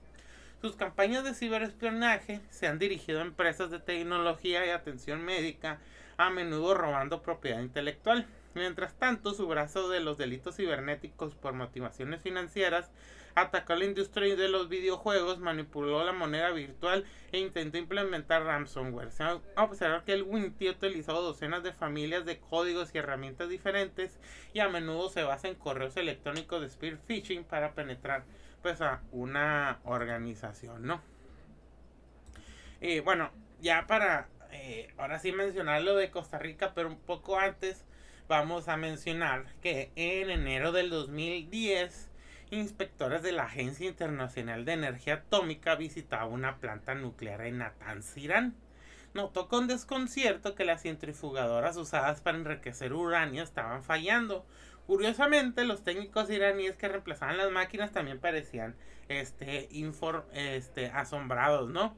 Sus 0.60 0.76
campañas 0.76 1.24
de 1.24 1.36
ciberespionaje 1.36 2.40
se 2.50 2.68
han 2.68 2.80
dirigido 2.80 3.20
a 3.20 3.26
empresas 3.26 3.70
de 3.70 3.80
tecnología 3.80 4.66
y 4.66 4.70
atención 4.70 5.24
médica, 5.24 5.80
a 6.18 6.30
menudo 6.30 6.74
robando 6.74 7.22
propiedad 7.22 7.62
intelectual. 7.62 8.28
Mientras 8.54 8.94
tanto, 8.94 9.34
su 9.34 9.48
brazo 9.48 9.90
de 9.90 10.00
los 10.00 10.18
delitos 10.18 10.58
cibernéticos 10.58 11.34
por 11.36 11.54
motivaciones 11.54 12.22
financieras 12.22 12.92
atacó 13.36 13.76
la 13.76 13.86
industria 13.86 14.36
de 14.36 14.48
los 14.48 14.70
videojuegos, 14.70 15.40
manipuló 15.40 16.04
la 16.04 16.12
moneda 16.12 16.52
virtual 16.52 17.06
e 17.32 17.40
intentó 17.40 17.78
implementar 17.78 18.44
ransomware. 18.44 19.12
Se 19.12 19.24
ha 19.24 19.42
observado 19.56 20.06
que 20.06 20.14
el 20.14 20.24
Winty 20.24 20.68
ha 20.68 20.72
utilizado 20.72 21.22
docenas 21.22 21.64
de 21.64 21.74
familias 21.74 22.26
de 22.26 22.40
códigos 22.40 22.94
y 22.94 23.00
herramientas 23.00 23.50
diferentes 23.50 24.20
y 24.54 24.60
a 24.60 24.70
menudo 24.70 25.10
se 25.10 25.24
basa 25.24 25.48
en 25.48 25.56
correos 25.56 25.98
electrónicos 25.98 26.62
de 26.62 26.70
spear 26.70 26.98
phishing 27.08 27.44
para 27.44 27.74
penetrar 27.74 28.24
pues 28.62 28.82
a 28.82 29.02
una 29.12 29.80
organización, 29.84 30.86
¿no? 30.86 31.02
Y 32.80 33.00
bueno, 33.00 33.32
ya 33.62 33.88
para 33.88 34.28
eh, 34.54 34.94
ahora 34.98 35.20
sí 35.20 35.32
mencionar 35.32 35.82
lo 35.82 35.96
de 35.96 36.12
Costa 36.12 36.38
Rica, 36.40 36.74
pero 36.74 36.88
un 36.88 37.00
poco 37.00 37.40
antes 37.40 37.84
vamos 38.28 38.68
a 38.68 38.78
mencionar 38.78 39.46
que 39.62 39.92
en 39.96 40.30
enero 40.30 40.72
del 40.72 40.90
2010 40.90 42.10
inspectores 42.52 43.24
de 43.24 43.32
la 43.32 43.44
Agencia 43.44 43.88
Internacional 43.88 44.64
de 44.64 44.74
Energía 44.74 45.16
Atómica 45.16 45.76
visitaban 45.76 46.32
una 46.32 46.58
planta 46.58 46.94
nuclear 46.94 47.42
en 47.42 47.58
Natanz, 47.58 48.16
Irán. 48.18 48.56
Notó 49.14 49.48
con 49.48 49.68
desconcierto 49.68 50.56
que 50.56 50.66
las 50.66 50.84
centrifugadoras 50.84 51.78
usadas 51.78 52.22
para 52.22 52.38
enriquecer 52.38 52.94
uranio 52.94 53.44
estaban 53.44 53.84
fallando. 53.84 54.46
Curiosamente, 54.88 55.66
los 55.66 55.84
técnicos 55.84 56.30
iraníes 56.30 56.76
que 56.76 56.88
reemplazaban 56.88 57.38
las 57.38 57.52
máquinas 57.52 57.92
también 57.92 58.20
parecían 58.20 58.76
este, 59.08 59.70
este, 60.34 60.88
asombrados, 60.88 61.70
¿no? 61.70 61.96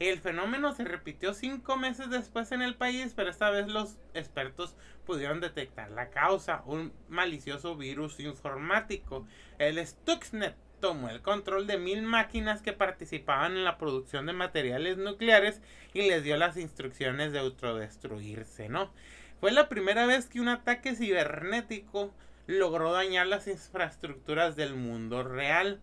El 0.00 0.18
fenómeno 0.18 0.72
se 0.72 0.84
repitió 0.84 1.34
cinco 1.34 1.76
meses 1.76 2.08
después 2.08 2.52
en 2.52 2.62
el 2.62 2.74
país, 2.74 3.12
pero 3.14 3.28
esta 3.28 3.50
vez 3.50 3.68
los 3.68 3.98
expertos 4.14 4.74
pudieron 5.04 5.40
detectar 5.40 5.90
la 5.90 6.08
causa, 6.08 6.62
un 6.64 6.94
malicioso 7.10 7.76
virus 7.76 8.18
informático. 8.18 9.26
El 9.58 9.86
Stuxnet 9.86 10.56
tomó 10.80 11.10
el 11.10 11.20
control 11.20 11.66
de 11.66 11.76
mil 11.76 12.00
máquinas 12.00 12.62
que 12.62 12.72
participaban 12.72 13.58
en 13.58 13.64
la 13.64 13.76
producción 13.76 14.24
de 14.24 14.32
materiales 14.32 14.96
nucleares 14.96 15.60
y 15.92 16.08
les 16.08 16.24
dio 16.24 16.38
las 16.38 16.56
instrucciones 16.56 17.32
de 17.32 17.40
autodestruirse, 17.40 18.70
¿no? 18.70 18.90
Fue 19.38 19.52
la 19.52 19.68
primera 19.68 20.06
vez 20.06 20.28
que 20.28 20.40
un 20.40 20.48
ataque 20.48 20.96
cibernético 20.96 22.14
logró 22.46 22.90
dañar 22.92 23.26
las 23.26 23.46
infraestructuras 23.46 24.56
del 24.56 24.76
mundo 24.76 25.22
real. 25.24 25.82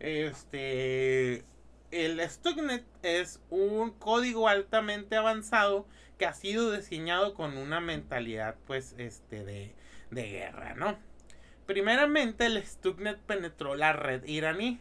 Este 0.00 1.44
el 1.92 2.20
Stuxnet 2.28 2.84
es 3.02 3.40
un 3.50 3.90
código 3.90 4.48
altamente 4.48 5.14
avanzado 5.14 5.86
que 6.18 6.26
ha 6.26 6.32
sido 6.32 6.72
diseñado 6.72 7.34
con 7.34 7.56
una 7.56 7.80
mentalidad 7.80 8.56
pues 8.66 8.94
este 8.98 9.44
de, 9.44 9.74
guerra, 10.10 10.74
¿no? 10.74 10.98
Primeramente 11.66 12.46
el 12.46 12.62
Stuxnet 12.64 13.18
penetró 13.18 13.76
la 13.76 13.92
red 13.92 14.24
iraní. 14.24 14.80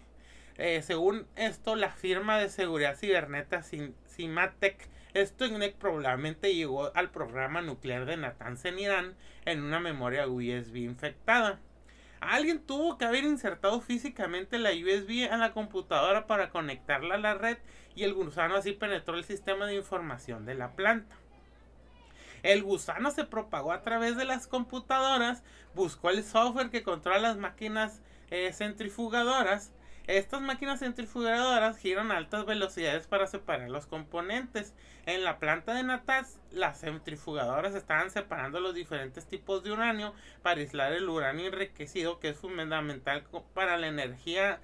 Eh, 0.58 0.82
según 0.82 1.28
esto, 1.36 1.76
la 1.76 1.92
firma 1.92 2.40
de 2.40 2.50
seguridad 2.50 2.96
cibernética 2.96 3.64
Simatek 4.06 4.90
Stuxnet 5.16 5.76
probablemente 5.76 6.56
llegó 6.56 6.96
al 6.96 7.12
programa 7.12 7.62
nuclear 7.62 8.06
de 8.06 8.18
Natanz 8.18 8.64
en 8.66 8.80
Irán 8.80 9.16
en 9.46 9.64
una 9.64 9.80
memoria 9.80 10.28
USB 10.28 10.78
infectada. 10.78 11.60
Alguien 12.22 12.60
tuvo 12.60 12.98
que 13.00 13.06
haber 13.06 13.24
insertado 13.24 13.82
físicamente 13.82 14.60
la 14.60 14.70
USB 14.70 15.28
a 15.30 15.38
la 15.38 15.54
computadora 15.54 16.28
para 16.28 16.52
conectarla 16.52 17.16
a 17.16 17.18
la 17.18 17.34
red 17.34 17.58
y 17.96 18.04
el 18.04 18.14
gusano 18.14 18.56
así 18.56 18.74
penetró 18.74 19.16
el 19.16 19.24
sistema 19.24 19.66
de 19.66 19.76
información 19.76 20.46
de 20.46 20.54
la 20.54 20.72
planta. 20.76 21.16
El 22.44 22.64
gusano 22.64 23.10
se 23.10 23.26
propagó 23.26 23.72
a 23.72 23.82
través 23.82 24.16
de 24.18 24.26
las 24.26 24.48
computadoras, 24.48 25.44
buscó 25.74 26.12
el 26.12 26.24
software 26.24 26.70
que 26.70 26.84
controla 26.84 27.20
las 27.20 27.38
máquinas 27.38 28.02
eh, 28.30 28.54
centrifugadoras 28.54 29.74
estas 30.08 30.42
máquinas 30.42 30.80
centrifugadoras 30.80 31.78
giran 31.78 32.12
a 32.12 32.18
altas 32.18 32.46
velocidades 32.46 33.08
para 33.08 33.28
separar 33.28 33.70
los 33.70 33.86
componentes. 33.86 34.74
En 35.06 35.24
la 35.24 35.40
planta 35.40 35.74
de 35.74 35.84
Natas, 35.84 36.40
las 36.52 36.82
centrifugadoras 36.82 37.76
estaban 37.76 38.12
separando 38.12 38.60
los 38.60 38.76
diferentes 38.76 39.26
tipos 39.26 39.64
de 39.64 39.72
uranio 39.72 40.14
para 40.42 40.60
aislar 40.60 40.94
el 40.94 41.10
uranio 41.10 41.48
enriquecido, 41.48 42.20
que 42.20 42.30
es 42.30 42.38
fundamental 42.38 43.24
para 43.54 43.78
la 43.78 43.88
energía 43.88 44.60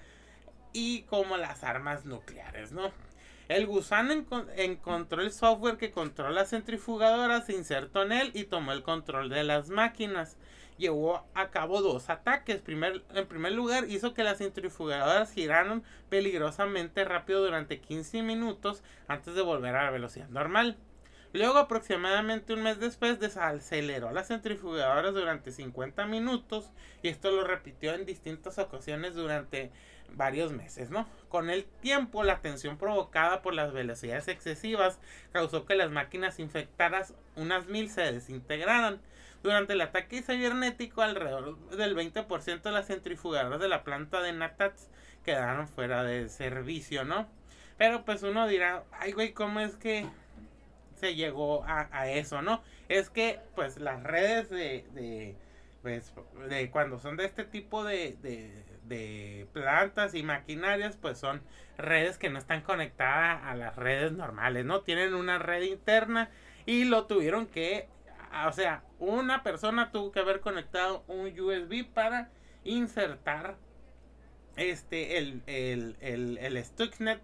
y 0.74 1.04
como 1.04 1.38
las 1.38 1.64
armas 1.64 2.06
nucleares, 2.06 2.72
¿no? 2.72 2.92
El 3.48 3.66
gusano 3.66 4.26
encontró 4.58 5.22
el 5.22 5.32
software 5.32 5.78
que 5.78 5.92
controla 5.92 6.42
las 6.42 6.50
centrifugadoras, 6.50 7.46
se 7.46 7.54
insertó 7.54 8.04
en 8.04 8.12
él 8.12 8.32
y 8.34 8.44
tomó 8.44 8.74
el 8.74 8.84
control 8.84 9.30
de 9.30 9.46
las 9.46 9.70
máquinas 9.70 10.36
llevó 10.78 11.26
a 11.34 11.50
cabo 11.50 11.82
dos 11.82 12.10
ataques. 12.10 12.62
Primer, 12.62 13.04
en 13.14 13.28
primer 13.28 13.54
lugar, 13.54 13.86
hizo 13.90 14.14
que 14.14 14.24
las 14.24 14.38
centrifugadoras 14.38 15.32
giraran 15.34 15.84
peligrosamente 16.10 17.04
rápido 17.06 17.44
durante 17.44 17.80
15 17.80 18.24
minutos 18.24 18.84
antes 19.08 19.36
de 19.36 19.42
volver 19.42 19.76
a 19.76 19.86
la 19.86 19.92
velocidad 19.92 20.30
normal. 20.30 20.78
Luego, 21.34 21.58
aproximadamente 21.58 22.54
un 22.54 22.64
mes 22.64 22.80
después, 22.80 23.20
desaceleró 23.20 24.12
las 24.12 24.30
centrifugadoras 24.30 25.14
durante 25.14 25.52
50 25.52 26.06
minutos 26.06 26.72
y 27.04 27.10
esto 27.10 27.32
lo 27.32 27.44
repitió 27.44 27.94
en 27.94 28.06
distintas 28.06 28.58
ocasiones 28.58 29.14
durante 29.14 29.72
varios 30.14 30.54
meses, 30.54 30.90
¿no? 30.90 31.08
Con 31.30 31.50
el 31.50 31.66
tiempo, 31.66 32.24
la 32.24 32.40
tensión 32.42 32.78
provocada 32.78 33.42
por 33.42 33.54
las 33.54 33.74
velocidades 33.74 34.28
excesivas 34.30 35.00
causó 35.32 35.66
que 35.66 35.76
las 35.76 35.92
máquinas 35.92 36.40
infectadas, 36.40 37.14
unas 37.36 37.68
mil, 37.68 37.90
se 37.90 38.12
desintegraran. 38.12 39.02
Durante 39.48 39.72
el 39.72 39.80
ataque 39.80 40.22
cibernético, 40.22 41.02
alrededor 41.02 41.58
del 41.70 41.96
20% 41.96 42.64
de 42.64 42.72
las 42.72 42.88
centrifugadoras 42.88 43.62
de 43.62 43.70
la 43.70 43.86
planta 43.86 44.22
de 44.22 44.34
Natats 44.34 44.90
quedaron 45.24 45.70
fuera 45.70 46.04
de 46.04 46.28
servicio, 46.28 47.06
¿no? 47.06 47.30
Pero 47.78 48.04
pues 48.04 48.24
uno 48.24 48.46
dirá, 48.46 48.84
ay 48.92 49.14
güey, 49.14 49.32
¿cómo 49.32 49.62
es 49.62 49.78
que 49.78 50.06
se 50.96 51.16
llegó 51.16 51.64
a, 51.66 52.10
eso, 52.10 52.42
no? 52.42 52.62
Es 52.90 53.10
que 53.10 53.40
pues 53.56 53.80
las 53.80 54.04
redes 54.04 54.50
de, 54.50 55.38
pues, 55.82 56.12
de 56.50 56.70
cuando 56.70 57.00
son 57.00 57.16
de 57.16 57.24
este 57.24 57.46
tipo 57.46 57.86
de, 57.86 58.18
de, 58.22 58.66
de 58.84 59.48
plantas 59.54 60.14
y 60.14 60.24
maquinarias, 60.24 60.98
pues 60.98 61.20
son 61.20 61.42
redes 61.78 62.18
que 62.18 62.30
no 62.30 62.38
están 62.38 62.64
conectadas 62.64 63.42
a 63.46 63.56
las 63.56 63.78
redes 63.78 64.12
normales, 64.12 64.66
¿no? 64.66 64.82
Tienen 64.82 65.14
una 65.14 65.40
red 65.40 65.62
interna 65.62 66.30
y 66.66 66.84
lo 66.84 67.06
tuvieron 67.06 67.48
que 67.48 67.88
o 68.48 68.52
sea, 68.52 68.84
una 69.00 69.44
persona 69.44 69.92
tuvo 69.92 70.12
que 70.12 70.20
haber 70.20 70.40
conectado 70.42 71.04
un 71.08 71.28
USB 71.40 71.86
para 71.86 72.30
insertar 72.64 73.58
este 74.56 75.18
el, 75.18 75.44
el, 75.46 75.98
el, 76.02 76.38
el 76.40 76.64
Stuxnet 76.64 77.22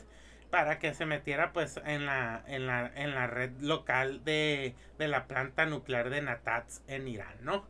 para 0.50 0.78
que 0.78 0.94
se 0.94 1.08
metiera 1.08 1.52
pues 1.52 1.82
en 1.84 2.06
la, 2.06 2.44
en 2.46 2.68
la, 2.68 2.92
en 2.96 3.16
la 3.16 3.26
red 3.26 3.52
local 3.60 4.24
de, 4.24 4.76
de 5.00 5.08
la 5.08 5.26
planta 5.26 5.66
nuclear 5.66 6.12
de 6.12 6.22
Natats 6.22 6.84
en 6.88 7.08
Irán, 7.08 7.36
¿no? 7.42 7.66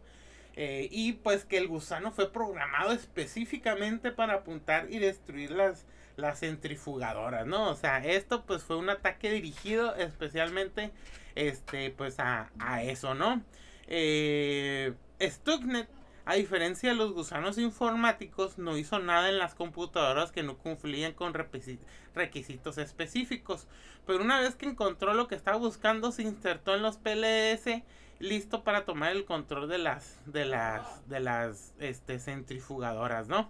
Eh, 0.55 0.89
y 0.91 1.13
pues 1.13 1.45
que 1.45 1.57
el 1.57 1.69
gusano 1.69 2.11
fue 2.11 2.31
programado 2.31 2.91
específicamente 2.91 4.11
para 4.11 4.33
apuntar 4.33 4.91
y 4.91 4.99
destruir 4.99 5.51
las, 5.51 5.85
las 6.17 6.41
centrifugadoras, 6.41 7.47
¿no? 7.47 7.69
O 7.69 7.75
sea, 7.75 8.05
esto 8.05 8.45
pues 8.45 8.63
fue 8.63 8.75
un 8.75 8.89
ataque 8.89 9.31
dirigido 9.31 9.95
especialmente 9.95 10.91
este, 11.35 11.91
pues 11.91 12.19
a, 12.19 12.51
a 12.59 12.83
eso, 12.83 13.13
¿no? 13.15 13.43
Eh, 13.87 14.93
Stuxnet, 15.21 15.89
a 16.25 16.35
diferencia 16.35 16.89
de 16.89 16.95
los 16.95 17.13
gusanos 17.13 17.57
informáticos, 17.57 18.57
no 18.57 18.77
hizo 18.77 18.99
nada 18.99 19.29
en 19.29 19.39
las 19.39 19.55
computadoras 19.55 20.31
que 20.31 20.43
no 20.43 20.57
cumplían 20.57 21.13
con 21.13 21.33
requisitos 21.33 22.77
específicos. 22.77 23.67
Pero 24.05 24.23
una 24.23 24.39
vez 24.39 24.55
que 24.55 24.65
encontró 24.67 25.13
lo 25.13 25.27
que 25.27 25.35
estaba 25.35 25.57
buscando, 25.57 26.11
se 26.11 26.23
insertó 26.23 26.75
en 26.75 26.81
los 26.81 26.97
PLS 26.97 27.83
listo 28.19 28.63
para 28.63 28.85
tomar 28.85 29.11
el 29.11 29.25
control 29.25 29.67
de 29.67 29.79
las 29.79 30.21
de 30.31 30.45
las 30.45 31.07
de 31.09 31.19
las 31.19 31.73
este, 31.79 32.19
centrifugadoras, 32.19 33.27
¿no? 33.27 33.49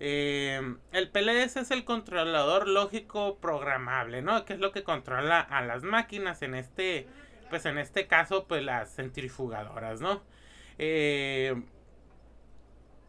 Eh, 0.00 0.60
el 0.92 1.10
PLS 1.10 1.56
es 1.56 1.70
el 1.70 1.84
controlador 1.84 2.68
lógico 2.68 3.38
programable, 3.38 4.22
¿no? 4.22 4.44
Que 4.44 4.54
es 4.54 4.60
lo 4.60 4.72
que 4.72 4.82
controla 4.82 5.40
a 5.40 5.62
las 5.62 5.82
máquinas 5.82 6.42
en 6.42 6.54
este, 6.54 7.06
pues 7.50 7.64
en 7.66 7.78
este 7.78 8.06
caso, 8.06 8.46
pues 8.46 8.62
las 8.62 8.94
centrifugadoras, 8.94 10.00
¿no? 10.00 10.22
Eh, 10.78 11.54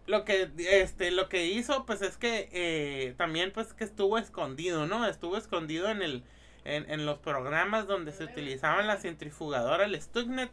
lo 0.07 0.23
que 0.23 0.51
este 0.57 1.11
lo 1.11 1.29
que 1.29 1.47
hizo 1.47 1.85
pues 1.85 2.01
es 2.01 2.17
que 2.17 2.49
eh, 2.51 3.15
también 3.17 3.51
pues 3.51 3.73
que 3.73 3.83
estuvo 3.83 4.17
escondido 4.17 4.85
no 4.85 5.07
estuvo 5.07 5.37
escondido 5.37 5.89
en 5.89 6.01
el 6.01 6.23
en, 6.63 6.89
en 6.89 7.05
los 7.05 7.17
programas 7.19 7.87
donde 7.87 8.11
se 8.11 8.23
utilizaban 8.23 8.87
la 8.87 8.97
centrifugadora 8.97 9.85
el 9.85 9.99
Stuxnet 9.99 10.51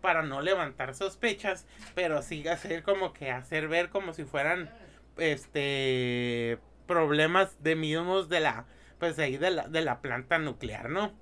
para 0.00 0.22
no 0.22 0.40
levantar 0.40 0.94
sospechas 0.94 1.66
pero 1.94 2.22
sí 2.22 2.46
hacer 2.48 2.82
como 2.82 3.12
que 3.12 3.30
hacer 3.30 3.68
ver 3.68 3.90
como 3.90 4.14
si 4.14 4.24
fueran 4.24 4.70
este 5.18 6.58
problemas 6.86 7.62
de 7.62 7.76
mismos 7.76 8.28
de 8.28 8.40
la 8.40 8.66
pues 8.98 9.18
ahí 9.18 9.36
de 9.36 9.50
la, 9.50 9.68
de 9.68 9.82
la 9.82 10.00
planta 10.00 10.38
nuclear, 10.38 10.90
¿no? 10.90 11.12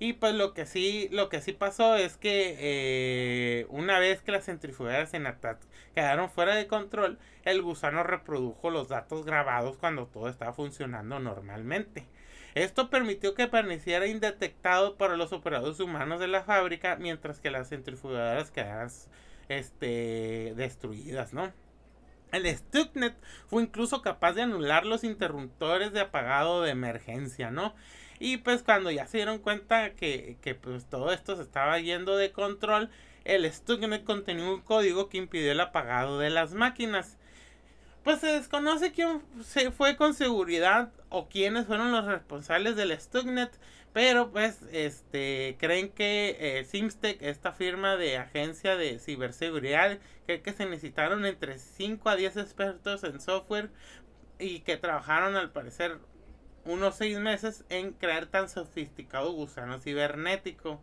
Y 0.00 0.14
pues 0.14 0.34
lo 0.34 0.54
que 0.54 0.64
sí, 0.64 1.08
lo 1.10 1.28
que 1.28 1.40
sí 1.40 1.52
pasó 1.52 1.96
es 1.96 2.16
que 2.16 2.56
eh, 2.58 3.66
una 3.68 3.98
vez 3.98 4.22
que 4.22 4.30
las 4.30 4.44
centrifugadoras 4.44 5.12
en 5.14 5.26
ATAT 5.26 5.60
quedaron 5.94 6.30
fuera 6.30 6.54
de 6.54 6.68
control, 6.68 7.18
el 7.44 7.62
gusano 7.62 8.04
reprodujo 8.04 8.70
los 8.70 8.88
datos 8.88 9.24
grabados 9.24 9.76
cuando 9.76 10.06
todo 10.06 10.28
estaba 10.28 10.52
funcionando 10.52 11.18
normalmente. 11.18 12.06
Esto 12.54 12.90
permitió 12.90 13.34
que 13.34 13.48
permaneciera 13.48 14.06
indetectado 14.06 14.96
para 14.96 15.16
los 15.16 15.32
operadores 15.32 15.80
humanos 15.80 16.20
de 16.20 16.28
la 16.28 16.44
fábrica, 16.44 16.96
mientras 16.96 17.40
que 17.40 17.50
las 17.50 17.68
centrifugadoras 17.68 18.50
quedaran 18.52 18.90
este, 19.48 20.54
destruidas, 20.56 21.32
¿no? 21.32 21.52
El 22.32 22.46
Stuxnet 22.46 23.14
fue 23.46 23.62
incluso 23.62 24.02
capaz 24.02 24.34
de 24.34 24.42
anular 24.42 24.84
los 24.84 25.04
interruptores 25.04 25.92
de 25.92 26.00
apagado 26.00 26.62
de 26.62 26.70
emergencia, 26.70 27.50
¿no? 27.50 27.74
Y 28.18 28.38
pues 28.38 28.62
cuando 28.62 28.90
ya 28.90 29.06
se 29.06 29.18
dieron 29.18 29.38
cuenta 29.38 29.94
que, 29.94 30.36
que 30.42 30.54
pues 30.54 30.86
todo 30.86 31.12
esto 31.12 31.36
se 31.36 31.42
estaba 31.42 31.78
yendo 31.78 32.16
de 32.16 32.32
control, 32.32 32.90
el 33.24 33.50
Stuxnet 33.50 34.04
contenía 34.04 34.50
un 34.50 34.60
código 34.60 35.08
que 35.08 35.18
impidió 35.18 35.52
el 35.52 35.60
apagado 35.60 36.18
de 36.18 36.30
las 36.30 36.54
máquinas. 36.54 37.16
Pues 38.02 38.20
se 38.20 38.28
desconoce 38.28 38.92
quién 38.92 39.22
se 39.44 39.70
fue 39.70 39.96
con 39.96 40.14
seguridad 40.14 40.90
o 41.10 41.28
quiénes 41.28 41.66
fueron 41.66 41.92
los 41.92 42.06
responsables 42.06 42.74
del 42.76 42.98
Stuxnet, 42.98 43.50
pero 43.92 44.30
pues 44.30 44.62
este 44.72 45.56
creen 45.58 45.90
que 45.90 46.36
eh, 46.38 47.16
esta 47.20 47.52
firma 47.52 47.96
de 47.96 48.16
agencia 48.16 48.76
de 48.76 48.98
ciberseguridad, 48.98 49.98
cree 50.26 50.42
que 50.42 50.52
se 50.52 50.66
necesitaron 50.66 51.24
entre 51.26 51.58
5 51.58 52.08
a 52.08 52.16
10 52.16 52.36
expertos 52.36 53.04
en 53.04 53.20
software 53.20 53.70
y 54.38 54.60
que 54.60 54.76
trabajaron 54.76 55.36
al 55.36 55.50
parecer 55.50 55.98
unos 56.64 56.96
6 56.96 57.18
meses 57.20 57.64
en 57.70 57.92
crear 57.92 58.26
tan 58.26 58.48
sofisticado 58.48 59.32
gusano 59.32 59.80
cibernético. 59.80 60.80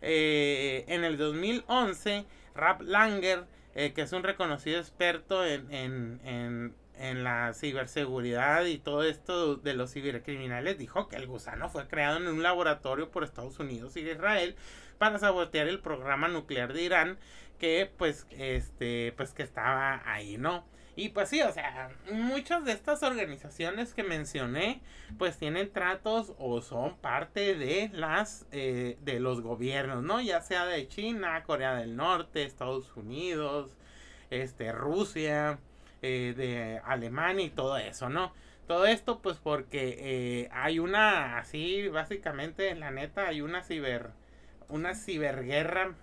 Eh, 0.00 0.84
en 0.88 1.04
el 1.04 1.16
2011, 1.16 2.26
Rap 2.54 2.82
Langer, 2.82 3.46
eh, 3.74 3.92
que 3.92 4.02
es 4.02 4.12
un 4.12 4.24
reconocido 4.24 4.80
experto 4.80 5.46
en, 5.46 5.72
en 5.72 6.20
en 6.24 6.74
la 7.02 7.52
ciberseguridad 7.52 8.64
y 8.64 8.78
todo 8.78 9.02
esto 9.02 9.56
de 9.56 9.74
los 9.74 9.92
cibercriminales 9.92 10.78
dijo 10.78 11.08
que 11.08 11.16
el 11.16 11.26
gusano 11.26 11.68
fue 11.68 11.88
creado 11.88 12.18
en 12.18 12.28
un 12.28 12.42
laboratorio 12.42 13.10
por 13.10 13.24
Estados 13.24 13.58
Unidos 13.58 13.96
y 13.96 14.00
Israel 14.00 14.54
para 14.98 15.18
sabotear 15.18 15.66
el 15.66 15.80
programa 15.80 16.28
nuclear 16.28 16.72
de 16.72 16.82
Irán 16.82 17.18
que 17.58 17.90
pues 17.98 18.26
este 18.30 19.12
pues 19.16 19.32
que 19.32 19.42
estaba 19.42 20.02
ahí, 20.04 20.38
¿no? 20.38 20.64
Y 20.94 21.08
pues 21.08 21.30
sí, 21.30 21.40
o 21.40 21.50
sea, 21.52 21.90
muchas 22.12 22.64
de 22.64 22.72
estas 22.72 23.02
organizaciones 23.02 23.94
que 23.94 24.02
mencioné, 24.02 24.82
pues 25.18 25.38
tienen 25.38 25.72
tratos 25.72 26.34
o 26.38 26.60
son 26.60 26.98
parte 26.98 27.54
de 27.54 27.90
las 27.94 28.46
eh, 28.52 28.98
de 29.00 29.18
los 29.18 29.40
gobiernos, 29.40 30.02
¿no? 30.02 30.20
Ya 30.20 30.40
sea 30.42 30.66
de 30.66 30.86
China, 30.88 31.42
Corea 31.44 31.74
del 31.76 31.96
Norte, 31.96 32.44
Estados 32.44 32.94
Unidos, 32.94 33.76
este, 34.30 34.72
Rusia, 34.72 35.58
eh, 36.02 36.34
de 36.36 36.80
Alemania 36.84 37.46
y 37.46 37.50
todo 37.50 37.76
eso, 37.78 38.08
¿no? 38.08 38.32
Todo 38.66 38.86
esto 38.86 39.20
pues 39.20 39.38
porque 39.38 39.96
eh, 39.98 40.48
hay 40.52 40.78
una, 40.78 41.38
así 41.38 41.88
básicamente, 41.88 42.74
la 42.74 42.90
neta, 42.90 43.28
hay 43.28 43.40
una 43.40 43.62
ciber, 43.62 44.10
una 44.68 44.94
ciberguerra 44.94 45.94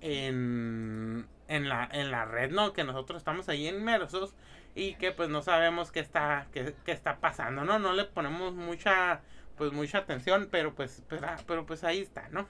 en, 0.00 1.26
en, 1.48 1.68
la, 1.68 1.88
en 1.92 2.10
la 2.10 2.24
red, 2.24 2.50
¿no? 2.50 2.72
Que 2.72 2.84
nosotros 2.84 3.18
estamos 3.18 3.48
ahí 3.48 3.68
inmersos 3.68 4.34
y 4.74 4.94
que 4.94 5.12
pues 5.12 5.28
no 5.28 5.42
sabemos 5.42 5.92
qué 5.92 6.00
está, 6.00 6.46
qué, 6.52 6.74
qué 6.84 6.92
está 6.92 7.18
pasando, 7.20 7.64
¿no? 7.64 7.78
No 7.78 7.92
le 7.92 8.04
ponemos 8.04 8.54
mucha, 8.54 9.20
pues 9.56 9.72
mucha 9.72 9.98
atención, 9.98 10.48
pero 10.50 10.74
pues, 10.74 11.02
pero, 11.08 11.26
pero 11.46 11.66
pues 11.66 11.84
ahí 11.84 12.00
está, 12.00 12.28
¿no? 12.30 12.46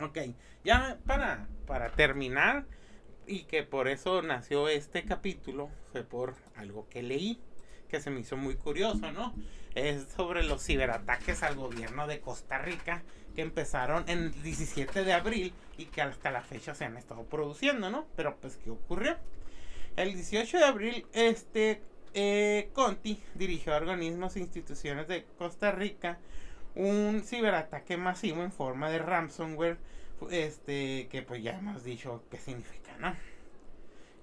Ok, 0.00 0.18
ya 0.64 0.98
para, 1.06 1.46
para 1.66 1.90
terminar, 1.90 2.64
y 3.26 3.44
que 3.44 3.62
por 3.62 3.88
eso 3.88 4.22
nació 4.22 4.68
este 4.68 5.04
capítulo 5.04 5.70
fue 5.92 6.02
por 6.02 6.34
algo 6.56 6.88
que 6.88 7.02
leí 7.02 7.40
que 7.88 8.00
se 8.00 8.10
me 8.10 8.20
hizo 8.20 8.36
muy 8.36 8.56
curioso, 8.56 9.12
¿no? 9.12 9.34
Es 9.74 10.08
sobre 10.16 10.42
los 10.42 10.64
ciberataques 10.64 11.42
al 11.42 11.54
gobierno 11.54 12.06
de 12.06 12.20
Costa 12.20 12.58
Rica 12.58 13.02
que 13.34 13.42
empezaron 13.42 14.04
el 14.08 14.32
17 14.42 15.04
de 15.04 15.12
abril 15.12 15.52
y 15.76 15.86
que 15.86 16.02
hasta 16.02 16.30
la 16.30 16.42
fecha 16.42 16.74
se 16.74 16.84
han 16.84 16.96
estado 16.96 17.24
produciendo, 17.24 17.90
¿no? 17.90 18.06
Pero 18.16 18.36
pues, 18.36 18.56
¿qué 18.56 18.70
ocurrió? 18.70 19.16
El 19.96 20.14
18 20.14 20.58
de 20.58 20.64
abril, 20.64 21.06
este 21.12 21.82
eh, 22.14 22.70
Conti 22.72 23.22
dirigió 23.34 23.74
a 23.74 23.76
organismos 23.76 24.36
e 24.36 24.40
instituciones 24.40 25.08
de 25.08 25.24
Costa 25.38 25.72
Rica 25.72 26.18
un 26.74 27.22
ciberataque 27.24 27.96
masivo 27.96 28.42
en 28.42 28.50
forma 28.50 28.90
de 28.90 28.98
ransomware, 28.98 29.78
este, 30.30 31.08
que 31.10 31.22
pues 31.22 31.42
ya 31.42 31.58
hemos 31.58 31.84
dicho 31.84 32.22
qué 32.30 32.38
significa 32.38 32.84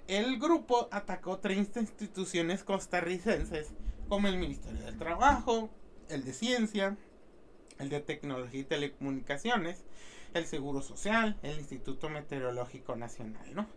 el 0.07 0.39
grupo 0.39 0.89
atacó 0.91 1.39
30 1.39 1.79
instituciones 1.79 2.65
costarricenses 2.65 3.71
como 4.09 4.27
el 4.27 4.37
Ministerio 4.37 4.81
del 4.81 4.97
Trabajo, 4.97 5.69
el 6.09 6.25
de 6.25 6.33
Ciencia, 6.33 6.97
el 7.79 7.87
de 7.87 8.01
Tecnología 8.01 8.59
y 8.59 8.65
Telecomunicaciones, 8.65 9.85
el 10.33 10.45
Seguro 10.45 10.81
Social, 10.81 11.37
el 11.43 11.59
Instituto 11.59 12.09
Meteorológico 12.09 12.97
Nacional, 12.97 13.55
¿no? 13.55 13.67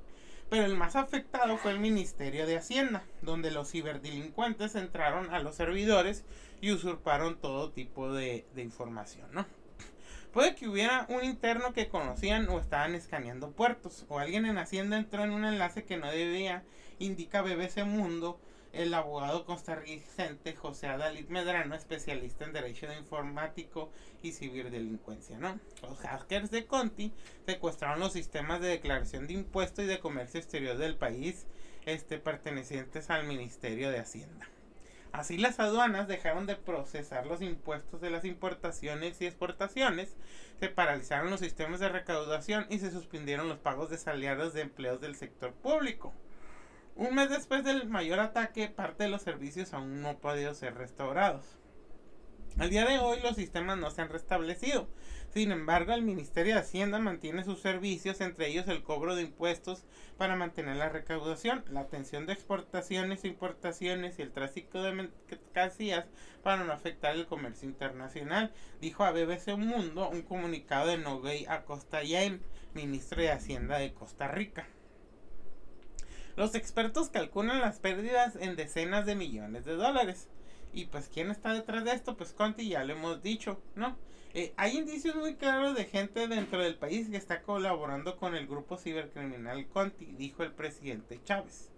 Pero 0.51 0.65
el 0.65 0.77
más 0.77 0.97
afectado 0.97 1.57
fue 1.57 1.71
el 1.71 1.79
Ministerio 1.79 2.47
de 2.47 2.57
Hacienda, 2.57 3.05
donde 3.23 3.53
los 3.53 3.71
ciberdelincuentes 3.71 4.75
entraron 4.75 5.33
a 5.33 5.39
los 5.39 5.55
servidores 5.55 6.25
y 6.61 6.73
usurparon 6.73 7.41
todo 7.41 7.71
tipo 7.71 8.13
de 8.13 8.45
información, 8.57 9.29
¿no? 9.33 9.47
Puede 10.35 10.57
que 10.57 10.69
hubiera 10.69 11.07
un 11.11 11.23
interno 11.23 11.73
que 11.73 11.89
conocían 11.89 12.49
o 12.49 12.59
estaban 12.59 12.97
escaneando 12.97 13.53
puertos, 13.53 14.05
o 14.09 14.19
alguien 14.19 14.47
en 14.47 14.59
Hacienda 14.59 14.97
entró 14.97 15.23
en 15.23 15.31
un 15.31 15.45
enlace 15.45 15.85
que 15.85 15.97
no 15.97 16.11
debía, 16.11 16.65
indica 16.99 17.41
BBC 17.41 17.85
Mundo, 17.85 18.41
el 18.73 18.93
abogado 18.95 19.45
costarricense 19.45 20.57
José 20.57 20.89
Adalid 20.89 21.29
Medrano, 21.29 21.77
especialista 21.77 22.45
en 22.45 22.53
derecho 22.53 22.89
de 22.89 22.99
informático 22.99 23.93
y 24.25 24.33
ciberdelincuencia, 24.33 25.39
¿no? 25.39 25.61
Los 25.83 26.01
hackers 26.01 26.51
de 26.51 26.67
Conti 26.67 27.13
secuestraron 27.47 28.01
los 28.01 28.13
sistemas 28.13 28.61
de 28.61 28.67
declaración 28.67 29.29
de 29.29 29.35
impuestos 29.35 29.85
y 29.85 29.87
de 29.87 30.01
comercio 30.01 30.41
exterior 30.41 30.77
del 30.77 30.97
país, 30.97 31.47
este, 31.87 32.19
pertenecientes 32.19 33.09
al 33.09 33.25
Ministerio 33.25 33.89
de 33.89 34.01
Hacienda. 34.01 34.49
Así 35.15 35.39
las 35.39 35.61
aduanas 35.61 36.09
dejaron 36.09 36.45
de 36.45 36.57
procesar 36.57 37.25
los 37.25 37.41
impuestos 37.41 38.01
de 38.01 38.11
las 38.11 38.25
importaciones 38.25 39.21
y 39.21 39.27
exportaciones, 39.27 40.17
se 40.59 40.69
paralizaron 40.69 41.31
los 41.31 41.39
sistemas 41.39 41.79
de 41.79 41.89
recaudación 41.89 42.67
y 42.69 42.81
se 42.81 42.91
suspendieron 42.91 43.49
los 43.49 43.59
pagos 43.59 43.91
de 43.91 43.97
salarios 43.97 44.55
de 44.55 44.63
empleos 44.63 45.01
del 45.01 45.15
sector 45.15 45.53
público. 45.53 46.13
Un 46.97 47.15
mes 47.15 47.31
después 47.31 47.63
del 47.63 47.89
mayor 47.89 48.19
ataque, 48.19 48.67
parte 48.67 49.05
de 49.05 49.09
los 49.09 49.23
servicios 49.23 49.73
aún 49.73 50.03
no 50.03 50.09
han 50.09 50.17
podido 50.17 50.53
ser 50.53 50.75
restaurados. 50.75 51.47
Al 52.59 52.71
día 52.71 52.85
de 52.85 52.99
hoy 52.99 53.21
los 53.21 53.37
sistemas 53.37 53.79
no 53.79 53.93
se 53.93 54.03
han 54.03 54.09
restablecido. 54.09 54.89
Sin 55.35 55.51
embargo, 55.51 55.93
el 55.93 56.03
Ministerio 56.03 56.55
de 56.55 56.61
Hacienda 56.61 57.01
mantiene 57.01 57.43
sus 57.43 57.59
servicios, 57.59 58.21
entre 58.21 58.47
ellos 58.47 58.69
el 58.69 58.85
cobro 58.85 59.17
de 59.17 59.23
impuestos 59.23 59.83
para 60.17 60.37
mantener 60.37 60.77
la 60.77 60.91
recaudación, 60.91 61.65
la 61.73 61.81
atención 61.81 62.25
de 62.25 62.35
exportaciones 62.35 63.25
e 63.25 63.29
importaciones 63.29 64.17
y 64.17 64.23
el 64.23 64.31
tráfico 64.31 64.81
de 64.81 64.93
mercancías 64.93 66.07
para 66.45 66.63
no 66.63 66.73
afectar 66.73 67.17
el 67.17 67.27
comercio 67.27 67.69
internacional, 67.69 68.53
dijo 68.81 69.03
a 69.03 69.11
BBC 69.11 69.57
Mundo 69.57 70.09
un 70.09 70.23
comunicado 70.23 70.87
de 70.87 70.99
Noguey 70.99 71.47
Acosta 71.49 72.05
Yain, 72.05 72.41
ministro 72.73 73.21
de 73.21 73.33
Hacienda 73.33 73.79
de 73.79 73.93
Costa 73.93 74.29
Rica. 74.29 74.69
Los 76.37 76.55
expertos 76.55 77.09
calculan 77.09 77.61
las 77.61 77.81
pérdidas 77.81 78.37
en 78.37 78.55
decenas 78.55 79.05
de 79.05 79.17
millones 79.17 79.65
de 79.65 79.75
dólares. 79.75 80.29
Y 80.73 80.87
pues, 80.87 81.09
¿quién 81.13 81.33
está 81.33 81.53
detrás 81.53 81.85
de 81.85 81.91
esto? 81.91 82.17
Pues 82.17 82.33
Conti, 82.33 82.69
ya 82.69 82.85
lo 82.85 82.93
hemos 82.93 83.21
dicho, 83.21 83.61
¿no? 83.75 83.97
Eh, 84.37 84.53
hay 84.57 84.77
indicios 84.77 85.15
muy 85.15 85.37
claros 85.37 85.77
de 85.77 85.85
gente 85.85 86.27
dentro 86.27 86.61
del 86.61 86.75
país 86.75 87.09
que 87.09 87.17
está 87.17 87.43
colaborando 87.43 88.17
con 88.17 88.35
el 88.35 88.49
grupo 88.49 88.77
cibercriminal 88.77 89.69
Conti, 89.69 90.07
dijo 90.07 90.43
el 90.43 90.51
presidente 90.51 91.21
Chávez. 91.23 91.71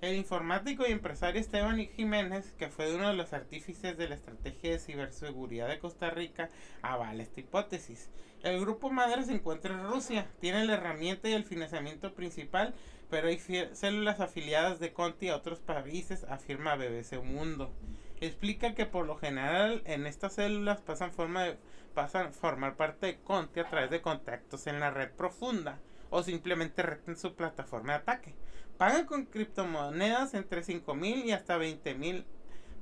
El 0.00 0.14
informático 0.14 0.86
y 0.86 0.92
empresario 0.92 1.40
Esteban 1.40 1.76
Jiménez, 1.96 2.54
que 2.56 2.68
fue 2.68 2.94
uno 2.94 3.08
de 3.08 3.14
los 3.14 3.32
artífices 3.32 3.98
de 3.98 4.08
la 4.08 4.14
estrategia 4.14 4.70
de 4.70 4.78
ciberseguridad 4.78 5.66
de 5.66 5.80
Costa 5.80 6.10
Rica, 6.10 6.50
avala 6.82 7.20
esta 7.20 7.40
hipótesis. 7.40 8.10
El 8.44 8.60
grupo 8.60 8.90
madre 8.90 9.24
se 9.24 9.32
encuentra 9.32 9.74
en 9.74 9.88
Rusia, 9.88 10.30
tiene 10.40 10.66
la 10.66 10.74
herramienta 10.74 11.28
y 11.28 11.32
el 11.32 11.42
financiamiento 11.42 12.14
principal, 12.14 12.76
pero 13.10 13.26
hay 13.26 13.40
células 13.72 14.20
afiliadas 14.20 14.78
de 14.78 14.92
Conti 14.92 15.30
a 15.30 15.36
otros 15.36 15.58
países, 15.58 16.22
afirma 16.28 16.76
BBC 16.76 17.20
Mundo 17.24 17.74
explica 18.20 18.74
que 18.74 18.86
por 18.86 19.06
lo 19.06 19.16
general 19.16 19.82
en 19.84 20.06
estas 20.06 20.34
células 20.34 20.80
pasan, 20.80 21.12
forma 21.12 21.44
de, 21.44 21.56
pasan 21.98 22.26
a 22.28 22.30
formar 22.30 22.76
parte 22.76 23.06
de 23.06 23.18
Conti 23.18 23.58
a 23.58 23.68
través 23.68 23.90
de 23.90 24.00
contactos 24.00 24.68
en 24.68 24.78
la 24.78 24.92
red 24.92 25.10
profunda 25.10 25.80
o 26.10 26.22
simplemente 26.22 26.80
reten 26.84 27.16
su 27.16 27.34
plataforma 27.34 27.94
de 27.94 27.98
ataque. 27.98 28.34
Pagan 28.76 29.04
con 29.04 29.26
criptomonedas 29.26 30.34
entre 30.34 30.62
5 30.62 30.94
mil 30.94 31.24
y 31.24 31.32
hasta 31.32 31.56
20 31.56 31.96
mil 31.96 32.24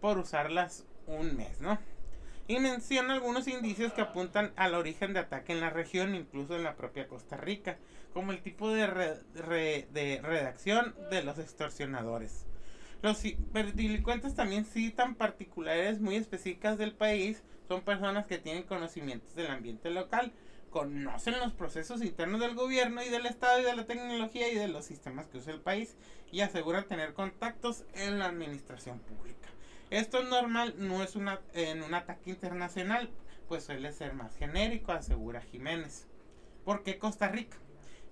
por 0.03 0.19
usarlas 0.19 0.85
un 1.07 1.35
mes, 1.35 1.63
¿no? 1.63 1.79
Y 2.47 2.59
menciona 2.59 3.15
algunos 3.15 3.49
indicios 3.49 3.95
que 3.95 4.03
apuntan 4.03 4.53
al 4.55 4.75
origen 4.75 5.15
de 5.15 5.21
ataque 5.21 5.55
en 5.55 5.63
la 5.63 5.71
región, 5.71 6.15
incluso 6.15 6.55
en 6.55 6.63
la 6.63 6.77
propia 6.77 7.09
Costa 7.09 7.39
Rica, 7.39 7.79
como 8.13 8.33
el 8.33 8.43
tipo 8.43 8.71
de, 8.71 8.87
de 9.93 10.21
redacción 10.23 10.95
de 11.11 11.23
los 11.23 11.39
extorsionadores. 11.39 12.45
Los 13.01 13.23
delincuentes 13.23 14.35
también 14.35 14.67
citan 14.67 15.15
particulares 15.15 16.01
muy 16.01 16.17
específicas 16.17 16.77
del 16.77 16.93
país. 16.93 17.43
Son 17.69 17.83
personas 17.83 18.27
que 18.27 18.39
tienen 18.39 18.63
conocimientos 18.63 19.35
del 19.35 19.51
ambiente 19.51 19.91
local, 19.91 20.33
conocen 20.71 21.39
los 21.39 21.53
procesos 21.53 22.03
internos 22.03 22.41
del 22.41 22.55
gobierno 22.55 23.03
y 23.03 23.09
del 23.09 23.27
Estado 23.27 23.61
y 23.61 23.65
de 23.65 23.75
la 23.75 23.87
tecnología 23.87 24.49
y 24.51 24.57
de 24.57 24.69
los 24.69 24.85
sistemas 24.85 25.27
que 25.27 25.39
usa 25.39 25.53
el 25.53 25.61
país 25.61 25.97
y 26.31 26.41
aseguran 26.41 26.87
tener 26.87 27.15
contactos 27.15 27.85
en 27.95 28.19
la 28.19 28.27
administración 28.27 28.99
pública. 29.01 29.49
Esto 29.91 30.21
es 30.21 30.29
normal, 30.29 30.75
no 30.79 31.03
es 31.03 31.17
una, 31.17 31.41
en 31.55 31.83
un 31.83 31.95
ataque 31.95 32.31
internacional, 32.31 33.11
pues 33.49 33.65
suele 33.65 33.93
ser 33.93 34.15
más 34.15 34.37
genérico, 34.37 34.93
asegura 34.93 35.41
Jiménez. 35.41 36.07
¿Por 36.65 36.83
qué 36.83 36.99
Costa 36.99 37.29
Rica? 37.29 37.57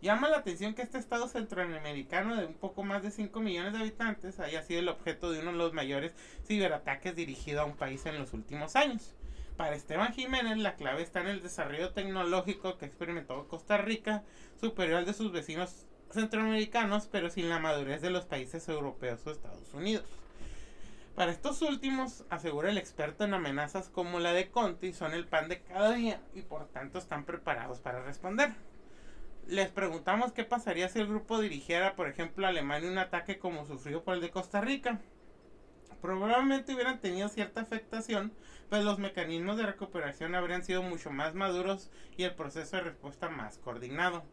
Llama 0.01 0.28
la 0.28 0.39
atención 0.39 0.74
que 0.74 0.82
este 0.82 0.98
estado 0.98 1.28
centroamericano 1.28 2.36
de 2.36 2.47
un 2.47 2.55
poco 2.55 2.82
más 2.85 3.02
de 3.02 3.10
5 3.10 3.40
millones 3.40 3.72
de 3.72 3.78
habitantes 3.78 4.39
haya 4.39 4.62
sido 4.62 4.81
el 4.81 4.89
objeto 4.89 5.31
de 5.31 5.40
uno 5.40 5.52
de 5.52 5.59
los 5.59 5.72
mayores 5.72 6.12
ciberataques 6.47 7.16
dirigido 7.16 7.62
a 7.62 7.64
un 7.64 7.76
país 7.76 8.05
en 8.06 8.18
los 8.18 8.35
últimos 8.35 8.76
años. 8.76 9.14
Para 9.56 9.76
Esteban 9.76 10.12
Jiménez, 10.12 10.59
la 10.59 10.74
clave 10.74 11.02
está 11.02 11.20
en 11.20 11.28
el 11.28 11.43
desarrollo 11.43 11.93
tecnológico 11.93 12.76
que 12.76 12.85
ha 12.85 12.89
experimentado 12.89 13.47
Costa 13.47 13.76
Rica, 13.76 14.24
superior 14.60 14.98
al 14.98 15.06
de 15.06 15.14
sus 15.14 15.32
vecinos 15.32 15.86
centroamericanos, 16.10 17.09
pero 17.10 17.31
sin 17.31 17.48
la 17.48 17.59
madurez 17.59 18.02
de 18.02 18.10
los 18.10 18.24
países 18.24 18.68
europeos 18.68 19.26
o 19.26 19.31
Estados 19.31 19.72
Unidos. 19.72 20.06
Para 21.14 21.31
estos 21.31 21.62
últimos, 21.62 22.24
asegura 22.31 22.70
el 22.70 22.78
experto 22.78 23.24
en 23.24 23.35
amenazas 23.35 23.89
como 23.89 24.18
la 24.18 24.32
de 24.32 24.51
Conti, 24.51 24.93
son 24.93 25.12
el 25.12 25.26
pan 25.26 25.48
de 25.48 25.62
cada 25.62 25.93
día 25.93 26.20
y 26.35 26.43
por 26.43 26.66
tanto 26.68 26.98
están 26.98 27.24
preparados 27.24 27.78
para 27.78 28.02
responder 28.02 28.52
les 29.47 29.68
preguntamos 29.68 30.32
qué 30.32 30.44
pasaría 30.44 30.89
si 30.89 30.98
el 30.98 31.06
grupo 31.06 31.40
dirigiera, 31.40 31.97
por 31.97 32.09
ejemplo, 32.09 32.47
a 32.47 32.51
Alemania 32.51 32.90
un 32.90 32.98
ataque 32.98 33.39
como 33.39 33.66
sufrió 33.66 34.02
por 34.02 34.14
el 34.14 34.20
de 34.20 34.31
Costa 34.31 34.60
Rica. 34.60 35.01
Probablemente 36.01 36.74
hubieran 36.74 37.01
tenido 37.01 37.28
cierta 37.28 37.60
afectación, 37.60 38.32
pues 38.68 38.84
los 38.84 38.98
mecanismos 38.98 39.56
de 39.56 39.66
recuperación 39.66 40.34
habrían 40.34 40.64
sido 40.64 40.82
mucho 40.82 41.10
más 41.10 41.34
maduros 41.34 41.90
y 42.16 42.24
el 42.24 42.34
proceso 42.34 42.76
de 42.76 42.82
respuesta 42.82 43.28
más 43.28 43.58
coordinado. 43.58 44.24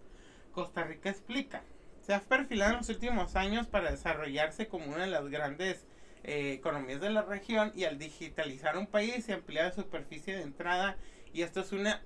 Costa 0.52 0.84
Rica 0.84 1.10
explica, 1.10 1.64
se 2.02 2.14
ha 2.14 2.22
perfilado 2.22 2.72
en 2.72 2.78
los 2.78 2.90
últimos 2.90 3.36
años 3.36 3.68
para 3.68 3.92
desarrollarse 3.92 4.68
como 4.68 4.88
una 4.88 5.06
de 5.06 5.12
las 5.12 5.28
grandes 5.30 5.86
eh, 6.24 6.54
economías 6.54 7.02
de 7.02 7.10
la 7.10 7.24
región 7.24 7.72
y 7.76 7.86
al 7.86 7.98
digitalizar 7.98 8.78
un 8.78 8.88
país 8.88 9.26
se 9.26 9.34
amplía 9.34 9.64
la 9.64 9.72
superficie 9.72 10.36
de 10.36 10.44
entrada 10.44 10.98
y 11.34 11.44
esto 11.44 11.62
es 11.62 11.72
una 11.72 12.02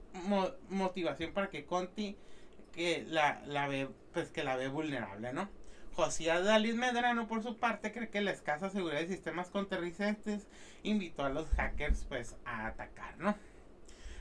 motivación 0.70 1.34
para 1.34 1.50
que 1.50 1.66
Conti 1.66 2.16
que 2.72 3.06
la, 3.08 3.42
la 3.46 3.68
ve, 3.68 3.90
pues 4.14 4.32
que 4.32 4.44
la 4.44 4.56
ve 4.56 4.68
vulnerable, 4.68 5.34
¿no? 5.34 5.50
José 5.96 6.26
Dalis 6.26 6.76
Medrano, 6.76 7.28
por 7.28 7.42
su 7.42 7.58
parte, 7.58 7.94
cree 7.94 8.10
que 8.10 8.20
la 8.20 8.32
escasa 8.32 8.70
seguridad 8.70 9.00
de 9.00 9.08
sistemas 9.08 9.50
conterricentes 9.50 10.46
invitó 10.86 11.24
a 11.24 11.30
los 11.30 11.50
hackers, 11.50 12.06
pues, 12.06 12.36
a 12.46 12.68
atacar, 12.68 13.18
¿no? 13.18 13.36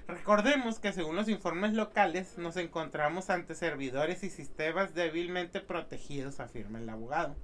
Recordemos 0.07 0.78
que 0.78 0.93
según 0.93 1.16
los 1.16 1.28
informes 1.28 1.73
locales 1.73 2.36
nos 2.36 2.57
encontramos 2.57 3.31
ante 3.31 3.55
servidores 3.55 4.23
y 4.23 4.31
sistemas 4.31 4.95
débilmente 4.95 5.61
protegidos, 5.61 6.41
afirma 6.41 6.78
el 6.78 6.89
abogado. 6.89 7.36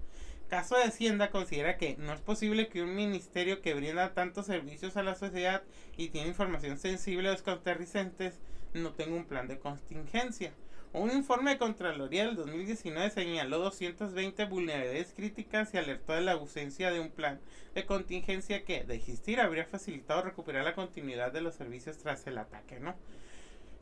Caso 0.50 0.76
de 0.76 0.82
Hacienda 0.82 1.30
considera 1.30 1.78
que 1.78 1.96
no 1.96 2.12
es 2.12 2.20
posible 2.20 2.68
que 2.68 2.82
un 2.82 2.94
ministerio 2.94 3.62
que 3.62 3.72
brinda 3.72 4.14
tantos 4.14 4.46
servicios 4.46 4.96
a 4.96 5.02
la 5.02 5.14
sociedad 5.14 5.62
y 5.96 6.08
tiene 6.08 6.28
información 6.28 6.76
sensible 6.76 7.28
a 7.28 7.32
los 7.32 7.42
conterricentes 7.42 8.40
no 8.74 8.92
tenga 8.92 9.16
un 9.16 9.24
plan 9.24 9.48
de 9.48 9.58
contingencia. 9.58 10.52
Un 10.92 11.12
informe 11.12 11.52
de 11.52 11.58
Contraloría 11.58 12.26
del 12.26 12.34
2019 12.34 13.10
señaló 13.10 13.60
220 13.60 14.44
vulnerabilidades 14.46 15.12
críticas 15.14 15.72
y 15.72 15.78
alertó 15.78 16.14
de 16.14 16.20
la 16.20 16.32
ausencia 16.32 16.90
de 16.90 16.98
un 16.98 17.10
plan 17.10 17.40
de 17.76 17.86
contingencia 17.86 18.64
que, 18.64 18.82
de 18.82 18.96
existir, 18.96 19.40
habría 19.40 19.64
facilitado 19.64 20.22
recuperar 20.22 20.64
la 20.64 20.74
continuidad 20.74 21.30
de 21.30 21.42
los 21.42 21.54
servicios 21.54 21.98
tras 21.98 22.26
el 22.26 22.38
ataque, 22.38 22.80
¿no? 22.80 22.96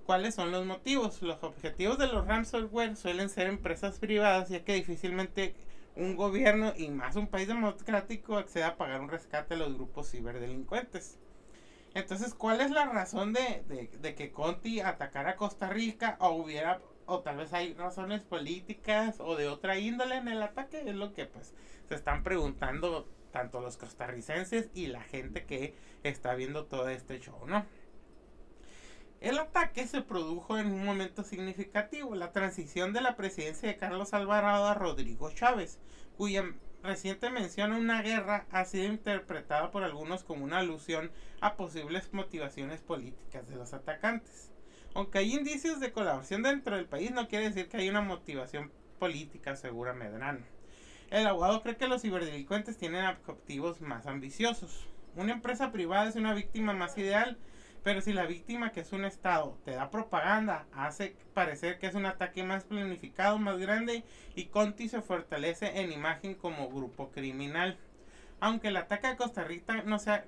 ¿Cuáles 0.05 0.35
son 0.35 0.53
los 0.53 0.67
motivos? 0.67 1.23
Los 1.23 1.43
objetivos 1.43 1.97
de 1.97 2.09
los 2.09 2.27
ransomware 2.27 2.95
suelen 2.95 3.31
ser 3.31 3.47
empresas 3.47 3.99
privadas, 3.99 4.51
ya 4.51 4.63
que 4.63 4.75
difícilmente 4.75 5.55
un 5.97 6.15
gobierno 6.15 6.75
y 6.77 6.91
más 6.91 7.17
un 7.17 7.29
país 7.29 7.49
democrático 7.49 8.37
acceda 8.37 8.69
a 8.69 8.77
pagar 8.77 9.01
un 9.01 9.09
rescate 9.09 9.55
a 9.55 9.57
los 9.57 9.73
grupos 9.75 10.11
ciberdelincuentes. 10.11 11.17
Entonces, 11.95 12.35
¿cuál 12.35 12.61
es 12.61 12.71
la 12.71 12.85
razón 12.85 13.33
de, 13.33 13.65
de, 13.67 13.91
de 13.99 14.15
que 14.15 14.31
Conti 14.31 14.81
atacara 14.81 15.31
a 15.31 15.37
Costa 15.37 15.71
Rica 15.71 16.19
o 16.21 16.33
hubiera 16.33 16.83
o 17.09 17.21
tal 17.21 17.39
vez 17.39 17.53
hay 17.55 17.73
razones 17.73 18.21
políticas 18.21 19.17
o 19.19 19.35
de 19.35 19.49
otra 19.49 19.79
índole 19.79 20.17
en 20.17 20.29
el 20.29 20.43
ataque, 20.43 20.83
es 20.87 20.95
lo 20.95 21.15
que 21.15 21.25
pues 21.25 21.55
se 21.89 21.95
están 21.95 22.23
preguntando 22.23 23.09
tanto 23.33 23.61
los 23.61 23.79
costarricenses 23.79 24.69
y 24.75 24.89
la 24.89 25.03
gente 25.03 25.47
que 25.47 25.75
está 26.03 26.35
viendo 26.35 26.67
todo 26.67 26.89
este 26.91 27.19
show, 27.19 27.47
¿no? 27.47 27.65
El 29.21 29.39
ataque 29.39 29.87
se 29.87 30.03
produjo 30.03 30.59
en 30.59 30.67
un 30.67 30.85
momento 30.85 31.25
significativo, 31.25 32.15
la 32.15 32.31
transición 32.31 32.93
de 32.93 33.01
la 33.01 33.17
presidencia 33.17 33.69
de 33.69 33.77
Carlos 33.77 34.13
Alvarado 34.13 34.67
a 34.67 34.75
Rodrigo 34.75 35.31
Chávez, 35.33 35.81
cuya 36.17 36.45
reciente 36.83 37.31
mención 37.31 37.73
a 37.73 37.79
una 37.79 38.03
guerra 38.03 38.47
ha 38.53 38.65
sido 38.67 38.85
interpretada 38.85 39.71
por 39.71 39.83
algunos 39.83 40.25
como 40.25 40.45
una 40.45 40.59
alusión 40.59 41.11
a 41.41 41.57
posibles 41.57 42.13
motivaciones 42.13 42.81
políticas 42.83 43.49
de 43.49 43.57
los 43.57 43.73
atacantes. 43.73 44.53
Aunque 44.99 45.19
hay 45.19 45.33
indicios 45.33 45.79
de 45.79 45.93
colaboración 45.93 46.43
dentro 46.43 46.75
del 46.75 46.87
país, 46.87 47.13
no 47.13 47.29
quiere 47.29 47.45
decir 47.45 47.69
que 47.69 47.77
hay 47.77 47.89
una 47.89 48.01
motivación 48.01 48.73
política, 48.99 49.55
segura 49.55 49.93
Medrano. 49.93 50.45
El 51.11 51.25
abogado 51.29 51.63
cree 51.63 51.77
que 51.77 51.87
los 51.87 52.03
ciberdelincuentes 52.03 52.79
tienen 52.79 53.07
objetivos 53.07 53.81
más 53.81 54.09
ambiciosos. 54.09 54.89
Una 55.15 55.35
empresa 55.35 55.71
privada 55.71 56.09
es 56.09 56.17
una 56.17 56.35
víctima 56.35 56.73
más 56.73 56.99
ideal, 56.99 57.39
pero 57.85 58.01
si 58.01 58.13
la 58.13 58.27
víctima, 58.27 58.73
que 58.73 58.81
es 58.81 58.93
un 58.93 59.05
Estado, 59.05 59.57
te 59.65 59.71
da 59.71 59.89
propaganda, 59.89 60.67
hace 60.73 61.15
parecer 61.33 61.79
que 61.79 61.87
es 61.87 61.95
un 61.95 62.05
ataque 62.05 62.43
más 62.43 62.65
planificado, 62.65 63.39
más 63.39 63.57
grande, 63.59 64.03
y 64.35 64.47
Conti 64.47 64.89
se 64.89 65.01
fortalece 65.01 65.81
en 65.81 65.93
imagen 65.93 66.35
como 66.35 66.71
grupo 66.71 67.13
criminal. 67.13 67.79
Aunque 68.41 68.67
el 68.67 68.77
ataque 68.77 69.07
a 69.07 69.17
Costa 69.17 69.45
Rica 69.45 69.85
no 69.85 70.01
sea 70.01 70.25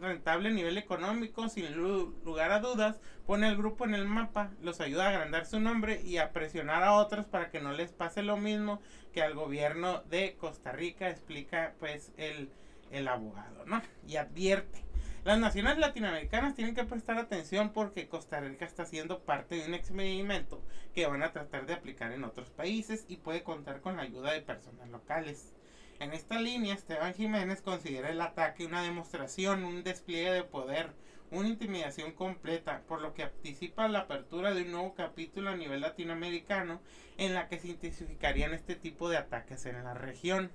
rentable 0.00 0.48
a 0.48 0.52
nivel 0.52 0.78
económico, 0.78 1.48
sin 1.48 1.76
lugar 1.76 2.52
a 2.52 2.60
dudas, 2.60 3.00
pone 3.26 3.46
al 3.46 3.56
grupo 3.56 3.84
en 3.84 3.94
el 3.94 4.06
mapa, 4.06 4.50
los 4.60 4.80
ayuda 4.80 5.06
a 5.06 5.08
agrandar 5.10 5.46
su 5.46 5.60
nombre 5.60 6.00
y 6.02 6.18
a 6.18 6.32
presionar 6.32 6.82
a 6.82 6.94
otros 6.94 7.26
para 7.26 7.50
que 7.50 7.60
no 7.60 7.72
les 7.72 7.92
pase 7.92 8.22
lo 8.22 8.36
mismo 8.36 8.80
que 9.12 9.22
al 9.22 9.34
gobierno 9.34 10.02
de 10.02 10.36
Costa 10.36 10.72
Rica, 10.72 11.08
explica 11.08 11.74
pues 11.78 12.12
el, 12.16 12.50
el 12.90 13.08
abogado, 13.08 13.64
¿no? 13.66 13.82
Y 14.06 14.16
advierte. 14.16 14.84
Las 15.24 15.38
naciones 15.38 15.78
latinoamericanas 15.78 16.54
tienen 16.54 16.74
que 16.74 16.84
prestar 16.84 17.16
atención 17.16 17.72
porque 17.72 18.08
Costa 18.08 18.40
Rica 18.40 18.66
está 18.66 18.84
siendo 18.84 19.20
parte 19.20 19.54
de 19.54 19.66
un 19.66 19.72
experimento 19.72 20.62
que 20.94 21.06
van 21.06 21.22
a 21.22 21.32
tratar 21.32 21.64
de 21.64 21.72
aplicar 21.72 22.12
en 22.12 22.24
otros 22.24 22.50
países 22.50 23.06
y 23.08 23.16
puede 23.16 23.42
contar 23.42 23.80
con 23.80 23.96
la 23.96 24.02
ayuda 24.02 24.32
de 24.32 24.42
personas 24.42 24.86
locales. 24.90 25.53
En 26.00 26.12
esta 26.12 26.40
línea, 26.40 26.74
Esteban 26.74 27.14
Jiménez 27.14 27.62
considera 27.62 28.10
el 28.10 28.20
ataque 28.20 28.66
una 28.66 28.82
demostración, 28.82 29.64
un 29.64 29.84
despliegue 29.84 30.30
de 30.32 30.44
poder, 30.44 30.90
una 31.30 31.48
intimidación 31.48 32.12
completa, 32.12 32.82
por 32.88 33.00
lo 33.00 33.14
que 33.14 33.24
anticipa 33.24 33.88
la 33.88 34.00
apertura 34.00 34.52
de 34.52 34.62
un 34.62 34.72
nuevo 34.72 34.94
capítulo 34.94 35.50
a 35.50 35.56
nivel 35.56 35.80
latinoamericano 35.80 36.80
en 37.16 37.34
la 37.34 37.48
que 37.48 37.58
se 37.58 37.68
intensificarían 37.68 38.54
este 38.54 38.76
tipo 38.76 39.08
de 39.08 39.16
ataques 39.16 39.66
en 39.66 39.82
la 39.82 39.94
región. 39.94 40.50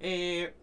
Eh, 0.00 0.54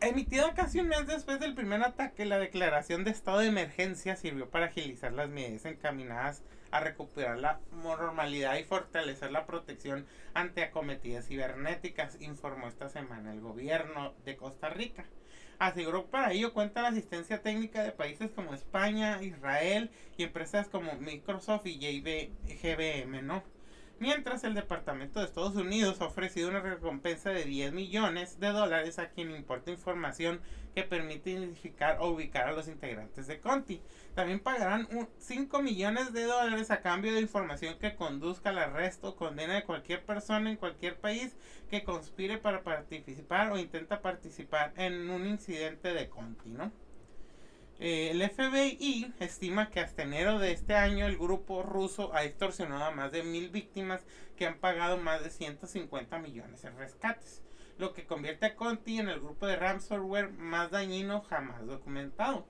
Emitida 0.00 0.54
casi 0.54 0.78
un 0.78 0.86
mes 0.86 1.08
después 1.08 1.40
del 1.40 1.56
primer 1.56 1.82
ataque, 1.82 2.24
la 2.24 2.38
declaración 2.38 3.02
de 3.02 3.10
estado 3.10 3.40
de 3.40 3.48
emergencia 3.48 4.14
sirvió 4.14 4.48
para 4.48 4.66
agilizar 4.66 5.12
las 5.12 5.28
medidas 5.28 5.64
encaminadas 5.64 6.40
a 6.40 6.57
recuperar 6.72 7.38
la 7.38 7.60
normalidad 7.72 8.56
y 8.56 8.64
fortalecer 8.64 9.30
la 9.30 9.46
protección 9.46 10.06
ante 10.34 10.62
acometidas 10.62 11.26
cibernéticas, 11.26 12.20
informó 12.20 12.68
esta 12.68 12.88
semana 12.88 13.32
el 13.32 13.40
gobierno 13.40 14.14
de 14.24 14.36
Costa 14.36 14.68
Rica. 14.68 15.04
Aseguró 15.58 16.06
para 16.06 16.32
ello 16.32 16.52
cuenta 16.52 16.82
la 16.82 16.88
asistencia 16.88 17.42
técnica 17.42 17.82
de 17.82 17.90
países 17.90 18.30
como 18.30 18.54
España, 18.54 19.20
Israel 19.22 19.90
y 20.16 20.22
empresas 20.22 20.68
como 20.68 20.94
Microsoft 20.94 21.66
y 21.66 21.78
JBM, 21.78 23.22
¿no? 23.22 23.42
Mientras 24.00 24.44
el 24.44 24.54
Departamento 24.54 25.18
de 25.18 25.26
Estados 25.26 25.56
Unidos 25.56 26.00
ha 26.00 26.06
ofrecido 26.06 26.50
una 26.50 26.60
recompensa 26.60 27.30
de 27.30 27.44
10 27.44 27.72
millones 27.72 28.38
de 28.38 28.46
dólares 28.48 29.00
a 29.00 29.08
quien 29.08 29.34
importa 29.34 29.72
información 29.72 30.40
que 30.72 30.84
permite 30.84 31.30
identificar 31.30 31.98
o 32.00 32.10
ubicar 32.10 32.46
a 32.46 32.52
los 32.52 32.68
integrantes 32.68 33.26
de 33.26 33.40
Conti. 33.40 33.82
También 34.14 34.38
pagarán 34.38 34.86
5 35.18 35.62
millones 35.62 36.12
de 36.12 36.22
dólares 36.22 36.70
a 36.70 36.80
cambio 36.80 37.12
de 37.12 37.22
información 37.22 37.76
que 37.80 37.96
conduzca 37.96 38.50
al 38.50 38.58
arresto 38.58 39.08
o 39.08 39.16
condena 39.16 39.54
de 39.54 39.64
cualquier 39.64 40.04
persona 40.04 40.48
en 40.48 40.58
cualquier 40.58 41.00
país 41.00 41.36
que 41.68 41.82
conspire 41.82 42.38
para 42.38 42.62
participar 42.62 43.50
o 43.50 43.58
intenta 43.58 44.00
participar 44.00 44.74
en 44.76 45.10
un 45.10 45.26
incidente 45.26 45.92
de 45.92 46.08
Conti, 46.08 46.50
¿no? 46.50 46.70
Eh, 47.80 48.10
el 48.10 48.28
FBI 48.28 49.14
estima 49.20 49.70
que 49.70 49.78
hasta 49.78 50.02
enero 50.02 50.40
de 50.40 50.50
este 50.50 50.74
año 50.74 51.06
el 51.06 51.16
grupo 51.16 51.62
ruso 51.62 52.12
ha 52.12 52.24
extorsionado 52.24 52.84
a 52.84 52.90
más 52.90 53.12
de 53.12 53.22
mil 53.22 53.50
víctimas 53.50 54.04
que 54.36 54.46
han 54.46 54.58
pagado 54.58 54.98
más 54.98 55.22
de 55.22 55.30
150 55.30 56.18
millones 56.18 56.64
en 56.64 56.76
rescates, 56.76 57.44
lo 57.78 57.92
que 57.94 58.04
convierte 58.04 58.46
a 58.46 58.56
Conti 58.56 58.98
en 58.98 59.08
el 59.08 59.20
grupo 59.20 59.46
de 59.46 59.54
ransomware 59.54 60.32
más 60.32 60.72
dañino 60.72 61.20
jamás 61.20 61.64
documentado. 61.66 62.48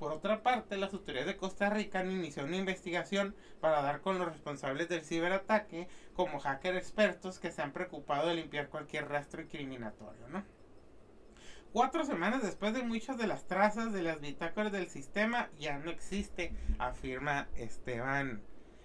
Por 0.00 0.10
otra 0.10 0.42
parte, 0.42 0.76
las 0.76 0.92
autoridades 0.92 1.28
de 1.28 1.36
Costa 1.36 1.70
Rica 1.70 2.00
han 2.00 2.10
iniciado 2.10 2.48
una 2.48 2.56
investigación 2.56 3.36
para 3.60 3.80
dar 3.80 4.00
con 4.00 4.18
los 4.18 4.26
responsables 4.26 4.88
del 4.88 5.04
ciberataque 5.04 5.86
como 6.14 6.40
hackers 6.40 6.78
expertos 6.78 7.38
que 7.38 7.52
se 7.52 7.62
han 7.62 7.72
preocupado 7.72 8.26
de 8.28 8.34
limpiar 8.34 8.68
cualquier 8.68 9.08
rastro 9.08 9.40
incriminatorio, 9.40 10.28
¿no? 10.28 10.44
Cuatro 11.74 12.04
semanas 12.04 12.40
después 12.40 12.72
de 12.72 12.84
muchas 12.84 13.18
de 13.18 13.26
las 13.26 13.48
trazas 13.48 13.92
de 13.92 14.00
las 14.00 14.20
bitácoras 14.20 14.70
del 14.70 14.86
sistema 14.86 15.50
ya 15.58 15.76
no 15.76 15.90
existe, 15.90 16.52
afirma 16.78 17.48
Esteban 17.56 18.42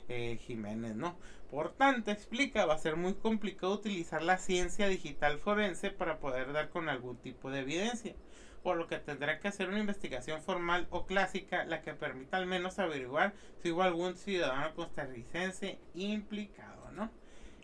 eh, 0.07 0.40
Jiménez, 0.41 0.95
¿no? 0.95 1.16
Por 1.52 1.72
tanto, 1.72 2.10
explica, 2.10 2.66
va 2.66 2.74
a 2.74 2.80
ser 2.80 2.95
muy 2.95 3.14
complicado 3.14 3.74
utilizar 3.74 4.24
la 4.24 4.40
ciencia 4.40 4.88
digital 4.88 5.38
forense 5.38 5.91
para 5.91 6.18
poder 6.18 6.52
dar 6.52 6.70
con 6.70 6.90
algún 6.90 7.18
tipo 7.18 7.52
de 7.52 7.60
evidencia, 7.60 8.16
por 8.64 8.76
lo 8.76 8.88
que 8.88 8.98
tendrá 8.98 9.40
que 9.40 9.49
hacer 9.49 9.70
una 9.70 9.82
investigación 9.82 10.41
formal 10.41 10.88
o 10.90 11.06
clásica 11.06 11.66
la 11.66 11.84
que 11.84 11.94
permita 11.94 12.38
al 12.38 12.48
menos 12.48 12.80
averiguar 12.80 13.36
si 13.61 13.70
hubo 13.72 13.84
algún 13.84 14.16
ciudadano 14.16 14.74
costarricense 14.74 15.78
implicado, 15.94 16.90
¿no? 16.94 17.11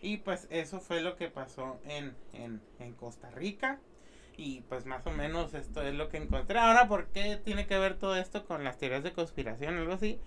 Y 0.00 0.18
pues 0.18 0.46
eso 0.50 0.78
fue 0.78 1.00
lo 1.00 1.16
que 1.16 1.30
pasó 1.30 1.80
en, 1.84 2.14
en, 2.32 2.62
en 2.78 2.94
Costa 2.94 3.28
Rica. 3.32 3.80
Y 4.36 4.60
pues 4.62 4.84
más 4.84 5.06
o 5.06 5.10
menos 5.10 5.54
esto 5.54 5.82
es 5.82 5.94
lo 5.94 6.08
que 6.08 6.18
encontré. 6.18 6.58
Ahora, 6.58 6.88
¿por 6.88 7.06
qué 7.08 7.36
tiene 7.42 7.66
que 7.66 7.78
ver 7.78 7.98
todo 7.98 8.16
esto 8.16 8.44
con 8.44 8.64
las 8.64 8.78
teorías 8.78 9.02
de 9.02 9.12
conspiración 9.12 9.76
o 9.76 9.80
algo 9.80 9.94
así? 9.94 10.20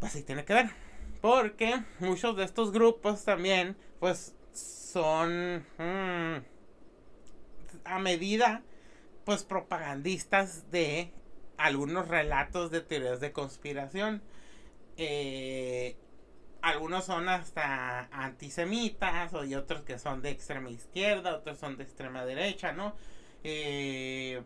Pues 0.00 0.12
sí 0.12 0.22
tiene 0.22 0.44
que 0.44 0.54
ver. 0.54 0.70
Porque 1.20 1.82
muchos 2.00 2.36
de 2.36 2.44
estos 2.44 2.72
grupos 2.72 3.24
también, 3.24 3.76
pues 4.00 4.34
son 4.52 5.66
mm, 5.78 6.36
a 7.84 7.98
medida, 7.98 8.62
pues 9.24 9.44
propagandistas 9.44 10.70
de 10.70 11.12
algunos 11.56 12.08
relatos 12.08 12.70
de 12.70 12.80
teorías 12.80 13.20
de 13.20 13.32
conspiración. 13.32 14.22
Eh, 14.96 15.96
algunos 16.64 17.04
son 17.04 17.28
hasta 17.28 18.08
antisemitas 18.10 19.32
y 19.46 19.54
otros 19.54 19.82
que 19.82 19.98
son 19.98 20.22
de 20.22 20.30
extrema 20.30 20.70
izquierda, 20.70 21.36
otros 21.36 21.58
son 21.58 21.76
de 21.76 21.84
extrema 21.84 22.24
derecha, 22.24 22.72
¿no? 22.72 22.96
Eh, 23.44 24.42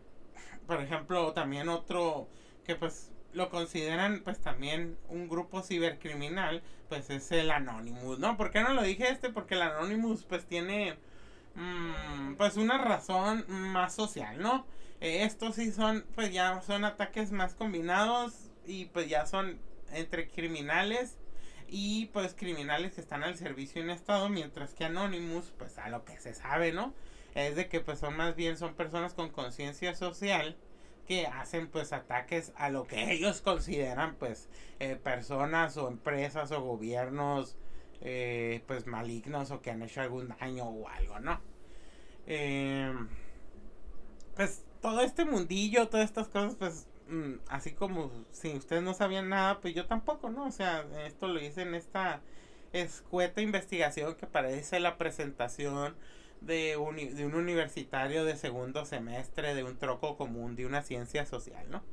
por 0.67 0.81
ejemplo, 0.81 1.31
también 1.31 1.69
otro 1.69 2.27
que 2.65 2.75
pues 2.75 3.11
lo 3.31 3.49
consideran 3.49 4.21
pues 4.23 4.39
también 4.41 4.97
un 5.07 5.29
grupo 5.29 5.61
cibercriminal, 5.61 6.61
pues 6.89 7.09
es 7.09 7.31
el 7.31 7.51
Anonymous, 7.51 8.19
¿no? 8.19 8.35
¿Por 8.35 8.51
qué 8.51 8.61
no 8.61 8.73
lo 8.73 8.83
dije 8.83 9.09
este? 9.09 9.29
Porque 9.29 9.55
el 9.55 9.61
Anonymous 9.61 10.25
pues 10.25 10.45
tiene 10.45 10.97
mm, 11.55 12.35
pues 12.35 12.57
una 12.57 12.77
razón 12.79 13.45
más 13.47 13.95
social, 13.95 14.41
¿no? 14.41 14.65
Eh, 14.99 15.23
estos 15.23 15.55
sí 15.55 15.71
son 15.71 16.05
pues 16.15 16.33
ya 16.33 16.61
son 16.63 16.83
ataques 16.83 17.31
más 17.31 17.53
combinados 17.53 18.51
y 18.65 18.87
pues 18.87 19.07
ya 19.07 19.25
son 19.25 19.57
entre 19.93 20.29
criminales 20.29 21.18
y 21.71 22.07
pues 22.07 22.33
criminales 22.33 22.93
que 22.93 23.01
están 23.01 23.23
al 23.23 23.37
servicio 23.37 23.85
de 23.85 23.93
estado, 23.93 24.29
mientras 24.29 24.73
que 24.73 24.85
Anonymous, 24.85 25.53
pues 25.57 25.77
a 25.77 25.89
lo 25.89 26.05
que 26.05 26.19
se 26.19 26.33
sabe, 26.33 26.71
¿no? 26.71 26.93
Es 27.35 27.55
de 27.55 27.67
que 27.69 27.79
pues 27.79 27.99
son 27.99 28.17
más 28.17 28.35
bien 28.35 28.57
son 28.57 28.75
personas 28.75 29.13
con 29.13 29.29
conciencia 29.29 29.95
social 29.95 30.57
que 31.07 31.25
hacen 31.25 31.67
pues 31.67 31.93
ataques 31.93 32.53
a 32.55 32.69
lo 32.69 32.85
que 32.85 33.11
ellos 33.11 33.41
consideran 33.41 34.15
pues 34.15 34.49
eh, 34.79 34.95
personas 34.95 35.77
o 35.77 35.87
empresas 35.87 36.51
o 36.51 36.61
gobiernos 36.61 37.57
eh, 38.01 38.63
pues 38.67 38.87
malignos 38.87 39.51
o 39.51 39.61
que 39.61 39.71
han 39.71 39.81
hecho 39.81 40.01
algún 40.01 40.29
daño 40.39 40.65
o 40.65 40.87
algo, 40.87 41.19
¿no? 41.19 41.41
Eh, 42.27 42.93
pues 44.35 44.63
todo 44.81 45.01
este 45.01 45.25
mundillo, 45.25 45.89
todas 45.89 46.05
estas 46.05 46.27
cosas 46.27 46.55
pues 46.55 46.87
así 47.47 47.73
como 47.73 48.11
si 48.31 48.55
ustedes 48.55 48.83
no 48.83 48.93
sabían 48.93 49.29
nada, 49.29 49.59
pues 49.59 49.73
yo 49.73 49.85
tampoco, 49.85 50.29
¿no? 50.29 50.45
O 50.45 50.51
sea, 50.51 50.85
esto 51.05 51.27
lo 51.27 51.41
hice 51.41 51.63
en 51.63 51.75
esta 51.75 52.21
escueta 52.73 53.41
investigación 53.41 54.15
que 54.15 54.27
parece 54.27 54.79
la 54.79 54.97
presentación 54.97 55.95
de 56.41 56.77
un, 56.77 56.95
de 56.95 57.25
un 57.25 57.35
universitario 57.35 58.25
de 58.25 58.35
segundo 58.37 58.85
semestre, 58.85 59.55
de 59.55 59.63
un 59.63 59.77
troco 59.77 60.17
común, 60.17 60.55
de 60.55 60.65
una 60.65 60.83
ciencia 60.83 61.25
social, 61.25 61.65
¿no? 61.69 61.83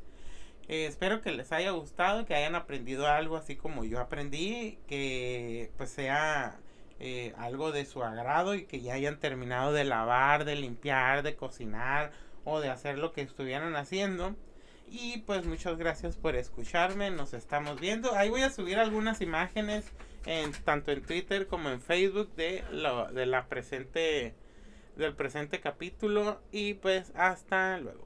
Eh, 0.68 0.86
espero 0.86 1.20
que 1.20 1.30
les 1.32 1.52
haya 1.52 1.70
gustado, 1.70 2.26
que 2.26 2.34
hayan 2.34 2.54
aprendido 2.56 3.06
algo 3.06 3.36
así 3.36 3.56
como 3.56 3.84
yo 3.84 4.00
aprendí, 4.00 4.78
que 4.88 5.70
pues 5.76 5.90
sea 5.90 6.58
eh, 6.98 7.34
algo 7.38 7.72
de 7.72 7.84
su 7.84 8.02
agrado 8.02 8.54
y 8.54 8.64
que 8.66 8.80
ya 8.80 8.94
hayan 8.94 9.20
terminado 9.20 9.72
de 9.72 9.84
lavar, 9.84 10.44
de 10.44 10.56
limpiar, 10.56 11.22
de 11.22 11.36
cocinar 11.36 12.12
o 12.44 12.60
de 12.60 12.70
hacer 12.70 12.98
lo 12.98 13.12
que 13.12 13.22
estuvieran 13.22 13.76
haciendo. 13.76 14.34
Y 14.88 15.18
pues 15.18 15.44
muchas 15.46 15.76
gracias 15.78 16.16
por 16.16 16.36
escucharme. 16.36 17.10
Nos 17.10 17.34
estamos 17.34 17.80
viendo. 17.80 18.14
Ahí 18.14 18.30
voy 18.30 18.42
a 18.42 18.50
subir 18.50 18.78
algunas 18.78 19.20
imágenes 19.20 19.92
en 20.26 20.52
tanto 20.52 20.92
en 20.92 21.02
Twitter 21.02 21.46
como 21.46 21.70
en 21.70 21.80
Facebook 21.80 22.34
de 22.36 22.64
lo 22.72 23.06
de 23.12 23.26
la 23.26 23.46
presente 23.48 24.34
del 24.96 25.14
presente 25.14 25.60
capítulo 25.60 26.40
y 26.52 26.74
pues 26.74 27.12
hasta 27.14 27.78
luego. 27.78 28.04